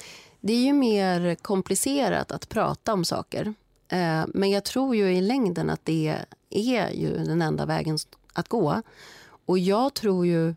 det 0.40 0.53
är 0.53 0.64
ju 0.66 0.72
mer 0.72 1.34
komplicerat 1.34 2.32
att 2.32 2.49
prata 2.49 2.92
om 2.92 3.05
saker. 3.05 3.55
Eh, 3.88 4.24
men 4.34 4.51
jag 4.51 4.64
tror 4.64 4.97
ju 4.97 5.16
i 5.16 5.20
längden 5.20 5.70
att 5.70 5.84
det 5.84 6.16
är 6.51 6.90
ju 6.90 7.24
den 7.24 7.42
enda 7.42 7.66
vägen 7.66 7.99
att 8.32 8.49
gå. 8.49 8.82
Och 9.47 9.59
jag 9.59 9.94
tror 9.94 10.26
ju 10.26 10.55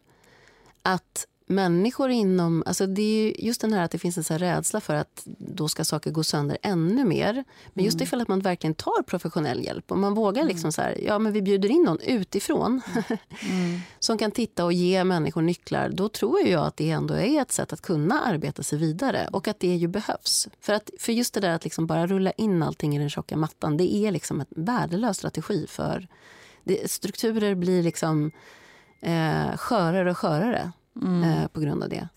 att 0.82 1.28
människor 1.50 2.10
inom... 2.10 2.64
Alltså 2.66 2.88
det 2.88 3.02
är 3.02 3.24
ju 3.24 3.34
just 3.38 3.62
den 3.62 3.74
här 3.74 3.84
att 3.84 3.92
det 3.92 3.98
finns 3.98 4.18
en 4.18 4.24
så 4.24 4.38
rädsla 4.38 4.82
för 4.82 4.96
att 4.96 5.22
då 5.38 5.68
ska 5.68 5.86
saker 5.86 6.12
gå 6.12 6.24
sönder 6.24 6.58
ännu 6.62 7.06
mer. 7.06 7.44
Men 7.74 7.86
just 7.86 8.02
ifall 8.02 8.22
att 8.22 8.28
man 8.28 8.40
verkligen 8.40 8.74
tar 8.74 9.04
professionell 9.04 9.64
hjälp 9.64 9.92
och 9.92 9.98
man 9.98 10.14
vågar 10.14 10.44
liksom 10.44 10.72
så 10.72 10.82
här, 10.82 10.98
ja 11.04 11.20
men 11.20 11.34
vi 11.34 11.42
bjuder 11.42 11.70
in 11.70 11.84
någon 11.84 12.00
utifrån 12.00 12.82
som 14.00 14.18
kan 14.18 14.32
titta 14.32 14.66
och 14.66 14.74
ge 14.74 15.04
människor 15.04 15.42
nycklar, 15.42 15.90
då 15.90 16.10
tror 16.10 16.48
jag 16.48 16.66
att 16.66 16.78
det 16.78 16.90
ändå 16.90 17.14
är 17.14 17.42
ett 17.42 17.52
sätt 17.52 17.74
att 17.74 17.82
kunna 17.82 18.22
arbeta 18.22 18.64
sig 18.64 18.80
vidare 18.80 19.30
och 19.32 19.48
att 19.48 19.60
det 19.60 19.76
ju 19.76 19.88
behövs. 19.88 20.48
För, 20.60 20.74
att, 20.74 20.90
för 21.00 21.12
just 21.12 21.34
det 21.34 21.40
där 21.40 21.50
att 21.50 21.64
liksom 21.64 21.88
bara 21.88 22.08
rulla 22.08 22.32
in 22.32 22.64
allting 22.64 22.96
i 22.96 23.00
den 23.00 23.10
tjocka 23.10 23.38
mattan, 23.38 23.78
det 23.78 23.96
är 23.96 24.12
liksom 24.12 24.40
en 24.40 24.48
värdelös 24.50 25.18
strategi 25.18 25.66
för 25.68 26.08
det, 26.64 26.92
strukturer 26.92 27.56
blir 27.56 27.84
liksom 27.84 28.32
eh, 29.02 29.58
skörare 29.58 30.12
och 30.12 30.18
skörare 30.18 30.72
eh, 31.24 31.48
på 31.48 31.60
grund 31.60 31.84
av 31.84 31.90
det. 31.90 32.08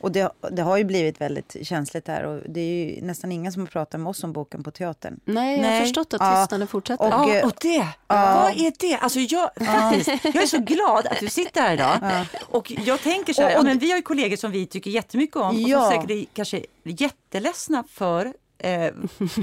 Och 0.00 0.12
det, 0.12 0.32
det 0.50 0.62
har 0.62 0.76
ju 0.76 0.84
blivit 0.84 1.20
väldigt 1.20 1.56
känsligt 1.62 2.04
där 2.04 2.22
och 2.24 2.42
det 2.50 2.60
är 2.60 2.94
ju 2.94 3.02
nästan 3.02 3.32
ingen 3.32 3.52
som 3.52 3.62
har 3.62 3.66
pratat 3.66 4.00
med 4.00 4.10
oss 4.10 4.24
om 4.24 4.32
boken 4.32 4.62
på 4.62 4.70
teatern. 4.70 5.20
Nej, 5.24 5.56
jag 5.56 5.64
har 5.64 5.70
Nej. 5.70 5.80
förstått 5.80 6.14
att 6.14 6.20
Ja. 6.20 6.40
tystnaden 6.42 6.68
fortsätter. 6.68 7.04
Och- 7.04 7.10
Ja, 7.30 7.34
eh, 7.34 7.44
och 7.46 7.52
det! 7.60 7.88
Vad 8.06 8.50
är 8.56 8.72
det? 8.78 8.96
Alltså 8.96 9.18
jag, 9.20 9.50
faktiskt, 9.66 10.24
jag 10.24 10.36
är 10.42 10.46
så 10.46 10.58
glad 10.58 11.06
att 11.06 11.20
du 11.20 11.28
sitter 11.28 11.60
här 11.60 11.74
idag. 11.74 12.26
Och 12.46 12.70
jag 12.86 13.00
tänker 13.00 13.32
så 13.32 13.42
här, 13.42 13.48
Och- 13.48 13.54
och- 13.54 13.58
ja, 13.58 13.62
men 13.62 13.78
vi 13.78 13.90
har 13.90 13.96
ju 13.96 14.02
kollegor 14.02 14.36
som 14.36 14.50
vi 14.50 14.66
tycker 14.66 14.90
jättemycket 14.90 15.36
om 15.36 15.46
och 15.48 15.54
Ja. 15.54 15.80
som 15.82 15.90
säkert 15.92 16.10
är 16.10 16.24
kanske 16.34 16.64
jätteledsna 16.84 17.84
för 17.88 18.32
eh, 18.58 18.90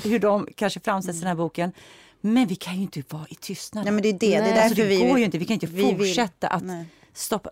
hur 0.04 0.20
de 0.20 0.48
kanske 0.56 0.80
framställs 0.80 1.18
i 1.18 1.20
den 1.20 1.28
här 1.28 1.36
boken. 1.36 1.72
Men 2.22 2.48
vi 2.48 2.56
kan 2.56 2.76
ju 2.76 2.82
inte 2.82 3.04
vara 3.10 3.26
i 3.30 3.36
tystnad. 3.36 3.84
Nej 3.86 3.94
men 3.94 4.02
det 4.04 4.10
är 4.10 4.14
det, 4.14 4.20
det 4.20 4.36
är 4.36 4.42
Nej, 4.42 4.50
därför 4.50 4.62
alltså, 4.64 4.82
det 4.82 4.88
vi... 4.88 5.08
går 5.08 5.20
ju 5.20 5.26
inte, 5.26 5.38
vi 5.38 5.46
kan 5.46 5.54
inte 5.54 5.66
vi 5.68 5.84
vill- 5.94 5.98
fortsätta 5.98 6.48
att 6.48 6.64
Nej. 6.64 6.86
stoppa 7.14 7.50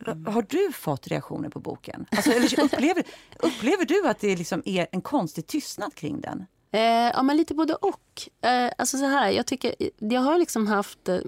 ut. 0.00 0.28
Har 0.28 0.46
du 0.48 0.72
fått 0.72 1.06
reaktioner 1.06 1.48
på 1.48 1.60
boken? 1.60 2.06
Alltså, 2.10 2.30
upplever, 2.62 3.04
upplever 3.38 3.84
du 3.84 4.08
att 4.08 4.18
det 4.18 4.36
liksom 4.36 4.62
är 4.64 4.86
en 4.92 5.00
konstig 5.00 5.46
tystnad 5.46 5.94
kring 5.94 6.20
den? 6.20 6.46
Eh, 6.72 6.80
ja, 6.82 7.22
men 7.22 7.36
lite 7.36 7.54
både 7.54 7.74
och. 7.74 8.28
Eh, 8.50 8.70
alltså 8.78 8.98
så 8.98 9.06
här, 9.06 9.30
jag, 9.30 9.46
tycker, 9.46 9.74
jag 9.98 10.20
har 10.20 10.38
liksom 10.38 10.66
haft... 10.66 11.08
Eh, 11.08 11.18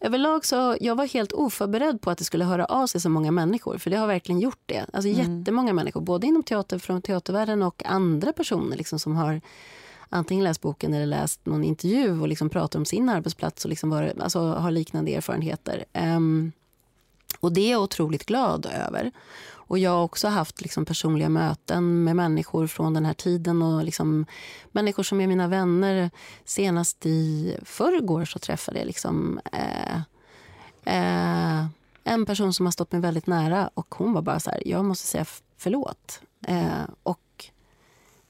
överlag 0.00 0.44
så 0.44 0.76
jag 0.80 0.96
var 0.96 1.06
helt 1.06 1.32
oförberedd 1.32 2.00
på 2.00 2.10
att 2.10 2.18
det 2.18 2.24
skulle 2.24 2.44
höra 2.44 2.64
av 2.64 2.86
sig 2.86 3.00
så 3.00 3.08
många 3.08 3.30
människor. 3.30 3.78
För 3.78 3.90
det 3.90 3.96
har 3.96 4.06
verkligen 4.06 4.40
gjort 4.40 4.62
det. 4.66 4.86
Alltså 4.92 5.08
jättemånga 5.08 5.72
människor, 5.72 6.00
både 6.00 6.26
inom 6.26 6.42
teater, 6.42 6.78
från 6.78 7.02
teatervärlden 7.02 7.62
och 7.62 7.82
andra 7.86 8.32
personer 8.32 8.76
liksom, 8.76 8.98
som 8.98 9.16
har 9.16 9.40
antingen 10.08 10.44
läst 10.44 10.60
boken 10.60 10.94
eller 10.94 11.06
läst 11.06 11.46
någon 11.46 11.64
intervju 11.64 12.20
och 12.20 12.28
liksom 12.28 12.50
pratar 12.50 12.78
om 12.78 12.84
sin 12.84 13.08
arbetsplats 13.08 13.64
och 13.64 13.68
liksom 13.68 13.90
var, 13.90 14.12
alltså, 14.20 14.40
har 14.40 14.70
liknande 14.70 15.14
erfarenheter. 15.14 15.84
Ehm, 15.92 16.52
och 17.40 17.52
det 17.52 17.60
är 17.60 17.70
jag 17.70 17.82
otroligt 17.82 18.26
glad 18.26 18.66
över. 18.66 19.10
Och 19.70 19.78
jag 19.78 19.90
har 19.90 20.02
också 20.02 20.28
haft 20.28 20.60
liksom 20.60 20.84
personliga 20.84 21.28
möten 21.28 22.04
med 22.04 22.16
människor 22.16 22.66
från 22.66 22.94
den 22.94 23.06
här 23.06 23.14
tiden. 23.14 23.62
och 23.62 23.84
liksom 23.84 24.26
Människor 24.72 25.02
som 25.02 25.20
är 25.20 25.26
mina 25.26 25.48
vänner. 25.48 26.10
Senast 26.44 27.06
i 27.06 27.56
förrgår 27.64 28.24
så 28.24 28.38
träffade 28.38 28.78
jag 28.78 28.86
liksom, 28.86 29.40
eh, 29.52 29.96
eh, 30.84 31.66
en 32.04 32.26
person 32.26 32.52
som 32.52 32.66
har 32.66 32.70
stått 32.70 32.92
mig 32.92 33.00
väldigt 33.00 33.26
nära. 33.26 33.70
Och 33.74 33.94
Hon 33.94 34.12
var 34.12 34.22
bara 34.22 34.40
så 34.40 34.50
här, 34.50 34.62
jag 34.66 34.84
måste 34.84 35.06
säga 35.06 35.24
förlåt. 35.56 36.20
Eh, 36.46 36.82
och 37.02 37.46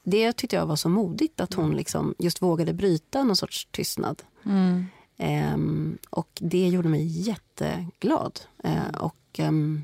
Det 0.03 0.33
tyckte 0.33 0.55
jag 0.55 0.65
var 0.65 0.75
så 0.75 0.89
modigt, 0.89 1.39
att 1.41 1.53
hon 1.53 1.71
liksom 1.71 2.15
just 2.17 2.41
vågade 2.41 2.73
bryta 2.73 3.23
någon 3.23 3.35
sorts 3.35 3.67
tystnad. 3.71 4.23
Mm. 4.45 4.85
Ehm, 5.21 5.97
och 6.09 6.29
det 6.33 6.67
gjorde 6.67 6.89
mig 6.89 7.05
jätteglad. 7.05 8.39
Eh, 8.63 8.87
och, 8.99 9.15
ehm, 9.37 9.83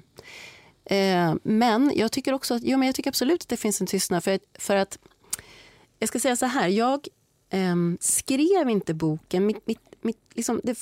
eh, 0.85 1.33
men 1.43 1.91
jag 1.95 2.11
tycker 2.11 2.33
också 2.33 2.53
att, 2.53 2.63
jo, 2.63 2.77
men 2.77 2.85
jag 2.85 2.95
tycker 2.95 3.09
absolut 3.09 3.41
att 3.41 3.49
det 3.49 3.57
finns 3.57 3.81
en 3.81 3.87
tystnad. 3.87 4.23
För, 4.23 4.39
för 4.53 4.75
att, 4.75 4.97
jag 5.99 6.09
ska 6.09 6.19
säga 6.19 6.35
så 6.35 6.45
här, 6.45 6.67
jag 6.67 7.07
ehm, 7.49 7.97
skrev 8.01 8.69
inte 8.69 8.93
boken... 8.93 9.45
Mitt, 9.45 9.67
mitt, 9.67 9.79
mitt, 10.01 10.19
liksom 10.33 10.61
det, 10.63 10.77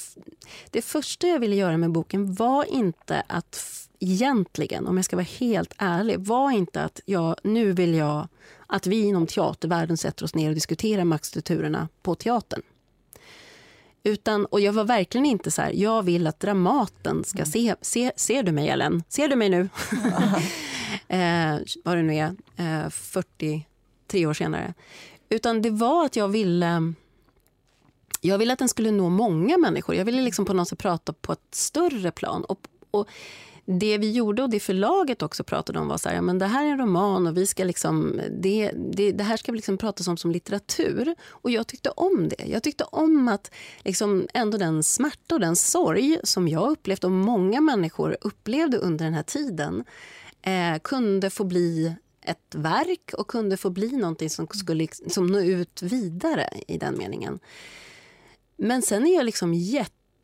det 0.72 0.82
första 0.82 1.28
jag 1.28 1.40
ville 1.40 1.56
göra 1.56 1.78
med 1.78 1.92
boken 1.92 2.34
var 2.34 2.64
inte 2.64 3.24
att 3.28 3.88
egentligen, 4.00 4.88
om 4.88 4.98
jag 4.98 5.06
ska 5.06 5.16
vara 5.16 5.28
helt 5.40 5.74
ärlig, 5.78 6.20
var 6.20 6.52
inte 6.52 6.84
att 6.84 7.00
jag, 7.06 7.36
nu 7.44 7.72
vill 7.72 7.94
jag 7.94 8.28
att 8.68 8.88
vi 8.88 9.04
inom 9.04 9.28
teatervärlden 9.28 9.98
sätter 9.98 10.26
oss 10.26 10.36
ner 10.36 10.50
och 10.50 10.56
diskuterar 10.56 11.04
maktstrukturerna 11.04 11.88
på 12.02 12.16
teatern. 12.16 12.62
Utan, 14.08 14.46
och 14.46 14.60
jag 14.60 14.74
var 14.74 14.84
verkligen 14.84 15.26
inte 15.26 15.52
så 15.52 15.62
här, 15.62 15.72
jag 15.72 16.04
vill 16.04 16.28
att 16.28 16.40
Dramaten 16.40 17.24
ska 17.24 17.46
se, 17.46 17.76
se... 17.82 18.12
Ser 18.16 18.44
du 18.44 18.52
mig 18.52 18.70
Ellen? 18.70 19.04
Ser 19.10 19.28
du 19.28 19.36
mig 19.36 19.50
nu? 19.50 19.62
eh, 21.08 21.60
vad 21.84 21.98
det 21.98 22.04
nu 22.04 22.16
är, 22.16 22.36
eh, 22.58 22.90
43 22.90 24.26
år 24.26 24.34
senare. 24.34 24.74
Utan 25.30 25.62
det 25.62 25.70
var 25.70 26.06
att 26.06 26.16
jag 26.16 26.28
ville... 26.28 26.94
Jag 28.22 28.38
ville 28.38 28.54
att 28.54 28.60
den 28.60 28.70
skulle 28.70 28.92
nå 28.92 29.10
många 29.10 29.58
människor. 29.58 29.96
Jag 29.96 30.06
ville 30.06 30.22
liksom 30.22 30.46
på 30.46 30.54
något 30.54 30.68
sätt 30.68 30.80
prata 30.80 31.14
på 31.14 31.34
ett 31.34 31.48
större 31.52 32.12
plan. 32.12 32.44
Och, 32.44 32.60
och 32.92 33.08
det 33.66 33.98
vi 33.98 34.12
gjorde 34.12 34.44
och 34.44 34.50
det 34.50 34.60
förlaget 34.60 35.22
också 35.22 35.44
pratade 35.44 35.80
om 35.80 35.88
var 35.88 35.98
så 35.98 36.10
här, 36.10 36.16
ja, 36.16 36.22
men 36.22 36.40
det 36.40 36.46
här 36.46 36.66
är 36.66 36.70
en 36.70 36.78
roman 36.78 37.28
och 37.28 37.38
vi 37.38 37.46
ska 37.46 37.64
liksom, 37.64 38.22
det, 38.32 38.72
det, 38.94 39.12
det 39.12 39.24
här 39.24 39.38
ska 39.38 39.52
vi 39.52 39.56
liksom 39.56 39.78
prata 39.78 40.12
om 40.12 40.18
som 40.18 40.32
litteratur. 40.32 41.16
Och 41.28 41.52
jag 41.52 41.68
tyckte 41.68 41.90
om 41.90 42.30
det. 42.30 42.46
Jag 42.46 42.64
tyckte 42.64 42.84
om 42.84 43.28
att 43.28 43.52
liksom 43.84 44.28
ändå 44.34 44.58
den 44.58 44.84
smärta 44.84 45.36
och 45.36 45.42
den 45.42 45.56
sorg 45.56 46.18
som 46.24 46.48
jag 46.48 46.72
upplevt 46.72 47.04
och 47.04 47.12
många 47.12 47.62
människor 47.62 48.18
upplevde 48.22 48.78
under 48.78 49.06
den 49.06 49.14
här 49.14 49.24
tiden 49.24 49.84
eh, 50.42 50.80
kunde 50.84 51.30
få 51.30 51.44
bli 51.44 51.96
ett 52.22 52.56
verk 52.56 53.14
och 53.18 53.28
kunde 53.28 53.58
få 53.58 53.70
bli 53.70 53.98
någonting 53.98 54.30
som 54.30 54.48
skulle 54.48 54.88
som 55.08 55.28
nå 55.28 55.40
ut 55.40 55.82
vidare 55.82 56.50
i 56.68 56.78
den 56.78 56.98
meningen. 56.98 57.40
Men 58.58 58.82
sen 58.82 59.08
är 59.08 59.16
jag 59.16 59.26
liksom 59.26 59.54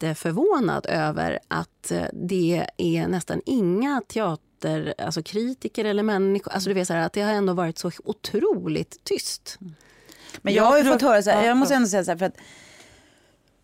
jätteförvånad 0.04 0.86
över 0.90 1.40
att 1.48 1.92
eh, 1.92 2.04
det 2.14 2.68
är 2.78 3.08
nästan 3.08 3.42
inga 3.46 4.02
teater, 4.08 4.94
alltså 4.98 5.24
kritiker 5.24 5.86
eller 5.86 6.04
människor... 6.04 6.52
Alltså 6.52 6.70
du 6.70 6.74
vet 6.74 6.88
så 6.88 6.94
här, 6.94 7.06
att 7.06 7.14
det 7.14 7.22
har 7.22 7.34
ändå 7.34 7.54
varit 7.54 7.78
så 7.78 7.92
otroligt 8.04 9.04
tyst. 9.04 9.60
Men 10.42 10.54
jag 10.54 10.64
har 10.64 10.78
ju 10.78 10.84
fått 10.84 11.02
höra 11.02 11.22
så 11.22 11.30
här, 11.30 11.42
Ja, 11.42 11.48
jag 11.48 11.58
måste 11.58 11.76
ändå 11.76 11.88
säga 11.88 12.04
så 12.04 12.12
här 12.12 12.18
för 12.18 12.26
att 12.26 12.38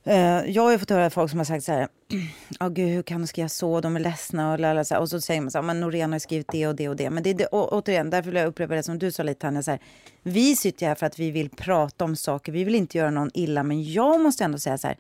eh, 0.04 0.52
jag 0.52 0.64
har 0.64 0.72
ju 0.72 0.80
fått 0.80 0.90
höra 0.90 1.10
folk 1.10 1.30
som 1.30 1.40
har 1.40 1.46
sagt 1.46 1.64
så 1.64 1.72
här, 1.72 1.88
ja 2.60 2.70
gud 2.70 2.90
hur 2.90 3.04
kan 3.04 3.22
de 3.22 3.28
skriva 3.28 3.50
så, 3.50 3.82
de 3.82 3.96
är 3.96 4.00
ledsna 4.00 4.52
och 4.52 4.60
lala, 4.60 4.84
så 4.84 4.94
här. 4.94 5.02
och 5.02 5.10
så 5.10 5.22
säger 5.22 5.42
man 5.42 5.52
så 5.52 5.58
här, 5.58 5.64
men 5.64 5.80
Norén 5.80 6.12
har 6.12 6.20
skrivit 6.20 6.48
det 6.52 6.68
och 6.68 6.76
det 6.76 6.90
och 6.90 6.96
det. 6.96 7.10
Men 7.10 7.24
det 7.24 7.30
är 7.30 7.34
det, 7.34 7.46
och, 7.46 7.74
återigen, 7.74 8.10
därför 8.10 8.30
vill 8.30 8.40
jag 8.40 8.48
upprepa 8.48 8.76
det 8.76 8.84
som 8.84 9.00
du 9.00 9.12
sa 9.12 9.24
lite 9.24 9.42
Tanja, 9.42 9.64
så 9.64 9.72
här, 9.72 9.80
vi 10.24 10.56
sitter 10.56 10.86
ju 10.86 10.88
här 10.88 10.96
för 10.96 11.06
att 11.06 11.20
vi 11.20 11.32
vill 11.32 11.50
prata 11.50 12.06
om 12.06 12.16
saker, 12.16 12.52
vi 12.52 12.64
vill 12.64 12.76
inte 12.76 12.98
göra 12.98 13.12
någon 13.12 13.32
illa, 13.34 13.64
men 13.64 13.92
jag 13.92 14.20
måste 14.20 14.44
ändå 14.44 14.60
säga 14.60 14.78
så 14.78 14.88
här, 14.88 14.98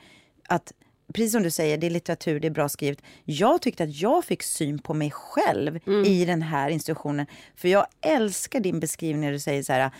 att 0.47 0.73
precis 1.13 1.31
som 1.31 1.43
du 1.43 1.51
säger, 1.51 1.77
det 1.77 1.87
är 1.87 1.91
litteratur, 1.91 2.39
det 2.39 2.47
är 2.47 2.51
bra 2.51 2.69
skrivet. 2.69 3.01
Jag 3.23 3.61
tyckte 3.61 3.83
att 3.83 4.01
jag 4.01 4.25
fick 4.25 4.43
syn 4.43 4.79
på 4.79 4.93
mig 4.93 5.11
själv 5.11 5.79
i 6.05 6.25
den 6.25 6.41
här 6.41 6.69
institutionen. 6.69 7.25
För 7.55 7.67
jag 7.67 7.87
älskar 8.01 8.59
din 8.59 8.79
beskrivning 8.79 9.21
när 9.21 9.31
du 9.31 9.39
säger 9.39 9.63
så 9.63 9.73
här, 9.73 9.91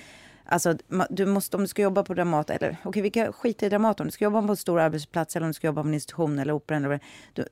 Alltså, 0.49 0.77
du 1.09 1.25
måste, 1.25 1.57
om 1.57 1.63
du 1.63 1.67
ska 1.67 1.81
jobba 1.81 2.03
på 2.03 2.13
Dramaten, 2.13 2.55
eller 2.55 2.77
okej 2.83 3.01
vi 3.01 3.09
kan 3.09 3.33
skita 3.33 3.65
i 3.65 3.69
Dramaten, 3.69 4.03
om 4.03 4.07
du 4.07 4.11
ska 4.11 4.25
jobba 4.25 4.41
på 4.41 4.47
en 4.47 4.57
stor 4.57 4.79
arbetsplats 4.79 5.35
eller 5.35 5.45
om 5.45 5.49
du 5.49 5.53
ska 5.53 5.67
jobba 5.67 5.81
på 5.81 5.87
en 5.87 5.93
institution 5.93 6.39
eller 6.39 6.53
operan 6.53 6.85
eller 6.85 6.99
du, 7.33 7.45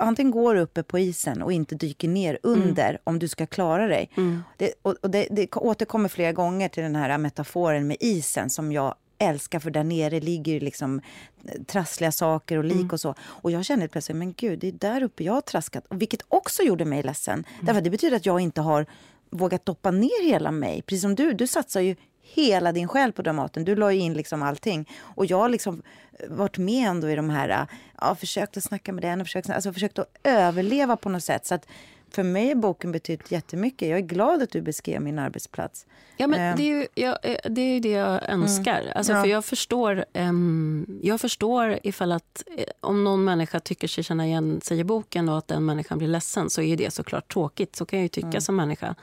Antingen 0.00 0.30
går 0.30 0.54
du 0.54 0.60
uppe 0.60 0.82
på 0.82 0.98
isen 0.98 1.42
och 1.42 1.52
inte 1.52 1.74
dyker 1.74 2.08
ner 2.08 2.38
under 2.42 2.98
om 3.04 3.18
du 3.18 3.28
ska 3.28 3.46
klara 3.46 3.86
dig. 3.86 4.10
Det, 4.56 4.72
och, 4.82 4.96
och 5.02 5.10
det, 5.10 5.26
det 5.30 5.56
återkommer 5.56 6.08
flera 6.08 6.32
gånger 6.32 6.68
till 6.68 6.82
den 6.82 6.96
här 6.96 7.18
metaforen 7.18 7.86
med 7.86 7.96
isen 8.00 8.50
som 8.50 8.72
jag 8.72 8.94
älskar 9.22 9.58
för 9.58 9.70
där 9.70 9.84
nere 9.84 10.20
ligger 10.20 10.60
liksom 10.60 11.00
eh, 11.44 11.62
trassliga 11.62 12.12
saker 12.12 12.58
och 12.58 12.64
lik 12.64 12.92
och 12.92 13.00
så. 13.00 13.14
Och 13.20 13.50
jag 13.50 13.64
kände 13.64 13.88
plötsligt, 13.88 14.16
men 14.16 14.32
gud, 14.32 14.58
det 14.58 14.68
är 14.68 14.72
där 14.72 15.02
uppe 15.02 15.24
jag 15.24 15.32
har 15.32 15.40
traskat. 15.40 15.86
Och 15.88 16.02
vilket 16.02 16.22
också 16.28 16.62
gjorde 16.62 16.84
mig 16.84 17.02
ledsen. 17.02 17.44
Därför 17.60 17.78
att 17.78 17.84
det 17.84 17.90
betyder 17.90 18.16
att 18.16 18.26
jag 18.26 18.40
inte 18.40 18.60
har 18.60 18.86
vågat 19.30 19.66
doppa 19.66 19.90
ner 19.90 20.24
hela 20.24 20.50
mig. 20.50 20.82
Precis 20.82 21.02
som 21.02 21.14
du, 21.14 21.32
du 21.32 21.46
satsar 21.46 21.80
ju 21.80 21.96
hela 22.22 22.72
din 22.72 22.88
själ 22.88 23.12
på 23.12 23.22
Dramaten. 23.22 23.64
Du 23.64 23.76
la 23.76 23.92
ju 23.92 24.00
in 24.00 24.14
liksom 24.14 24.42
allting. 24.42 24.88
Och 25.00 25.26
jag 25.26 25.38
har 25.38 25.48
liksom 25.48 25.82
varit 26.28 26.58
med 26.58 26.88
ändå 26.88 27.10
i 27.10 27.16
de 27.16 27.30
här, 27.30 27.66
ja, 28.00 28.14
försökt 28.14 28.56
att 28.56 28.64
snacka 28.64 28.92
med 28.92 29.02
den 29.02 29.20
och 29.20 29.26
försökt, 29.26 29.50
alltså 29.50 29.72
försökt 29.72 29.98
att 29.98 30.18
överleva 30.22 30.96
på 30.96 31.08
något 31.08 31.24
sätt. 31.24 31.46
Så 31.46 31.54
att 31.54 31.66
för 32.12 32.22
mig 32.22 32.48
har 32.48 32.54
boken 32.54 32.92
betytt 32.92 33.30
jättemycket. 33.32 33.88
Jag 33.88 33.98
är 33.98 34.02
glad 34.02 34.42
att 34.42 34.50
du 34.50 34.60
beskrev 34.62 35.02
min 35.02 35.18
arbetsplats. 35.18 35.86
Ja, 36.16 36.26
men 36.26 36.40
Ehm. 36.40 36.56
det, 36.56 36.62
är 36.62 36.66
ju, 36.80 36.86
jag, 36.94 37.18
eh, 37.22 37.36
det 37.50 37.60
är 37.60 37.80
det 37.80 37.88
jag 37.90 38.28
önskar. 38.28 38.92
Alltså, 38.94 39.12
Ja. 39.12 39.22
för 39.22 39.28
jag, 39.30 39.44
förstår, 39.44 40.04
ehm, 40.12 40.86
jag 41.02 41.20
förstår 41.20 41.78
ifall 41.82 42.12
att 42.12 42.44
eh, 42.56 42.64
om 42.80 43.04
någon 43.04 43.24
människa 43.24 43.60
tycker 43.60 43.88
sig 43.88 44.04
känna 44.04 44.26
igen 44.26 44.60
sig 44.60 44.78
i 44.78 44.84
boken 44.84 45.28
och 45.28 45.38
att 45.38 45.48
den 45.48 45.64
människan 45.64 45.98
blir 45.98 46.08
ledsen 46.08 46.50
så 46.50 46.62
är 46.62 46.76
det 46.76 46.90
såklart 46.94 47.32
tråkigt. 47.32 47.76
Så 47.76 47.84
kan 47.86 47.98
jag 47.98 48.04
ju 48.04 48.08
tycka 48.08 48.40
som 48.40 48.56
människa. 48.56 48.94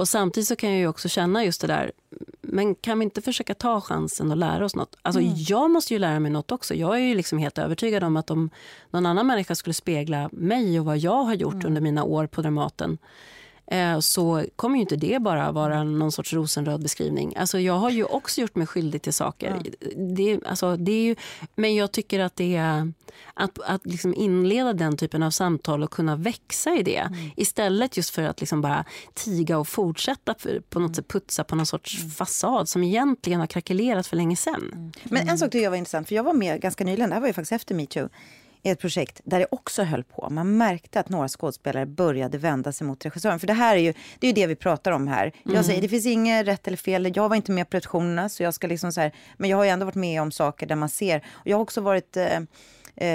Och 0.00 0.08
Samtidigt 0.08 0.48
så 0.48 0.56
kan 0.56 0.70
jag 0.70 0.78
ju 0.78 0.86
också 0.86 1.08
känna 1.08 1.44
just 1.44 1.60
det 1.60 1.66
där, 1.66 1.92
men 2.40 2.74
kan 2.74 2.98
vi 2.98 3.04
inte 3.04 3.22
försöka 3.22 3.54
ta 3.54 3.80
chansen 3.80 4.30
och 4.30 4.36
lära 4.36 4.64
oss 4.64 4.76
något? 4.76 4.96
Alltså, 5.02 5.20
Jag 5.22 5.70
måste 5.70 5.94
ju 5.94 5.98
lära 5.98 6.20
mig 6.20 6.30
något 6.30 6.52
också. 6.52 6.74
Jag 6.74 6.94
är 6.94 7.00
ju 7.00 7.14
liksom 7.14 7.38
helt 7.38 7.58
övertygad 7.58 8.04
om 8.04 8.16
att 8.16 8.30
om 8.30 8.50
någon 8.90 9.06
annan 9.06 9.26
människa 9.26 9.54
skulle 9.54 9.74
spegla 9.74 10.30
mig 10.32 10.80
och 10.80 10.86
vad 10.86 10.98
jag 10.98 11.24
har 11.24 11.34
gjort 11.34 11.64
under 11.64 11.80
mina 11.80 12.04
år 12.04 12.26
på 12.26 12.42
Dramaten 12.42 12.98
så 14.00 14.44
kommer 14.56 14.76
ju 14.76 14.80
inte 14.80 14.96
det 14.96 15.22
bara 15.22 15.52
vara 15.52 15.84
någon 15.84 16.12
sorts 16.12 16.32
rosenröd 16.32 16.82
beskrivning. 16.82 17.36
Alltså 17.36 17.60
jag 17.60 17.74
har 17.74 17.90
ju 17.90 18.04
också 18.04 18.40
gjort 18.40 18.54
mig 18.54 18.66
skyldig 18.66 19.02
till 19.02 19.12
saker. 19.12 19.62
Det, 20.16 20.40
alltså, 20.46 20.76
det 20.76 20.92
är 20.92 21.02
ju, 21.02 21.16
men 21.54 21.74
jag 21.74 21.92
tycker 21.92 22.20
att 22.20 22.36
det 22.36 22.56
är 22.56 22.92
att, 23.34 23.58
att 23.58 23.86
liksom 23.86 24.14
inleda 24.14 24.72
den 24.72 24.96
typen 24.96 25.22
av 25.22 25.30
samtal 25.30 25.82
och 25.82 25.90
kunna 25.90 26.16
växa 26.16 26.74
i 26.74 26.82
det. 26.82 27.08
Istället 27.36 27.96
just 27.96 28.10
för 28.10 28.22
att 28.22 28.40
liksom 28.40 28.60
bara 28.60 28.84
tiga 29.14 29.58
och 29.58 29.68
fortsätta 29.68 30.34
för, 30.38 30.60
på 30.60 30.80
något 30.80 30.96
sätt 30.96 31.08
putsa 31.08 31.44
på 31.44 31.56
någon 31.56 31.66
sorts 31.66 32.14
fasad 32.16 32.68
som 32.68 32.82
egentligen 32.82 33.40
har 33.40 33.46
krackelerat 33.46 34.06
för 34.06 34.16
länge 34.16 34.36
sedan. 34.36 34.92
Men 35.04 35.28
en 35.28 35.38
sak 35.38 35.50
tycker 35.50 35.64
jag 35.64 35.70
var 35.70 35.78
intressant, 35.78 36.08
för 36.08 36.14
jag 36.14 36.22
var 36.22 36.34
med 36.34 36.60
ganska 36.60 36.84
nyligen, 36.84 37.08
det 37.08 37.14
här 37.14 37.20
var 37.20 37.28
ju 37.28 37.34
faktiskt 37.34 37.52
efter 37.52 37.74
metoo, 37.74 38.08
ett 38.62 38.80
projekt 38.80 39.20
där 39.24 39.38
det 39.38 39.46
också 39.50 39.82
höll 39.82 40.04
på. 40.04 40.28
Man 40.30 40.56
märkte 40.56 41.00
att 41.00 41.08
några 41.08 41.28
skådespelare 41.28 41.86
började 41.86 42.38
vända 42.38 42.72
sig 42.72 42.86
mot 42.86 43.04
regissören. 43.04 43.40
För 43.40 43.46
det 43.46 43.52
här 43.52 43.76
är 43.76 43.80
ju 43.80 43.94
det, 44.18 44.26
är 44.26 44.28
ju 44.28 44.34
det 44.34 44.46
vi 44.46 44.56
pratar 44.56 44.92
om 44.92 45.08
här. 45.08 45.32
Jag 45.44 45.64
säger, 45.64 45.82
det 45.82 45.88
finns 45.88 46.06
inget 46.06 46.46
rätt 46.46 46.66
eller 46.66 46.76
fel. 46.76 47.12
Jag 47.16 47.28
var 47.28 47.36
inte 47.36 47.52
med 47.52 47.66
på 47.66 47.70
produktionerna, 47.70 48.28
så 48.28 48.42
jag 48.42 48.54
ska 48.54 48.66
liksom 48.66 48.92
så 48.92 49.00
här, 49.00 49.12
men 49.36 49.50
jag 49.50 49.56
har 49.56 49.64
ju 49.64 49.70
ändå 49.70 49.84
varit 49.84 49.94
med 49.94 50.22
om 50.22 50.32
saker 50.32 50.66
där 50.66 50.76
man 50.76 50.88
ser. 50.88 51.24
Och 51.32 51.46
jag 51.46 51.56
har 51.56 51.62
också 51.62 51.80
varit, 51.80 52.16
eh, 52.16 52.36
eh, 52.96 53.08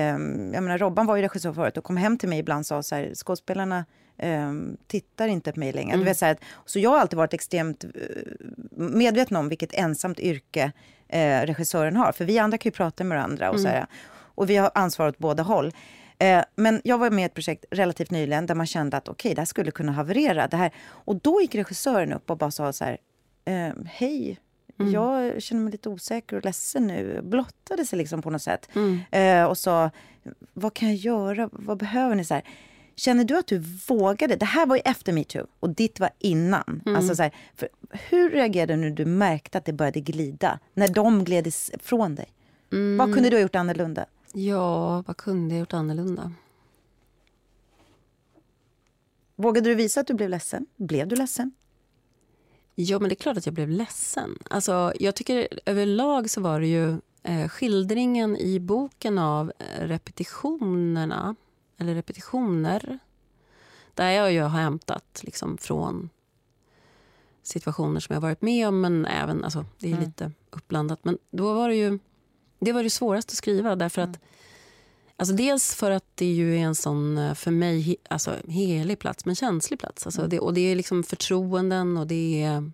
jag 0.54 0.64
menar 0.64 0.78
Robban 0.78 1.06
var 1.06 1.16
ju 1.16 1.22
regissör 1.22 1.54
förut 1.54 1.78
och 1.78 1.84
kom 1.84 1.98
hem 1.98 2.18
till 2.18 2.30
mig 2.30 2.40
ibland 2.40 2.60
och 2.60 2.66
sa 2.66 2.84
så 2.84 2.96
här, 2.96 3.12
skådespelarna 3.16 3.86
eh, 4.18 4.54
tittar 4.88 5.28
inte 5.28 5.52
på 5.52 5.60
mig 5.60 5.74
längre. 5.74 5.98
Du 5.98 6.04
vet, 6.04 6.18
så, 6.18 6.26
här, 6.26 6.38
så 6.66 6.80
jag 6.80 6.90
har 6.90 7.00
alltid 7.00 7.18
varit 7.18 7.34
extremt 7.34 7.84
eh, 7.84 7.92
medveten 8.78 9.38
om 9.38 9.50
vilket 9.50 9.74
ensamt 9.74 10.20
yrke 10.20 10.72
eh, 11.08 11.42
regissören 11.42 11.96
har. 11.96 12.12
För 12.12 12.26
vi 12.26 12.40
andra 12.40 12.58
kan 12.58 12.70
ju 12.70 12.76
prata 12.76 13.04
med 13.04 13.18
varandra 13.18 13.52
och 13.52 13.60
så 13.60 13.68
här, 13.68 13.86
och 14.36 14.50
vi 14.50 14.56
har 14.56 14.72
ansvar 14.76 15.08
åt 15.08 15.18
båda 15.18 15.44
håll. 15.44 15.72
Eh, 16.20 16.44
men 16.56 16.82
jag 16.84 16.98
var 16.98 17.10
med 17.10 17.22
i 17.22 17.26
ett 17.26 17.34
projekt 17.34 17.66
relativt 17.72 18.12
nyligen 18.12 18.46
där 18.46 18.56
man 18.56 18.66
kände 18.68 18.98
att 18.98 19.10
okej, 19.10 19.36
det 19.36 19.42
här 19.42 19.46
skulle 19.46 19.72
kunna 19.72 19.92
haverera. 19.92 20.48
Det 20.48 20.58
här. 20.58 20.72
Och 20.88 21.16
då 21.16 21.42
gick 21.42 21.56
regissören 21.56 22.14
upp 22.14 22.30
och 22.30 22.38
bara 22.38 22.52
sa 22.52 22.74
så 22.74 22.84
här, 22.86 22.98
eh, 23.46 23.74
hej, 23.86 24.40
jag 24.94 25.42
känner 25.42 25.62
mig 25.62 25.72
lite 25.72 25.90
osäker 25.90 26.36
och 26.38 26.46
ledsen 26.46 26.88
nu. 26.88 27.22
Blottade 27.24 27.86
sig 27.86 27.98
liksom 28.00 28.22
på 28.22 28.30
något 28.30 28.42
sätt. 28.42 28.70
Eh, 29.12 29.44
och 29.44 29.58
sa, 29.58 29.90
vad 30.54 30.74
kan 30.74 30.88
jag 30.88 30.98
göra? 30.98 31.50
Vad 31.52 31.78
behöver 31.78 32.16
ni? 32.16 32.26
Så 32.26 32.34
här, 32.34 32.44
Känner 32.98 33.24
du 33.24 33.38
att 33.38 33.48
du 33.48 33.58
vågade? 33.88 34.36
Det 34.36 34.46
här 34.46 34.66
var 34.66 34.76
ju 34.76 34.82
efter 34.86 35.14
metoo 35.14 35.48
och 35.60 35.70
ditt 35.70 36.00
var 36.00 36.10
innan. 36.20 36.82
Alltså 36.96 37.16
så 37.16 37.24
här, 37.24 37.32
för 37.56 37.70
hur 38.10 38.30
reagerade 38.30 38.74
du 38.74 38.80
när 38.82 38.90
du 38.90 39.06
märkte 39.06 39.58
att 39.58 39.66
det 39.66 39.74
började 39.74 40.00
glida? 40.02 40.60
När 40.74 40.88
de 40.88 41.24
gled 41.24 41.48
is- 41.48 41.72
från 41.80 42.16
dig? 42.16 42.28
Vad 42.98 43.14
kunde 43.14 43.30
du 43.30 43.36
ha 43.36 43.42
gjort 43.42 43.56
annorlunda? 43.56 44.06
Ja, 44.38 45.02
vad 45.02 45.18
kunde 45.18 45.56
jag 45.56 45.60
gjort 45.60 45.74
annorlunda? 45.74 46.32
Vågade 49.36 49.70
du 49.70 49.76
visa 49.76 50.02
att 50.02 50.08
du 50.08 50.14
blev 50.14 50.30
ledsen? 50.30 50.66
Blev 50.76 51.08
du 51.08 51.16
ledsen? 51.16 51.52
Ja, 52.76 53.00
men 53.00 53.10
det 53.10 53.14
är 53.14 53.18
klart 53.18 53.38
att 53.38 53.46
jag 53.46 53.56
blev 53.56 53.70
ledsen. 53.70 54.38
Alltså, 54.50 54.94
jag 55.00 55.16
tycker 55.16 55.48
överlag 55.66 56.30
så 56.30 56.42
var 56.42 56.60
det 56.60 56.68
ju 56.68 56.98
eh, 57.24 57.48
skildringen 57.50 58.38
i 58.38 58.60
boken 58.60 59.18
av 59.18 59.52
eh, 59.60 59.88
repetitionerna, 59.88 61.36
eller 61.78 61.96
repetitioner, 61.96 63.00
där 63.94 64.12
jag 64.12 64.34
ju 64.34 64.42
har 64.42 64.50
hämtat 64.50 65.22
liksom, 65.24 65.58
från 65.58 66.10
situationer 67.44 68.00
som 68.00 68.14
jag 68.14 68.22
varit 68.22 68.42
med 68.42 68.68
om, 68.68 68.82
men 68.82 69.06
även, 69.06 69.44
alltså, 69.44 69.66
det 69.80 69.92
är 69.92 70.00
lite 70.00 70.32
uppblandat. 70.50 71.00
Men 71.04 71.18
då 71.32 71.54
var 71.54 71.70
det 71.70 71.76
ju, 71.76 72.00
det 72.60 72.72
var 72.72 72.84
det 72.84 72.90
svåraste 72.90 73.32
att 73.32 73.38
skriva 73.38 73.76
därför 73.76 74.02
att 74.02 74.20
Alltså 75.18 75.36
dels 75.36 75.76
för 75.76 75.92
att 75.92 76.06
det 76.16 76.26
ju 76.26 76.56
är 76.58 76.62
en 76.62 76.76
sån, 76.76 77.18
eh, 77.18 77.34
för 77.34 77.52
mig, 77.52 77.96
alltså 78.10 78.36
helig 78.48 79.00
plats, 79.00 79.26
men 79.26 79.36
känslig 79.36 79.80
plats. 79.80 80.06
Alltså 80.06 80.28
det, 80.28 80.40
och 80.40 80.54
det 80.54 80.62
är 80.62 80.76
liksom 80.76 81.04
förtroenden 81.04 81.98
och 81.98 82.08
det 82.08 82.44
är... 82.44 82.72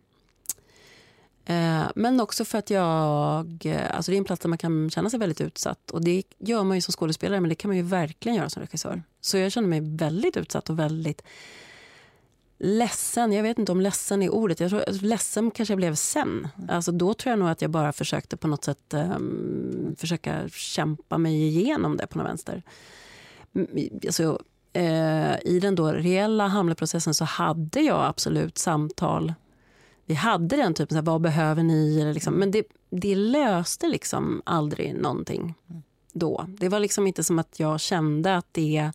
Eh, 1.46 1.92
men 1.96 2.20
också 2.20 2.46
för 2.46 2.58
att 2.58 2.70
jag... 2.70 3.66
eh, 3.66 3.96
Alltså 3.96 4.12
det 4.12 4.16
är 4.16 4.18
en 4.18 4.24
plats 4.26 4.42
där 4.42 4.50
man 4.50 4.58
kan 4.58 4.90
känna 4.90 5.10
sig 5.10 5.20
väldigt 5.20 5.42
utsatt. 5.42 5.92
Och 5.92 6.04
Det 6.04 6.24
gör 6.38 6.64
man 6.64 6.78
ju 6.78 6.82
som 6.82 6.92
skådespelare, 6.92 7.40
men 7.40 7.50
det 7.50 7.56
kan 7.56 7.70
man 7.70 7.78
ju 7.78 7.84
verkligen 7.84 8.36
göra 8.36 8.50
som 8.50 8.62
regissör. 8.62 9.04
Så 9.22 9.38
jag 9.38 9.52
känner 9.52 9.68
mig 9.68 9.82
väldigt 9.84 10.38
utsatt 10.38 10.70
och 10.70 10.80
väldigt 10.80 11.22
ledsen. 12.64 13.34
Jag 13.34 13.44
vet 13.44 13.60
inte 13.60 13.72
om 13.72 13.82
ledsen 13.82 14.22
är 14.22 14.30
ordet. 14.30 14.60
Jag 14.60 14.70
tror, 14.70 14.84
ledsen 15.02 15.52
kanske 15.52 15.72
jag 15.72 15.78
blev 15.78 15.96
sen. 15.96 16.48
Alltså 16.70 16.92
då 16.92 17.14
tror 17.14 17.32
jag 17.32 17.40
nog 17.40 17.50
att 17.50 17.62
jag 17.62 17.72
bara 17.72 17.94
försökte 17.94 18.38
på 18.38 18.48
något 18.48 18.64
sätt 18.64 18.94
um, 18.94 19.96
försöka 19.98 20.50
kämpa 20.50 21.18
mig 21.18 21.48
igenom 21.48 21.98
det 21.98 22.08
på 22.08 22.18
något 22.18 22.28
vänster. 22.28 22.64
Alltså, 24.06 24.40
uh, 24.78 25.36
I 25.46 25.60
den 25.62 25.76
då 25.76 25.92
reella 25.92 26.48
Hamletprocessen 26.48 27.14
så 27.14 27.26
hade 27.26 27.82
jag 27.82 28.06
absolut 28.06 28.58
samtal. 28.58 29.34
Vi 30.06 30.14
hade 30.14 30.56
den 30.56 30.74
typen, 30.74 30.96
så 30.96 30.96
här, 30.96 31.12
vad 31.12 31.22
behöver 31.22 31.64
ni? 31.64 32.02
Eller 32.02 32.14
liksom, 32.14 32.34
men 32.34 32.52
det, 32.52 32.64
det 32.90 33.16
löste 33.16 33.88
liksom 33.88 34.42
aldrig 34.46 34.96
någonting 34.96 35.54
då. 36.14 36.46
Det 36.48 36.70
var 36.70 36.80
liksom 36.80 37.08
inte 37.08 37.24
som 37.24 37.40
att 37.40 37.60
jag 37.60 37.80
kände 37.80 38.38
att 38.38 38.48
det 38.52 38.92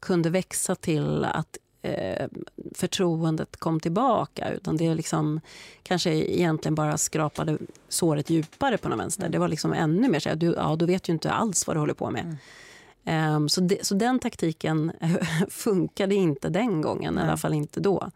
kunde 0.00 0.30
växa 0.30 0.74
till 0.74 1.24
att 1.24 1.58
eh, 1.82 2.26
förtroendet 2.74 3.56
kom 3.56 3.80
tillbaka. 3.80 4.50
Utan 4.52 4.76
det 4.76 4.94
liksom 4.94 5.40
kanske 5.82 6.10
egentligen 6.10 6.74
bara 6.74 6.98
skrapade 6.98 7.58
såret 7.88 8.30
djupare 8.30 8.78
på 8.78 8.88
något 8.88 8.98
vänster. 9.00 9.28
Det 9.28 9.38
var 9.38 9.48
liksom 9.48 9.72
ännu 9.72 10.08
mer 10.08 10.20
så 10.20 10.28
här, 10.28 10.36
du, 10.36 10.54
ja, 10.56 10.76
då 10.76 10.86
vet 10.86 11.08
ju 11.08 11.12
inte 11.12 11.30
alls 11.32 11.66
vad 11.66 11.76
du 11.76 11.80
håller 11.80 11.94
på 11.94 12.10
med. 12.10 12.36
Ehm, 13.04 13.48
så, 13.48 13.60
det, 13.60 13.86
så 13.86 13.94
den 13.94 14.18
taktiken 14.18 14.92
funkade 15.48 16.14
inte 16.14 16.48
den 16.48 16.80
gången, 16.80 17.18
i 17.18 17.22
alla 17.22 17.36
fall 17.36 17.54
inte 17.54 17.80
då. 17.80 18.10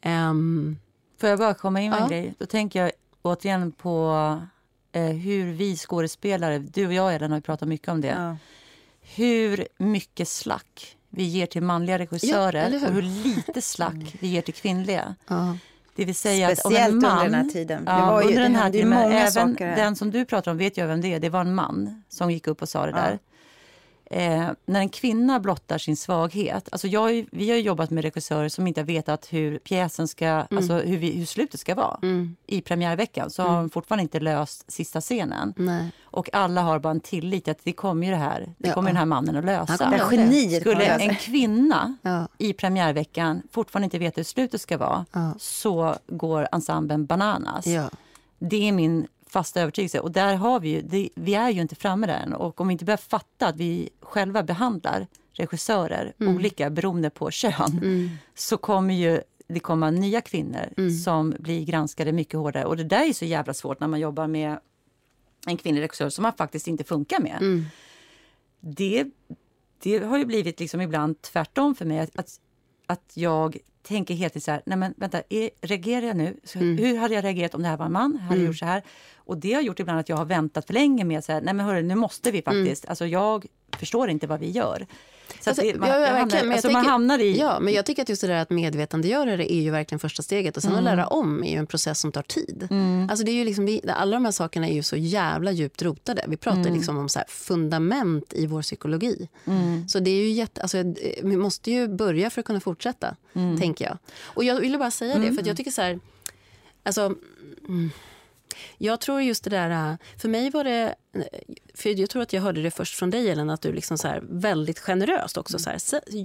Ehm, 0.00 0.76
Får 1.20 1.28
jag 1.28 1.38
bara 1.38 1.54
komma 1.54 1.80
in 1.80 1.90
med 1.90 1.96
en 1.98 2.02
Ja. 2.02 2.08
grej? 2.08 2.34
Då 2.38 2.46
tänker 2.46 2.82
jag 2.82 2.92
återigen 3.22 3.72
på 3.72 4.12
eh, 4.92 5.02
hur 5.04 5.52
vi 5.52 5.76
skådespelare, 5.76 6.58
du 6.58 6.86
och 6.86 6.92
jag 6.92 7.14
Ellen 7.14 7.32
har 7.32 7.40
pratat 7.40 7.68
mycket 7.68 7.88
om 7.88 8.00
det. 8.00 8.08
Ja. 8.08 8.36
Hur 9.16 9.66
mycket 9.78 10.28
slack 10.28 10.96
vi 11.12 11.22
ger 11.24 11.46
till 11.46 11.62
manliga 11.62 11.98
regissörer 11.98 12.70
hur? 12.70 12.86
och 12.88 12.92
hur 12.94 13.02
lite 13.02 13.62
slack 13.62 14.16
vi 14.20 14.28
ger 14.28 14.42
till 14.42 14.54
kvinnliga. 14.54 15.14
ja. 15.28 15.56
Det 15.94 16.04
vill 16.04 16.14
säga 16.14 16.56
Speciellt 16.56 16.88
en 16.88 16.94
under 16.94 17.08
man, 17.08 17.24
den 17.24 17.34
här 17.34 17.44
tiden. 17.48 17.82
Ja, 17.86 18.22
ju- 18.22 18.28
under 18.28 18.42
den 18.42 18.54
här 18.56 18.70
tiden. 18.70 18.88
Men 18.88 19.12
även 19.12 19.54
den 19.54 19.96
som 19.96 20.10
du 20.10 20.24
pratar 20.24 20.50
om 20.50 20.58
vet 20.58 20.76
jag 20.76 20.86
vem 20.86 21.00
det 21.00 21.14
är. 21.14 21.20
Det 21.20 21.28
var 21.28 21.40
en 21.40 21.54
man 21.54 22.02
som 22.08 22.30
gick 22.30 22.46
upp 22.46 22.62
och 22.62 22.68
sa 22.68 22.86
det 22.86 22.90
Ja. 22.90 22.96
där. 22.96 23.18
Eh, 24.14 24.48
när 24.66 24.80
en 24.80 24.88
kvinna 24.88 25.40
blottar 25.40 25.78
sin 25.78 25.96
svaghet. 25.96 26.68
Alltså 26.72 26.88
jag, 26.88 27.26
vi 27.30 27.50
har 27.50 27.56
ju 27.56 27.62
jobbat 27.62 27.90
med 27.90 28.04
regissörer 28.04 28.48
som 28.48 28.66
inte 28.66 28.80
har 28.80 28.86
vetat 28.86 29.26
hur 29.32 29.58
pjäsen 29.58 30.08
ska, 30.08 30.28
alltså 30.28 30.74
hur, 30.74 30.96
vi, 30.98 31.10
hur 31.10 31.26
slutet 31.26 31.60
ska 31.60 31.74
vara. 31.74 31.98
Mm. 32.02 32.36
I 32.46 32.60
premiärveckan 32.60 33.30
så 33.30 33.42
har 33.42 33.56
de 33.56 33.70
fortfarande 33.70 34.02
inte 34.02 34.20
löst 34.20 34.70
sista 34.72 35.00
scenen. 35.00 35.54
Nej. 35.56 35.90
Och 36.04 36.34
alla 36.34 36.60
har 36.62 36.78
bara 36.78 36.90
en 36.90 37.00
tillit 37.00 37.48
att 37.48 37.58
det 37.64 37.72
kommer 37.72 38.06
ju 38.06 38.10
det 38.12 38.18
här, 38.18 38.54
det 38.58 38.68
Ja. 38.68 38.74
kommer 38.74 38.88
den 38.88 38.96
här 38.96 39.04
mannen 39.06 39.36
att 39.36 39.68
Han 39.68 39.90
lösa. 39.90 40.08
geniet 40.10 40.64
kommer 40.64 40.76
Skulle 40.76 40.88
lösa 40.88 41.00
en 41.04 41.14
kvinna 41.16 41.96
Ja. 42.02 42.28
i 42.38 42.52
premiärveckan 42.52 43.42
fortfarande 43.50 43.84
inte 43.84 43.98
veta 43.98 44.16
hur 44.16 44.24
slutet 44.24 44.60
ska 44.60 44.78
vara 44.78 45.04
Ja. 45.12 45.34
så 45.38 45.94
går 46.06 46.48
ensemblen 46.52 47.06
bananas. 47.06 47.66
Ja. 47.66 47.90
Det 48.38 48.68
är 48.68 48.72
min 48.72 49.06
fasta 49.32 49.60
övertygelse. 49.60 50.00
Och 50.00 50.12
där 50.12 50.34
har 50.36 50.60
vi 50.60 50.68
ju, 50.68 50.82
det, 50.82 51.08
vi 51.14 51.34
är 51.34 51.50
ju 51.50 51.60
inte 51.60 51.74
framme 51.74 52.06
där 52.06 52.18
än. 52.18 52.32
Och 52.32 52.60
om 52.60 52.68
vi 52.68 52.72
inte 52.72 52.84
börjar 52.84 52.96
fatta 52.96 53.46
att 53.46 53.56
vi 53.56 53.90
själva 54.00 54.42
behandlar 54.42 55.06
regissörer 55.32 56.12
olika 56.18 56.70
beroende 56.70 57.10
på 57.10 57.30
kön 57.30 57.80
så 58.34 58.56
kommer 58.56 58.94
ju 58.94 59.20
det 59.48 59.60
komma 59.60 59.90
nya 59.90 60.20
kvinnor 60.20 60.90
som 61.04 61.34
blir 61.38 61.64
granskade 61.64 62.12
mycket 62.12 62.34
hårdare. 62.34 62.64
Och 62.64 62.76
det 62.76 62.84
där 62.84 63.08
är 63.08 63.12
så 63.12 63.24
jävla 63.24 63.54
svårt 63.54 63.80
när 63.80 63.88
man 63.88 64.00
jobbar 64.00 64.26
med 64.26 64.58
en 65.46 65.56
kvinnlig 65.56 65.82
regissör 65.82 66.08
som 66.08 66.22
man 66.22 66.32
faktiskt 66.32 66.68
inte 66.68 66.84
funkar 66.84 67.20
med. 67.20 67.38
Det, 68.60 69.04
det 69.82 69.98
har 69.98 70.18
ju 70.18 70.24
blivit 70.24 70.60
liksom 70.60 70.80
ibland 70.80 71.22
tvärtom 71.22 71.74
för 71.74 71.84
mig. 71.84 71.98
Att, 72.00 72.18
att, 72.18 72.40
att 72.86 73.12
jag 73.14 73.56
tänker 73.82 74.14
helt 74.14 74.30
enkelt 74.32 74.44
så 74.44 74.50
här, 74.50 74.62
nej 74.66 74.78
men 74.78 74.94
vänta, 74.96 75.22
är, 75.28 75.50
reagerar 75.60 76.06
jag 76.06 76.16
nu? 76.16 76.36
Så, 76.44 76.58
Hur 76.58 76.96
hade 76.98 77.14
jag 77.14 77.24
reagerat 77.24 77.54
om 77.54 77.62
det 77.62 77.68
här 77.68 77.76
var 77.76 77.86
en 77.86 77.92
man? 77.92 78.16
Hade 78.16 78.40
jag 78.40 78.46
gjort 78.46 78.58
så 78.58 78.64
här? 78.64 78.82
Och 79.16 79.38
det 79.38 79.52
har 79.52 79.62
gjort 79.62 79.80
ibland 79.80 80.00
att 80.00 80.08
jag 80.08 80.16
har 80.16 80.24
väntat 80.24 80.66
för 80.66 80.74
länge 80.74 81.04
med 81.04 81.24
så 81.24 81.32
här, 81.32 81.40
nej 81.40 81.54
men 81.54 81.66
hörru, 81.66 81.82
nu 81.82 81.94
måste 81.94 82.30
vi 82.30 82.42
faktiskt, 82.42 82.86
alltså 82.88 83.06
jag 83.06 83.46
förstår 83.78 84.10
inte 84.10 84.26
vad 84.26 84.40
vi 84.40 84.50
gör. 84.50 84.86
Så 85.40 85.50
Alltså, 85.50 85.62
det, 85.62 85.78
man, 85.78 85.88
ja, 85.88 86.06
hamnar, 86.06 86.52
alltså 86.52 86.70
man 86.70 86.86
hamnar 86.86 87.18
i... 87.18 87.38
Ja, 87.38 87.60
men 87.60 87.74
jag 87.74 87.86
tycker 87.86 88.02
att 88.02 88.08
just 88.08 88.22
det 88.22 88.28
där 88.28 88.42
att 88.42 88.50
medvetandegöra 88.50 89.36
det 89.36 89.52
är 89.52 89.60
ju 89.60 89.70
verkligen 89.70 89.98
första 89.98 90.22
steget. 90.22 90.56
Och 90.56 90.62
sen 90.62 90.74
att 90.74 90.84
lära 90.84 91.06
om 91.06 91.44
är 91.44 91.50
ju 91.50 91.56
en 91.56 91.66
process 91.66 92.00
som 92.00 92.12
tar 92.12 92.22
tid. 92.22 92.68
Alltså 93.10 93.24
det 93.24 93.30
är 93.30 93.34
ju 93.34 93.44
liksom, 93.44 93.66
vi, 93.66 93.80
alla 93.88 94.16
de 94.16 94.24
här 94.24 94.32
sakerna 94.32 94.68
är 94.68 94.74
ju 94.74 94.82
så 94.82 94.96
jävla 94.96 95.52
djupt 95.52 95.82
rotade. 95.82 96.24
Vi 96.28 96.36
pratar 96.36 96.70
liksom 96.70 96.98
om 96.98 97.08
så 97.08 97.20
fundament 97.28 98.32
i 98.32 98.46
vår 98.46 98.62
psykologi. 98.62 99.28
Så 99.88 99.98
det 99.98 100.10
är 100.10 100.24
ju 100.24 100.30
jätte, 100.30 100.62
alltså, 100.62 100.78
eh, 100.78 100.84
vi 101.22 101.36
måste 101.36 101.70
ju 101.70 101.88
börja 101.88 102.30
för 102.30 102.40
att 102.40 102.46
kunna 102.46 102.60
fortsätta, 102.60 103.16
tänker 103.58 103.84
jag. 103.84 103.98
Och 104.22 104.44
jag 104.44 104.60
ville 104.60 104.78
bara 104.78 104.90
säga 104.90 105.18
det, 105.18 105.32
för 105.32 105.40
att 105.40 105.46
jag 105.46 105.56
tycker 105.56 105.70
så 105.70 105.82
här... 105.82 106.00
Alltså, 106.84 107.14
mm, 107.68 107.90
jag 108.78 109.00
tror 109.00 109.22
just 109.22 109.44
det 109.44 109.50
där... 109.50 109.70
äh, 109.90 109.96
För 110.18 110.28
mig 110.28 110.50
var 110.50 110.64
det... 110.64 110.94
För 111.74 112.00
jag 112.00 112.10
tror 112.10 112.22
att 112.22 112.32
jag 112.32 112.42
hörde 112.42 112.62
det 112.62 112.70
först 112.70 112.94
från 112.94 113.10
dig, 113.10 113.30
Ellen, 113.30 113.50
att 113.50 113.60
du 113.62 113.72
liksom 113.72 113.98
så 113.98 114.14
väldigt 114.22 114.78
generöst 114.78 115.36
också 115.36 115.58
så 115.58 115.70
här, 115.70 115.78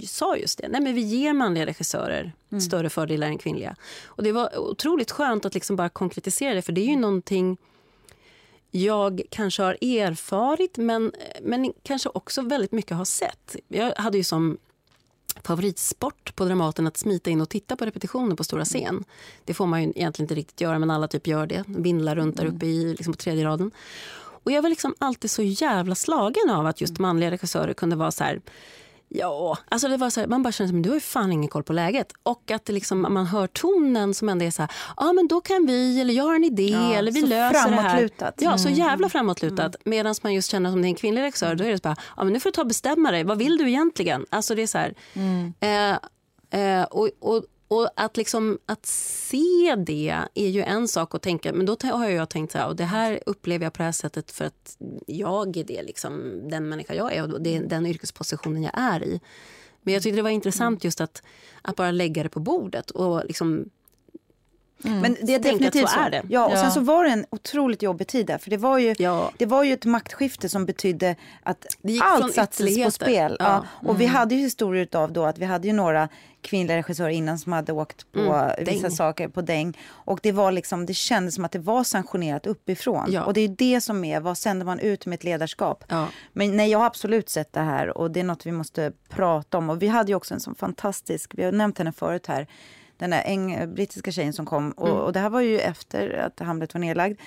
sa- 0.06 0.36
just 0.36 0.58
det. 0.58 0.68
Nej, 0.68 0.80
men 0.80 0.94
vi 0.94 1.00
ger 1.00 1.32
manliga 1.32 1.66
regissörer 1.66 2.32
större 2.68 2.90
fördelar 2.90 3.26
än 3.26 3.38
kvinnliga. 3.38 3.76
Och 4.04 4.22
det 4.22 4.32
var 4.32 4.58
otroligt 4.58 5.10
skönt 5.10 5.44
att 5.44 5.54
liksom 5.54 5.76
bara 5.76 5.88
konkretisera 5.88 6.54
det, 6.54 6.62
för 6.62 6.72
det 6.72 6.80
är 6.80 6.86
ju 6.86 6.96
någonting 6.96 7.56
jag 8.70 9.22
kanske 9.30 9.62
har 9.62 9.72
erfarit, 9.84 10.76
men, 10.76 11.12
men 11.42 11.72
kanske 11.82 12.08
också 12.08 12.42
väldigt 12.42 12.72
mycket 12.72 12.96
har 12.96 13.04
sett. 13.04 13.56
Jag 13.68 13.92
hade 13.96 14.18
ju 14.18 14.24
som 14.24 14.58
favoritsport 15.44 16.36
på 16.36 16.44
Dramaten 16.44 16.86
att 16.86 16.96
smita 16.96 17.30
in 17.30 17.40
och 17.40 17.48
titta 17.48 17.76
på 17.76 17.84
repetitioner 17.84 18.36
på 18.36 18.44
stora 18.44 18.64
scen. 18.64 19.04
Det 19.44 19.54
får 19.54 19.66
man 19.66 19.82
ju 19.82 19.88
egentligen 19.88 20.24
inte 20.24 20.34
riktigt 20.34 20.60
göra, 20.60 20.78
men 20.78 20.90
alla 20.90 21.08
typ 21.08 21.26
gör 21.26 21.46
det. 21.46 21.64
Vindlar 21.66 22.16
runt 22.16 22.36
där 22.36 22.46
uppe 22.46 22.66
i, 22.66 22.94
liksom 22.94 23.12
på 23.12 23.16
tredje 23.16 23.44
raden. 23.44 23.70
Och 24.44 24.52
jag 24.52 24.62
var 24.62 24.68
liksom 24.68 24.94
alltid 24.98 25.30
så 25.30 25.42
jävla 25.42 25.94
slagen 25.94 26.50
av 26.50 26.66
att 26.66 26.80
just 26.80 26.98
manliga 26.98 27.30
regissörer 27.30 27.74
kunde 27.74 27.96
vara 27.96 28.10
så 28.10 28.24
här 28.24 28.40
Ja, 29.10 29.58
alltså 29.68 29.88
det 29.88 29.96
var 29.96 30.10
så 30.10 30.20
här, 30.20 30.26
man 30.26 30.42
bara 30.42 30.52
kände 30.52 30.78
att 30.78 30.82
du 30.82 30.88
har 30.90 30.96
ju 30.96 31.00
fan 31.00 31.32
ingen 31.32 31.48
koll 31.48 31.62
på 31.62 31.72
läget. 31.72 32.12
Och 32.22 32.50
att 32.50 32.64
det 32.64 32.72
liksom, 32.72 33.00
man 33.00 33.26
hör 33.26 33.46
tonen 33.46 34.14
som 34.14 34.28
ändå 34.28 34.44
är 34.44 34.50
så 34.50 34.62
här, 34.62 34.70
ja 34.96 35.12
men 35.12 35.28
då 35.28 35.40
kan 35.40 35.66
vi, 35.66 36.00
eller 36.00 36.14
jag 36.14 36.24
har 36.24 36.34
en 36.34 36.44
idé, 36.44 36.68
Ja, 36.68 36.94
eller 36.94 37.12
vi 37.12 37.20
löser 37.28 37.70
det 37.70 37.76
här. 37.76 38.10
Ja, 38.40 38.58
så 38.58 38.68
jävla 38.68 39.08
framåtlutat. 39.08 39.76
Medan 39.84 40.14
man 40.22 40.34
just 40.34 40.50
känner 40.50 40.70
som 40.70 40.82
det 40.82 40.86
är 40.86 40.90
en 40.90 40.94
kvinnlig 40.94 41.22
regissör, 41.22 41.54
då 41.54 41.64
är 41.64 41.70
det 41.70 41.76
så 41.76 41.82
bara, 41.82 41.96
ja 42.16 42.24
men 42.24 42.32
nu 42.32 42.40
får 42.40 42.50
du 42.50 42.54
ta 42.54 42.60
och 42.60 42.66
bestämma 42.68 43.10
dig, 43.10 43.24
vad 43.24 43.38
vill 43.38 43.58
du 43.58 43.68
egentligen? 43.68 44.26
Alltså 44.30 44.54
det 44.54 44.62
är 44.62 44.66
så 44.66 44.78
här, 44.78 44.94
eh, 45.60 46.60
eh, 46.60 46.82
och, 46.84 47.08
och, 47.20 47.44
och 47.68 47.90
att 47.96 48.16
liksom 48.16 48.58
att 48.66 48.86
se 48.86 49.74
det 49.86 50.24
är 50.34 50.48
ju 50.48 50.62
en 50.62 50.88
sak 50.88 51.14
att 51.14 51.22
tänka, 51.22 51.52
men 51.52 51.66
då 51.66 51.76
har 51.82 52.08
jag 52.08 52.28
tänkt 52.28 52.52
så 52.52 52.58
här, 52.58 52.68
och 52.68 52.76
det 52.76 52.84
här 52.84 53.20
upplever 53.26 53.66
jag 53.66 53.72
på 53.72 53.78
det 53.78 53.84
här 53.84 53.92
sättet 53.92 54.30
för 54.30 54.44
att 54.44 54.76
jag 55.06 55.56
är 55.56 55.64
det 55.64 55.82
liksom, 55.82 56.40
den 56.50 56.68
människa 56.68 56.94
jag 56.94 57.14
är 57.14 57.34
och 57.34 57.40
det 57.40 57.56
är 57.56 57.62
den 57.62 57.86
yrkespositionen 57.86 58.62
jag 58.62 58.72
är 58.74 59.04
i. 59.04 59.20
Men 59.82 59.94
jag 59.94 60.02
tyckte 60.02 60.16
det 60.16 60.22
var 60.22 60.30
intressant 60.30 60.84
just 60.84 61.00
att, 61.00 61.22
att 61.62 61.76
bara 61.76 61.90
lägga 61.90 62.22
det 62.22 62.28
på 62.28 62.40
bordet 62.40 62.90
och 62.90 63.24
liksom 63.24 63.70
Men 64.82 65.16
det 65.22 65.34
är 65.34 65.38
definitivt 65.38 65.88
så 65.90 66.00
är 66.00 66.10
det. 66.10 66.22
Ja, 66.28 66.46
och 66.46 66.52
Ja. 66.52 66.62
sen 66.62 66.70
så 66.70 66.80
var 66.80 67.04
det 67.04 67.10
en 67.10 67.26
otroligt 67.30 67.82
jobbig 67.82 68.06
tid 68.06 68.26
där. 68.26 68.38
För 68.38 68.50
det 68.50 68.56
var 68.56 68.78
ju, 68.78 68.94
Ja. 68.98 69.32
det 69.38 69.46
var 69.46 69.62
ju 69.64 69.72
ett 69.72 69.84
maktskifte 69.84 70.48
som 70.48 70.66
betydde 70.66 71.16
att 71.42 71.66
allt 72.02 72.34
sattes 72.34 72.84
på 72.84 72.90
spel. 72.90 73.36
Ja. 73.40 73.46
Mm. 73.54 73.66
Och 73.90 74.00
vi 74.00 74.06
hade 74.06 74.34
ju 74.34 74.40
historier 74.40 74.88
av 74.96 75.12
då 75.12 75.24
att 75.24 75.38
vi 75.38 75.44
hade 75.44 75.66
ju 75.66 75.72
några 75.72 76.08
kvinnliga 76.42 76.76
regissörer 76.76 77.08
innan 77.08 77.38
som 77.38 77.52
hade 77.52 77.72
åkt 77.72 78.12
på 78.12 78.20
Mm, 78.20 78.50
vissa 78.66 78.82
däng. 78.82 78.90
saker 78.96 79.28
på 79.28 79.40
däng. 79.42 79.78
Och 79.90 80.20
det 80.22 80.32
var 80.32 80.52
liksom, 80.52 80.86
det 80.86 80.94
kändes 80.94 81.34
som 81.34 81.44
att 81.44 81.52
det 81.52 81.58
var 81.58 81.84
sanktionerat 81.84 82.46
uppifrån. 82.46 83.06
Ja. 83.12 83.24
Och 83.24 83.34
det 83.34 83.40
är 83.40 83.48
ju 83.48 83.54
det 83.54 83.80
som 83.80 84.04
är, 84.04 84.20
vad 84.20 84.38
sänder 84.38 84.66
man 84.66 84.78
ut 84.78 85.06
med 85.06 85.16
ett 85.16 85.24
ledarskap? 85.24 85.84
Ja. 85.88 86.06
Men 86.32 86.56
nej, 86.56 86.70
jag 86.70 86.78
har 86.78 86.86
absolut 86.86 87.28
sett 87.28 87.52
det 87.52 87.60
här 87.60 87.98
och 87.98 88.10
det 88.10 88.20
är 88.20 88.24
något 88.24 88.46
vi 88.46 88.52
måste 88.52 88.92
prata 89.08 89.58
om. 89.58 89.70
Och 89.70 89.82
vi 89.82 89.88
hade 89.88 90.08
ju 90.12 90.14
också 90.14 90.34
en 90.34 90.40
sån 90.40 90.54
fantastisk, 90.54 91.32
vi 91.34 91.44
har 91.44 91.52
nämnt 91.52 91.78
henne 91.78 91.92
förut 91.92 92.26
här, 92.26 92.46
den 92.98 93.10
där 93.10 93.22
eng, 93.24 93.74
brittiska 93.74 94.12
tjejen 94.12 94.32
som 94.32 94.46
kom. 94.46 94.70
Och, 94.72 94.88
Mm. 94.88 95.00
och 95.00 95.12
det 95.12 95.20
här 95.20 95.30
var 95.30 95.40
ju 95.40 95.58
efter 95.60 96.10
att 96.12 96.40
Hamlet 96.40 96.74
var 96.74 96.80
nedlagd. 96.80 97.20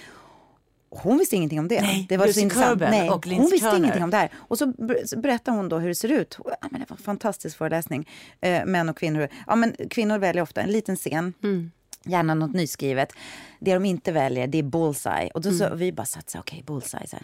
Hon 0.90 1.18
visste 1.18 1.36
ingenting 1.36 1.60
om 1.60 1.68
det. 1.68 1.82
Nej, 1.82 2.06
det 2.10 2.18
var 2.18 2.26
Lucy 2.28 2.40
så 2.40 2.44
intressant. 2.44 2.80
Nej, 2.80 3.10
och 3.10 3.26
hon 3.26 3.30
Lindsay 3.34 3.52
visste 3.52 3.66
Turner. 3.70 3.78
ingenting 3.84 4.04
om 4.04 4.10
det 4.10 4.18
här. 4.18 4.30
Och 4.38 4.58
så 4.58 4.66
ber- 4.68 5.06
så 5.08 5.20
berättar 5.20 5.52
hon 5.52 5.70
då 5.70 5.80
hur 5.80 5.88
det 5.88 5.96
ser 5.96 6.12
ut. 6.12 6.38
Ja, 6.46 6.68
men 6.72 6.82
det 6.82 6.90
var 6.90 6.98
en 6.98 7.04
fantastisk 7.04 7.58
föreläsning. 7.58 8.10
Eh, 8.42 8.66
män 8.66 8.90
och 8.90 8.98
kvinnor. 8.98 9.28
Ja, 9.48 9.56
men 9.56 9.76
kvinnor 9.90 10.18
väljer 10.18 10.44
ofta 10.44 10.62
en 10.62 10.70
liten 10.72 10.96
scen. 10.96 11.34
Mm. 11.44 11.72
Gärna 12.06 12.34
något 12.34 12.54
nyskrivet. 12.54 13.14
Det 13.60 13.74
de 13.74 13.86
inte 13.86 14.12
väljer 14.12 14.48
det 14.48 14.58
är 14.58 14.64
bullseye. 14.64 15.32
Och 15.34 15.42
då 15.42 15.52
så, 15.52 15.66
Mm. 15.66 15.78
vi 15.78 15.92
bara 15.92 16.06
satt 16.06 16.30
så 16.30 16.40
okej 16.40 16.64
bullseye. 16.68 17.08
Så. 17.08 17.18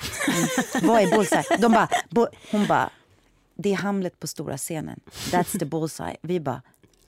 Mm. 0.74 0.88
Vad 0.88 1.02
är 1.02 1.12
bullseye? 1.16 1.44
De 1.60 1.72
bara, 1.72 1.90
bu- 2.10 2.28
hon 2.52 2.68
bara, 2.68 2.90
det 3.56 3.72
är 3.72 3.76
Hamlet 3.76 4.20
på 4.20 4.28
stora 4.28 4.58
scenen. 4.58 5.00
That's 5.32 5.60
the 5.60 5.66
bullseye. 5.66 6.18
Vi 6.22 6.40
bara, 6.40 6.62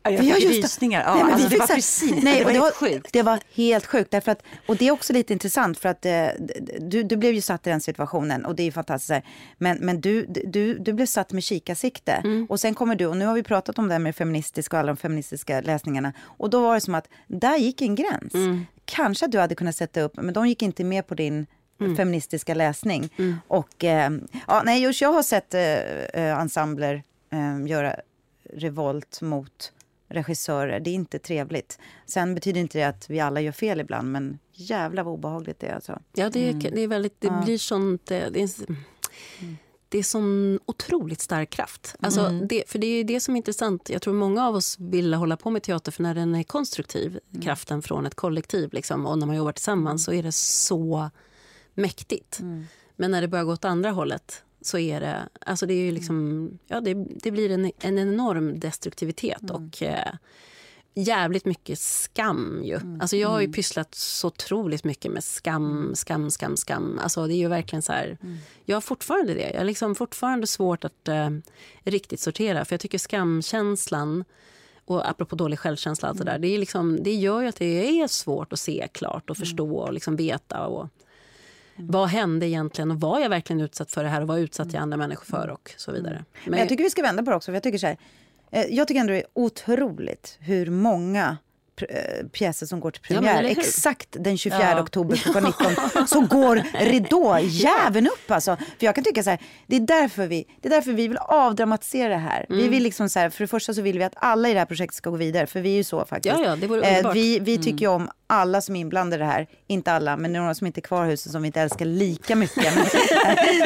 Ja, 0.03 0.11
jag 0.11 0.37
fick 0.37 0.63
rysningar. 0.63 1.03
Ja, 1.05 1.15
Nej, 1.23 1.33
alltså, 1.33 1.49
det 1.49 1.57
var 1.57 1.67
precis, 1.67 2.23
Nej, 2.23 2.39
det 2.39 2.45
var 2.45 2.53
det, 2.53 2.59
var, 2.59 2.71
sjukt. 2.71 3.09
det 3.13 3.21
var 3.23 3.39
helt 3.53 3.85
sjukt. 3.85 4.11
Därför 4.11 4.31
att, 4.31 4.43
och 4.67 4.75
det 4.77 4.87
är 4.87 4.91
också 4.91 5.13
lite 5.13 5.33
intressant 5.33 5.77
för 5.79 5.89
att 5.89 6.05
eh, 6.05 6.27
du, 6.79 7.03
du 7.03 7.17
blev 7.17 7.33
ju 7.33 7.41
satt 7.41 7.67
i 7.67 7.69
den 7.69 7.81
situationen 7.81 8.45
och 8.45 8.55
det 8.55 8.63
är 8.63 8.65
ju 8.65 8.71
fantastiskt. 8.71 9.11
här. 9.11 9.23
Men, 9.57 9.77
men 9.77 10.01
du, 10.01 10.25
du, 10.25 10.77
du 10.77 10.93
blev 10.93 11.05
satt 11.05 11.31
med 11.33 11.43
kikarsikte. 11.43 12.11
Mm. 12.11 12.45
Och 12.49 12.59
sen 12.59 12.75
kommer 12.75 12.95
du, 12.95 13.05
och 13.05 13.17
nu 13.17 13.25
har 13.25 13.33
vi 13.33 13.43
pratat 13.43 13.79
om 13.79 13.87
det 13.87 13.93
här 13.93 13.99
med 13.99 14.15
feministiska 14.15 14.75
och 14.75 14.79
alla 14.79 14.87
de 14.93 14.97
feministiska 14.97 15.61
läsningarna. 15.61 16.13
Och 16.21 16.49
då 16.49 16.61
var 16.61 16.75
det 16.75 16.81
som 16.81 16.95
att 16.95 17.07
där 17.27 17.57
gick 17.57 17.81
en 17.81 17.95
gräns. 17.95 18.33
Mm. 18.33 18.65
Kanske 18.85 19.25
att 19.25 19.31
du 19.31 19.39
hade 19.39 19.55
kunnat 19.55 19.75
sätta 19.75 20.01
upp, 20.01 20.13
men 20.17 20.33
de 20.33 20.47
gick 20.47 20.61
inte 20.61 20.83
med 20.83 21.07
på 21.07 21.15
din 21.15 21.47
Mm. 21.81 21.95
feministiska 21.95 22.53
läsning. 22.53 23.09
Och 23.47 23.83
eh, 23.83 24.11
ja, 24.47 24.61
nej, 24.65 24.81
just 24.81 25.01
jag 25.01 25.13
har 25.13 25.23
sett 25.23 25.53
eh, 25.53 25.61
eh, 25.63 26.39
ensembler 26.39 27.03
eh, 27.31 27.67
göra 27.67 27.95
revolt 28.53 29.21
mot 29.21 29.71
regissörer. 30.09 30.79
Det 30.79 30.89
är 30.89 30.93
inte 30.93 31.19
trevligt. 31.19 31.79
Sen 32.05 32.35
betyder 32.35 32.61
inte 32.61 32.77
det 32.77 32.83
att 32.83 33.09
vi 33.09 33.19
alla 33.19 33.41
gör 33.41 33.51
fel 33.51 33.79
ibland, 33.79 34.11
men 34.11 34.39
jävla 34.53 35.03
vad 35.03 35.13
obehagligt 35.13 35.59
det 35.59 35.67
är. 35.67 35.75
Alltså. 35.75 35.99
Ja, 36.13 36.29
det, 36.29 36.49
är- 36.49 36.53
det 36.71 36.81
är 36.81 36.87
väldigt, 36.87 37.21
det 37.21 37.27
blir 37.45 37.57
sånt... 37.57 38.11
eh, 38.11 38.23
Det 38.31 38.41
är, 38.41 38.49
det 39.89 39.97
är 39.97 40.03
sån 40.03 40.59
otroligt 40.65 41.21
stark 41.21 41.49
kraft. 41.49 41.95
Alltså 41.99 42.29
det, 42.49 42.63
för 42.69 42.79
det 42.79 42.87
är 42.87 43.03
det 43.03 43.19
som 43.19 43.35
är 43.35 43.37
intressant. 43.37 43.89
Jag 43.89 44.01
tror 44.01 44.13
många 44.13 44.47
av 44.47 44.55
oss 44.55 44.79
vill 44.79 45.13
hålla 45.13 45.37
på 45.37 45.49
med 45.49 45.63
teater 45.63 45.91
för 45.91 46.03
när 46.03 46.15
den 46.15 46.35
är 46.35 46.43
konstruktiv, 46.43 47.19
kraften 47.43 47.81
från 47.81 48.05
ett 48.05 48.15
kollektiv 48.15 48.73
liksom, 48.73 49.05
och 49.05 49.17
när 49.19 49.27
man 49.27 49.35
jobbar 49.35 49.51
tillsammans 49.51 50.03
så 50.03 50.13
är 50.13 50.23
det 50.23 50.31
så 50.31 51.09
mäktigt. 51.73 52.39
Men 52.95 53.11
när 53.11 53.21
det 53.21 53.27
börjar 53.27 53.45
gå 53.45 53.51
åt 53.53 53.65
andra 53.65 53.91
hållet 53.91 54.43
så 54.61 54.77
är 54.77 54.99
det, 54.99 55.29
alltså 55.45 55.65
det 55.65 55.73
är 55.73 55.91
liksom, 55.91 56.49
ja 56.67 56.81
det, 56.81 56.93
det 56.93 57.31
blir 57.31 57.51
en, 57.51 57.71
en 57.79 57.99
enorm 57.99 58.59
destruktivitet 58.59 59.49
och 59.51 59.83
eh, 59.83 60.13
jävligt 60.93 61.45
mycket 61.45 61.79
skam 61.79 62.61
ju. 62.63 62.79
Alltså 63.01 63.17
jag 63.17 63.29
har 63.29 63.41
ju 63.41 63.53
pysslat 63.53 63.95
så 63.95 64.27
otroligt 64.27 64.83
mycket 64.83 65.11
med 65.11 65.23
skam, 65.23 65.91
skam, 65.95 66.31
skam, 66.31 66.57
skam. 66.57 66.99
Alltså 67.03 67.27
det 67.27 67.33
är 67.33 67.37
ju 67.37 67.47
verkligen 67.47 67.81
så 67.81 67.91
här, 67.91 68.17
jag 68.65 68.75
har 68.75 68.81
fortfarande 68.81 69.33
det. 69.33 69.49
Jag 69.49 69.57
har 69.57 69.65
liksom 69.65 69.95
fortfarande 69.95 70.47
svårt 70.47 70.85
att 70.85 71.07
eh, 71.07 71.29
riktigt 71.83 72.19
sortera 72.19 72.65
för 72.65 72.73
jag 72.73 72.79
tycker 72.79 72.97
skamkänslan 72.97 74.23
och 74.85 75.09
apropå 75.09 75.35
dålig 75.35 75.59
självkänsla 75.59 76.09
allt 76.09 76.17
det 76.17 76.23
där, 76.23 76.39
det, 76.39 76.47
är 76.47 76.57
liksom, 76.59 77.03
det 77.03 77.13
gör 77.13 77.41
ju 77.41 77.47
att 77.47 77.55
det 77.55 78.01
är 78.01 78.07
svårt 78.07 78.53
att 78.53 78.59
se 78.59 78.87
klart 78.91 79.29
och 79.29 79.37
förstå 79.37 79.75
och 79.77 79.93
liksom 79.93 80.15
veta 80.15 80.67
och 80.67 80.87
vad 81.79 82.09
hände 82.09 82.47
egentligen 82.47 82.91
och 82.91 82.99
var 82.99 83.19
jag 83.19 83.29
verkligen 83.29 83.61
utsatt 83.61 83.91
för 83.91 84.03
det 84.03 84.09
här 84.09 84.21
och 84.21 84.27
vad 84.27 84.39
utsatt 84.39 84.73
jag 84.73 84.81
andra 84.81 84.97
människor 84.97 85.25
för 85.25 85.47
och 85.49 85.73
så 85.77 85.91
vidare. 85.91 86.25
Men 86.45 86.59
jag 86.59 86.69
tycker 86.69 86.83
vi 86.83 86.89
ska 86.89 87.01
vända 87.01 87.23
på 87.23 87.29
det 87.29 87.35
också. 87.35 87.45
För 87.45 87.53
jag, 87.53 87.63
tycker 87.63 87.77
så 87.77 87.87
här, 87.87 87.97
eh, 88.51 88.65
jag 88.69 88.87
tycker 88.87 89.01
ändå 89.01 89.13
det 89.13 89.19
är 89.19 89.27
otroligt 89.33 90.37
hur 90.39 90.69
många 90.69 91.37
pjäser 92.31 92.65
som 92.65 92.79
går 92.79 92.91
till 92.91 93.01
Ja, 93.07 93.15
premiär. 93.15 93.43
hur? 93.43 93.49
Exakt 93.59 94.07
den 94.11 94.37
24 94.37 94.59
Ja. 94.71 94.81
oktober 94.81 95.15
klockan 95.23 95.43
19 95.43 96.07
så 96.07 96.21
går 96.21 96.63
ridåjäveln 96.79 98.07
upp. 98.07 98.31
Alltså. 98.31 98.55
För 98.55 98.85
jag 98.85 98.95
kan 98.95 99.03
tycka 99.03 99.23
så 99.23 99.29
här, 99.29 99.39
det 99.67 99.75
är, 99.75 99.79
därför 99.79 100.27
vi, 100.27 100.45
det 100.61 100.67
är 100.67 100.71
därför 100.71 100.91
vi 100.93 101.07
vill 101.07 101.17
avdramatisera 101.17 102.09
det 102.09 102.15
här. 102.19 102.45
Vi 102.49 102.55
Mm. 102.59 102.71
vill 102.71 102.83
liksom 102.83 103.09
så 103.09 103.19
här, 103.19 103.29
för 103.29 103.43
det 103.43 103.47
första 103.47 103.73
så 103.73 103.81
vill 103.81 103.97
vi 103.97 104.03
att 104.03 104.13
alla 104.15 104.49
i 104.49 104.53
det 104.53 104.59
här 104.59 104.65
projektet 104.65 104.95
ska 104.95 105.09
gå 105.09 105.17
vidare. 105.17 105.47
För 105.47 105.59
vi 105.61 105.69
är 105.69 105.75
ju 105.77 105.83
så 105.83 106.05
faktiskt. 106.05 106.35
Ja, 106.39 106.45
ja, 106.45 106.55
det 106.55 106.67
vore 106.67 106.81
Eh. 106.81 106.97
Mm. 106.99 107.13
vi, 107.13 107.39
vi 107.39 107.57
tycker 107.57 107.79
ju 107.85 107.87
om 107.87 108.09
alla 108.27 108.61
som 108.61 108.75
är 108.75 108.79
inblandade 108.79 109.25
här. 109.25 109.47
Inte 109.67 109.91
alla, 109.91 110.17
men 110.17 110.33
några 110.33 110.55
som 110.55 110.67
inte 110.67 110.79
är 110.79 110.81
kvar 110.81 111.05
i 111.05 111.09
huset 111.09 111.31
som 111.31 111.41
vi 111.41 111.45
inte 111.45 111.61
älskar 111.61 111.85
lika 111.85 112.35
mycket. 112.35 112.73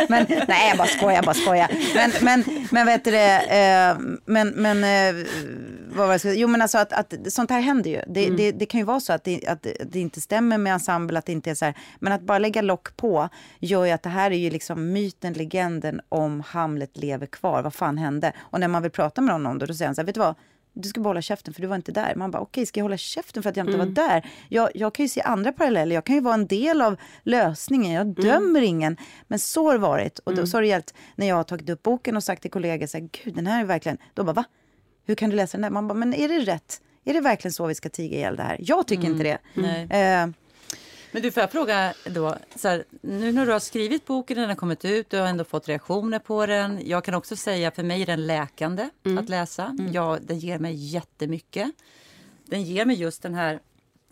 Men, 0.09 0.25
men 0.27 0.45
nej, 0.47 0.69
jag 0.69 0.77
bara 0.77 0.87
skojar, 0.87 1.15
jag 1.15 1.25
bara 1.25 1.33
skojar. 1.33 1.71
Men, 1.95 2.11
men, 2.21 2.43
men 2.71 2.85
vet 2.85 3.03
du 3.05 3.11
det, 3.11 3.39
eh, 3.39 3.97
men, 4.25 4.49
men 4.49 4.83
eh, 4.83 5.25
vad 5.95 6.07
var 6.07 6.19
det 6.27 6.33
Jo 6.35 6.47
men 6.47 6.61
alltså 6.61 6.77
att, 6.77 6.93
att 6.93 7.13
sånt 7.27 7.49
här 7.49 7.61
händer 7.61 7.89
ju. 7.91 8.01
Det, 8.07 8.25
Mm. 8.25 8.37
det, 8.37 8.51
det 8.51 8.65
kan 8.65 8.79
ju 8.79 8.85
vara 8.85 8.99
så 8.99 9.13
att 9.13 9.23
det, 9.23 9.47
att 9.47 9.67
det 9.85 9.99
inte 9.99 10.21
stämmer 10.21 10.57
med 10.57 10.73
ensemble, 10.73 11.19
att 11.19 11.25
det 11.25 11.31
inte 11.31 11.51
är 11.51 11.55
så 11.55 11.65
här. 11.65 11.77
Men 11.99 12.13
att 12.13 12.21
bara 12.21 12.39
lägga 12.39 12.61
lock 12.61 12.97
på 12.97 13.29
gör 13.59 13.85
ju 13.85 13.91
att 13.91 14.03
det 14.03 14.09
här 14.09 14.31
är 14.31 14.35
ju 14.37 14.49
liksom 14.49 14.91
myten, 14.93 15.33
legenden 15.33 16.01
om 16.09 16.41
Hamlet 16.41 16.97
lever 16.97 17.25
kvar. 17.25 17.61
Vad 17.63 17.73
fan 17.73 17.97
hände? 17.97 18.33
Och 18.39 18.59
när 18.59 18.67
man 18.67 18.81
vill 18.81 18.91
prata 18.91 19.21
med 19.21 19.33
någon 19.33 19.45
om 19.45 19.59
det, 19.59 19.65
då 19.65 19.73
säger 19.73 19.87
han 19.87 19.95
så 19.95 20.01
här, 20.01 20.05
vet 20.05 20.15
du 20.15 20.19
vad? 20.21 20.35
Du 20.75 20.89
ska 20.89 21.01
bara 21.01 21.09
hålla 21.09 21.21
käften 21.21 21.53
för 21.53 21.61
du 21.61 21.67
var 21.67 21.75
inte 21.75 21.91
där. 21.91 22.15
Man 22.15 22.31
bara, 22.31 22.41
okej, 22.41 22.65
ska 22.65 22.79
jag 22.79 22.85
hålla 22.85 22.97
käften 22.97 23.43
för 23.43 23.49
att 23.49 23.57
jag 23.57 23.67
inte 23.67 23.77
var 23.77 23.85
där? 23.85 24.25
Jag, 24.49 24.69
jag 24.75 24.93
kan 24.93 25.05
ju 25.05 25.09
se 25.09 25.21
andra 25.21 25.51
paralleller. 25.51 25.95
Jag 25.95 26.03
kan 26.03 26.15
ju 26.15 26.21
vara 26.21 26.33
en 26.33 26.47
del 26.47 26.81
av 26.81 26.95
lösningen. 27.23 27.91
Jag 27.91 28.07
dömer 28.07 28.61
ingen. 28.61 28.97
Men 29.27 29.39
så 29.39 29.65
har 29.65 29.73
det 29.73 29.79
varit. 29.79 30.19
Och 30.19 30.35
då, 30.35 30.47
så 30.47 30.57
har 30.57 30.61
det 30.61 30.67
gällt 30.67 30.93
när 31.15 31.27
jag 31.27 31.35
har 31.35 31.43
tagit 31.43 31.69
upp 31.69 31.83
boken 31.83 32.15
och 32.15 32.23
sagt 32.23 32.41
till 32.41 32.51
kollegor, 32.51 32.87
så 32.87 32.97
här, 32.97 33.09
gud, 33.23 33.35
den 33.35 33.47
här 33.47 33.61
är 33.61 33.65
verkligen... 33.65 33.97
Då 34.13 34.23
bara, 34.23 34.33
va? 34.33 34.43
Hur 35.05 35.15
kan 35.15 35.29
du 35.29 35.35
läsa 35.35 35.57
den 35.57 35.61
där? 35.61 35.69
Man 35.69 35.87
bara, 35.87 35.93
men 35.93 36.13
är 36.13 36.27
det 36.27 36.39
rätt? 36.39 36.81
Är 37.03 37.13
det 37.13 37.21
verkligen 37.21 37.53
så 37.53 37.67
vi 37.67 37.75
ska 37.75 37.89
tiga 37.89 38.17
ihjäl 38.17 38.35
det 38.35 38.43
här? 38.43 38.57
Jag 38.59 38.87
tycker 38.87 39.05
inte 39.07 39.23
det. 39.23 39.37
Nej. 39.53 39.81
Eh, 39.83 40.29
Men 41.11 41.21
du, 41.21 41.31
får 41.31 41.41
jag 41.41 41.51
fråga 41.51 41.93
då, 42.05 42.35
så 42.55 42.67
här, 42.67 42.83
nu 43.01 43.31
när 43.31 43.45
du 43.45 43.51
har 43.51 43.59
skrivit 43.59 44.05
boken, 44.05 44.37
den 44.37 44.49
har 44.49 44.55
kommit 44.55 44.85
ut, 44.85 45.09
du 45.09 45.17
har 45.17 45.27
ändå 45.27 45.43
fått 45.43 45.67
reaktioner 45.69 46.19
på 46.19 46.45
den. 46.45 46.79
Jag 46.85 47.03
kan 47.03 47.13
också 47.13 47.35
säga, 47.35 47.71
för 47.71 47.83
mig 47.83 48.01
är 48.01 48.05
den 48.05 48.27
läkande 48.27 48.89
att 49.19 49.29
läsa. 49.29 49.77
Ja, 49.93 50.17
den 50.21 50.39
ger 50.39 50.59
mig 50.59 50.73
jättemycket. 50.75 51.71
Den 52.45 52.63
ger 52.63 52.85
mig 52.85 52.95
just 52.95 53.21
den 53.21 53.33
här 53.33 53.59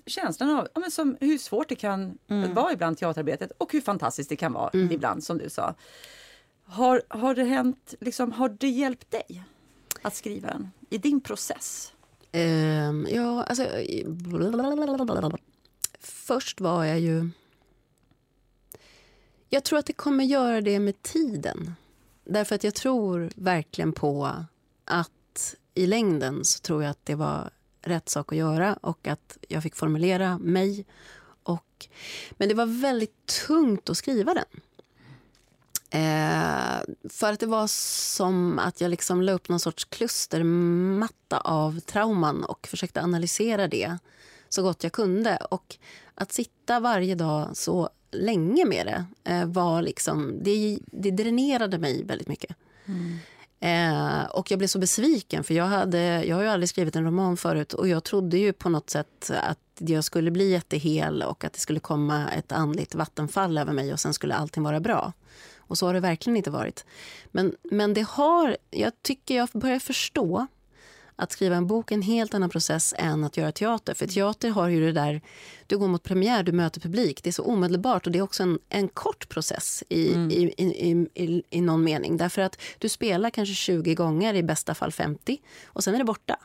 känslan 0.06 0.50
av 0.50 0.68
ja, 0.74 0.80
men 0.80 0.92
som, 0.92 1.18
hur 1.20 1.38
svårt 1.38 1.70
det 1.70 1.76
kan 1.76 2.18
vara 2.54 2.74
ibland 2.74 2.98
teaterarbetet 2.98 3.52
och 3.58 3.74
hur 3.74 3.82
fantastiskt 3.82 4.30
det 4.30 4.36
kan 4.36 4.54
vara 4.54 4.70
ibland, 4.74 5.24
som 5.24 5.38
du 5.38 5.50
sa. 5.50 5.76
Har, 6.66 7.02
har 7.08 7.36
det 7.36 7.44
hänt, 7.44 7.94
liksom, 8.00 8.32
har 8.32 8.50
det 8.50 8.70
hjälpt 8.70 9.12
dig 9.12 9.44
att 10.02 10.16
skriva 10.16 10.48
den 10.48 10.72
i 10.90 10.98
din 10.98 11.22
process? 11.22 11.94
Ehm, 12.32 13.08
ja, 13.12 13.44
alltså... 13.44 13.64
Först 16.00 16.62
var 16.62 16.86
jag 16.86 17.00
ju... 17.00 17.30
Jag 19.50 19.64
tror 19.64 19.80
att 19.80 19.86
det 19.86 19.94
kommer 19.94 20.24
göra 20.24 20.62
det 20.62 20.80
med 20.80 21.02
tiden. 21.02 21.76
Därför 22.24 22.56
att 22.56 22.64
jag 22.64 22.74
tror 22.74 23.30
verkligen 23.36 23.94
på 23.94 24.46
att 24.86 25.56
i 25.74 25.88
längden 25.88 26.46
så 26.46 26.60
tror 26.60 26.84
jag 26.84 26.92
att 26.92 27.06
det 27.06 27.16
var 27.16 27.50
rätt 27.82 28.10
sak 28.10 28.32
att 28.32 28.38
göra 28.38 28.74
och 28.74 29.08
att 29.08 29.38
jag 29.48 29.64
fick 29.64 29.76
formulera 29.76 30.38
mig. 30.38 30.86
Och, 31.44 31.88
men 32.32 32.50
det 32.50 32.56
var 32.56 32.82
väldigt 32.82 33.26
tungt 33.48 33.90
att 33.90 33.98
skriva 33.98 34.34
den. 34.34 34.62
Eh, 35.94 36.82
för 37.10 37.34
att 37.34 37.40
det 37.40 37.46
var 37.46 37.68
som 37.68 38.60
att 38.60 38.82
jag 38.82 38.90
liksom 38.90 39.22
la 39.22 39.32
upp 39.32 39.50
någon 39.50 39.60
sorts 39.60 39.86
klustermatta 39.86 41.40
av 41.40 41.80
trauman 41.80 42.44
och 42.44 42.68
försökte 42.68 43.02
analysera 43.02 43.68
det 43.68 43.98
så 44.50 44.64
gott 44.64 44.84
jag 44.84 44.94
kunde. 44.94 45.38
Och 45.38 45.78
att 46.16 46.32
sitta 46.32 46.80
varje 46.80 47.16
dag 47.16 47.50
så 47.54 47.90
länge 48.12 48.66
med 48.66 48.86
det 48.86 49.32
eh, 49.32 49.46
var 49.46 49.82
liksom, 49.82 50.40
det, 50.42 50.80
det 50.86 51.12
dränerade 51.12 51.78
mig 51.78 52.04
väldigt 52.04 52.28
mycket. 52.28 52.56
Eh, 53.60 54.24
och 54.24 54.52
jag 54.52 54.58
blev 54.58 54.68
så 54.68 54.80
besviken 54.80 55.44
för 55.44 55.54
jag, 55.54 55.66
hade, 55.66 56.24
jag 56.24 56.36
har 56.36 56.44
ju 56.44 56.50
aldrig 56.50 56.70
skrivit 56.70 56.96
en 56.96 57.06
roman 57.06 57.38
förut 57.38 57.74
och 57.74 57.88
jag 57.88 58.04
trodde 58.04 58.38
ju 58.38 58.54
på 58.54 58.70
något 58.70 58.90
sätt 58.90 59.32
att 59.44 59.60
jag 59.78 60.04
skulle 60.04 60.32
bli 60.32 60.52
jättehel 60.52 61.24
och 61.24 61.44
att 61.44 61.54
det 61.54 61.60
skulle 61.60 61.80
komma 61.80 62.32
ett 62.32 62.52
andligt 62.52 62.96
vattenfall 62.96 63.58
över 63.58 63.74
mig 63.74 63.94
och 63.94 64.00
sen 64.00 64.14
skulle 64.14 64.36
allting 64.36 64.64
vara 64.64 64.80
bra. 64.80 65.14
Och 65.72 65.78
så 65.78 65.86
har 65.86 65.94
det 65.94 66.00
verkligen 66.00 66.38
inte 66.38 66.50
varit. 66.50 66.86
Men, 67.32 67.56
men 67.64 67.94
det 67.94 68.02
har, 68.02 68.58
jag 68.70 68.92
tycker 69.02 69.36
jag 69.36 69.50
börjar 69.54 69.80
förstå 69.80 70.48
att 71.16 71.32
skriva 71.32 71.56
en 71.56 71.68
bok 71.68 71.92
är 71.92 71.96
en 71.96 72.02
helt 72.02 72.34
annan 72.34 72.50
process 72.50 72.94
än 72.98 73.24
att 73.24 73.38
göra 73.38 73.52
teater. 73.52 73.94
För 73.94 74.08
teater 74.08 74.50
har 74.50 74.68
ju 74.68 74.86
det 74.86 74.92
där, 74.92 75.22
du 75.68 75.78
går 75.78 75.88
mot 75.88 76.04
premiär, 76.04 76.44
du 76.44 76.52
möter 76.52 76.82
publik. 76.82 77.24
Det 77.24 77.30
är 77.30 77.32
så 77.32 77.44
omedelbart 77.44 78.06
och 78.06 78.12
det 78.12 78.20
är 78.20 78.24
också 78.24 78.44
en, 78.44 78.60
en 78.70 78.88
kort 78.88 79.30
process 79.30 79.84
i, 79.90 80.00
i, 80.00 80.54
i, 80.58 80.64
i, 80.64 81.08
i, 81.14 81.44
i 81.50 81.62
någon 81.62 81.84
mening. 81.84 82.18
Därför 82.18 82.42
att 82.42 82.62
du 82.78 82.90
spelar 82.90 83.30
kanske 83.30 83.56
20 83.56 83.96
gånger, 83.96 84.34
i 84.34 84.44
bästa 84.44 84.74
fall 84.74 84.92
50, 84.92 85.42
och 85.66 85.84
sen 85.84 85.94
är 85.94 85.98
det 85.98 86.04
borta. 86.04 86.40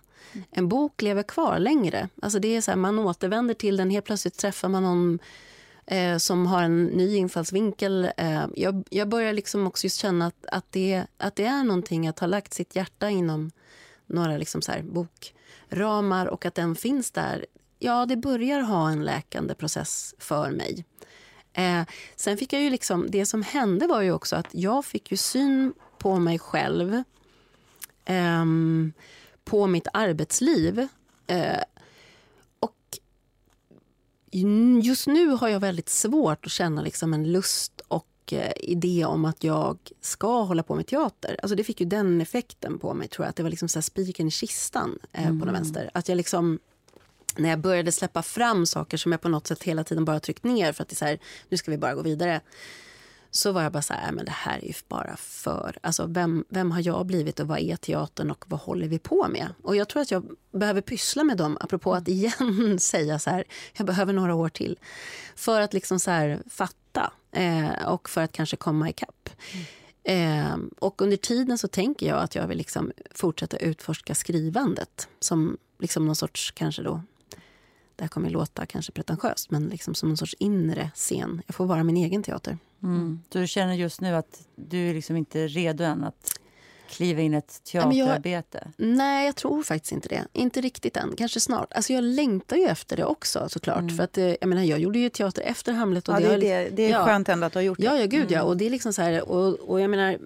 En 0.51 0.69
bok 0.69 1.03
lever 1.03 1.23
kvar 1.23 1.59
längre. 1.59 2.09
Alltså 2.23 2.39
det 2.39 2.57
är 2.57 2.61
så 2.61 2.70
här, 2.70 2.78
man 2.78 2.98
återvänder 2.98 3.55
till 3.55 3.77
den, 3.77 3.90
helt 3.90 4.05
plötsligt 4.05 4.39
träffar 4.39 4.69
man 4.69 4.82
någon 4.82 5.19
eh, 5.87 6.17
som 6.17 6.47
har 6.47 6.63
en 6.63 6.85
ny 6.85 7.17
infallsvinkel. 7.17 8.11
Eh, 8.17 8.47
jag, 8.55 8.85
jag 8.91 9.09
börjar 9.09 9.33
liksom 9.33 9.67
också 9.67 9.85
just 9.85 10.01
känna 10.01 10.27
att, 10.27 10.47
att, 10.53 10.73
det, 10.73 11.05
att 11.19 11.37
det 11.37 11.45
är 11.45 11.65
någonting 11.65 12.09
att 12.09 12.19
ha 12.19 12.27
lagt 12.27 12.55
sitt 12.55 12.77
hjärta 12.77 13.11
inom 13.11 13.51
några 14.07 14.37
liksom 14.37 14.63
så 14.63 14.73
här 14.73 14.83
bokramar 14.83 16.27
och 16.27 16.47
att 16.47 16.55
den 16.55 16.77
finns 16.77 17.11
där. 17.11 17.47
Ja, 17.79 18.07
det 18.07 18.17
börjar 18.17 18.61
ha 18.61 18.91
en 18.91 19.05
läkande 19.05 19.55
process 19.55 20.15
för 20.19 20.51
mig. 20.51 20.85
Eh, 21.53 21.83
sen 22.17 22.37
fick 22.37 22.53
jag 22.53 22.63
ju 22.63 22.71
liksom, 22.71 23.07
det 23.11 23.27
som 23.27 23.43
hände 23.43 23.87
var 23.87 24.03
ju 24.03 24.13
också 24.13 24.37
att 24.37 24.49
jag 24.51 24.85
fick 24.85 25.11
ju 25.11 25.17
syn 25.17 25.75
på 25.99 26.19
mig 26.19 26.39
själv, 26.39 27.03
eh, 28.05 28.45
på 29.45 29.67
mitt 29.67 29.89
arbetsliv. 29.93 30.89
Eh, 31.27 31.61
just 34.83 35.07
nu 35.07 35.29
har 35.29 35.49
jag 35.49 35.61
väldigt 35.61 35.89
svårt 35.89 36.47
att 36.47 36.53
känna 36.53 36.83
liksom 36.83 37.15
en 37.15 37.33
lust 37.33 37.81
och 37.89 38.33
eh, 38.33 38.53
idé 38.57 39.05
om 39.05 39.25
att 39.25 39.45
jag 39.45 39.79
ska 40.01 40.43
hålla 40.43 40.63
på 40.63 40.75
med 40.75 40.87
teater. 40.87 41.37
Alltså 41.43 41.57
det 41.57 41.65
fick 41.65 41.81
ju 41.81 41.87
den 41.87 42.21
effekten 42.21 42.79
på 42.79 42.95
mig, 42.95 43.09
tror 43.09 43.25
jag. 43.25 43.31
Att 43.31 43.37
det 43.37 43.43
var 43.43 43.51
liksom 43.51 43.69
så 43.69 43.83
spiken 43.83 44.29
i 44.29 44.31
kistan 44.31 44.99
eh, 45.13 45.27
mm. 45.27 45.41
på 45.41 45.47
något 45.47 45.55
vänster. 45.55 45.91
Att 45.95 46.09
jag 46.09 46.17
liksom 46.17 46.59
när 47.37 47.49
jag 47.51 47.59
började 47.59 47.93
släppa 47.93 48.23
fram 48.23 48.67
saker 48.67 48.97
som 48.97 49.13
jag 49.13 49.21
på 49.21 49.29
något 49.29 49.47
sätt 49.47 49.63
hela 49.63 49.85
tiden 49.85 50.05
bara 50.05 50.21
tryckt 50.21 50.45
ner 50.45 50.73
för 50.73 50.83
att 50.83 50.89
det 50.89 51.03
är 51.03 51.07
här, 51.07 51.19
nu 51.49 51.57
ska 51.57 51.71
vi 51.71 51.79
bara 51.79 51.95
gå 51.95 52.03
vidare. 52.03 52.41
Så 53.37 53.53
var 53.53 53.63
jag 53.63 53.73
bara 53.73 53.83
så 53.83 53.95
här, 53.95 54.09
äh, 54.09 54.13
men 54.13 54.25
det 54.25 54.31
här 54.31 54.59
är 54.59 54.67
ju 54.67 54.73
bara 54.89 55.17
för... 55.17 55.79
Alltså 55.81 56.07
vem, 56.07 56.45
vem 56.49 56.71
har 56.71 56.81
jag 56.87 57.07
blivit 57.07 57.41
och 57.41 57.49
vad 57.49 57.59
är 57.59 57.77
teatern 57.77 58.31
och 58.31 58.45
vad 58.49 58.61
håller 58.61 58.89
vi 58.89 58.99
på 58.99 59.29
med? 59.29 59.49
Och 59.63 59.77
jag 59.77 59.89
tror 59.89 60.03
att 60.03 60.11
jag 60.11 60.25
behöver 60.53 60.81
pyssla 60.81 61.25
med 61.25 61.37
dem, 61.37 61.59
apropå 61.61 61.95
att 61.95 62.09
igen 62.09 62.79
säga 62.81 63.19
så 63.19 63.31
här, 63.31 63.45
jag 63.77 63.87
behöver 63.87 64.13
några 64.13 64.35
år 64.35 64.49
till. 64.49 64.79
För 65.35 65.61
att 65.61 65.75
liksom 65.75 66.01
så 66.01 66.11
här 66.11 66.43
fatta 66.51 67.13
eh, 67.33 67.87
och 67.87 68.11
för 68.11 68.21
att 68.21 68.33
kanske 68.33 68.57
komma 68.57 68.89
ikapp. 68.89 69.31
Mm. 69.53 69.67
Ehm, 70.05 70.71
eh, 70.73 70.79
och 70.79 71.03
under 71.03 71.17
tiden 71.17 71.59
så 71.59 71.69
tänker 71.69 72.07
jag 72.07 72.19
att 72.19 72.35
jag 72.35 72.47
vill 72.47 72.59
liksom 72.59 72.93
fortsätta 73.15 73.57
utforska 73.57 74.15
skrivandet 74.15 75.09
som 75.21 75.57
liksom 75.79 76.07
någon 76.07 76.17
sorts 76.17 76.51
kanske 76.51 76.83
då 76.83 77.03
det 77.97 78.05
här 78.05 78.09
kommer 78.09 78.31
låta 78.31 78.66
kanske 78.66 78.93
pretentiöst, 78.93 79.51
men 79.51 79.68
liksom 79.68 79.94
som 79.94 80.10
en 80.10 80.16
sorts 80.16 80.35
inre 80.39 80.90
scen. 80.94 81.43
Jag 81.47 81.55
får 81.55 81.66
vara 81.66 81.85
min 81.85 81.97
egen 81.97 82.23
teater. 82.23 82.59
Mm. 82.82 83.20
Så 83.32 83.39
du 83.39 83.47
känner 83.47 83.74
just 83.74 84.01
nu 84.01 84.14
att 84.14 84.47
du 84.56 84.90
är 84.90 84.94
liksom 84.94 85.16
inte 85.16 85.47
redo 85.47 85.85
än 85.85 86.05
att 86.05 86.39
kliva 86.89 87.21
in 87.21 87.35
i 87.35 87.37
ett 87.37 87.65
teaterarbete? 87.65 88.69
Jag, 88.77 88.87
nej, 88.87 89.27
jag 89.27 89.37
tror 89.37 89.63
faktiskt 89.63 89.93
inte 89.93 90.09
det. 90.09 90.25
Inte 90.33 90.61
riktigt 90.61 90.97
än. 90.97 91.15
Kanske 91.17 91.41
snart. 91.41 91.73
Alltså 91.73 91.93
jag 91.93 92.05
längtar 92.05 92.57
ju 92.57 92.65
efter 92.65 92.97
det 92.97 93.05
också 93.05 93.49
såklart. 93.49 93.79
Mm. 93.79 93.97
För 93.97 94.05
att, 94.05 94.19
eh, 94.19 94.25
jag, 94.25 94.47
menar, 94.47 94.63
jag 94.63 94.79
gjorde 94.79 94.99
ju 94.99 95.09
teater 95.09 95.43
efter 95.43 95.73
Hamlet. 95.73 96.09
Och 96.09 96.15
ja, 96.15 96.21
det, 96.21 96.37
det, 96.37 96.53
är, 96.53 96.71
det 96.71 96.83
är 96.83 96.91
ja. 96.91 97.05
skönt 97.05 97.29
ändå 97.29 97.47
att 97.47 97.53
du 97.53 97.59
har 97.59 97.65
gjort 97.65 97.79
det. 97.79 97.85
Ja, 97.85 97.99
ja 97.99 98.07
gud 98.07 98.31
ja. 98.31 98.39
Mm. 98.39 98.49
Och 98.49 98.57
det 98.57 98.67
är 98.67 98.71
liksom 98.71 98.93
så 98.93 99.03
här, 99.03 99.29
och, 99.29 99.55
och 99.55 99.81
jag 99.81 99.91
menar, 99.91 100.19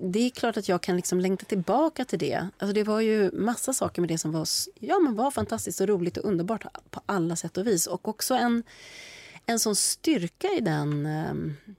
det 0.00 0.26
är 0.26 0.30
klart 0.30 0.56
att 0.56 0.68
jag 0.68 0.80
kan 0.80 0.96
liksom 0.96 1.20
längta 1.20 1.44
tillbaka 1.44 2.04
till 2.04 2.18
det. 2.18 2.48
Alltså 2.58 2.74
det 2.74 2.84
var 2.84 3.00
ju 3.00 3.30
massa 3.32 3.72
saker 3.72 4.02
med 4.02 4.08
det 4.08 4.18
som 4.18 4.32
var, 4.32 4.46
ja, 4.80 4.98
men 4.98 5.14
var 5.14 5.30
fantastiskt 5.30 5.80
och 5.80 5.88
roligt 5.88 6.16
och 6.16 6.24
underbart 6.24 6.64
på 6.90 7.00
alla 7.06 7.36
sätt 7.36 7.56
och 7.56 7.66
vis. 7.66 7.86
Och 7.86 8.08
också 8.08 8.34
en 8.34 8.62
en 9.46 9.58
sån 9.58 9.76
styrka 9.76 10.48
i 10.48 10.60
den 10.60 11.06
eh, 11.06 11.34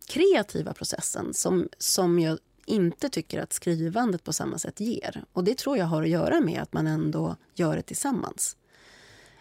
kreativa 0.08 0.74
processen 0.74 1.34
som, 1.34 1.70
som 1.78 2.20
jag 2.20 2.40
inte 2.66 3.10
tycker 3.10 3.42
att 3.42 3.54
skrivandet 3.54 4.24
på 4.24 4.34
samma 4.34 4.58
sätt 4.58 4.80
ger. 4.80 5.24
Och 5.34 5.44
Det 5.44 5.58
tror 5.58 5.78
jag 5.78 5.86
har 5.86 6.04
att 6.04 6.10
göra 6.10 6.42
med 6.42 6.62
att 6.62 6.74
man 6.74 6.88
ändå 6.88 7.36
gör 7.56 7.76
det 7.76 7.82
tillsammans. 7.82 8.58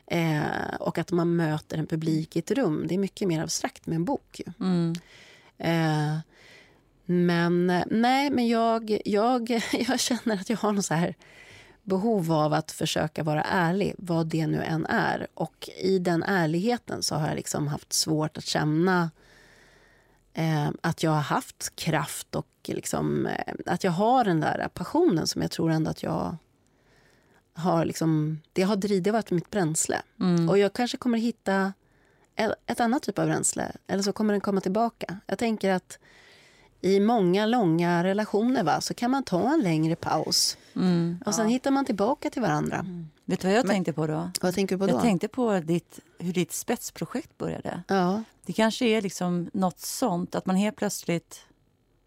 Eh, 0.07 0.75
och 0.81 0.99
att 0.99 1.11
man 1.11 1.37
möter 1.37 1.79
en 1.79 1.87
publik 1.87 2.37
i 2.37 2.39
ett 2.39 2.51
rum. 2.51 2.85
Det 2.89 2.95
är 2.95 2.99
mycket 2.99 3.29
mer 3.29 3.43
abstrakt 3.43 3.87
med 3.87 3.97
en 3.97 4.05
bok. 4.05 4.41
Mm. 4.61 4.95
Eh, 5.59 6.19
men 7.05 7.67
nej, 7.91 8.31
men 8.31 8.49
jag, 8.49 9.01
jag, 9.05 9.51
jag 9.89 10.01
känner 10.01 10.35
att 10.35 10.51
jag 10.51 10.57
har 10.57 10.73
någon 10.73 10.83
så 10.83 10.95
här 10.95 11.15
behov 11.83 12.33
av 12.33 12.53
att 12.53 12.71
försöka 12.71 13.23
vara 13.23 13.43
ärlig, 13.43 13.95
vad 13.99 14.27
det 14.27 14.47
nu 14.47 14.63
än 14.63 14.87
är. 14.87 15.27
Och 15.35 15.69
i 15.83 15.99
den 15.99 16.23
ärligheten 16.23 17.03
så 17.03 17.15
har 17.15 17.29
jag 17.29 17.37
liksom 17.37 17.69
haft 17.69 17.93
svårt 17.93 18.39
att 18.39 18.45
känna 18.45 19.11
eh, 20.35 20.71
att 20.81 21.03
jag 21.03 21.11
har 21.11 21.21
haft 21.21 21.77
kraft 21.77 22.35
och 22.35 22.47
liksom, 22.65 23.27
eh, 23.27 23.55
att 23.67 23.85
jag 23.85 23.93
har 23.93 24.25
den 24.25 24.41
där 24.41 24.69
passionen 24.75 25.27
som 25.27 25.43
jag 25.43 25.51
tror 25.51 25.71
ändå 25.71 25.91
att 25.91 26.03
jag 26.03 26.37
har 27.55 27.85
liksom, 27.85 28.41
det 28.53 28.63
har 28.63 28.77
drivit, 28.77 29.13
varit 29.13 29.31
mitt 29.31 29.51
bränsle. 29.51 30.03
Mm. 30.21 30.49
Och 30.49 30.59
jag 30.59 30.73
kanske 30.73 30.97
kommer 30.97 31.19
hitta 31.19 31.73
ett, 32.37 32.53
ett 32.67 32.81
annat 32.81 33.03
typ 33.03 33.19
av 33.19 33.27
bränsle, 33.27 33.73
eller 33.87 34.03
så 34.03 34.13
kommer 34.13 34.35
den 34.35 34.41
komma 34.41 34.61
tillbaka. 34.61 35.19
Jag 35.27 35.39
tänker 35.39 35.71
att 35.71 35.99
i 36.81 37.01
många 37.01 37.47
långa 37.47 38.05
relationer 38.05 38.65
va, 38.65 38.81
så 38.81 38.95
kan 38.95 39.11
man 39.11 39.23
ta 39.23 39.53
en 39.55 39.61
längre 39.61 39.97
paus. 39.97 40.57
Mm, 40.77 41.19
och 41.27 41.35
sen 41.35 41.45
ja. 41.45 41.53
hittar 41.53 41.71
man 41.71 41.85
tillbaka 41.85 42.31
till 42.31 42.43
varandra. 42.43 42.77
Mm. 42.77 43.09
Vet 43.25 43.41
du 43.41 43.49
vad 43.49 43.57
jag 43.57 43.67
Men, 43.67 43.75
tänkte 43.75 43.93
på 43.93 44.07
då? 44.07 44.31
Vad 44.41 44.55
tänker 44.55 44.77
du 44.77 44.79
på 44.79 44.87
då? 44.87 44.93
Jag 44.93 45.03
tänkte 45.03 45.29
på 45.29 45.61
ditt, 45.61 45.99
hur 46.23 46.33
ditt 46.33 46.53
spetsprojekt 46.53 47.39
började. 47.39 47.83
Ja. 47.89 48.23
Det 48.47 48.53
kanske 48.53 48.85
är 48.85 49.03
liksom 49.03 49.51
något 49.53 49.81
sånt, 49.81 50.35
att 50.35 50.47
man 50.47 50.57
helt 50.57 50.77
plötsligt 50.77 51.41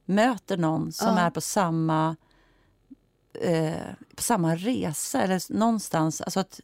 möter 0.06 0.58
någon 0.58 0.92
som 0.92 1.18
ja. 1.18 1.20
är 1.20 1.30
på 1.30 1.42
samma, 1.42 2.16
eh, 3.42 3.74
på 4.16 4.24
samma 4.24 4.56
resa 4.56 5.22
eller 5.22 5.54
någonstans. 5.54 6.22
Alltså 6.22 6.40
att, 6.40 6.60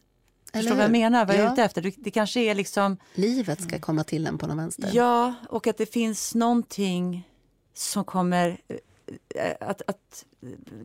Förstår 0.52 0.70
du 0.70 0.76
vad 0.76 0.84
jag 0.84 0.92
menar? 0.92 1.26
Vad 1.26 1.36
ja. 1.36 1.40
jag 1.40 1.48
är 1.48 1.52
ute 1.52 1.62
efter? 1.62 1.92
Det 1.96 2.10
kanske 2.10 2.40
är 2.40 2.54
liksom... 2.54 2.96
Livet 3.14 3.62
ska 3.62 3.78
komma 3.78 4.04
till 4.04 4.26
en 4.26 4.38
på 4.38 4.46
någon 4.46 4.56
vänster. 4.56 4.90
Ja, 4.92 5.34
och 5.48 5.66
att 5.66 5.78
det 5.78 5.86
finns 5.86 6.34
någonting 6.34 7.28
som 7.74 8.04
kommer... 8.04 8.60
Eh, 9.34 9.52
att, 9.60 9.82
att, 9.86 10.24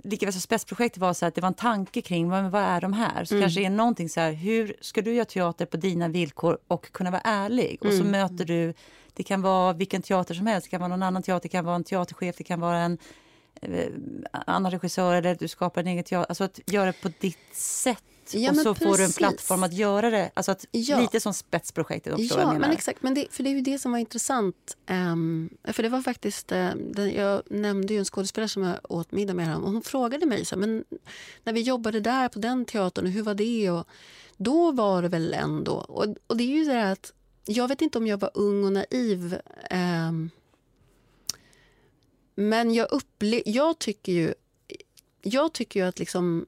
lika 0.03 0.31
som 0.31 0.41
spetsprojektet 0.41 1.01
var 1.01 1.13
så 1.13 1.25
att 1.25 1.35
det 1.35 1.41
var 1.41 1.47
en 1.47 1.53
tanke 1.53 2.01
kring 2.01 2.29
vad, 2.29 2.51
vad 2.51 2.61
är 2.61 2.81
de 2.81 2.93
här. 2.93 3.25
Så 3.25 3.35
mm. 3.35 3.43
kanske 3.43 3.61
är 3.61 3.69
någonting 3.69 4.09
så 4.09 4.19
här, 4.19 4.31
hur 4.31 4.75
ska 4.81 5.01
du 5.01 5.13
göra 5.13 5.25
teater 5.25 5.65
på 5.65 5.77
dina 5.77 6.07
villkor 6.07 6.57
och 6.67 6.91
kunna 6.91 7.11
vara 7.11 7.21
ärlig? 7.21 7.77
Och 7.81 7.91
så 7.91 7.99
mm. 7.99 8.11
möter 8.11 8.45
du, 8.45 8.73
det 9.13 9.23
kan 9.23 9.41
vara 9.41 9.73
vilken 9.73 10.01
teater 10.01 10.33
som 10.33 10.47
helst, 10.47 10.65
det 10.65 10.69
kan 10.69 10.79
vara 10.79 10.89
någon 10.89 11.03
annan 11.03 11.23
teater, 11.23 11.43
det 11.43 11.49
kan 11.49 11.65
vara 11.65 11.75
en 11.75 11.83
teaterchef, 11.83 12.35
det 12.37 12.43
kan 12.43 12.59
vara 12.59 12.77
en 12.77 12.97
eh, 13.61 13.87
annan 14.31 14.71
regissör 14.71 15.15
eller 15.15 15.35
du 15.35 15.47
skapar 15.47 15.81
en 15.81 15.87
egen 15.87 16.03
teater. 16.03 16.29
Alltså 16.29 16.43
att 16.43 16.59
göra 16.65 16.85
det 16.85 17.01
på 17.01 17.11
ditt 17.19 17.55
sätt 17.55 18.03
Ja, 18.33 18.51
och 18.51 18.57
så 18.57 18.73
precis. 18.73 18.87
får 18.87 18.97
du 18.97 19.03
en 19.03 19.11
plattform 19.11 19.63
att 19.63 19.73
göra 19.73 20.09
det. 20.09 20.31
Alltså 20.33 20.51
att, 20.51 20.65
ja. 20.71 20.99
Lite 20.99 21.19
som 21.19 21.33
spetsprojektet. 21.33 22.13
Också, 22.13 22.39
ja, 22.39 22.59
men 22.59 22.71
exakt. 22.71 23.03
Men 23.03 23.13
det, 23.13 23.27
för 23.31 23.43
det 23.43 23.49
är 23.49 23.53
ju 23.53 23.61
det 23.61 23.79
som 23.79 23.91
var 23.91 23.99
intressant. 23.99 24.77
Um, 24.89 25.49
för 25.63 25.83
det 25.83 25.89
var 25.89 26.01
faktiskt, 26.01 26.51
uh, 26.51 26.69
den, 26.75 27.11
Jag 27.11 27.41
nämnde 27.49 27.93
ju 27.93 27.99
en 27.99 28.05
skådespelare 28.05 28.49
som 28.49 28.63
jag 28.63 28.77
åt 28.89 29.11
middag 29.11 29.33
med 29.33 29.55
och 29.55 29.71
hon 29.71 29.81
frågade 29.81 30.25
mig 30.25 30.45
så 30.45 30.57
men 30.57 30.85
när 31.43 31.53
vi 31.53 31.61
jobbade 31.61 31.99
där 31.99 32.29
på 32.29 32.39
den 32.39 32.65
teatern, 32.65 33.05
hur 33.05 33.23
var 33.23 33.33
det? 33.33 33.71
Och 33.71 33.87
då 34.37 34.71
var 34.71 35.01
det 35.01 35.09
väl 35.09 35.33
ändå... 35.33 35.73
Och, 35.73 36.05
och 36.27 36.37
det 36.37 36.43
är 36.43 36.57
ju 36.57 36.65
det 36.65 36.91
att 36.91 37.13
jag 37.45 37.67
vet 37.67 37.81
inte 37.81 37.97
om 37.97 38.07
jag 38.07 38.19
var 38.19 38.31
ung 38.33 38.63
och 38.63 38.73
naiv. 38.73 39.37
Um, 39.71 40.29
men 42.35 42.73
jag, 42.73 42.91
upple 42.91 43.41
jag 43.45 43.79
tycker 43.79 44.11
ju 44.11 44.33
jag 45.21 45.53
tycker 45.53 45.79
ju 45.79 45.85
att 45.85 45.99
liksom 45.99 46.45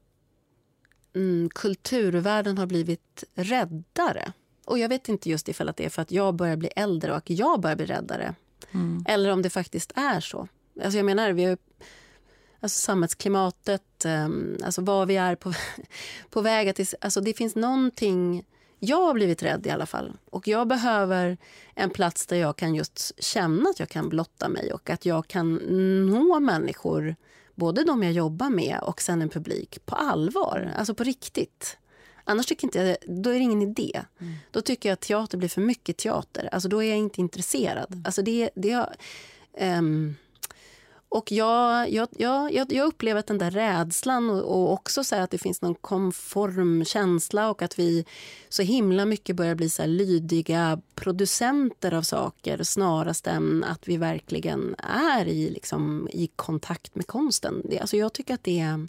mm, 1.19 1.49
kulturvärlden 1.49 2.57
har 2.57 2.65
blivit 2.65 3.23
räddare. 3.35 4.33
Och 4.65 4.79
Jag 4.79 4.89
vet 4.89 5.09
inte 5.09 5.29
just 5.29 5.49
ifall 5.49 5.69
att 5.69 5.77
det 5.77 5.85
är 5.85 5.89
för 5.89 6.01
att 6.01 6.11
jag 6.11 6.35
börjar 6.35 6.55
bli 6.55 6.69
äldre 6.75 7.11
och 7.11 7.17
att 7.17 7.29
jag 7.29 7.59
börjar 7.59 7.75
bli 7.75 7.85
räddare. 7.85 8.35
Mm. 8.71 9.05
Eller 9.07 9.31
om 9.31 9.41
det 9.41 9.49
faktiskt 9.49 9.91
är 9.95 10.19
så. 10.19 10.47
Alltså 10.83 10.97
jag 10.97 11.05
menar, 11.05 11.31
vi 11.31 11.43
har, 11.43 11.57
alltså 12.59 12.79
samhällsklimatet, 12.79 14.05
um, 14.05 14.57
alltså 14.63 14.81
vad 14.81 15.07
vi 15.07 15.15
är 15.15 15.35
på, 15.35 15.53
på 16.29 16.41
väg 16.41 16.75
till... 16.75 16.85
Alltså 17.01 17.21
det 17.21 17.33
finns 17.33 17.55
någonting... 17.55 18.45
Jag 18.81 19.01
har 19.01 19.13
blivit 19.13 19.43
rädd 19.43 19.67
i 19.67 19.69
alla 19.69 19.85
fall. 19.85 20.17
Och 20.29 20.47
jag 20.47 20.67
behöver 20.67 21.37
en 21.75 21.89
plats 21.89 22.25
där 22.25 22.37
jag 22.37 22.55
kan 22.55 22.75
just 22.75 23.23
känna 23.23 23.69
att 23.69 23.79
jag 23.79 23.89
kan 23.89 24.09
blotta 24.09 24.49
mig 24.49 24.73
och 24.73 24.89
att 24.89 25.05
jag 25.05 25.27
kan 25.27 25.55
nå 26.05 26.39
människor 26.39 27.15
både 27.59 27.83
de 27.83 28.03
jag 28.03 28.11
jobbar 28.11 28.49
med 28.49 28.79
och 28.81 29.01
sen 29.01 29.21
en 29.21 29.29
publik 29.29 29.85
på 29.85 29.95
allvar, 29.95 30.73
alltså 30.77 30.93
på 30.93 31.03
riktigt. 31.03 31.77
Annars 32.23 32.45
tycker 32.45 32.67
inte 32.67 32.79
jag, 32.79 32.97
då 33.23 33.29
är 33.29 33.33
det 33.33 33.39
ingen 33.39 33.61
idé. 33.61 34.01
Mm. 34.19 34.33
Då 34.51 34.61
tycker 34.61 34.89
jag 34.89 34.93
att 34.93 35.01
teater 35.01 35.37
blir 35.37 35.49
för 35.49 35.61
mycket 35.61 35.97
teater. 35.97 36.49
Alltså 36.51 36.69
då 36.69 36.83
är 36.83 36.89
jag 36.89 36.97
inte 36.97 37.21
intresserad. 37.21 37.91
Mm. 37.91 38.05
Alltså 38.05 38.21
det, 38.21 38.49
det, 38.55 38.89
um, 39.61 40.15
och 41.09 41.31
jag, 41.31 41.89
jag, 41.89 42.07
jag, 42.17 42.73
jag 42.73 42.87
upplever 42.87 43.19
att 43.19 43.27
den 43.27 43.37
där 43.37 43.51
rädslan 43.51 44.29
och, 44.29 44.37
och 44.37 44.73
också 44.73 45.03
så 45.03 45.15
att 45.15 45.31
det 45.31 45.37
finns 45.37 45.61
någon 45.61 45.75
konform 45.75 46.85
känsla 46.85 47.49
och 47.49 47.61
att 47.61 47.79
vi 47.79 48.05
så 48.49 48.61
himla 48.61 49.05
mycket 49.05 49.35
börjar 49.35 49.55
bli 49.55 49.69
så 49.69 49.85
lydiga 49.85 50.81
producenter 50.95 51.93
av 51.93 52.01
saker 52.01 52.63
snarast 52.63 53.27
än 53.27 53.63
att 53.63 53.87
vi 53.87 53.97
verkligen 53.97 54.75
är 54.77 55.27
i, 55.27 55.49
liksom, 55.49 56.09
i 56.11 56.27
kontakt 56.27 56.95
med 56.95 57.07
konsten. 57.07 57.61
Det, 57.65 57.79
alltså 57.79 57.97
jag 57.97 58.13
tycker 58.13 58.33
att 58.33 58.43
det 58.43 58.59
är 58.59 58.87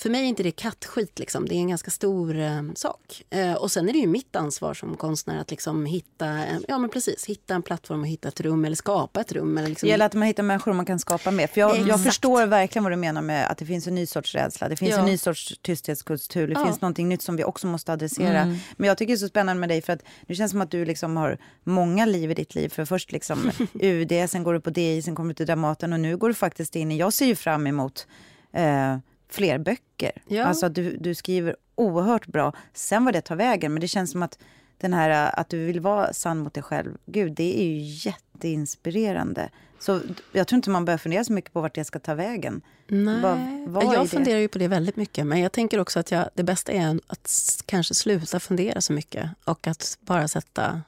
för 0.00 0.10
mig 0.10 0.20
är 0.20 0.24
inte 0.24 0.42
det 0.42 0.50
kattskit. 0.50 1.18
Liksom. 1.18 1.48
Det 1.48 1.54
är 1.54 1.58
en 1.58 1.68
ganska 1.68 1.90
stor 1.90 2.38
eh, 2.38 2.62
sak. 2.74 3.22
Eh, 3.30 3.52
och 3.52 3.70
Sen 3.70 3.88
är 3.88 3.92
det 3.92 3.98
ju 3.98 4.06
mitt 4.06 4.36
ansvar 4.36 4.74
som 4.74 4.96
konstnär 4.96 5.40
att 5.40 5.50
liksom 5.50 5.86
hitta, 5.86 6.38
ja, 6.68 6.78
men 6.78 6.90
precis, 6.90 7.26
hitta 7.26 7.54
en 7.54 7.62
plattform 7.62 8.00
och 8.00 8.06
hitta 8.06 8.28
ett 8.28 8.40
rum 8.40 8.64
eller 8.64 8.76
skapa 8.76 9.20
ett 9.20 9.32
rum. 9.32 9.58
Eller 9.58 9.68
liksom... 9.68 9.86
Det 9.86 9.90
gäller 9.90 10.06
att 10.06 10.14
man 10.14 10.22
hittar 10.22 10.42
människor 10.42 10.72
man 10.72 10.86
kan 10.86 10.98
skapa 10.98 11.30
med. 11.30 11.50
För 11.50 11.60
jag, 11.60 11.88
jag 11.88 12.04
förstår 12.04 12.46
verkligen 12.46 12.84
vad 12.84 12.92
du 12.92 12.96
menar 12.96 13.22
med 13.22 13.50
att 13.50 13.58
det 13.58 13.66
finns 13.66 13.86
en 13.86 13.94
ny 13.94 14.06
sorts 14.06 14.34
rädsla. 14.34 14.68
Det 14.68 14.76
finns 14.76 14.90
ja. 14.90 14.98
en 14.98 15.06
ny 15.06 15.18
sorts 15.18 15.58
tysthetskultur. 15.62 16.46
Det 16.46 16.52
ja. 16.52 16.64
finns 16.66 16.80
någonting 16.80 17.08
nytt 17.08 17.22
som 17.22 17.36
vi 17.36 17.44
också 17.44 17.66
måste 17.66 17.92
adressera. 17.92 18.40
Mm. 18.40 18.56
Men 18.76 18.88
jag 18.88 18.98
tycker 18.98 19.12
det 19.12 19.16
är 19.16 19.18
så 19.18 19.28
spännande 19.28 19.60
med 19.60 19.68
dig 19.68 19.82
för 19.82 19.92
att 19.92 20.02
det 20.26 20.34
känns 20.34 20.50
som 20.50 20.60
att 20.60 20.70
du 20.70 20.84
liksom 20.84 21.16
har 21.16 21.38
många 21.64 22.06
liv 22.06 22.30
i 22.30 22.34
ditt 22.34 22.54
liv. 22.54 22.68
För 22.68 22.84
först 22.84 23.12
liksom 23.12 23.50
UD, 23.80 24.30
sen 24.30 24.42
går 24.42 24.54
du 24.54 24.60
på 24.60 24.70
DI, 24.70 25.02
sen 25.02 25.14
kommer 25.14 25.28
du 25.28 25.34
till 25.34 25.46
Dramaten 25.46 25.92
och 25.92 26.00
nu 26.00 26.16
går 26.16 26.28
du 26.28 26.34
faktiskt 26.34 26.76
in 26.76 26.92
i, 26.92 26.98
jag 26.98 27.12
ser 27.12 27.26
ju 27.26 27.36
fram 27.36 27.66
emot 27.66 28.06
eh, 28.52 28.96
fler 29.30 29.58
böcker. 29.58 30.12
Ja. 30.28 30.44
Alltså 30.44 30.68
du, 30.68 30.96
du 30.96 31.14
skriver 31.14 31.56
oerhört 31.74 32.26
bra. 32.26 32.52
Sen 32.74 33.04
vad 33.04 33.14
det 33.14 33.20
tar 33.20 33.36
vägen, 33.36 33.72
men 33.72 33.80
det 33.80 33.88
känns 33.88 34.10
som 34.10 34.22
att 34.22 34.38
den 34.78 34.92
här 34.92 35.10
äh, 35.26 35.38
att 35.40 35.48
du 35.48 35.64
vill 35.66 35.80
vara 35.80 36.12
sann 36.12 36.38
mot 36.38 36.54
dig 36.54 36.62
själv. 36.62 36.96
Gud, 37.06 37.32
det 37.32 37.60
är 37.62 37.64
ju 37.64 37.78
jätteinspirerande. 38.10 39.48
Så 39.78 40.00
jag 40.32 40.46
tror 40.48 40.56
inte 40.56 40.70
man 40.70 40.84
behöver 40.84 40.98
fundera 40.98 41.24
så 41.24 41.32
mycket 41.32 41.52
på 41.52 41.60
vart 41.60 41.76
jag 41.76 41.86
ska 41.86 41.98
ta 41.98 42.14
vägen. 42.14 42.60
Nej, 42.88 43.20
Vad- 43.22 43.38
vad 43.66 43.94
jag 43.94 44.04
det? 44.04 44.08
funderar 44.08 44.38
ju 44.38 44.48
på 44.48 44.58
det 44.58 44.68
väldigt 44.68 44.96
mycket. 44.96 45.26
Men 45.26 45.40
jag 45.40 45.52
tänker 45.52 45.78
också 45.80 46.00
att 46.00 46.10
jag, 46.10 46.28
det 46.34 46.42
bästa 46.42 46.72
är 46.72 47.00
att 47.06 47.62
kanske 47.66 47.94
sluta 47.94 48.40
fundera 48.40 48.80
så 48.80 48.92
mycket 48.92 49.30
och 49.44 49.66
att 49.66 49.98
bara 50.00 50.28
sätta 50.28 50.82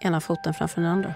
ena 0.00 0.20
foten 0.20 0.54
framför 0.54 0.80
den 0.80 0.90
andra. 0.90 1.14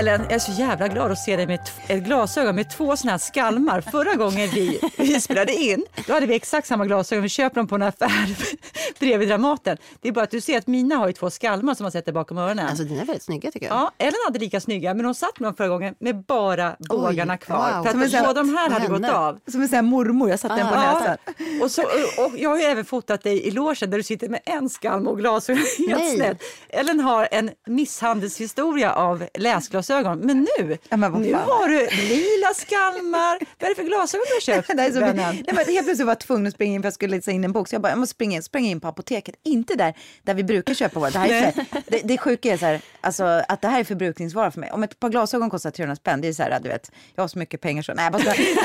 Ellen, 0.00 0.20
jag 0.22 0.32
är 0.32 0.38
så 0.38 0.52
jävla 0.52 0.88
glad 0.88 1.12
att 1.12 1.18
se 1.18 1.36
dig 1.36 1.46
med 1.46 1.60
ett, 1.88 2.04
glasögon 2.04 2.54
med 2.56 2.70
två 2.70 2.96
såna 2.96 3.10
här 3.10 3.18
skalmar. 3.18 3.80
Förra 3.80 4.14
gången 4.14 4.50
vi, 4.54 4.80
vi 4.96 5.20
spelade 5.20 5.52
in, 5.52 5.84
då 6.06 6.12
hade 6.12 6.26
vi 6.26 6.34
exakt 6.34 6.66
samma 6.66 6.86
glasögon. 6.86 7.22
Vi 7.22 7.28
köper 7.28 7.56
dem 7.56 7.66
på 7.66 7.74
en 7.74 7.82
affär 7.82 8.36
bredvid 9.00 9.28
Dramaten. 9.28 9.76
Det 10.00 10.08
är 10.08 10.12
bara 10.12 10.24
att 10.24 10.30
du 10.30 10.40
ser 10.40 10.58
att 10.58 10.66
mina 10.66 10.96
har 10.96 11.06
ju 11.06 11.12
två 11.12 11.30
skalmar 11.30 11.74
som 11.74 11.84
man 11.84 11.92
sätter 11.92 12.12
bakom 12.12 12.38
öronen. 12.38 12.66
Alltså 12.68 12.84
dina 12.84 13.00
är 13.02 13.06
väldigt 13.06 13.22
snygga 13.22 13.50
tycker 13.50 13.66
jag. 13.66 13.76
Ja, 13.76 13.90
Ellen 13.98 14.14
hade 14.26 14.38
lika 14.38 14.60
snygga, 14.60 14.94
men 14.94 15.04
hon 15.04 15.14
satt 15.14 15.40
med 15.40 15.46
dem 15.46 15.54
förra 15.54 15.68
gången 15.68 15.94
med 15.98 16.24
bara 16.24 16.76
bågarna 16.78 17.36
kvar. 17.36 17.72
wow. 17.74 17.82
För 17.84 17.90
att 18.18 18.26
båda 18.26 18.32
de 18.42 18.54
här 18.56 18.70
hade 18.70 18.86
gått 18.86 19.02
henne. 19.02 19.12
av. 19.12 19.38
Som 19.46 19.62
en 19.62 19.68
sån 19.68 19.74
här 19.74 19.82
mormor, 19.82 20.30
jag 20.30 20.40
satte 20.40 20.54
den 20.54 20.68
på 20.68 20.74
Ah, 20.74 20.98
näsan. 21.00 21.16
Och, 21.62 21.70
så, 21.70 21.82
och 22.24 22.38
jag 22.38 22.50
har 22.50 22.56
ju 22.58 22.62
även 22.64 22.84
fotat 22.84 23.22
dig 23.22 23.42
i 23.46 23.50
logen 23.50 23.90
där 23.90 23.96
du 23.98 24.02
sitter 24.02 24.28
med 24.28 24.40
en 24.44 24.68
skalm 24.68 25.06
och 25.06 25.18
glasögon 25.18 25.62
helt 25.88 26.00
Nej. 26.00 26.16
snett. 26.16 26.42
Ellen 26.68 27.00
har 27.00 27.28
en 27.30 27.50
misshandelshistoria 27.66 28.92
av 28.92 29.24
läsglasögon. 29.34 29.89
Men 29.98 30.46
nu, 30.58 30.78
Ja, 30.88 30.96
men 30.96 31.12
nu 31.12 31.34
har 31.34 31.68
du 31.68 31.88
lila 32.08 32.54
skalmar. 32.54 33.38
Vad 33.58 33.70
är 33.70 33.74
det 33.74 33.74
för 33.74 33.84
glasögon 33.84 34.24
du 34.28 34.34
har 34.34 34.40
köpt? 34.40 34.70
Är 34.80 34.92
så, 34.92 35.00
nej, 35.00 35.44
men 35.46 35.56
helt 35.56 35.66
plötsligt 35.66 36.00
var 36.06 36.10
jag 36.10 36.20
tvungen 36.20 36.46
att 36.46 36.54
springa 36.54 36.74
in 36.74 36.82
för 36.82 36.86
jag 36.86 36.94
skulle 36.94 37.16
läsa 37.16 37.30
in 37.30 37.44
en 37.44 37.52
bok. 37.52 37.68
Så 37.68 37.74
jag 37.74 37.82
bara, 37.82 37.88
jag 37.88 37.98
måste 37.98 38.14
springa 38.14 38.36
in, 38.36 38.42
springa 38.42 38.70
in 38.70 38.80
på 38.80 38.88
apoteket. 38.88 39.34
Inte 39.44 39.74
där, 39.74 39.94
där 40.22 40.34
vi 40.34 40.44
brukar 40.44 40.74
köpa 40.74 41.00
våra. 41.00 41.10
Det, 41.10 41.18
här 41.18 41.28
är 41.28 41.32
här, 41.32 41.82
det, 41.86 42.00
det 42.04 42.18
sjuka 42.18 42.52
är 42.52 42.56
så 42.56 42.66
här, 42.66 42.80
alltså, 43.00 43.24
att 43.48 43.62
det 43.62 43.68
här 43.68 43.80
är 43.80 43.84
förbrukningsvara 43.84 44.50
för 44.50 44.60
mig. 44.60 44.70
Om 44.70 44.82
ett 44.82 45.00
par 45.00 45.08
glasögon 45.08 45.50
kostar 45.50 45.70
300 45.70 45.96
spänn, 45.96 46.20
det 46.20 46.28
är 46.28 46.32
så 46.32 46.42
här, 46.42 46.60
du 46.60 46.68
vet, 46.68 46.90
jag 47.14 47.22
har 47.22 47.28
så 47.28 47.38
mycket 47.38 47.60
pengar 47.60 47.82
så. 47.82 47.94
Nej, 47.94 48.10
bara, 48.10 48.22
nej, 48.22 48.56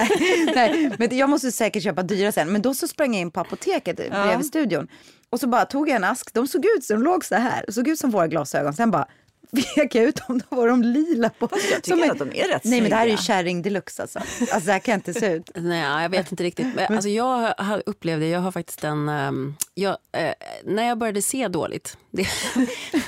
nej, 0.55 0.91
men 0.97 1.17
jag 1.17 1.29
måste 1.29 1.51
säkert 1.51 1.83
köpa 1.83 2.03
dyra 2.03 2.31
sen. 2.31 2.51
Men 2.51 2.61
då 2.61 2.73
så 2.73 2.87
sprang 2.87 3.13
jag 3.13 3.21
in 3.21 3.31
på 3.31 3.39
apoteket 3.39 3.95
bredvid 3.97 4.45
studion. 4.45 4.87
Och 5.29 5.39
så 5.39 5.47
bara 5.47 5.65
tog 5.65 5.89
jag 5.89 5.95
en 5.95 6.03
ask, 6.03 6.33
de 6.33 6.47
såg 6.47 6.65
ut 6.65 6.87
de 6.87 7.03
låg 7.03 7.25
så 7.25 7.35
här, 7.35 7.65
såg 7.69 7.87
ut 7.87 7.99
som 7.99 8.11
våra 8.11 8.27
glasögon. 8.27 8.73
Sen 8.73 8.91
bara 8.91 9.07
vek 9.51 9.95
jag 9.95 10.03
ut 10.03 10.15
dem, 10.27 10.41
då 10.49 10.55
var 10.55 10.67
de 10.67 10.81
lila 10.83 11.29
på. 11.29 11.47
Fast 11.47 11.71
jag 11.71 11.83
tycker 11.83 11.97
som 11.97 12.03
en- 12.03 12.11
att 12.11 12.19
de 12.19 12.39
är 12.39 12.47
rätt 12.47 12.63
Nej 12.63 12.81
men 12.81 12.89
det 12.89 12.95
här 12.95 13.07
är 13.07 13.11
ju 13.11 13.17
kärring 13.17 13.61
deluxe 13.61 14.01
alltså. 14.01 14.19
Alltså 14.39 14.59
det 14.65 14.71
här 14.71 14.79
kan 14.79 14.93
inte 14.95 15.13
se 15.13 15.33
ut. 15.33 15.49
Nej, 15.55 16.01
jag 16.01 16.09
vet 16.09 16.31
inte 16.31 16.43
riktigt. 16.43 16.75
Men, 16.75 16.93
alltså, 16.93 17.09
jag 17.09 17.53
har 17.57 17.83
upplevt 17.85 18.19
det. 18.19 18.27
Jag 18.27 18.39
har 18.39 18.51
faktiskt 18.51 18.83
en... 18.83 19.09
ehm, 19.09 19.55
jag, 19.73 19.97
eh, 20.11 20.33
när 20.65 20.83
jag 20.87 20.97
började 20.97 21.21
se 21.21 21.47
dåligt. 21.47 21.97
Det, 22.11 22.27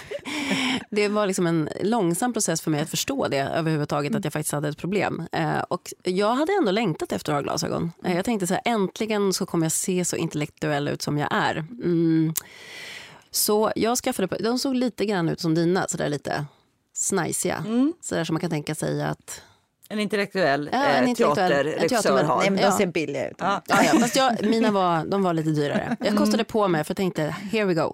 det 0.89 1.07
var 1.07 1.27
liksom 1.27 1.47
en 1.47 1.69
långsam 1.81 2.33
process 2.33 2.61
för 2.61 2.71
mig 2.71 2.81
att 2.81 2.89
förstå 2.89 3.27
det 3.27 3.37
överhuvudtaget. 3.39 4.15
Att 4.15 4.23
jag 4.23 4.33
faktiskt 4.33 4.53
hade 4.53 4.69
ett 4.69 4.77
problem. 4.77 5.23
Eh, 5.31 5.59
och 5.59 5.93
jag 6.03 6.35
hade 6.35 6.53
ändå 6.59 6.71
längtat 6.71 7.11
efter 7.11 7.31
att 7.31 7.35
ha 7.37 7.41
glasögon. 7.41 7.91
Eh, 8.05 8.15
jag 8.15 8.25
tänkte 8.25 8.47
så 8.47 8.53
här, 8.53 8.61
äntligen 8.65 9.33
så 9.33 9.45
kommer 9.45 9.65
jag 9.65 9.71
se 9.71 10.05
så 10.05 10.15
intellektuell 10.15 10.87
ut 10.87 11.01
som 11.01 11.17
jag 11.17 11.27
är. 11.31 11.55
Mm. 11.83 12.33
Så 13.37 13.71
jag 13.75 13.97
skaffade... 13.97 14.37
De 14.43 14.59
såg 14.59 14.75
lite 14.75 15.05
grann 15.05 15.29
ut 15.29 15.39
som 15.39 15.55
dina. 15.55 15.87
Så 15.87 15.97
där 15.97 16.09
lite 16.09 16.45
snajsiga. 16.93 17.65
Så 18.01 18.15
där 18.15 18.23
som 18.23 18.33
man 18.33 18.41
kan 18.41 18.49
tänka 18.49 18.75
sig 18.75 19.03
att... 19.03 19.41
En 19.89 19.99
intellektuell 19.99 20.69
Ja, 20.73 20.83
en 20.85 21.03
eh, 21.03 21.09
intellektuell- 21.09 21.35
teaterregissör 21.35 21.97
teater- 22.09 22.23
har. 22.23 22.37
Nej 22.39 22.49
men 22.49 22.59
de 22.59 22.65
Ja. 22.65 22.77
ser 22.77 22.85
billiga 22.85 23.29
ut. 23.29 23.35
Ja. 23.39 23.61
Ja, 23.67 23.83
ja, 23.93 23.99
fast 23.99 24.15
jag, 24.15 24.45
mina 24.45 24.71
var, 24.71 25.05
de 25.05 25.23
var 25.23 25.33
lite 25.33 25.49
dyrare. 25.49 25.97
Jag 25.99 26.17
kostade 26.17 26.43
på 26.43 26.67
mig 26.67 26.83
för 26.83 26.91
jag 26.91 26.97
tänkte 26.97 27.23
here 27.51 27.65
we 27.65 27.73
go. 27.73 27.93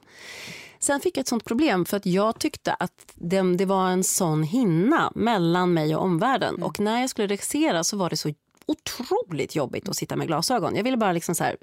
Sen 0.80 1.00
fick 1.00 1.18
jag 1.18 1.22
ett 1.22 1.28
sånt 1.28 1.46
problem 1.46 1.86
för 1.86 1.98
att 1.98 2.06
jag 2.06 2.40
tyckte 2.40 2.74
att 2.74 2.92
det, 3.16 3.56
det 3.58 3.66
var 3.66 3.88
en 3.90 4.04
sån 4.04 4.44
hinna 4.44 5.12
mellan 5.16 5.74
mig 5.74 5.96
och 5.96 6.04
omvärlden. 6.04 6.64
Och 6.64 6.80
när 6.80 7.02
jag 7.02 7.10
skulle 7.10 7.28
regissera 7.28 7.84
så 7.84 7.98
var 7.98 8.10
det 8.10 8.18
så 8.18 8.34
otroligt 8.66 9.56
jobbigt 9.56 9.90
att 9.90 9.96
sitta 9.96 10.16
med 10.16 10.28
glasögon. 10.28 10.76
Jag 10.76 10.84
ville 10.84 10.98
bara 10.98 11.12
liksom 11.12 11.36
så 11.36 11.44
här, 11.44 11.58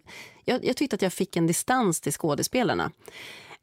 jag, 0.45 0.65
jag 0.65 0.77
tyckte 0.77 0.97
att 0.97 1.03
jag 1.03 1.13
fick 1.13 1.37
en 1.37 1.47
distans 1.47 2.01
till 2.01 2.13
skådespelarna. 2.13 2.91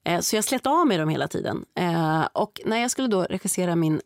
Eh, 0.07 0.19
så 0.19 0.35
jag 0.35 0.43
slet 0.43 0.65
av 0.65 0.87
mig 0.87 0.97
dem 0.97 1.09
hela 1.09 1.27
tiden. 1.27 1.65
Eh, 1.75 2.27
och 2.33 2.61
när 2.65 2.77
jag 2.77 2.91
skulle 2.91 3.07
då 3.07 3.23
regissera 3.23 3.75
min 3.75 4.01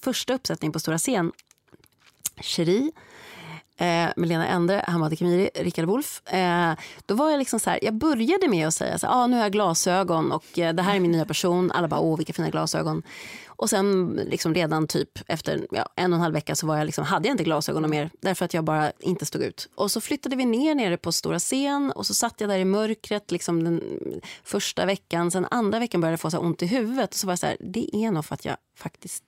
första 0.00 0.34
uppsättning 0.34 0.72
på 0.72 0.80
stora 0.80 0.98
scen, 0.98 1.32
Cherie, 2.40 2.92
eh, 3.80 4.08
med 4.16 4.28
Lena 4.28 4.46
Endre, 4.48 4.84
Hamad 4.86 5.18
Khemiri, 5.18 5.50
Rickard 5.54 5.84
Wolff. 5.84 6.26
Eh, 6.26 6.72
då 7.06 7.14
var 7.14 7.30
jag 7.30 7.38
liksom 7.38 7.60
så 7.60 7.70
här, 7.70 7.78
jag 7.82 7.94
började 7.94 8.48
med 8.48 8.68
att 8.68 8.74
säga 8.74 8.98
så 8.98 9.06
här, 9.06 9.14
ah, 9.14 9.26
nu 9.26 9.36
har 9.36 9.42
jag 9.42 9.52
glasögon 9.52 10.32
och 10.32 10.58
eh, 10.58 10.74
det 10.74 10.82
här 10.82 10.96
är 10.96 11.00
min 11.00 11.10
nya 11.10 11.24
person. 11.24 11.72
Alla 11.72 11.88
bara, 11.88 12.00
åh 12.00 12.16
vilka 12.16 12.32
fina 12.32 12.50
glasögon. 12.50 13.02
Och 13.46 13.70
sen 13.70 14.20
liksom 14.26 14.54
redan 14.54 14.86
typ 14.86 15.18
efter 15.26 15.66
ja, 15.70 15.88
en 15.96 16.12
och 16.12 16.16
en 16.16 16.22
halv 16.22 16.34
vecka 16.34 16.54
så 16.54 16.66
var 16.66 16.76
jag 16.76 16.84
liksom, 16.86 17.04
hade 17.04 17.28
jag 17.28 17.34
inte 17.34 17.44
glasögon 17.44 17.90
mer 17.90 18.10
därför 18.20 18.44
att 18.44 18.54
jag 18.54 18.64
bara 18.64 18.92
inte 18.98 19.26
stod 19.26 19.42
ut. 19.42 19.68
Och 19.74 19.90
så 19.90 20.00
flyttade 20.00 20.36
vi 20.36 20.44
ner 20.44 20.74
nere 20.74 20.96
på 20.96 21.12
stora 21.12 21.38
scen 21.38 21.92
och 21.96 22.06
så 22.06 22.14
satt 22.14 22.40
jag 22.40 22.50
där 22.50 22.58
i 22.58 22.64
mörkret 22.64 23.30
liksom 23.30 23.64
den 23.64 23.82
första 24.44 24.86
veckan. 24.86 25.30
Sen 25.30 25.46
andra 25.50 25.78
veckan 25.78 26.00
började 26.00 26.12
jag 26.12 26.20
få 26.20 26.30
så 26.30 26.38
ont 26.38 26.62
i 26.62 26.66
huvudet 26.66 27.10
och 27.10 27.16
så 27.16 27.26
var 27.26 27.32
jag 27.32 27.38
så 27.38 27.46
här, 27.46 27.56
det 27.60 27.96
är 27.96 28.10
nog 28.10 28.24
för 28.24 28.34
att 28.34 28.44
jag 28.44 28.56
faktiskt 28.76 29.24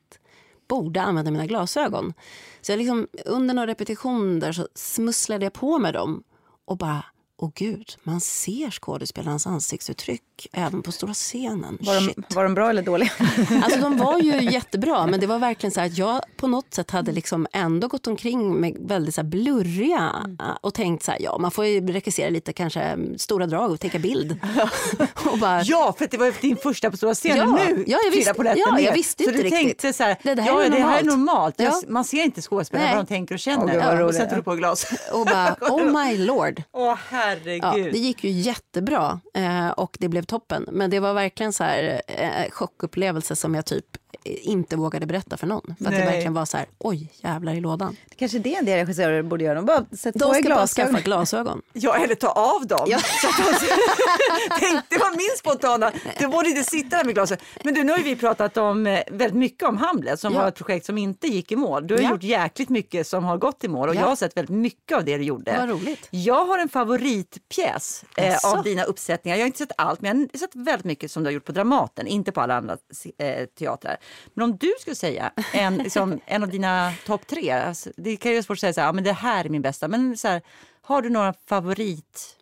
borde 0.72 1.02
använda 1.02 1.30
mina 1.30 1.46
glasögon. 1.46 2.12
Så 2.60 2.72
jag 2.72 2.78
liksom, 2.78 3.08
under 3.26 3.54
några 3.54 3.66
repetitioner 3.66 4.52
så 4.52 4.68
smusslade 4.74 5.44
jag 5.44 5.52
på 5.52 5.78
med 5.78 5.94
dem 5.94 6.22
och 6.64 6.76
bara, 6.76 7.04
åh 7.42 7.50
gud, 7.54 7.96
man 8.02 8.20
ser 8.20 8.70
skådespelarens 8.70 9.46
ansiktsuttryck 9.46 10.22
även 10.52 10.82
på 10.82 10.92
stora 10.92 11.14
scenen. 11.14 11.78
Var 11.80 12.00
Shit. 12.00 12.16
de, 12.28 12.34
var 12.34 12.42
de 12.44 12.54
bra 12.54 12.70
eller 12.70 12.82
dåliga? 12.82 13.10
Alltså 13.64 13.80
de 13.80 13.96
var 13.98 14.18
ju 14.18 14.40
jättebra 14.50 15.06
men 15.06 15.20
det 15.20 15.26
var 15.26 15.38
verkligen 15.38 15.70
så 15.72 15.80
här 15.80 15.86
att 15.86 15.98
jag 15.98 16.20
på 16.36 16.46
något 16.46 16.74
sätt 16.74 16.90
hade 16.90 17.12
liksom 17.12 17.46
ändå 17.52 17.88
gått 17.88 18.06
omkring 18.06 18.54
med 18.60 18.76
väldigt 18.80 19.14
så 19.14 19.20
här 19.20 19.28
blurriga 19.28 20.12
och 20.60 20.74
tänkt 20.74 21.04
så 21.04 21.10
här, 21.10 21.22
ja 21.22 21.38
man 21.38 21.50
får 21.50 21.66
ju 21.66 21.86
regissera 21.92 22.30
lite 22.30 22.52
kanske 22.52 22.98
stora 23.16 23.46
drag 23.46 23.70
och 23.70 23.80
tänka 23.80 23.98
bild. 23.98 24.38
och 25.32 25.38
bara, 25.38 25.62
Ja, 25.62 25.94
för 25.98 26.06
det 26.10 26.16
var 26.18 26.34
din 26.40 26.56
första 26.56 26.90
på 26.90 26.96
stora 26.96 27.14
scenen 27.14 27.38
Ja, 27.38 27.64
nu. 27.68 27.84
ja, 27.86 27.98
jag 28.04 28.10
visste- 28.10 28.34
polletten 28.34 28.62
ja, 28.66 28.80
jag 28.80 28.92
visste 28.94 29.24
Så 29.24 29.30
inte 29.30 29.42
du 29.42 29.44
riktigt. 29.44 29.64
tänkte 29.64 29.92
så 29.92 30.02
här, 30.02 30.16
Det- 30.22 30.34
det 30.34 30.42
här 30.42 30.50
ja, 30.50 30.62
är 30.62 30.70
det 30.70 30.76
här 30.76 30.98
är 30.98 31.04
normalt. 31.04 31.18
normalt. 31.18 31.54
Jag- 31.58 31.72
Ja. 31.72 31.80
Man 31.88 32.04
ser 32.04 32.24
inte 32.24 32.42
skådespelarna 32.42 32.88
vad 32.96 33.04
de 33.04 33.08
tänker 33.08 33.34
och 33.34 33.38
känner. 33.38 33.78
vad 33.96 34.02
och 34.02 34.14
sätter 34.14 34.36
du 34.36 34.42
på 34.42 34.54
glas. 34.54 34.86
och 35.12 35.26
bara, 35.26 35.56
oh 35.60 36.04
my 36.04 36.18
lord. 36.18 36.62
Åh 36.72 36.98
Ja, 37.12 37.31
herregud. 37.36 37.92
det 37.92 37.98
gick 37.98 38.24
ju 38.24 38.30
jättebra 38.30 39.20
eh, 39.34 39.70
och 39.70 39.96
det 40.00 40.08
blev 40.08 40.22
toppen. 40.22 40.68
Men 40.72 40.90
det 40.90 41.00
var 41.00 41.14
verkligen 41.14 41.52
så 41.52 41.64
här 41.64 42.02
eh, 42.06 42.50
chockupplevelse 42.50 43.36
som 43.36 43.54
jag 43.54 43.66
typ 43.66 43.86
inte 44.24 44.76
vågade 44.76 45.06
berätta 45.06 45.36
för 45.36 45.46
någon. 45.46 45.62
För 45.62 45.70
att 45.70 45.78
det 45.78 45.98
Nej. 45.98 46.06
verkligen 46.06 46.34
var 46.34 46.44
så 46.44 46.56
här, 46.56 46.66
oj 46.78 47.12
jävlar 47.14 47.54
i 47.54 47.60
lådan. 47.60 47.96
Det 48.08 48.14
kanske 48.16 48.38
är 48.38 48.42
det 48.42 48.54
en 48.54 48.64
del 48.64 48.78
regissörer 48.78 49.22
borde 49.22 49.44
göra. 49.44 49.54
De 49.54 49.64
bara 49.66 49.84
sätter 49.96 50.18
De 50.20 50.24
på 50.30 50.36
er 50.36 50.40
ska 50.40 50.48
bara 50.48 50.54
glasögon. 50.56 50.92
skaffa 50.92 51.04
glasögon. 51.04 51.62
Ja, 51.72 51.96
eller 51.96 52.14
ta 52.14 52.28
av 52.28 52.66
dem. 52.66 52.86
Ja. 52.90 52.98
Så 52.98 53.28
att 53.28 53.60
de... 53.60 53.66
Tänk, 54.60 54.80
det 54.88 54.98
var 54.98 55.10
min 55.10 55.38
spontana. 55.38 55.92
Du 56.18 56.28
borde 56.28 56.48
inte 56.48 56.64
sitta 56.70 56.96
där 56.96 57.04
med 57.04 57.14
glasen. 57.14 57.38
Men 57.64 57.74
du, 57.74 57.84
nu 57.84 57.92
har 57.92 57.98
vi 57.98 58.16
pratat 58.16 58.56
om, 58.56 58.86
eh, 58.86 59.00
väldigt 59.10 59.36
mycket 59.38 59.68
om 59.68 59.76
Hamlet 59.76 60.20
som 60.20 60.34
Ja. 60.34 60.40
var 60.40 60.48
ett 60.48 60.54
projekt 60.54 60.86
som 60.86 60.98
inte 60.98 61.26
gick 61.26 61.52
i 61.52 61.56
mål. 61.56 61.86
Du 61.86 61.94
har 61.94 62.02
Ja. 62.02 62.10
gjort 62.10 62.22
jäkligt 62.22 62.68
mycket 62.68 63.06
som 63.06 63.24
har 63.24 63.36
gått 63.38 63.64
i 63.64 63.68
mål 63.68 63.88
och 63.88 63.94
Ja. 63.94 64.00
jag 64.00 64.06
har 64.08 64.16
sett 64.16 64.36
väldigt 64.36 64.56
mycket 64.56 64.96
av 64.98 65.04
det 65.04 65.16
du 65.16 65.24
gjorde. 65.24 65.56
Vad 65.60 65.68
roligt. 65.68 66.08
Jag 66.10 66.44
har 66.44 66.58
en 66.58 66.68
favoritpjäs 66.68 68.04
eh, 68.16 68.36
av 68.52 68.62
dina 68.62 68.82
uppsättningar. 68.84 69.36
Jag 69.36 69.42
har 69.42 69.46
inte 69.46 69.58
sett 69.58 69.72
allt, 69.76 70.00
men 70.00 70.20
jag 70.20 70.28
har 70.32 70.38
sett 70.38 70.56
väldigt 70.56 70.84
mycket 70.84 71.10
som 71.10 71.22
du 71.22 71.26
har 71.28 71.32
gjort 71.32 71.44
på 71.44 71.52
Dramaten, 71.52 72.06
inte 72.06 72.32
på 72.32 72.40
alla 72.40 72.54
andra 72.56 72.76
eh, 73.18 73.46
teatrar. 73.58 73.96
Men 74.34 74.44
om 74.44 74.56
du 74.56 74.72
skulle 74.80 74.96
säga 74.96 75.32
en, 75.52 75.76
liksom, 75.76 76.20
en 76.26 76.42
av 76.42 76.48
dina 76.48 76.92
topp 77.06 77.26
tre, 77.26 77.50
alltså, 77.50 77.90
det 77.96 78.16
kan 78.16 78.30
ju 78.30 78.36
vara 78.36 78.42
svårt 78.42 78.56
att 78.56 78.60
säga 78.60 78.72
så 78.72 78.80
här, 78.80 78.88
ja, 78.88 78.92
men 78.92 79.04
det 79.04 79.12
här 79.12 79.44
är 79.44 79.48
min 79.48 79.62
bästa, 79.62 79.88
men 79.88 80.16
så 80.16 80.28
här, 80.28 80.42
har 80.82 81.02
du 81.02 81.10
några 81.10 81.34
favorit 81.46 82.36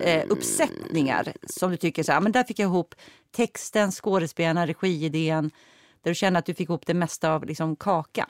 eh, 0.00 0.24
uppsättningar 0.28 1.32
som 1.46 1.70
du 1.70 1.76
tycker 1.76 2.02
så 2.02 2.12
här, 2.12 2.20
men 2.20 2.32
där 2.32 2.44
fick 2.44 2.58
jag 2.58 2.66
ihop 2.66 2.94
texten, 3.30 3.92
skådespelarna, 3.92 4.66
regiidén, 4.66 5.50
där 6.02 6.10
du 6.10 6.14
känner 6.14 6.38
att 6.38 6.46
du 6.46 6.54
fick 6.54 6.68
ihop 6.68 6.86
det 6.86 6.94
mesta 6.94 7.32
av 7.32 7.44
liksom, 7.44 7.76
kakan? 7.76 8.28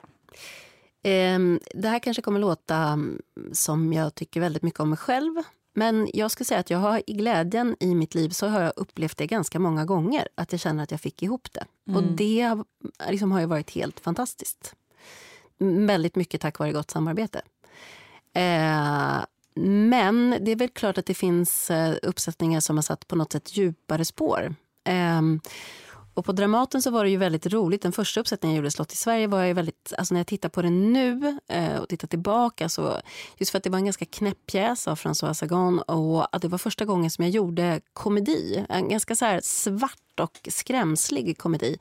Ehm, 1.03 1.59
det 1.73 1.87
här 1.87 1.99
kanske 1.99 2.21
kommer 2.21 2.39
låta 2.39 2.75
mm, 2.77 3.21
som 3.51 3.93
jag 3.93 4.15
tycker 4.15 4.39
väldigt 4.39 4.63
mycket 4.63 4.79
om 4.79 4.89
mig 4.89 4.97
själv. 4.97 5.33
Men 5.73 6.09
jag 6.13 6.31
ska 6.31 6.43
säga 6.43 6.59
att 6.59 6.69
jag 6.69 6.77
har 6.79 7.01
i 7.07 7.13
glädjen 7.13 7.75
i 7.79 7.95
mitt 7.95 8.15
liv 8.15 8.29
så 8.29 8.47
har 8.47 8.61
jag 8.61 8.73
upplevt 8.75 9.17
det 9.17 9.27
ganska 9.27 9.59
många 9.59 9.85
gånger. 9.85 10.27
Att 10.35 10.51
jag 10.51 10.61
känner 10.61 10.83
att 10.83 10.91
jag 10.91 11.01
fick 11.01 11.23
ihop 11.23 11.47
det. 11.51 11.65
Och 11.95 12.03
det 12.03 12.41
har- 12.41 12.65
liksom 13.11 13.31
har 13.31 13.39
ju 13.39 13.45
varit 13.45 13.71
helt 13.71 13.99
fantastiskt. 13.99 14.75
Väldigt 15.87 16.15
mycket 16.15 16.41
tack 16.41 16.59
vare 16.59 16.71
gott 16.71 16.91
samarbete. 16.91 17.41
Eh, 18.33 19.25
men 19.65 20.37
det 20.41 20.51
är 20.51 20.55
väl 20.55 20.69
klart 20.69 20.97
att 20.97 21.05
det 21.05 21.13
finns 21.13 21.71
eh, 21.71 21.95
uppsättningar 22.03 22.59
som 22.59 22.77
har 22.77 22.81
satt 22.81 23.07
på 23.07 23.15
något 23.15 23.31
sätt 23.31 23.57
djupare 23.57 24.05
spår. 24.05 24.55
Ehm, 24.83 25.39
och 26.13 26.25
på 26.25 26.31
Dramaten 26.31 26.81
så 26.81 26.91
var 26.91 27.03
det 27.03 27.09
ju 27.09 27.17
väldigt 27.17 27.45
roligt. 27.47 27.81
Den 27.81 27.91
första 27.91 28.19
uppsättningen 28.19 28.55
jag 28.55 28.61
gjorde, 28.61 28.71
Slott 28.71 28.93
i 28.93 28.95
Sverige, 28.95 29.27
var 29.27 29.43
ju 29.43 29.53
väldigt... 29.53 29.93
Alltså 29.97 30.13
när 30.13 30.19
jag 30.19 30.27
tittar 30.27 30.49
på 30.49 30.61
den 30.61 30.93
nu 30.93 31.39
eh, 31.47 31.75
och 31.75 31.89
tittar 31.89 32.07
tillbaka 32.07 32.69
så... 32.69 33.01
Just 33.37 33.51
för 33.51 33.57
att 33.57 33.63
det 33.63 33.69
var 33.69 33.77
en 33.77 33.85
ganska 33.85 34.05
knäpp 34.05 34.37
pjäs 34.47 34.87
av 34.87 34.97
François 34.97 35.33
Sagan 35.33 35.79
och 35.79 36.35
att 36.35 36.41
det 36.41 36.47
var 36.47 36.57
första 36.57 36.85
gången 36.85 37.11
som 37.11 37.23
jag 37.23 37.31
gjorde 37.31 37.81
komedi. 37.93 38.65
En 38.69 38.89
ganska 38.89 39.15
så 39.15 39.39
svart 39.43 40.19
och 40.19 40.39
skrämslig 40.49 41.37
komedi. 41.37 41.77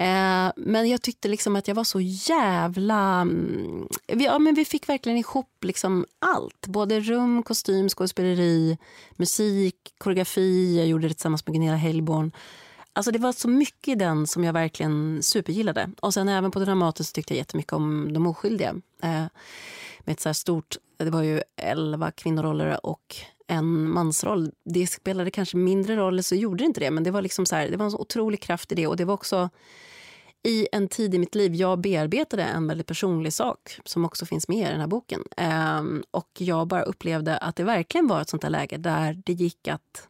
Eh, 0.00 0.52
men 0.56 0.88
jag 0.88 1.02
tyckte 1.02 1.28
liksom 1.28 1.56
att 1.56 1.68
jag 1.68 1.74
var 1.74 1.84
så 1.84 2.00
jävla... 2.00 3.20
Mm, 3.20 3.88
vi, 4.06 4.24
ja, 4.24 4.38
men 4.38 4.54
vi 4.54 4.64
fick 4.64 4.88
verkligen 4.88 5.18
ihop 5.18 5.64
liksom 5.64 6.06
allt. 6.18 6.66
Både 6.66 7.00
rum, 7.00 7.42
kostym, 7.42 7.88
skådespeleri, 7.88 8.78
musik, 9.16 9.94
koreografi. 9.98 10.76
Jag 10.78 10.86
gjorde 10.86 11.08
det 11.08 11.14
tillsammans 11.14 11.46
med 11.46 11.54
Gunilla 11.54 11.76
Hellborn. 11.76 12.32
Alltså 12.92 13.10
det 13.10 13.18
var 13.18 13.32
så 13.32 13.48
mycket 13.48 13.88
i 13.88 13.94
den 13.94 14.26
som 14.26 14.44
jag 14.44 14.52
verkligen 14.52 15.22
supergillade. 15.22 15.90
Och 16.00 16.14
sen 16.14 16.28
även 16.28 16.50
på 16.50 16.58
Dramaten 16.58 17.04
så 17.04 17.12
tyckte 17.12 17.34
jag 17.34 17.38
jättemycket 17.38 17.72
om 17.72 18.12
De 18.12 18.26
oskyldiga. 18.26 18.74
Eh, 19.02 19.24
med 20.00 20.12
ett 20.12 20.20
så 20.20 20.34
stort, 20.34 20.76
det 20.96 21.10
var 21.10 21.22
ju 21.22 21.42
elva 21.56 22.10
kvinnoroller 22.10 22.86
och 22.86 23.16
en 23.46 23.90
mansroll. 23.90 24.52
Det 24.64 24.86
spelade 24.86 25.30
kanske 25.30 25.56
mindre 25.56 25.96
roll, 25.96 26.14
eller 26.14 26.22
så 26.22 26.34
gjorde 26.34 26.64
det 26.64 26.66
inte 26.66 26.80
det. 26.80 26.90
Men 26.90 27.04
det 27.04 27.10
var 27.10 27.22
liksom 27.22 27.46
så 27.46 27.56
här, 27.56 27.70
det 27.70 27.76
var 27.76 27.84
en 27.84 27.90
så 27.90 27.98
otrolig 27.98 28.42
kraft 28.42 28.72
i 28.72 28.74
det. 28.74 28.86
Och 28.86 28.96
det 28.96 29.04
var 29.04 29.14
också 29.14 29.50
i 30.42 30.68
en 30.72 30.88
tid 30.88 31.14
i 31.14 31.18
mitt 31.18 31.34
liv, 31.34 31.54
jag 31.54 31.80
bearbetade 31.80 32.42
en 32.42 32.66
väldigt 32.66 32.86
personlig 32.86 33.32
sak 33.32 33.80
som 33.84 34.04
också 34.04 34.26
finns 34.26 34.48
med 34.48 34.68
i 34.68 34.72
den 34.72 34.80
här 34.80 34.86
boken. 34.86 35.24
Eh, 35.36 35.82
och 36.10 36.30
jag 36.38 36.66
bara 36.66 36.82
upplevde 36.82 37.38
att 37.38 37.56
det 37.56 37.64
verkligen 37.64 38.06
var 38.06 38.20
ett 38.20 38.28
sånt 38.28 38.42
där 38.42 38.50
läge 38.50 38.76
där 38.76 39.22
det 39.26 39.32
gick 39.32 39.68
att 39.68 40.08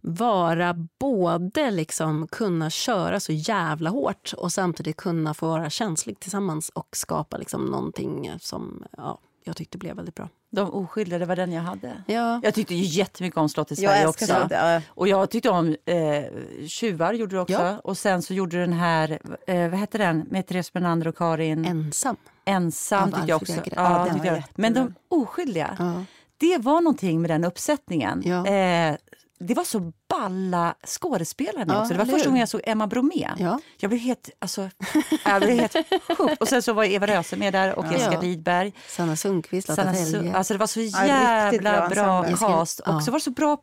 vara 0.00 0.74
både 0.98 1.70
liksom 1.70 2.26
kunna 2.26 2.70
köra 2.70 3.20
så 3.20 3.32
jävla 3.32 3.90
hårt 3.90 4.32
och 4.36 4.52
samtidigt 4.52 4.96
kunna 4.96 5.34
få 5.34 5.46
vara 5.48 5.70
känslig 5.70 6.20
tillsammans 6.20 6.68
och 6.68 6.88
skapa 6.92 7.36
liksom 7.36 7.64
någonting 7.66 8.32
som 8.40 8.84
ja, 8.96 9.18
jag 9.44 9.56
tyckte 9.56 9.78
blev 9.78 9.96
väldigt 9.96 10.14
bra. 10.14 10.28
De 10.50 10.70
oskyldiga, 10.70 11.18
det 11.18 11.26
var 11.26 11.36
den 11.36 11.52
jag 11.52 11.62
hade. 11.62 12.02
Ja. 12.06 12.40
Jag 12.42 12.54
tyckte 12.54 12.74
ju 12.74 12.84
jättemycket 12.84 13.38
om 13.38 13.48
Slott 13.48 13.72
i 13.72 13.76
Sverige 13.76 14.00
jag 14.00 14.10
också. 14.10 14.46
Det. 14.48 14.82
Och 14.88 15.08
jag 15.08 15.30
tyckte 15.30 15.50
om 15.50 15.76
eh, 15.84 16.66
Tjuvar 16.66 17.12
gjorde 17.12 17.36
du 17.36 17.40
också. 17.40 17.52
Ja. 17.52 17.78
Och 17.84 17.98
sen 17.98 18.22
så 18.22 18.34
gjorde 18.34 18.56
du 18.56 18.60
den 18.60 18.72
här, 18.72 19.18
eh, 19.46 19.68
vad 19.68 19.78
hette 19.78 19.98
den, 19.98 20.26
med 20.30 20.46
Therese 20.46 20.72
Bernander 20.72 21.08
och 21.08 21.16
Karin? 21.16 21.64
Ensam. 21.64 22.16
Ensam 22.44 23.12
tyckte 23.12 23.28
jag 23.28 23.42
också. 23.42 23.52
Ja, 23.74 24.08
tyckte 24.12 24.28
jag. 24.28 24.42
Men 24.54 24.74
de 24.74 24.94
oskyldiga, 25.08 25.76
ja. 25.78 26.04
det 26.36 26.58
var 26.58 26.80
någonting 26.80 27.20
med 27.20 27.30
den 27.30 27.44
uppsättningen. 27.44 28.22
Ja. 28.24 28.46
Eh, 28.46 28.96
det 29.40 29.54
var 29.54 29.64
så 29.64 29.92
balla 30.08 30.74
skådespelare 30.86 31.64
ja, 31.68 31.80
också. 31.80 31.92
Det 31.92 31.98
var 31.98 32.06
första 32.06 32.28
gången 32.28 32.40
jag 32.40 32.48
såg 32.48 32.60
Emma 32.64 32.86
Bromé. 32.86 33.28
Ja. 33.38 33.60
Jag 33.76 33.90
blev 33.90 34.00
helt, 34.00 34.30
alltså, 34.38 34.70
jag 35.24 35.40
blev 35.40 35.58
helt 35.58 35.72
sjukt. 36.18 36.42
Och 36.42 36.48
sen 36.48 36.62
så 36.62 36.72
var 36.72 36.84
Eva 36.84 37.06
Röse 37.06 37.36
med 37.36 37.52
där 37.52 37.78
och 37.78 37.86
ja. 37.86 37.92
Jessica 37.92 38.20
Lidberg. 38.20 38.72
Sanna 38.88 39.16
Sundqvist, 39.16 39.68
Lotta 39.68 39.92
Telge. 39.92 40.36
Alltså 40.36 40.54
det 40.54 40.58
var 40.58 40.66
så 40.66 40.80
jävla 40.80 41.74
ja, 41.74 41.88
bra, 41.88 42.22
bra 42.22 42.36
cast. 42.36 42.80
Och 42.80 43.02
så 43.02 43.10
var 43.10 43.18
det 43.18 43.24
så 43.24 43.30
bra 43.30 43.58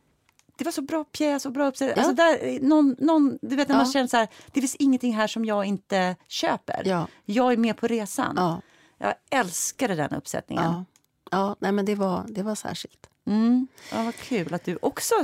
det 0.58 0.64
var 0.64 0.72
så 0.72 0.82
bra 0.82 1.04
pjäs 1.04 1.46
och 1.46 1.52
bra 1.52 1.68
uppsättning. 1.68 2.06
Alltså 2.06 2.16
där, 2.16 2.60
någon, 2.62 2.96
någon, 3.00 3.38
du 3.42 3.56
vet 3.56 3.68
när 3.68 3.76
man 3.76 3.86
känner 3.86 4.08
så 4.08 4.18
här, 4.18 4.28
det 4.48 4.62
finns 4.62 4.76
ingenting 4.76 5.16
här 5.16 5.28
som 5.28 5.46
jag 5.46 5.66
inte 5.66 6.16
köper. 6.28 7.08
Jag 7.26 7.54
är 7.54 7.58
med 7.58 7.78
på 7.78 7.88
resan. 7.88 8.62
Jag 8.98 9.14
älskade 9.30 9.96
den 9.96 10.12
uppsättningen. 10.12 10.64
Ja, 10.64 10.86
ja 11.32 11.56
nej, 11.60 11.72
men 11.72 11.86
det 11.86 11.96
var, 11.96 12.26
det 12.28 12.44
var 12.44 12.56
särskilt. 12.56 13.10
Mm. 13.28 13.68
Ja, 13.92 14.04
vad 14.04 14.16
kul 14.16 14.54
att 14.54 14.64
du 14.64 14.78
också 14.82 15.16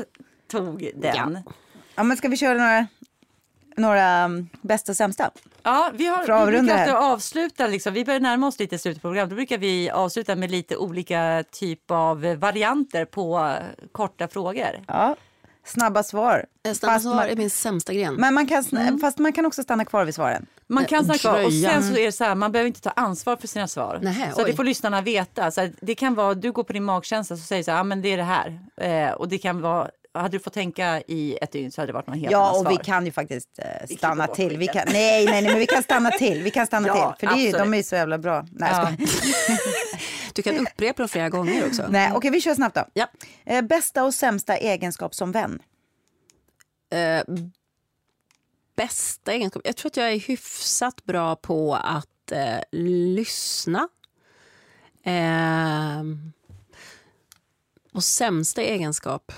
tog 0.51 0.91
den. 0.95 1.37
Ja. 1.45 1.53
ja 1.95 2.03
men 2.03 2.17
ska 2.17 2.27
vi 2.27 2.37
köra 2.37 2.57
några, 2.57 2.87
några 3.77 4.25
um, 4.25 4.49
bästa 4.61 4.91
och 4.91 4.95
sämsta? 4.95 5.31
Ja, 5.63 5.91
vi, 5.93 6.05
har, 6.05 6.45
vi 6.45 6.57
brukar 6.57 6.95
avsluta, 6.95 7.67
liksom, 7.67 7.93
vi 7.93 8.05
börjar 8.05 8.19
närma 8.19 8.47
oss 8.47 8.59
lite 8.59 8.77
slutet 8.77 9.01
på 9.01 9.07
programmet. 9.07 9.29
Då 9.29 9.35
brukar 9.35 9.57
vi 9.57 9.89
avsluta 9.89 10.35
med 10.35 10.51
lite 10.51 10.77
olika 10.77 11.43
typ 11.51 11.91
av 11.91 12.21
varianter 12.21 13.05
på 13.05 13.57
korta 13.91 14.27
frågor. 14.27 14.83
Ja. 14.87 15.15
Snabba 15.63 16.03
svar. 16.03 16.45
Snabba 16.63 16.93
fast 16.93 17.03
svar 17.03 17.15
man, 17.15 17.29
är 17.29 17.35
min 17.35 17.49
sämsta 17.49 17.93
gren. 17.93 18.15
Men 18.15 18.33
man 18.33 18.47
kan, 18.47 18.63
mm. 18.71 18.99
Fast 18.99 19.17
man 19.17 19.33
kan 19.33 19.45
också 19.45 19.63
stanna 19.63 19.85
kvar 19.85 20.05
vid 20.05 20.15
svaren. 20.15 20.45
Man 20.67 20.85
kan 20.85 21.03
stanna 21.03 21.17
kvar 21.17 21.45
och 21.45 21.53
sen 21.53 21.83
så 21.83 21.97
är 21.97 22.05
det 22.05 22.11
så 22.11 22.23
här, 22.23 22.35
man 22.35 22.51
behöver 22.51 22.67
inte 22.67 22.81
ta 22.81 22.89
ansvar 22.89 23.35
för 23.35 23.47
sina 23.47 23.67
svar. 23.67 23.99
Nähe, 24.01 24.31
så 24.35 24.43
det 24.43 24.53
får 24.53 24.63
lyssnarna 24.63 25.01
veta. 25.01 25.51
Så 25.51 25.69
det 25.81 25.95
kan 25.95 26.15
vara, 26.15 26.33
du 26.33 26.51
går 26.51 26.63
på 26.63 26.73
din 26.73 26.83
magkänsla 26.83 27.33
och 27.33 27.39
säger 27.39 27.63
så 27.63 27.71
här, 27.71 27.79
ah, 27.79 27.83
men 27.83 28.01
det 28.01 28.13
är 28.13 28.17
det 28.17 28.23
här. 28.23 28.59
Eh, 28.77 29.11
och 29.13 29.27
det 29.27 29.37
kan 29.37 29.61
vara 29.61 29.89
hade 30.13 30.37
du 30.37 30.39
fått 30.39 30.53
tänka 30.53 31.01
i 31.07 31.37
ett 31.41 31.51
dygn 31.51 31.71
så 31.71 31.81
hade 31.81 31.91
det 31.91 31.93
varit 31.93 32.07
något 32.07 32.17
helt 32.17 32.31
Ja, 32.31 32.59
och 32.59 32.71
vi 32.71 32.77
kan 32.77 33.05
ju 33.05 33.11
faktiskt 33.11 33.59
eh, 33.59 33.95
stanna 33.97 34.27
till. 34.27 34.57
Vi 34.57 34.67
kan, 34.67 34.83
nej, 34.87 35.25
nej, 35.25 35.41
nej, 35.41 35.51
men 35.51 35.59
vi 35.59 35.67
kan 35.67 35.83
stanna 35.83 36.11
till. 36.11 36.43
Vi 36.43 36.51
kan 36.51 36.67
stanna 36.67 36.87
ja, 36.87 37.15
till. 37.19 37.29
För 37.29 37.35
det 37.35 37.47
är, 37.47 37.59
de 37.59 37.73
är 37.73 37.77
ju 37.77 37.83
så 37.83 37.95
jävla 37.95 38.17
bra. 38.17 38.45
Nej, 38.51 38.71
ja. 38.71 38.91
Du 40.33 40.41
kan 40.41 40.67
upprepa 40.67 41.01
dem 41.01 41.09
flera 41.09 41.29
gånger 41.29 41.67
också. 41.67 41.87
Nej, 41.89 42.07
okej, 42.07 42.17
okay, 42.17 42.31
vi 42.31 42.41
kör 42.41 42.55
snabbt 42.55 42.75
då. 42.75 42.85
Ja. 42.93 43.07
Eh, 43.45 43.61
bästa 43.61 44.03
och 44.03 44.13
sämsta 44.13 44.57
egenskap 44.57 45.15
som 45.15 45.31
vän? 45.31 45.59
Eh, 46.91 47.35
bästa 48.75 49.33
egenskap? 49.33 49.61
Jag 49.65 49.75
tror 49.75 49.89
att 49.89 49.97
jag 49.97 50.11
är 50.11 50.19
hyfsat 50.19 51.03
bra 51.03 51.35
på 51.35 51.75
att 51.75 52.31
eh, 52.31 52.59
lyssna. 52.71 53.87
Eh, 55.03 56.03
och 57.93 58.03
sämsta 58.03 58.61
egenskap? 58.61 59.31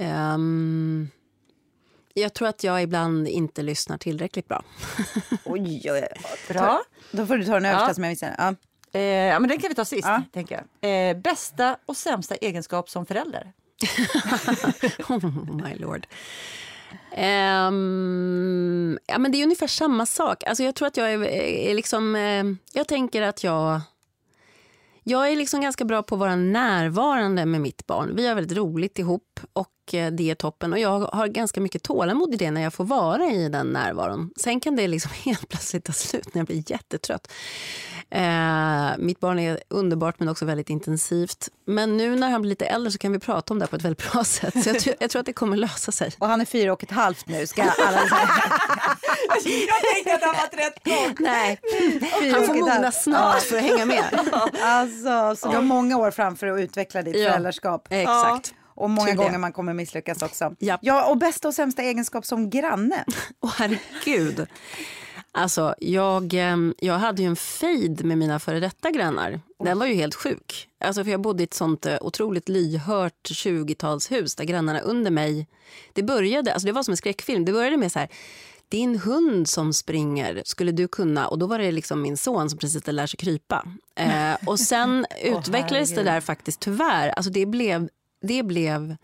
Um, 0.00 1.10
jag 2.14 2.34
tror 2.34 2.48
att 2.48 2.64
jag 2.64 2.82
ibland 2.82 3.28
inte 3.28 3.62
lyssnar 3.62 3.98
tillräckligt 3.98 4.48
bra. 4.48 4.62
oj, 5.44 5.92
oj, 5.92 6.08
bra. 6.48 6.82
Då 7.10 7.26
får 7.26 7.36
du 7.36 7.44
ta 7.44 7.54
den 7.54 7.66
översta 7.66 7.88
ja. 7.88 7.94
som 7.94 8.04
jag 8.04 8.10
visste. 8.10 8.34
Ja. 8.38 8.54
Eh, 8.92 9.02
ja, 9.02 9.38
men 9.38 9.48
den 9.48 9.58
kan 9.58 9.68
vi 9.68 9.74
ta 9.74 9.84
sist. 9.84 10.08
Ja. 10.08 10.22
Tänker 10.32 10.64
jag. 10.80 11.10
Eh, 11.10 11.16
bästa 11.16 11.76
och 11.86 11.96
sämsta 11.96 12.34
egenskap 12.34 12.90
som 12.90 13.06
förälder? 13.06 13.52
oh 15.08 15.64
my 15.64 15.74
lord. 15.74 16.06
Um, 17.16 18.98
ja, 19.06 19.18
men 19.18 19.32
det 19.32 19.38
är 19.38 19.42
ungefär 19.42 19.66
samma 19.66 20.06
sak. 20.06 20.44
Alltså, 20.44 20.62
jag 20.62 20.74
tror 20.74 20.88
att 20.88 20.96
jag 20.96 21.12
är, 21.12 21.24
är 21.24 21.74
liksom... 21.74 22.16
Eh, 22.16 22.44
jag 22.72 22.88
tänker 22.88 23.22
att 23.22 23.44
jag 23.44 23.80
jag 25.10 25.32
är 25.32 25.36
liksom 25.36 25.60
ganska 25.60 25.84
bra 25.84 26.02
på 26.02 26.14
att 26.14 26.18
vara 26.18 26.36
närvarande 26.36 27.46
med 27.46 27.60
mitt 27.60 27.86
barn. 27.86 28.16
Vi 28.16 28.26
har 28.28 28.34
väldigt 28.34 28.58
roligt 28.58 28.98
ihop 28.98 29.40
och 29.52 29.94
eh, 29.94 30.12
det 30.12 30.30
är 30.30 30.34
toppen. 30.34 30.72
Och 30.72 30.78
jag 30.78 31.00
har 31.00 31.26
ganska 31.26 31.60
mycket 31.60 31.82
tålamod 31.82 32.34
i 32.34 32.36
det 32.36 32.50
när 32.50 32.60
jag 32.60 32.74
får 32.74 32.84
vara 32.84 33.26
i 33.26 33.48
den 33.48 33.66
närvaron. 33.66 34.30
Sen 34.36 34.60
kan 34.60 34.76
det 34.76 34.88
liksom 34.88 35.10
helt 35.24 35.48
plötsligt 35.48 35.84
ta 35.84 35.92
slut 35.92 36.34
när 36.34 36.40
jag 36.40 36.46
blir 36.46 36.70
jättetrött. 36.70 37.32
Eh, 38.10 38.98
mitt 38.98 39.20
barn 39.20 39.38
är 39.38 39.60
underbart 39.68 40.18
men 40.18 40.28
också 40.28 40.44
väldigt 40.44 40.70
intensivt. 40.70 41.48
Men 41.64 41.96
nu 41.96 42.16
när 42.16 42.30
han 42.30 42.42
blir 42.42 42.48
lite 42.48 42.66
äldre 42.66 42.90
så 42.90 42.98
kan 42.98 43.12
vi 43.12 43.18
prata 43.18 43.54
om 43.54 43.58
det 43.58 43.66
på 43.66 43.76
ett 43.76 43.82
väldigt 43.82 44.12
bra 44.12 44.24
sätt. 44.24 44.62
Så 44.64 44.68
jag, 44.70 44.78
tror, 44.78 44.96
jag 45.00 45.10
tror 45.10 45.20
att 45.20 45.26
det 45.26 45.32
kommer 45.32 45.56
lösa 45.56 45.92
sig. 45.92 46.12
Och 46.18 46.26
han 46.26 46.40
är 46.40 46.44
fyra 46.44 46.72
och 46.72 46.82
ett 46.82 46.90
halvt 46.90 47.28
nu. 47.28 47.46
Ska 47.46 47.62
alla 47.62 48.00
jag 49.44 49.94
tänkte 49.94 50.14
att 50.14 50.22
han 50.22 50.34
var 50.34 50.46
13. 50.46 51.14
Nej, 51.18 51.60
han 52.32 52.46
får 52.46 52.54
mogna 52.54 52.92
snart 52.92 53.42
för 53.42 53.56
att 53.56 53.62
hänga 53.62 53.84
med. 53.84 54.04
Alltså, 54.62 55.36
så 55.36 55.48
du 55.50 55.56
har 55.56 55.62
många 55.62 55.96
år 55.96 56.10
framför 56.10 56.46
att 56.46 56.60
utveckla 56.60 57.02
ditt 57.02 57.16
ja, 57.16 57.30
föräldraskap. 57.30 57.86
Exakt. 57.90 58.54
Och 58.74 58.90
många 58.90 59.14
gånger 59.14 59.38
man 59.38 59.52
kommer 59.52 59.74
misslyckas 59.74 60.22
också. 60.22 60.54
Ja. 60.58 60.78
ja, 60.82 61.10
och 61.10 61.18
bästa 61.18 61.48
och 61.48 61.54
sämsta 61.54 61.82
egenskap 61.82 62.26
som 62.26 62.50
granne. 62.50 63.04
Åh 63.40 63.50
oh, 63.50 63.54
herregud. 63.58 64.46
Alltså, 65.32 65.74
jag, 65.78 66.34
ehm, 66.34 66.74
jag 66.78 66.98
hade 66.98 67.22
ju 67.22 67.28
en 67.28 67.36
fejd 67.36 68.04
med 68.04 68.18
mina 68.18 68.38
före 68.38 68.60
detta 68.60 68.90
grannar. 68.90 69.40
Den 69.64 69.78
var 69.78 69.86
ju 69.86 69.94
helt 69.94 70.14
sjuk. 70.14 70.68
Alltså, 70.80 71.04
för 71.04 71.10
jag 71.10 71.20
bodde 71.20 71.42
i 71.42 71.44
ett 71.44 71.54
sånt 71.54 71.86
eh, 71.86 71.96
otroligt 72.00 72.48
lyhört 72.48 73.28
20-talshus 73.30 74.36
där 74.36 74.44
grannarna 74.44 74.80
under 74.80 75.10
mig... 75.10 75.46
Det 75.92 76.02
började, 76.02 76.52
alltså 76.52 76.66
det 76.66 76.72
var 76.72 76.82
som 76.82 76.92
en 76.92 76.96
skräckfilm. 76.96 77.44
Det 77.44 77.52
började 77.52 77.76
med 77.76 77.92
så 77.92 77.98
här 77.98 78.08
din 78.68 78.98
hund 78.98 79.48
som 79.48 79.72
springer, 79.72 80.42
skulle 80.44 80.72
du 80.72 80.88
kunna? 80.88 81.28
Och 81.28 81.38
då 81.38 81.46
var 81.46 81.58
det 81.58 81.72
liksom 81.72 82.02
min 82.02 82.16
son 82.16 82.50
som 82.50 82.58
precis 82.58 82.86
lär 82.86 83.06
sig 83.06 83.16
krypa. 83.16 83.66
Eh, 83.94 84.34
och 84.46 84.60
sen 84.60 85.06
utvecklades 85.22 85.94
det 85.94 86.02
där 86.02 86.20
faktiskt 86.20 86.60
tyvärr. 86.60 87.08
Alltså 87.08 87.30
det 87.30 87.46
blev, 87.46 87.88
det 88.22 88.42
blev 88.42 88.96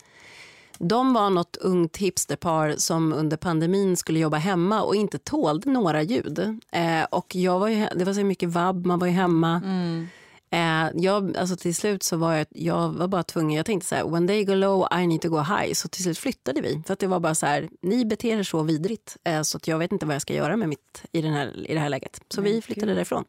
de 0.79 1.13
var 1.13 1.29
något 1.29 1.57
ungt 1.57 1.97
hipsterpar 1.97 2.75
som 2.77 3.13
under 3.13 3.37
pandemin 3.37 3.97
skulle 3.97 4.19
jobba 4.19 4.37
hemma 4.37 4.81
och 4.81 4.95
inte 4.95 5.17
tålde 5.17 5.69
några 5.69 6.03
ljud. 6.03 6.59
Eh, 6.71 7.03
och 7.03 7.35
jag 7.35 7.59
var 7.59 7.67
ju, 7.67 7.87
det 7.95 8.05
var 8.05 8.13
så 8.13 8.23
mycket 8.23 8.49
vabb, 8.49 8.85
man 8.85 8.99
var 8.99 9.07
ju 9.07 9.13
hemma. 9.13 9.61
Mm. 9.65 10.07
Eh, 10.49 10.91
jag, 11.03 11.37
alltså 11.37 11.55
till 11.55 11.75
slut 11.75 12.03
så 12.03 12.17
var 12.17 12.33
jag, 12.33 12.47
jag 12.49 12.89
var 12.89 13.07
bara 13.07 13.23
tvungen, 13.23 13.57
jag 13.57 13.65
tänkte 13.65 13.87
så 13.87 13.95
här, 13.95 14.09
when 14.09 14.27
they 14.27 14.43
go 14.43 14.53
low 14.53 14.87
I 15.01 15.07
need 15.07 15.21
to 15.21 15.29
go 15.29 15.37
high. 15.37 15.73
Så 15.73 15.87
till 15.87 16.03
slut 16.03 16.17
flyttade 16.17 16.61
vi. 16.61 16.81
För 16.85 16.93
att 16.93 16.99
det 16.99 17.07
var 17.07 17.19
bara 17.19 17.35
så 17.35 17.45
här, 17.45 17.69
ni 17.81 18.05
beter 18.05 18.39
er 18.39 18.43
så 18.43 18.63
vidrigt 18.63 19.17
eh, 19.23 19.41
så 19.41 19.57
att 19.57 19.67
jag 19.67 19.77
vet 19.77 19.91
inte 19.91 20.05
vad 20.05 20.15
jag 20.15 20.21
ska 20.21 20.33
göra 20.33 20.55
med 20.55 20.69
mitt 20.69 21.03
i, 21.11 21.21
den 21.21 21.33
här, 21.33 21.71
i 21.71 21.73
det 21.73 21.79
här 21.79 21.89
läget. 21.89 22.21
Så 22.29 22.41
Nej, 22.41 22.51
vi 22.51 22.61
flyttade 22.61 22.87
gud. 22.87 22.97
därifrån. 22.97 23.25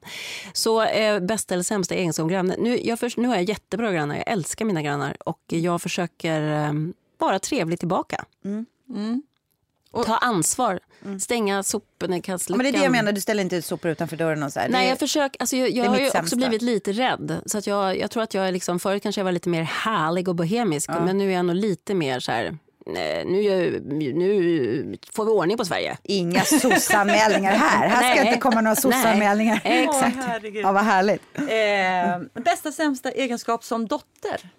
Så 0.53 0.83
eh, 0.83 1.21
bästa 1.21 1.55
eller 1.55 1.65
sämsta 1.65 1.95
egenskap 1.95 2.23
som 2.23 2.29
granne. 2.29 2.57
Nu, 2.59 2.79
jag 2.83 2.99
nu 3.17 3.29
har 3.29 3.35
jag 3.35 3.45
jättebra 3.45 3.93
grannar, 3.93 4.17
jag 4.17 4.29
älskar 4.29 4.65
mina 4.65 4.83
grannar 4.83 5.17
och 5.29 5.41
jag 5.47 5.83
försöker 5.83 6.65
eh, 6.65 6.73
vara 7.19 7.39
trevlig 7.39 7.79
tillbaka. 7.79 8.25
Mm. 8.45 8.67
Mm. 8.91 9.23
Ta 10.07 10.17
ansvar. 10.17 10.81
Stänga 11.21 11.63
sopnedkastluckan. 11.63 12.59
Men 12.59 12.73
det 12.73 12.79
är 12.79 12.81
det 12.81 12.85
jag 12.85 12.93
menar, 12.93 13.13
du 13.13 13.21
ställer 13.21 13.43
inte 13.43 13.57
ut 13.57 13.65
sopor 13.65 13.91
utanför 13.91 14.17
dörren 14.17 14.43
och 14.43 14.53
så 14.53 14.61
här. 14.61 14.69
Nej, 14.69 14.83
Det- 14.85 14.89
jag 14.89 14.99
försöker. 14.99 15.41
Alltså 15.43 15.57
jag 15.57 15.71
jag 15.71 15.85
är 15.87 15.91
har 15.91 15.99
ju 15.99 16.11
också 16.11 16.37
blivit 16.37 16.63
lite 16.63 16.93
rädd. 16.93 17.41
Så 17.47 17.59
att 17.59 17.67
jag, 17.67 17.99
jag 17.99 18.11
tror 18.11 18.23
att 18.23 18.35
jag 18.35 18.49
är 18.49 18.53
liksom, 18.53 18.79
förut 18.81 19.03
kanske 19.03 19.21
jag 19.21 19.25
var 19.25 19.33
lite 19.33 19.49
mer 19.49 19.63
härlig 19.63 20.29
och 20.29 20.35
bohemisk. 20.35 20.89
Men 20.89 21.19
nu 21.19 21.29
är 21.31 21.35
jag 21.37 21.45
nog 21.45 21.57
lite 21.57 21.95
mer 21.95 22.21
så 22.21 22.33
här... 22.33 22.59
Nu, 23.27 24.13
nu 24.15 24.97
får 25.13 25.25
vi 25.25 25.31
ordning 25.31 25.57
på 25.57 25.65
Sverige. 25.65 25.97
Inga 26.03 26.41
sossanmälningar 26.45 27.53
här. 27.53 27.89
Här 27.89 27.97
ska 28.13 28.23
Nej. 28.23 28.27
inte 28.29 28.41
komma 28.41 28.61
några 28.61 28.77
sossanmälningar. 28.77 29.61
Nej, 29.65 29.85
exakt. 29.85 30.17
Åh. 30.45 30.51
Ja, 30.55 30.73
vad 30.73 30.85
härligt. 30.85 31.23
Eh, 31.37 32.43
bästa 32.43 32.73
sämsta 32.73 33.11
egenskap 33.11 33.65
som 33.65 33.87
dotter? 33.87 34.51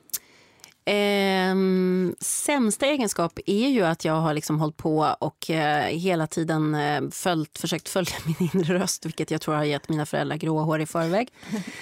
Ehm, 0.85 2.15
sämsta 2.19 2.85
egenskap 2.85 3.39
är 3.45 3.69
ju 3.69 3.85
att 3.85 4.05
jag 4.05 4.13
har 4.13 4.33
liksom 4.33 4.59
hållit 4.59 4.77
på 4.77 5.15
och 5.19 5.49
eh, 5.49 5.85
hela 5.85 6.27
tiden 6.27 6.75
eh, 6.75 7.01
följt, 7.11 7.57
försökt 7.57 7.89
följa 7.89 8.15
min 8.25 8.49
inre 8.53 8.79
röst 8.79 9.05
vilket 9.05 9.31
jag 9.31 9.41
tror 9.41 9.55
har 9.55 9.63
gett 9.63 9.89
mina 9.89 10.05
föräldrar 10.05 10.37
gråa 10.37 10.63
hår 10.63 10.81
i 10.81 10.85
förväg. 10.85 11.29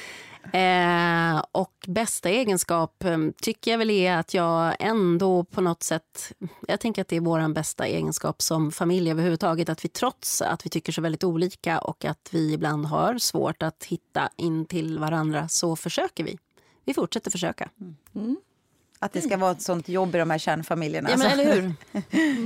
Eh, 0.53 1.43
och 1.51 1.73
bästa 1.87 2.29
egenskap 2.29 3.03
eh, 3.03 3.17
tycker 3.41 3.71
jag 3.71 3.77
väl 3.77 3.89
är 3.89 4.17
att 4.17 4.33
jag 4.33 4.75
ändå 4.79 5.43
på 5.43 5.61
något 5.61 5.83
sätt... 5.83 6.33
Jag 6.67 6.79
tänker 6.79 7.01
att 7.01 7.07
det 7.07 7.15
är 7.15 7.21
vår 7.21 7.53
bästa 7.53 7.85
egenskap 7.85 8.41
som 8.41 8.71
familj 8.71 9.11
överhuvudtaget. 9.11 9.69
Att 9.69 9.85
vi 9.85 9.89
trots 9.89 10.41
att 10.41 10.65
vi 10.65 10.69
tycker 10.69 10.91
så 10.91 11.01
väldigt 11.01 11.23
olika 11.23 11.79
och 11.79 12.05
att 12.05 12.29
vi 12.31 12.53
ibland 12.53 12.85
har 12.85 13.17
svårt 13.17 13.63
att 13.63 13.83
hitta 13.83 14.29
in 14.35 14.65
till 14.65 14.99
varandra 14.99 15.47
så 15.47 15.75
försöker 15.75 16.23
vi. 16.23 16.37
Vi 16.85 16.93
fortsätter 16.93 17.31
försöka. 17.31 17.69
Att 18.99 19.13
det 19.13 19.21
ska 19.21 19.37
vara 19.37 19.51
ett 19.51 19.61
sånt 19.61 19.89
jobb 19.89 20.15
i 20.15 20.17
de 20.17 20.29
här 20.29 20.37
kärnfamiljerna. 20.37 21.09
Ja, 21.09 21.17
men 21.17 21.27
Alltså, 21.27 21.41
eller 21.41 21.53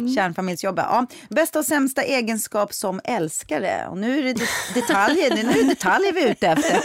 hur? 0.06 0.16
Kärnfamiljsjobb. 0.16 0.78
Ja. 0.80 1.06
Bästa 1.30 1.60
och 1.60 1.66
sämsta 1.66 2.02
egenskap 2.04 2.74
som 2.74 3.02
älskare. 3.04 3.88
Och 3.90 3.98
nu 3.98 4.20
är 4.20 4.24
det 4.24 4.34
det- 4.34 4.80
detaljer, 4.82 5.36
nu 5.36 5.50
är 5.50 5.54
det 5.54 5.70
detaljer 5.70 6.14
vi 6.14 6.24
är 6.24 6.32
ute 6.32 6.48
efter. 6.48 6.80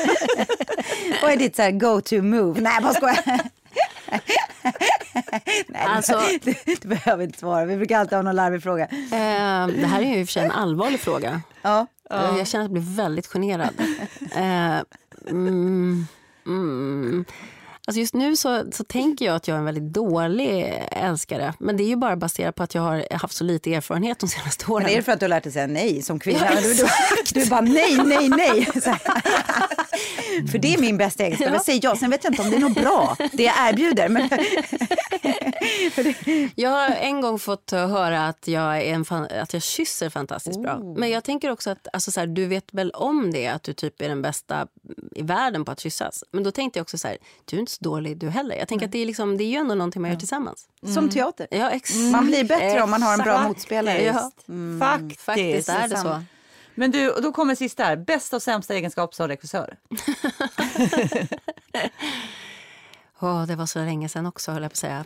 Vad 1.23 1.33
är 1.33 1.37
ditt 1.37 1.57
så 1.57 1.63
här 1.63 1.71
go-to 1.71 2.23
move? 2.23 2.61
Nej, 2.61 2.81
bara 2.83 2.95
skojar. 2.95 3.19
Nej, 5.69 5.83
Alltså- 5.87 6.21
du, 6.43 6.55
du 6.81 6.89
behöver 6.89 7.25
inte 7.25 7.39
svara. 7.39 7.65
Vi 7.65 7.77
brukar 7.77 7.99
alltid 7.99 8.17
ha 8.19 8.23
någon 8.23 8.37
larvig 8.37 8.63
fråga. 8.63 8.85
Eh, 8.85 9.67
det 9.81 9.87
här 9.87 10.01
är 10.01 10.05
ju 10.07 10.19
i 10.21 10.23
och 10.25 10.29
för 10.29 10.33
sig 10.33 10.45
en 10.45 10.51
allvarlig 10.51 11.01
fråga. 11.01 11.41
Ja. 11.63 11.87
Eh, 12.11 12.39
Jag 12.39 12.47
känner 12.47 12.65
att 12.65 12.71
jag 12.71 12.83
blir 12.83 12.97
väldigt 12.97 13.27
generad. 13.27 13.75
Eh, 14.37 14.81
mm, 15.31 16.07
mm. 16.47 17.25
Alltså 17.89 18.01
just 18.01 18.15
nu 18.15 18.37
så, 18.37 18.65
så 18.73 18.85
tänker 18.85 19.25
jag 19.25 19.37
att 19.37 19.49
jag 19.49 19.55
är 19.55 19.59
en 19.59 19.65
väldigt 19.65 19.93
dålig 19.93 20.83
älskare. 20.91 21.55
Men 21.59 21.77
det 21.77 21.83
är 21.83 21.89
ju 21.89 21.97
bara 21.97 22.17
baserat 22.17 22.55
på 22.55 22.63
att 22.63 22.75
jag 22.75 22.83
har 22.83 23.17
haft 23.17 23.37
så 23.37 23.45
lite 23.45 23.75
erfarenhet 23.75 24.19
de 24.19 24.29
senaste 24.29 24.73
åren. 24.73 24.83
Men 24.83 24.93
är 24.93 24.97
det 24.97 25.03
för 25.03 25.13
att 25.13 25.21
du 25.21 25.25
har 25.25 25.29
lärt 25.29 25.43
dig 25.43 25.53
säga 25.53 25.67
nej 25.67 26.03
som 26.03 26.19
kvinna? 26.19 26.49
Ja, 26.55 26.61
du, 26.61 26.75
du, 26.75 26.87
du 27.41 27.51
bara 27.51 27.61
nej, 27.61 27.97
nej, 28.05 28.29
nej. 28.29 28.65
För 30.51 30.59
det 30.59 30.75
är 30.75 30.81
min 30.81 30.97
bästa 30.97 31.25
egenskap. 31.25 31.49
Jag 31.53 31.65
säger 31.65 31.81
ja, 31.83 31.97
sen 31.97 32.11
vet 32.11 32.25
jag 32.25 32.33
inte 32.33 32.43
om 32.43 32.51
det 32.51 32.57
är 32.57 32.61
något 32.61 32.75
bra, 32.75 33.17
det 33.33 33.43
jag 33.43 33.69
erbjuder. 33.69 34.09
Men, 34.09 34.29
Jag 36.55 36.71
har 36.71 36.91
en 36.91 37.21
gång 37.21 37.39
fått 37.39 37.71
höra 37.71 38.29
att 38.29 38.49
jag, 38.49 38.77
är 38.77 38.95
en 38.95 39.05
fan, 39.05 39.27
att 39.41 39.53
jag 39.53 39.63
kysser 39.63 40.11
fantastiskt 40.11 40.63
bra. 40.63 40.77
Oh. 40.77 40.99
Men 40.99 41.11
jag 41.11 41.25
tänker 41.25 41.51
också 41.51 41.71
att 41.71 41.89
alltså 41.93 42.11
så 42.11 42.21
här, 42.21 42.27
du 42.27 42.47
vet 42.47 42.75
väl 42.75 42.91
om 42.91 43.31
det 43.31 43.47
att 43.47 43.63
du 43.63 43.73
typ 43.73 44.03
är 44.03 44.09
den 44.09 44.23
bästa 44.23 44.67
i 45.15 45.23
världen 45.23 45.65
på 45.65 45.73
att 45.73 45.81
kyssas. 45.81 46.25
Men 46.31 46.43
då 46.43 46.51
tänkte 46.51 46.79
jag 46.79 46.83
också 46.83 46.99
så 46.99 47.09
här, 47.09 47.19
du 47.45 47.57
är 47.57 47.61
inte 47.61 47.73
dålig 47.79 48.19
du 48.19 48.29
heller. 48.29 48.57
Jag 48.57 48.69
tänker 48.69 48.87
att 48.87 48.93
det 48.93 48.99
är, 48.99 49.07
liksom, 49.07 49.37
det 49.37 49.45
är 49.45 49.49
ju 49.49 49.57
ändå 49.57 49.75
någonting 49.75 50.03
man 50.03 50.11
gör 50.11 50.19
tillsammans. 50.19 50.69
Som 50.95 51.09
teater. 51.09 51.47
Ja, 51.51 51.71
ex- 51.71 51.95
Man 51.95 52.27
blir 52.27 52.45
bättre 52.45 52.83
om 52.83 52.91
man 52.91 53.03
har 53.03 53.13
en 53.13 53.19
bra 53.19 53.33
Exakt. 53.33 53.49
motspelare. 53.49 54.03
Ja. 54.05 54.31
Faktiskt. 54.81 55.21
Faktiskt 55.23 55.69
är 55.69 55.89
det 55.89 55.97
så. 55.97 56.23
Men 56.75 56.91
du, 56.91 57.11
och 57.11 57.23
då 57.23 57.33
kommer 57.33 57.55
sista 57.55 57.85
här. 57.85 57.97
Bästa 57.97 58.37
och 58.37 58.43
sämsta 58.43 58.75
egenskap 58.75 59.15
som 59.15 59.29
regissör? 59.29 59.77
Åh, 63.21 63.47
det 63.47 63.57
var 63.57 63.67
så 63.67 63.79
länge 63.79 64.09
sedan 64.09 64.27
också, 64.27 64.53
höll 64.53 64.63
jag 64.63 64.71
på 64.71 64.75
att 64.75 64.77
säga. 64.77 65.05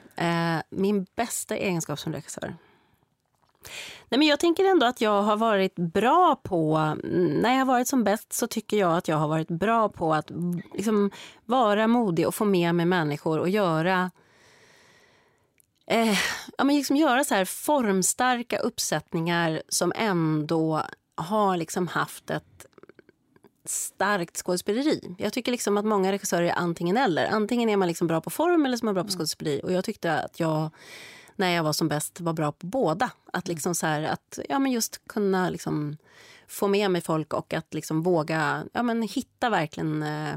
Eh, 0.56 0.62
min 0.70 1.06
bästa 1.16 1.56
egenskap 1.56 1.98
som 1.98 2.12
regissör? 2.12 2.54
Nej, 4.08 4.18
men 4.18 4.28
jag 4.28 4.40
tänker 4.40 4.64
ändå 4.64 4.86
att 4.86 5.00
jag 5.00 5.22
har 5.22 5.36
varit 5.36 5.74
bra 5.74 6.36
på... 6.36 6.78
När 7.04 7.50
jag 7.50 7.58
har 7.58 7.64
varit 7.64 7.88
som 7.88 8.04
bäst 8.04 8.32
så 8.32 8.46
tycker 8.46 8.76
jag 8.76 8.96
att 8.96 9.08
jag 9.08 9.16
har 9.16 9.28
varit 9.28 9.48
bra 9.48 9.88
på 9.88 10.14
att 10.14 10.30
liksom, 10.74 11.10
vara 11.44 11.86
modig 11.86 12.26
och 12.26 12.34
få 12.34 12.44
med 12.44 12.74
mig 12.74 12.86
människor 12.86 13.38
och 13.38 13.48
göra... 13.48 14.10
Eh, 15.86 16.18
ja, 16.58 16.64
men 16.64 16.76
liksom 16.76 16.96
göra 16.96 17.24
så 17.24 17.34
här 17.34 17.44
formstarka 17.44 18.58
uppsättningar 18.58 19.62
som 19.68 19.92
ändå 19.96 20.82
har 21.14 21.56
liksom 21.56 21.88
haft 21.88 22.30
ett 22.30 22.66
starkt 23.64 24.36
skådespeleri. 24.36 25.14
Jag 25.18 25.32
tycker 25.32 25.52
liksom 25.52 25.76
att 25.76 25.84
många 25.84 26.12
regissörer 26.12 26.46
är 26.46 26.54
antingen 26.56 26.96
eller. 26.96 27.26
Antingen 27.26 27.68
är 27.68 27.76
man 27.76 27.88
liksom 27.88 28.06
bra 28.06 28.20
på 28.20 28.30
form 28.30 28.66
eller 28.66 28.76
så 28.76 28.84
är 28.84 28.86
man 28.86 28.94
bra 28.94 29.04
på 29.04 29.10
skådespeleri. 29.10 29.60
Och 29.64 29.72
jag 29.72 29.84
tyckte 29.84 30.20
att 30.20 30.40
jag, 30.40 30.70
när 31.40 31.50
jag 31.50 31.62
var 31.62 31.72
som 31.72 31.88
bäst, 31.88 32.20
var 32.20 32.32
bra 32.32 32.52
på 32.52 32.66
båda. 32.66 33.10
Att 33.32 33.48
liksom 33.48 33.74
så 33.74 33.86
här, 33.86 34.02
att 34.02 34.38
ja, 34.48 34.58
men 34.58 34.72
just 34.72 35.08
kunna 35.08 35.50
liksom 35.50 35.96
få 36.48 36.68
med 36.68 36.90
mig 36.90 37.00
folk 37.00 37.34
och 37.34 37.54
att 37.54 37.74
liksom 37.74 38.02
våga 38.02 38.64
ja, 38.72 38.82
men 38.82 39.02
hitta 39.02 39.50
verkligen 39.50 40.02
eh, 40.02 40.36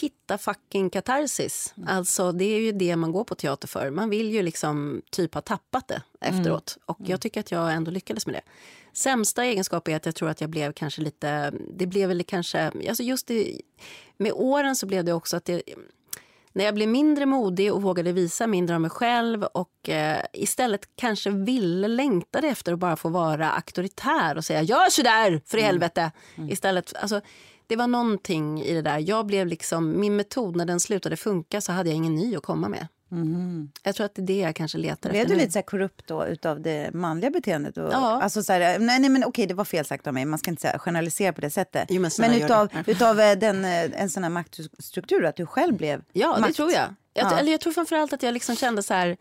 hitta 0.00 0.38
fucking 0.38 0.90
katarsis. 0.90 1.74
Alltså 1.86 2.32
det 2.32 2.44
är 2.44 2.60
ju 2.60 2.72
det 2.72 2.96
man 2.96 3.12
går 3.12 3.24
på 3.24 3.34
teater 3.34 3.68
för. 3.68 3.90
Man 3.90 4.10
vill 4.10 4.30
ju 4.30 4.42
liksom 4.42 5.02
typ 5.10 5.34
ha 5.34 5.40
tappat 5.40 5.88
det 5.88 6.02
efteråt. 6.20 6.78
Och 6.86 6.98
jag 7.00 7.20
tycker 7.20 7.40
att 7.40 7.50
jag 7.50 7.72
ändå 7.72 7.90
lyckades 7.90 8.26
med 8.26 8.34
det. 8.34 8.42
Sämsta 8.92 9.44
egenskap 9.44 9.88
är 9.88 9.96
att 9.96 10.06
jag 10.06 10.14
tror 10.14 10.28
att 10.28 10.40
jag 10.40 10.50
blev 10.50 10.72
kanske 10.72 11.02
lite, 11.02 11.52
det 11.74 11.86
blev 11.86 12.08
väl 12.08 12.24
kanske, 12.24 12.72
alltså 12.88 13.02
just 13.02 13.26
det, 13.26 13.60
med 14.16 14.32
åren 14.32 14.76
så 14.76 14.86
blev 14.86 15.04
det 15.04 15.12
också 15.12 15.36
att 15.36 15.44
det, 15.44 15.62
när 16.52 16.64
jag 16.64 16.74
blev 16.74 16.88
mindre 16.88 17.26
modig 17.26 17.72
och 17.72 17.82
vågade 17.82 18.12
visa 18.12 18.46
mindre 18.46 18.74
av 18.74 18.80
mig 18.80 18.90
själv 18.90 19.44
och 19.44 19.88
eh, 19.88 20.22
istället 20.32 20.80
kanske 20.96 21.30
ville, 21.30 21.88
längtade 21.88 22.48
efter 22.48 22.72
att 22.72 22.78
bara 22.78 22.96
få 22.96 23.08
vara 23.08 23.50
auktoritär 23.50 24.36
och 24.36 24.44
säga 24.44 24.62
gör 24.62 24.90
så 24.90 25.02
där 25.02 25.40
för 25.46 25.58
i 25.58 25.60
helvete. 25.60 26.10
Istället, 26.50 26.94
alltså, 26.96 27.20
det 27.66 27.76
var 27.76 27.86
någonting 27.86 28.62
i 28.62 28.74
det 28.74 28.82
där. 28.82 28.98
Jag 28.98 29.26
blev 29.26 29.46
liksom, 29.46 30.00
min 30.00 30.16
metod, 30.16 30.56
när 30.56 30.64
den 30.64 30.80
slutade 30.80 31.16
funka 31.16 31.60
så 31.60 31.72
hade 31.72 31.88
jag 31.88 31.96
ingen 31.96 32.14
ny 32.14 32.36
att 32.36 32.42
komma 32.42 32.68
med. 32.68 32.86
Jag 33.82 33.94
tror 33.94 34.06
att 34.06 34.14
det 34.14 34.22
är 34.22 34.26
det 34.26 34.38
jag 34.38 34.56
kanske 34.56 34.78
letar 34.78 35.10
Blev 35.10 35.22
efter 35.22 35.28
du 35.34 35.36
nu. 35.36 35.40
lite 35.40 35.52
så 35.52 35.58
här 35.58 35.64
korrupt 35.64 36.06
då 36.06 36.26
utav 36.26 36.60
det 36.60 36.94
manliga 36.94 37.30
beteendet? 37.30 37.76
Och, 37.76 37.92
Ja. 37.92 38.22
Alltså 38.22 38.42
så 38.42 38.52
här, 38.52 38.78
nej, 38.78 38.98
nej 39.00 39.10
men 39.10 39.24
okej 39.24 39.46
det 39.46 39.54
var 39.54 39.64
fel 39.64 39.84
sagt 39.84 40.06
av 40.06 40.14
mig, 40.14 40.24
man 40.24 40.38
ska 40.38 40.50
inte 40.50 40.62
säga, 40.62 40.78
generalisera 40.78 41.32
på 41.32 41.40
det 41.40 41.50
sättet. 41.50 41.88
Jo, 41.90 42.06
men 42.18 42.32
gör 42.38 42.44
utav, 42.44 42.68
det. 42.84 42.92
utav 42.92 43.20
eh, 43.20 43.38
den, 43.38 43.64
eh, 43.64 44.00
en 44.02 44.10
sån 44.10 44.22
här 44.22 44.30
maktstruktur, 44.30 45.24
att 45.24 45.36
du 45.36 45.46
själv 45.46 45.76
blev 45.76 46.02
Ja, 46.12 46.34
det 46.34 46.40
makt. 46.40 46.56
tror 46.56 46.72
jag. 46.72 46.94
Jag, 47.14 47.32
Ja. 47.32 47.38
eller 47.38 47.52
jag 47.52 47.60
tror 47.60 47.72
framförallt 47.72 48.12
att 48.12 48.22
jag 48.22 48.34
liksom 48.34 48.56
kände 48.56 48.82
så 48.82 48.94
här... 48.94 49.16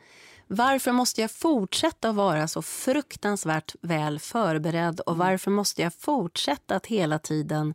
Varför 0.53 0.91
måste 0.91 1.21
jag 1.21 1.31
fortsätta 1.31 2.11
vara 2.11 2.47
så 2.47 2.61
fruktansvärt 2.61 3.75
väl 3.81 4.19
förberedd? 4.19 4.99
Och 4.99 5.17
varför 5.17 5.51
måste 5.51 5.81
jag 5.81 5.93
fortsätta 5.93 6.75
att 6.75 6.85
hela 6.85 7.19
tiden 7.19 7.73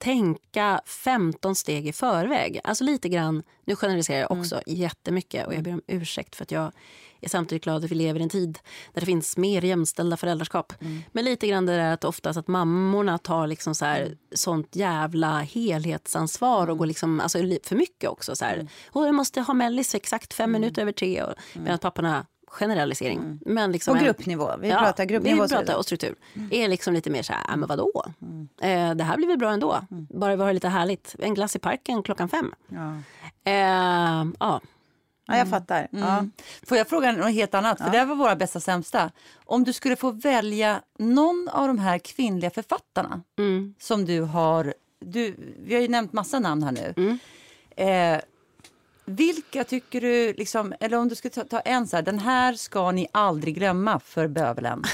tänka 0.00 0.80
15 0.86 1.54
steg 1.54 1.86
i 1.86 1.92
förväg? 1.92 2.60
Alltså 2.64 2.84
lite 2.84 3.08
grann, 3.08 3.42
nu 3.64 3.76
generaliserar 3.76 4.20
jag 4.20 4.30
också 4.30 4.62
jättemycket 4.66 5.46
och 5.46 5.54
jag 5.54 5.62
ber 5.62 5.72
om 5.72 5.82
ursäkt 5.86 6.36
för 6.36 6.42
att 6.42 6.50
jag 6.50 6.72
är 7.20 7.28
samtidigt 7.28 7.64
glad 7.64 7.84
att 7.84 7.90
vi 7.90 7.94
lever 7.94 8.20
i 8.20 8.22
en 8.22 8.28
tid 8.28 8.58
där 8.92 9.00
det 9.00 9.06
finns 9.06 9.36
mer 9.36 9.64
jämställda 9.64 10.16
föräldraskap. 10.16 10.72
Men 11.12 11.24
lite 11.24 11.46
grann 11.48 11.66
det 11.66 11.76
där 11.76 11.92
att 11.92 12.04
oftast 12.04 12.38
att 12.38 12.48
mammorna 12.48 13.18
tar 13.18 13.46
liksom 13.46 13.74
så 13.74 13.84
här, 13.84 14.16
sånt 14.34 14.76
jävla 14.76 15.38
helhetsansvar 15.38 16.70
och 16.70 16.78
går 16.78 16.86
liksom, 16.86 17.20
alltså 17.20 17.38
för 17.38 17.76
mycket 17.76 18.10
också. 18.10 18.36
Så 18.36 18.44
här. 18.44 18.68
Och 18.90 19.06
jag 19.06 19.14
måste 19.14 19.40
ha 19.40 19.54
mellis 19.54 19.94
exakt 19.94 20.34
fem 20.34 20.52
minuter 20.52 20.82
över 20.82 20.92
tre. 20.92 21.22
Och, 21.22 21.34
Medan 21.54 21.78
papporna, 21.78 22.26
generalisering. 22.50 23.40
Men 23.46 23.72
liksom 23.72 23.96
en- 23.96 24.04
gruppnivå, 24.04 24.50
vi 24.60 24.70
pratar 24.70 25.04
gruppnivå. 25.04 25.36
Vi 25.36 25.46
och 25.46 25.50
pratar 25.50 25.76
och 25.76 25.84
struktur. 25.84 26.14
Är 26.50 26.68
liksom 26.68 26.94
lite 26.94 27.10
mer 27.10 27.22
så 27.22 27.32
här, 27.32 27.42
"Ah, 27.48 27.56
men 27.56 27.68
vadå? 27.68 28.04
Eh, 28.60 28.94
det 28.94 29.04
här 29.04 29.16
blir 29.16 29.26
väl 29.28 29.38
bra 29.38 29.50
ändå. 29.50 29.80
Bara 29.90 30.36
vi 30.36 30.42
har 30.42 30.52
lite 30.52 30.68
härligt. 30.68 31.14
En 31.18 31.34
glass 31.34 31.56
i 31.56 31.58
parken 31.58 32.02
klockan 32.02 32.28
fem. 32.28 32.54
Ja. 32.68 32.94
Eh, 33.44 34.26
ja. 34.40 34.60
ja, 35.26 35.36
jag 35.36 35.48
fattar. 35.50 35.88
Ja. 35.90 36.24
Får 36.62 36.76
jag 36.78 36.88
fråga 36.88 37.12
något 37.12 37.32
helt 37.32 37.54
annat? 37.54 37.78
För 37.78 37.90
det 37.90 38.04
var 38.04 38.14
våra 38.14 38.36
bästa 38.36 38.60
sämsta. 38.60 39.10
Om 39.44 39.64
du 39.64 39.72
skulle 39.72 39.96
få 39.96 40.10
välja 40.10 40.80
någon 40.98 41.48
av 41.52 41.66
de 41.66 41.78
här 41.78 41.98
kvinnliga 41.98 42.50
författarna 42.50 43.22
Mm. 43.38 43.74
som 43.78 44.04
du 44.04 44.20
har... 44.20 44.74
Du, 45.04 45.34
vi 45.58 45.74
har 45.74 45.82
ju 45.82 45.88
nämnt 45.88 46.12
massa 46.12 46.38
namn 46.38 46.62
här 46.62 46.72
nu. 46.72 46.94
Mm. 46.96 47.18
Eh, 47.76 48.20
vilka 49.04 49.64
tycker 49.64 50.00
du, 50.00 50.32
liksom, 50.32 50.74
eller 50.80 50.96
om 50.96 51.08
du 51.08 51.14
skulle 51.14 51.34
ta, 51.34 51.44
ta 51.44 51.60
en 51.60 51.86
så 51.86 51.96
här, 51.96 52.02
den 52.02 52.18
här 52.18 52.54
ska 52.54 52.90
ni 52.90 53.06
aldrig 53.12 53.54
glömma 53.54 54.00
för 54.00 54.28
bövelen. 54.28 54.84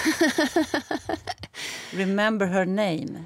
Remember 1.90 2.46
her 2.46 2.66
name. 2.66 3.24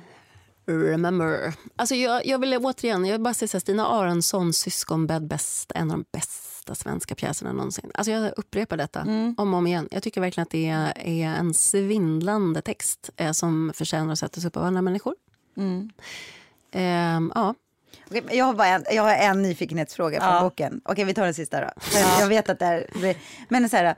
remember. 0.66 1.54
Alltså 1.76 1.94
jag, 1.94 2.26
jag 2.26 2.38
vill 2.38 2.54
återigen, 2.54 3.04
jag 3.04 3.12
vill 3.12 3.20
bara 3.20 3.34
säga 3.34 3.48
så 3.48 3.56
här, 3.56 3.60
Stina 3.60 3.86
Aronsson, 3.86 4.52
Syskonbädd 4.52 5.26
bäst, 5.26 5.72
en 5.74 5.90
av 5.90 5.96
de 5.96 6.04
bästa 6.12 6.74
svenska 6.74 7.14
pjäserna 7.14 7.52
någonsin. 7.52 7.90
Alltså 7.94 8.10
jag 8.10 8.32
upprepar 8.36 8.76
detta 8.76 9.02
om 9.02 9.34
och 9.38 9.58
om 9.58 9.66
igen. 9.66 9.88
Jag 9.90 10.02
tycker 10.02 10.20
verkligen 10.20 10.42
att 10.42 10.50
det 10.50 10.68
är, 10.68 10.98
är 10.98 11.34
en 11.34 11.54
svindlande 11.54 12.62
text 12.62 13.10
eh, 13.16 13.32
som 13.32 13.72
förtjänar 13.74 14.12
att 14.12 14.18
sättas 14.18 14.44
upp 14.44 14.56
av 14.56 14.64
andra 14.64 14.82
människor. 14.82 15.14
Ehm, 16.72 17.32
ja. 17.34 17.54
Jag, 18.30 18.44
har 18.44 18.54
bara 18.54 18.68
en, 18.68 18.84
jag 18.90 19.02
har 19.02 19.14
en 19.14 19.42
nyfikenhetsfråga 19.42 20.20
från 20.20 20.34
Ja. 20.34 20.40
boken. 20.42 20.80
Okej, 20.84 21.04
vi 21.04 21.14
tar 21.14 21.24
den 21.24 21.34
sista 21.34 21.60
då. 21.60 21.70
Jag 22.20 22.26
vet 22.28 22.48
att 22.48 22.58
det 22.58 22.66
här... 22.66 22.86
Men 23.48 23.68
så 23.68 23.76
här, 23.76 23.94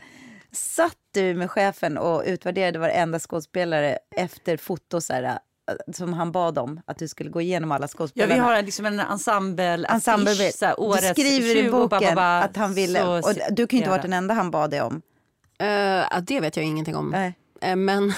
satt 0.52 0.96
du 1.14 1.34
med 1.34 1.50
chefen 1.50 1.98
och 1.98 2.22
utvärderade 2.26 2.78
varenda 2.78 3.18
skådespelare 3.18 3.98
efter 4.16 4.56
foto 4.56 5.00
så 5.00 5.12
här, 5.12 5.38
som 5.94 6.12
han 6.12 6.32
bad 6.32 6.58
om? 6.58 6.80
Att 6.86 6.98
du 6.98 7.08
skulle 7.08 7.30
gå 7.30 7.40
igenom 7.40 7.72
alla 7.72 7.84
Ja, 7.84 7.88
skådespelarna? 7.88 8.34
vi 8.34 8.40
har 8.40 8.62
liksom 8.62 8.86
en 8.86 9.00
ensemble, 9.00 9.86
Ensemble, 9.88 10.32
affisch, 10.32 10.54
så 10.54 10.66
här, 10.66 10.74
du 10.78 10.82
årets 10.82 11.08
skriver 11.08 11.56
i 11.56 11.62
20, 11.62 11.70
boken 11.70 11.88
ba, 11.88 12.00
ba, 12.00 12.14
ba, 12.14 12.38
att 12.38 12.56
han 12.56 12.74
ville... 12.74 12.98
så 13.00 13.18
Och 13.30 13.34
du 13.50 13.66
kan 13.66 13.76
ju 13.76 13.82
inte 13.82 13.90
göra. 13.90 14.02
den 14.02 14.12
enda 14.12 14.34
han 14.34 14.50
bad 14.50 14.70
dig 14.70 14.82
om. 14.82 15.02
Eh, 15.58 15.68
ja, 15.68 16.20
det 16.22 16.40
vet 16.40 16.56
jag 16.56 16.66
ingenting 16.66 16.96
om. 16.96 17.10
Nej. 17.10 17.34
Eh, 17.60 17.76
men 17.76 18.12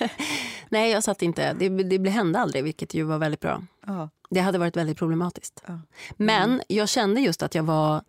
nej, 0.68 0.90
jag 0.90 1.04
satt 1.04 1.22
inte. 1.22 1.52
Det, 1.52 1.68
det 1.98 2.10
hände 2.10 2.38
aldrig, 2.38 2.64
vilket 2.64 2.94
ju 2.94 3.02
var 3.02 3.18
väldigt 3.18 3.40
bra. 3.40 3.62
Ja. 3.86 4.10
Det 4.30 4.40
hade 4.40 4.58
varit 4.58 4.76
väldigt 4.76 4.98
problematiskt. 4.98 5.62
Ja. 5.66 5.80
Men 6.16 6.62
jag 6.68 6.88
kände 6.88 7.20
just 7.20 7.42
att 7.42 7.54
jag 7.54 7.62
var... 7.62 8.02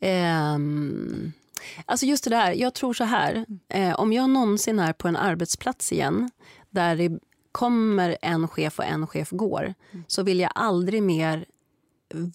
ehm, 0.00 1.32
alltså 1.86 2.06
just 2.06 2.24
det 2.24 2.30
där, 2.30 2.52
jag 2.52 2.74
tror 2.74 2.94
så 2.94 3.04
här. 3.04 3.46
Eh, 3.68 4.00
om 4.00 4.12
jag 4.12 4.30
någonsin 4.30 4.78
är 4.78 4.92
på 4.92 5.08
en 5.08 5.16
arbetsplats 5.16 5.92
igen 5.92 6.30
där 6.70 6.96
det 6.96 7.18
kommer 7.52 8.16
en 8.22 8.48
chef 8.48 8.78
och 8.78 8.84
en 8.84 9.06
chef 9.06 9.30
går 9.30 9.74
så 10.06 10.22
vill 10.22 10.40
jag 10.40 10.50
aldrig 10.54 11.02
mer 11.02 11.46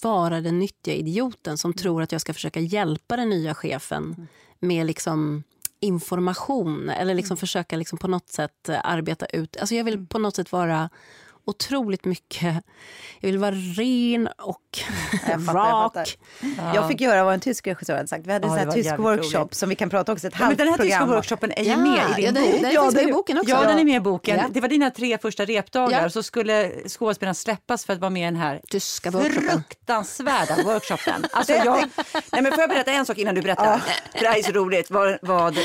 vara 0.02 0.42
den 0.42 0.60
nyttiga 0.60 0.94
idioten 0.96 1.58
som 1.58 1.74
tror 1.74 2.02
att 2.02 2.12
jag 2.12 2.22
ska 2.22 2.34
försöka 2.34 2.60
hjälpa 2.60 3.16
den 3.16 3.30
nya 3.30 3.56
chefen 3.56 4.28
med 4.60 4.86
liksom 4.86 5.44
information 5.82 6.90
eller 6.90 7.14
liksom 7.14 7.38
försöka 7.38 7.76
liksom 7.76 7.98
på 7.98 8.08
något 8.08 8.30
sätt 8.30 8.70
eh, 8.70 8.80
arbeta 8.84 9.26
ut. 9.26 9.58
Alltså 9.58 9.76
jag 9.76 9.84
vill 9.84 10.08
på 10.08 10.20
något 10.20 10.36
sätt 10.36 10.52
vara 10.52 10.90
otroligt 11.46 12.06
mycket... 12.06 12.56
Jag 13.20 13.28
vill 13.30 13.38
vara 13.38 13.52
ren 13.52 14.28
och 14.28 14.62
Jag 15.28 15.46
fattar, 15.46 15.60
jag 15.60 15.74
rak. 15.86 15.94
fattar. 15.94 16.76
Jag 16.76 16.88
fick 16.88 17.02
höra 17.02 17.24
vad 17.24 17.34
en 17.34 17.40
tysk 17.40 17.68
regissör 17.68 17.96
hade 17.96 18.08
sagt. 18.08 18.28
Vi 18.28 18.32
hade 18.34 18.48
Ja, 18.48 18.58
en 18.60 18.72
tysk 18.72 18.92
workshop 19.00 19.38
roligt. 19.40 19.54
som 19.56 19.70
vi 19.70 19.76
kan 19.76 19.90
prata 19.90 20.12
också 20.12 20.28
ett 20.28 20.34
Ja, 20.34 20.40
men 20.40 20.46
halvt 20.46 20.58
den 20.58 20.68
här 20.68 20.78
tyska 20.78 20.98
program 20.98 21.16
workshopen 21.16 21.52
är 21.52 21.64
ju 21.64 21.70
Ja, 21.70 21.78
med 21.78 22.20
i 22.20 22.24
ja, 22.24 22.32
din 22.32 22.34
den- 22.34 22.52
bok. 22.52 22.62
den 22.62 22.72
Ja, 22.72 22.82
finns 22.84 22.94
med 22.96 23.02
i 23.04 23.06
den- 23.06 23.14
boken 23.16 23.38
också. 23.38 23.50
Ja, 23.52 23.62
den 23.62 23.80
är 23.80 23.84
med 23.84 23.96
i 23.96 24.00
boken. 24.00 24.38
Ja. 24.38 24.46
Det 24.52 24.62
var 24.62 24.68
dina 24.68 24.92
tre 24.92 25.18
första 25.18 25.46
repdagar 25.46 26.02
Ja. 26.04 26.10
så 26.10 26.24
skulle 26.24 26.72
skådespelarna 26.88 27.34
släppas 27.34 27.86
för 27.86 27.94
att 27.94 28.00
vara 28.00 28.10
med 28.10 28.22
i 28.22 28.26
den 28.26 28.36
här 28.36 28.62
Tyska 28.70 29.12
workshopen. 29.12 29.50
fruktansvärda 29.52 30.56
workshopen. 30.66 31.26
Alltså 31.32 31.54
jag, 31.54 31.84
nej 32.32 32.42
men 32.42 32.52
får 32.52 32.60
jag 32.62 32.70
berätta 32.70 32.92
en 32.92 33.06
sak 33.06 33.18
innan 33.18 33.36
du 33.36 33.42
berättar? 33.42 33.78
För 34.14 34.20
det 34.20 34.28
här 34.28 34.38
är 34.40 34.44
så 34.44 34.52
roligt. 34.52 34.92
Vad, 34.92 35.18
vad, 35.22 35.58
eh, 35.58 35.64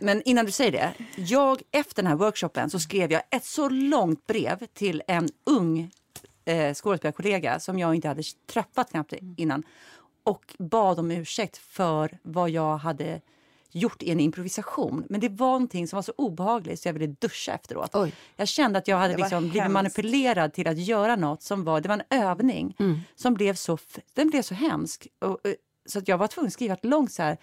men 0.00 0.22
innan 0.22 0.46
du 0.46 0.52
säger 0.52 0.72
det. 0.72 0.90
Jag, 1.16 1.62
efter 1.70 2.02
den 2.02 2.10
här 2.10 2.16
workshopen 2.16 2.70
så 2.70 2.80
skrev 2.80 3.12
jag 3.12 3.22
ett 3.30 3.44
så 3.44 3.68
långt 3.68 4.26
brev 4.26 4.66
till 4.74 5.02
en 5.06 5.28
ung 5.44 5.90
eh, 6.44 6.74
skådespelarkollega 6.74 7.60
som 7.60 7.78
jag 7.78 7.94
inte 7.94 8.08
hade 8.08 8.22
träffat 8.46 8.90
knappt 8.90 9.12
innan 9.36 9.62
och 10.24 10.54
bad 10.58 10.98
om 10.98 11.10
ursäkt 11.10 11.56
för 11.56 12.18
vad 12.22 12.50
jag 12.50 12.76
hade 12.76 13.20
gjort 13.70 14.02
i 14.02 14.10
en 14.10 14.20
improvisation. 14.20 15.04
Men 15.08 15.20
det 15.20 15.28
var 15.28 15.46
någonting 15.46 15.88
som 15.88 15.96
var 15.96 16.02
så 16.02 16.12
obehagligt 16.16 16.80
så 16.80 16.88
jag 16.88 16.92
ville 16.92 17.06
duscha 17.06 17.52
efteråt. 17.54 17.90
Oj. 17.94 18.12
Jag 18.36 18.48
kände 18.48 18.78
att 18.78 18.88
jag 18.88 18.96
hade 18.96 19.16
liksom 19.16 19.42
blivit 19.42 19.62
hemskt. 19.62 19.72
manipulerad 19.72 20.52
till 20.52 20.68
att 20.68 20.78
göra 20.78 21.16
något 21.16 21.42
som 21.42 21.64
var, 21.64 21.80
det 21.80 21.88
var 21.88 22.02
en 22.08 22.20
övning 22.22 22.76
Mm. 22.78 23.00
som 23.14 23.34
blev 23.34 23.54
så, 23.54 23.78
den 24.14 24.30
blev 24.30 24.42
så 24.42 24.54
hemsk. 24.54 25.08
Och, 25.18 25.46
eh, 25.46 25.54
så 25.86 25.98
att 25.98 26.08
jag 26.08 26.18
var 26.18 26.26
tvungen 26.26 26.46
att 26.46 26.52
skriva 26.52 26.74
ett 26.74 26.84
långt 26.84 27.12
så 27.12 27.22
här, 27.22 27.38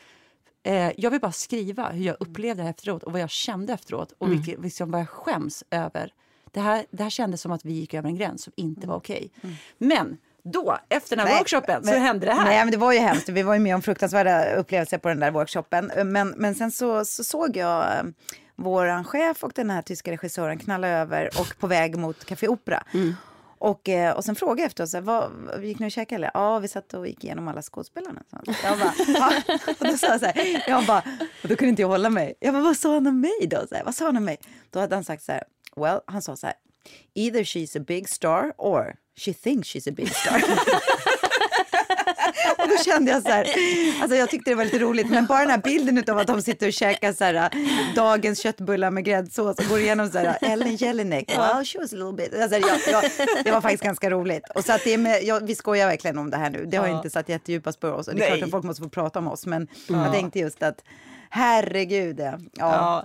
eh, 0.64 0.92
jag 0.98 1.12
vill 1.12 1.20
bara 1.22 1.32
skriva 1.32 1.90
hur 1.90 2.06
jag 2.06 2.16
upplevde 2.20 2.64
det 2.64 2.70
efteråt 2.70 3.04
och 3.04 3.12
vad 3.12 3.22
jag 3.22 3.30
kände 3.30 3.74
efteråt 3.74 4.14
och 4.18 4.28
Mm. 4.28 4.40
vilket, 4.42 4.64
liksom 4.64 4.92
vad 4.92 5.02
jag 5.02 5.10
skäms 5.10 5.64
över. 5.72 6.14
Det 6.52 6.60
här, 6.60 6.86
det 6.92 7.04
här 7.04 7.10
kändes 7.10 7.42
som 7.42 7.52
att 7.52 7.66
vi 7.66 7.74
gick 7.74 7.94
över 7.94 8.10
en 8.10 8.16
gräns 8.16 8.44
som 8.44 8.54
inte 8.58 8.88
var 8.88 8.96
okej. 8.96 9.32
Men 9.78 10.18
då, 10.44 10.78
efter 10.90 11.16
den 11.16 11.26
här 11.28 11.34
Nej, 11.34 11.40
workshopen, 11.40 11.84
så 11.84 11.92
men- 11.92 12.02
hände 12.02 12.26
det 12.26 12.34
här. 12.34 12.46
Nej, 12.46 12.58
men 12.58 12.72
det 12.72 12.78
var 12.78 12.92
ju 12.94 13.00
hemskt. 13.00 13.30
Vi 13.30 13.44
var 13.44 13.54
ju 13.54 13.60
med 13.60 13.76
om 13.76 13.82
fruktansvärda 13.82 14.56
upplevelser 14.56 14.98
på 14.98 15.08
den 15.10 15.20
där 15.20 15.32
workshopen. 15.32 15.92
Men, 16.06 16.30
men 16.30 16.56
sen 16.56 16.72
så, 16.72 17.06
så 17.06 17.24
såg 17.24 17.58
jag 17.58 17.82
eh, 17.84 18.04
vår 18.56 19.04
chef 19.04 19.44
och 19.44 19.52
den 19.56 19.70
här 19.70 19.82
tyska 19.82 20.12
regissören 20.12 20.60
knalla 20.60 20.88
över 20.88 21.30
och 21.40 21.60
på 21.60 21.68
väg 21.68 21.98
mot 21.98 22.26
Café 22.26 22.48
Opera. 22.48 22.84
Och, 23.62 23.90
eh, 23.90 24.16
och 24.16 24.26
sen 24.26 24.36
frågade 24.36 24.62
jag 24.62 24.68
efter 24.68 24.84
oss, 24.84 24.94
vad, 24.94 25.32
gick 25.64 25.80
ni 25.80 25.88
och 25.88 25.92
käkade 25.92 26.16
eller? 26.16 26.32
Ja, 26.34 26.60
vi 26.60 26.68
satt 26.68 26.94
och 26.94 27.08
gick 27.08 27.24
igenom 27.24 27.48
alla 27.48 27.62
skådespelarna. 27.62 28.22
Så. 28.30 28.38
Jag 28.64 28.80
bara, 28.80 28.94
"Ja." 29.08 29.34
och 29.80 29.86
då 29.88 29.98
sa 29.98 30.08
jag 30.08 30.20
så 30.20 30.26
här, 30.26 30.64
jag 30.68 30.86
bara, 30.86 31.04
och 31.44 31.50
då 31.50 31.56
kunde 31.56 31.70
inte 31.70 31.82
jag 31.82 31.90
hålla 31.90 32.10
mig. 32.10 32.34
Jag 32.40 32.54
bara, 32.54 32.64
vad 32.64 32.78
sa 32.78 32.94
han 32.94 33.08
om 33.08 33.22
mig 33.22 33.48
då? 33.48 33.68
Så 33.70 33.76
här, 33.76 33.84
vad 33.84 33.96
sa 33.96 34.06
han 34.06 34.18
om 34.18 34.26
mig? 34.26 34.38
Då 34.70 34.80
hade 34.80 34.96
han 34.96 35.04
sagt 35.04 35.24
så 35.24 35.32
här, 35.32 35.44
well, 35.76 36.00
han 36.06 36.22
sa 36.22 36.36
så 36.36 36.48
här, 36.48 36.56
either 37.16 37.44
she's 37.44 37.78
a 37.82 37.84
big 37.88 38.10
star 38.10 38.54
or 38.58 38.96
she 39.26 39.34
thinks 39.34 39.70
she's 39.70 39.90
a 39.90 39.94
big 39.98 40.16
star. 40.16 40.42
Då 42.78 42.84
kände 42.84 43.12
jag 43.12 43.24
så 43.24 43.30
här, 43.30 43.48
alltså 44.02 44.18
jag 44.18 44.30
tyckte 44.30 44.52
det 44.52 44.56
var 44.56 44.64
lite 44.66 44.80
roligt, 44.80 45.10
men 45.10 45.26
bara 45.26 45.40
den 45.40 45.50
här 45.50 45.58
bilden 45.58 46.04
av 46.10 46.18
att 46.18 46.28
de 46.28 46.42
sitter 46.42 46.68
och 46.68 46.74
käkar 46.74 47.14
så 47.14 47.24
här, 47.24 47.50
dagens 47.96 48.40
köttbullar 48.40 48.92
med 48.92 49.04
gräddsås 49.06 49.58
och 49.60 49.66
går 49.70 49.80
igenom 49.80 50.10
så 50.10 50.18
här, 50.18 50.38
Ellen 50.42 50.76
Jelinek, 50.76 51.30
well 51.38 51.66
she 51.66 51.80
was 51.80 51.94
a 51.94 51.96
little 51.96 52.14
bit, 52.14 52.42
alltså, 52.42 52.58
jag, 52.58 52.80
jag, 52.92 53.12
det 53.44 53.52
var 53.52 53.62
faktiskt 53.62 53.84
ganska 53.84 54.10
roligt. 54.10 54.44
Och 54.56 54.66
så 54.66 54.74
att 54.74 54.84
det 54.84 54.94
är 54.94 54.98
med, 54.98 55.24
jag, 55.24 55.48
vi 55.48 55.56
skojar 55.56 55.88
verkligen 55.88 56.18
om 56.18 56.30
det 56.30 56.38
här 56.38 56.50
nu, 56.50 56.66
det 56.66 56.78
har 56.78 56.88
Ja. 56.88 56.98
inte 56.98 57.10
satt 57.10 57.30
jättedjupa 57.30 57.72
spår 57.72 57.92
oss 57.94 58.08
och 58.08 58.16
det 58.16 58.22
är 58.24 58.28
klart 58.28 58.40
Nej. 58.40 58.44
att 58.44 58.52
folk 58.52 58.64
måste 58.64 58.84
få 58.84 58.90
prata 58.90 59.20
om 59.20 59.28
oss, 59.28 59.46
men 59.46 59.68
jag 59.88 60.14
tänkte 60.14 60.40
just 60.40 60.64
att 60.64 60.84
herregud, 61.32 62.20
ja. 62.20 62.38
ja. 62.54 63.04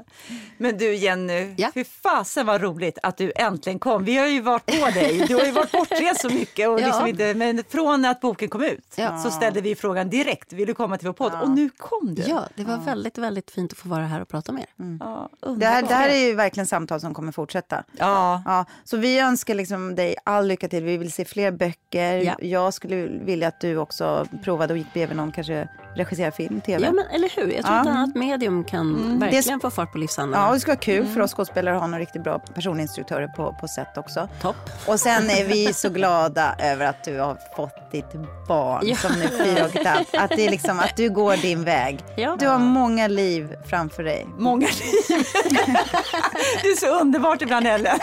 Men 0.58 0.78
du 0.78 0.94
Jenny, 0.94 1.54
Ja. 1.56 1.70
fy 1.74 1.84
fasen 1.84 2.46
vad 2.46 2.60
roligt 2.60 2.98
att 3.02 3.16
du 3.16 3.32
äntligen 3.36 3.78
kom. 3.78 4.04
Vi 4.04 4.16
har 4.16 4.26
ju 4.26 4.40
varit 4.40 4.66
på 4.66 4.86
dig. 4.94 5.24
Du 5.28 5.34
har 5.34 5.44
ju 5.44 5.50
varit 5.50 5.72
bortrest 5.72 6.20
så 6.20 6.28
mycket. 6.28 6.68
Och 6.68 6.80
Ja. 6.80 6.86
liksom 6.86 7.06
inte, 7.06 7.34
men 7.34 7.64
från 7.68 8.04
att 8.04 8.20
boken 8.20 8.48
kom 8.48 8.62
ut 8.62 8.94
Ja. 8.96 9.18
så 9.18 9.30
ställde 9.30 9.60
vi 9.60 9.74
frågan 9.74 10.10
direkt. 10.10 10.52
Vill 10.52 10.66
du 10.66 10.74
komma 10.74 10.98
till 10.98 11.06
vår 11.06 11.12
podd? 11.14 11.32
Och 11.42 11.50
nu 11.50 11.70
kom 11.76 12.14
du. 12.14 12.22
Ja, 12.22 12.42
det 12.54 12.64
var 12.64 12.76
väldigt, 12.78 13.18
väldigt 13.18 13.50
fint 13.50 13.72
att 13.72 13.78
få 13.78 13.88
vara 13.88 14.06
här 14.06 14.20
och 14.20 14.28
prata 14.28 14.52
med 14.52 14.62
er. 14.62 14.96
Ja, 15.00 15.28
Det 15.56 15.66
här, 15.66 15.82
det 15.82 15.94
här 15.94 16.08
är 16.08 16.18
ju 16.18 16.34
verkligen 16.34 16.66
samtal 16.66 17.00
som 17.00 17.14
kommer 17.14 17.32
fortsätta. 17.32 17.84
Ja. 17.98 18.42
Ja, 18.44 18.64
så 18.84 18.96
vi 18.96 19.18
önskar 19.18 19.54
liksom 19.54 19.94
dig 19.94 20.16
all 20.24 20.46
lycka 20.46 20.68
till. 20.68 20.84
Vi 20.84 20.96
vill 20.96 21.12
se 21.12 21.24
fler 21.24 21.50
böcker. 21.52 22.16
Ja. 22.16 22.34
Jag 22.40 22.74
skulle 22.74 22.96
vilja 23.06 23.48
att 23.48 23.60
du 23.60 23.76
också 23.76 24.26
provade 24.44 24.72
och 24.74 24.78
gick 24.78 24.92
bredvid 24.92 25.16
någon 25.16 25.32
kanske 25.32 25.68
regisserad 25.96 26.34
film, 26.34 26.60
tv. 26.60 26.84
Ja, 26.84 26.92
men 26.92 27.04
eller 27.06 27.28
hur? 27.36 27.52
Jag 27.52 27.64
tror 27.64 27.74
Ja. 27.74 27.80
att 27.80 27.86
ett 27.86 27.92
annat 27.92 28.14
medium 28.16 28.64
kan 28.64 29.18
verkligen 29.18 29.60
få 29.60 29.70
fart 29.70 29.92
på 29.92 29.98
livshandeln. 29.98 30.42
Ja, 30.42 30.48
och 30.48 30.54
det 30.54 30.60
skulle 30.60 30.72
vara 30.74 30.80
kul 30.82 31.06
för 31.06 31.20
oss 31.20 31.34
skådespelare 31.34 31.74
att 31.74 31.80
ha 31.80 31.86
några 31.86 32.00
riktigt 32.02 32.22
bra 32.24 32.38
personinstruktörer 32.38 33.28
på, 33.28 33.56
på 33.60 33.68
set 33.68 33.98
också. 33.98 34.28
Topp. 34.42 34.56
Och 34.86 35.00
sen 35.00 35.30
är 35.30 35.44
vi 35.44 35.72
så 35.74 35.88
glada 35.88 36.54
över 36.58 36.86
att 36.86 37.04
du 37.04 37.18
har 37.18 37.38
fått 37.56 37.90
ditt 37.92 38.12
barn 38.48 38.80
Ja. 38.86 38.96
som 38.96 39.12
nu 39.12 39.24
är 39.24 39.44
fyra 39.44 39.64
och 39.64 39.76
ett 39.76 39.86
halvt. 39.86 40.08
Att, 40.14 40.30
det 40.30 40.46
är 40.46 40.50
liksom, 40.50 40.78
att 40.80 40.96
du 40.96 41.10
går 41.10 41.36
din 41.36 41.64
väg. 41.64 41.98
Ja. 42.16 42.36
Du 42.38 42.46
har 42.48 42.58
många 42.58 43.08
liv 43.08 43.56
framför 43.66 44.02
dig. 44.02 44.26
Många 44.38 44.66
liv. 44.66 44.94
det 46.62 46.68
är 46.68 46.76
så 46.76 47.00
underbart 47.00 47.42
ibland 47.42 47.66
Ellen. 47.66 47.98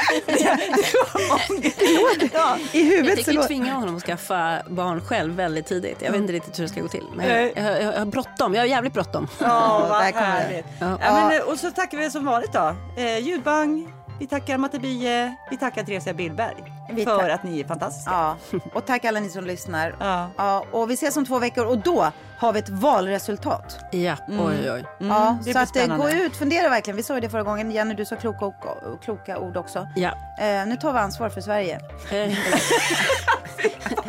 Ja. 2.34 2.57
I 2.72 2.80
Jag 2.80 2.85
huvudet 2.85 3.10
så 3.10 3.15
tänker 3.15 3.34
låter... 3.34 3.48
tvinga 3.48 3.73
honom 3.73 3.95
att 3.95 4.03
skaffa 4.03 4.57
barn 4.68 5.02
själv 5.02 5.35
väldigt 5.35 5.65
tidigt. 5.65 6.02
Jag 6.02 6.11
vet 6.11 6.22
inte 6.22 6.34
riktigt 6.34 6.60
hur 6.60 6.64
det 6.64 6.69
ska 6.69 6.81
gå 6.81 6.88
till. 6.88 7.03
Men 7.15 7.27
Nej. 7.27 7.53
jag, 7.56 7.65
jag, 7.65 7.84
jag 7.94 7.99
har 7.99 8.06
bråttom. 8.06 8.53
Jag 8.53 8.61
har 8.61 8.68
jävligt 8.68 8.94
bråttom. 8.94 9.27
Ja, 9.40 9.85
vad 9.90 10.03
där 10.12 10.22
härligt. 10.22 10.66
Ja. 10.80 10.98
Ja. 11.02 11.14
men, 11.14 11.38
eh, 11.38 11.44
och 11.44 11.60
så 11.60 11.72
tackar 11.72 11.98
vi 11.98 12.12
som 12.12 12.26
vanligt 12.26 12.54
då. 12.54 12.76
Eh, 12.98 13.18
Ljudbang, 13.18 13.94
vi 14.20 14.28
tackar 14.28 14.58
Matte 14.58 14.80
Bie, 14.80 15.36
vi 15.50 15.58
tackar 15.58 15.84
Theresia 15.84 16.14
Billberg 16.14 16.56
Vi 16.90 17.06
för 17.06 17.30
att 17.30 17.44
ni 17.44 17.60
är 17.60 17.64
fantastiska. 17.68 18.12
Ja, 18.12 18.38
och 18.74 18.86
tack 18.86 19.06
alla 19.06 19.20
ni 19.20 19.30
som 19.30 19.46
lyssnar. 19.46 19.96
Ja. 20.00 20.30
Ja, 20.38 20.66
och 20.72 20.90
vi 20.90 20.94
ses 20.94 21.18
om 21.18 21.26
två 21.26 21.40
veckor 21.40 21.66
och 21.66 21.78
då 21.78 22.12
har 22.38 22.54
vi 22.54 22.60
ett 22.60 22.70
valresultat. 22.70 23.80
Ja, 23.92 24.16
oj, 24.28 24.72
oj. 24.72 24.86
ja, 24.98 25.38
det 25.46 25.54
så 25.54 25.60
att 25.60 25.76
eh, 25.76 25.82
gå 25.82 25.88
spännande. 25.88 26.24
ut, 26.24 26.36
fundera 26.36 26.70
verkligen. 26.70 26.98
Vi 26.98 27.04
sa 27.04 27.16
ju 27.16 27.22
det 27.22 27.30
förra 27.30 27.44
gången. 27.44 27.72
Jenny, 27.72 27.94
du 27.94 28.06
sa 28.06 28.16
kloka, 28.16 28.46
och, 28.46 28.94
och, 28.94 29.04
kloka 29.04 29.40
ord 29.40 29.58
också. 29.58 29.88
Ja. 29.96 30.10
Eh, 30.40 30.66
nu 30.66 30.76
tar 30.76 30.94
vi 30.94 31.00
ansvar 31.00 31.30
för 31.30 31.42
Sverige. 31.42 31.80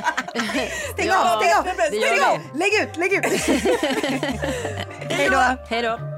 Stäng 0.92 1.10
av, 1.10 1.40
stäng 1.40 1.54
av, 1.58 1.62
stäng 1.88 2.24
av! 2.24 2.38
Lägg 2.54 2.74
ut, 2.74 2.96
lägg 2.96 3.12
ut! 3.12 3.24
Hej 5.10 5.28
då! 5.30 5.56
Hej 5.68 5.82
då. 5.82 6.13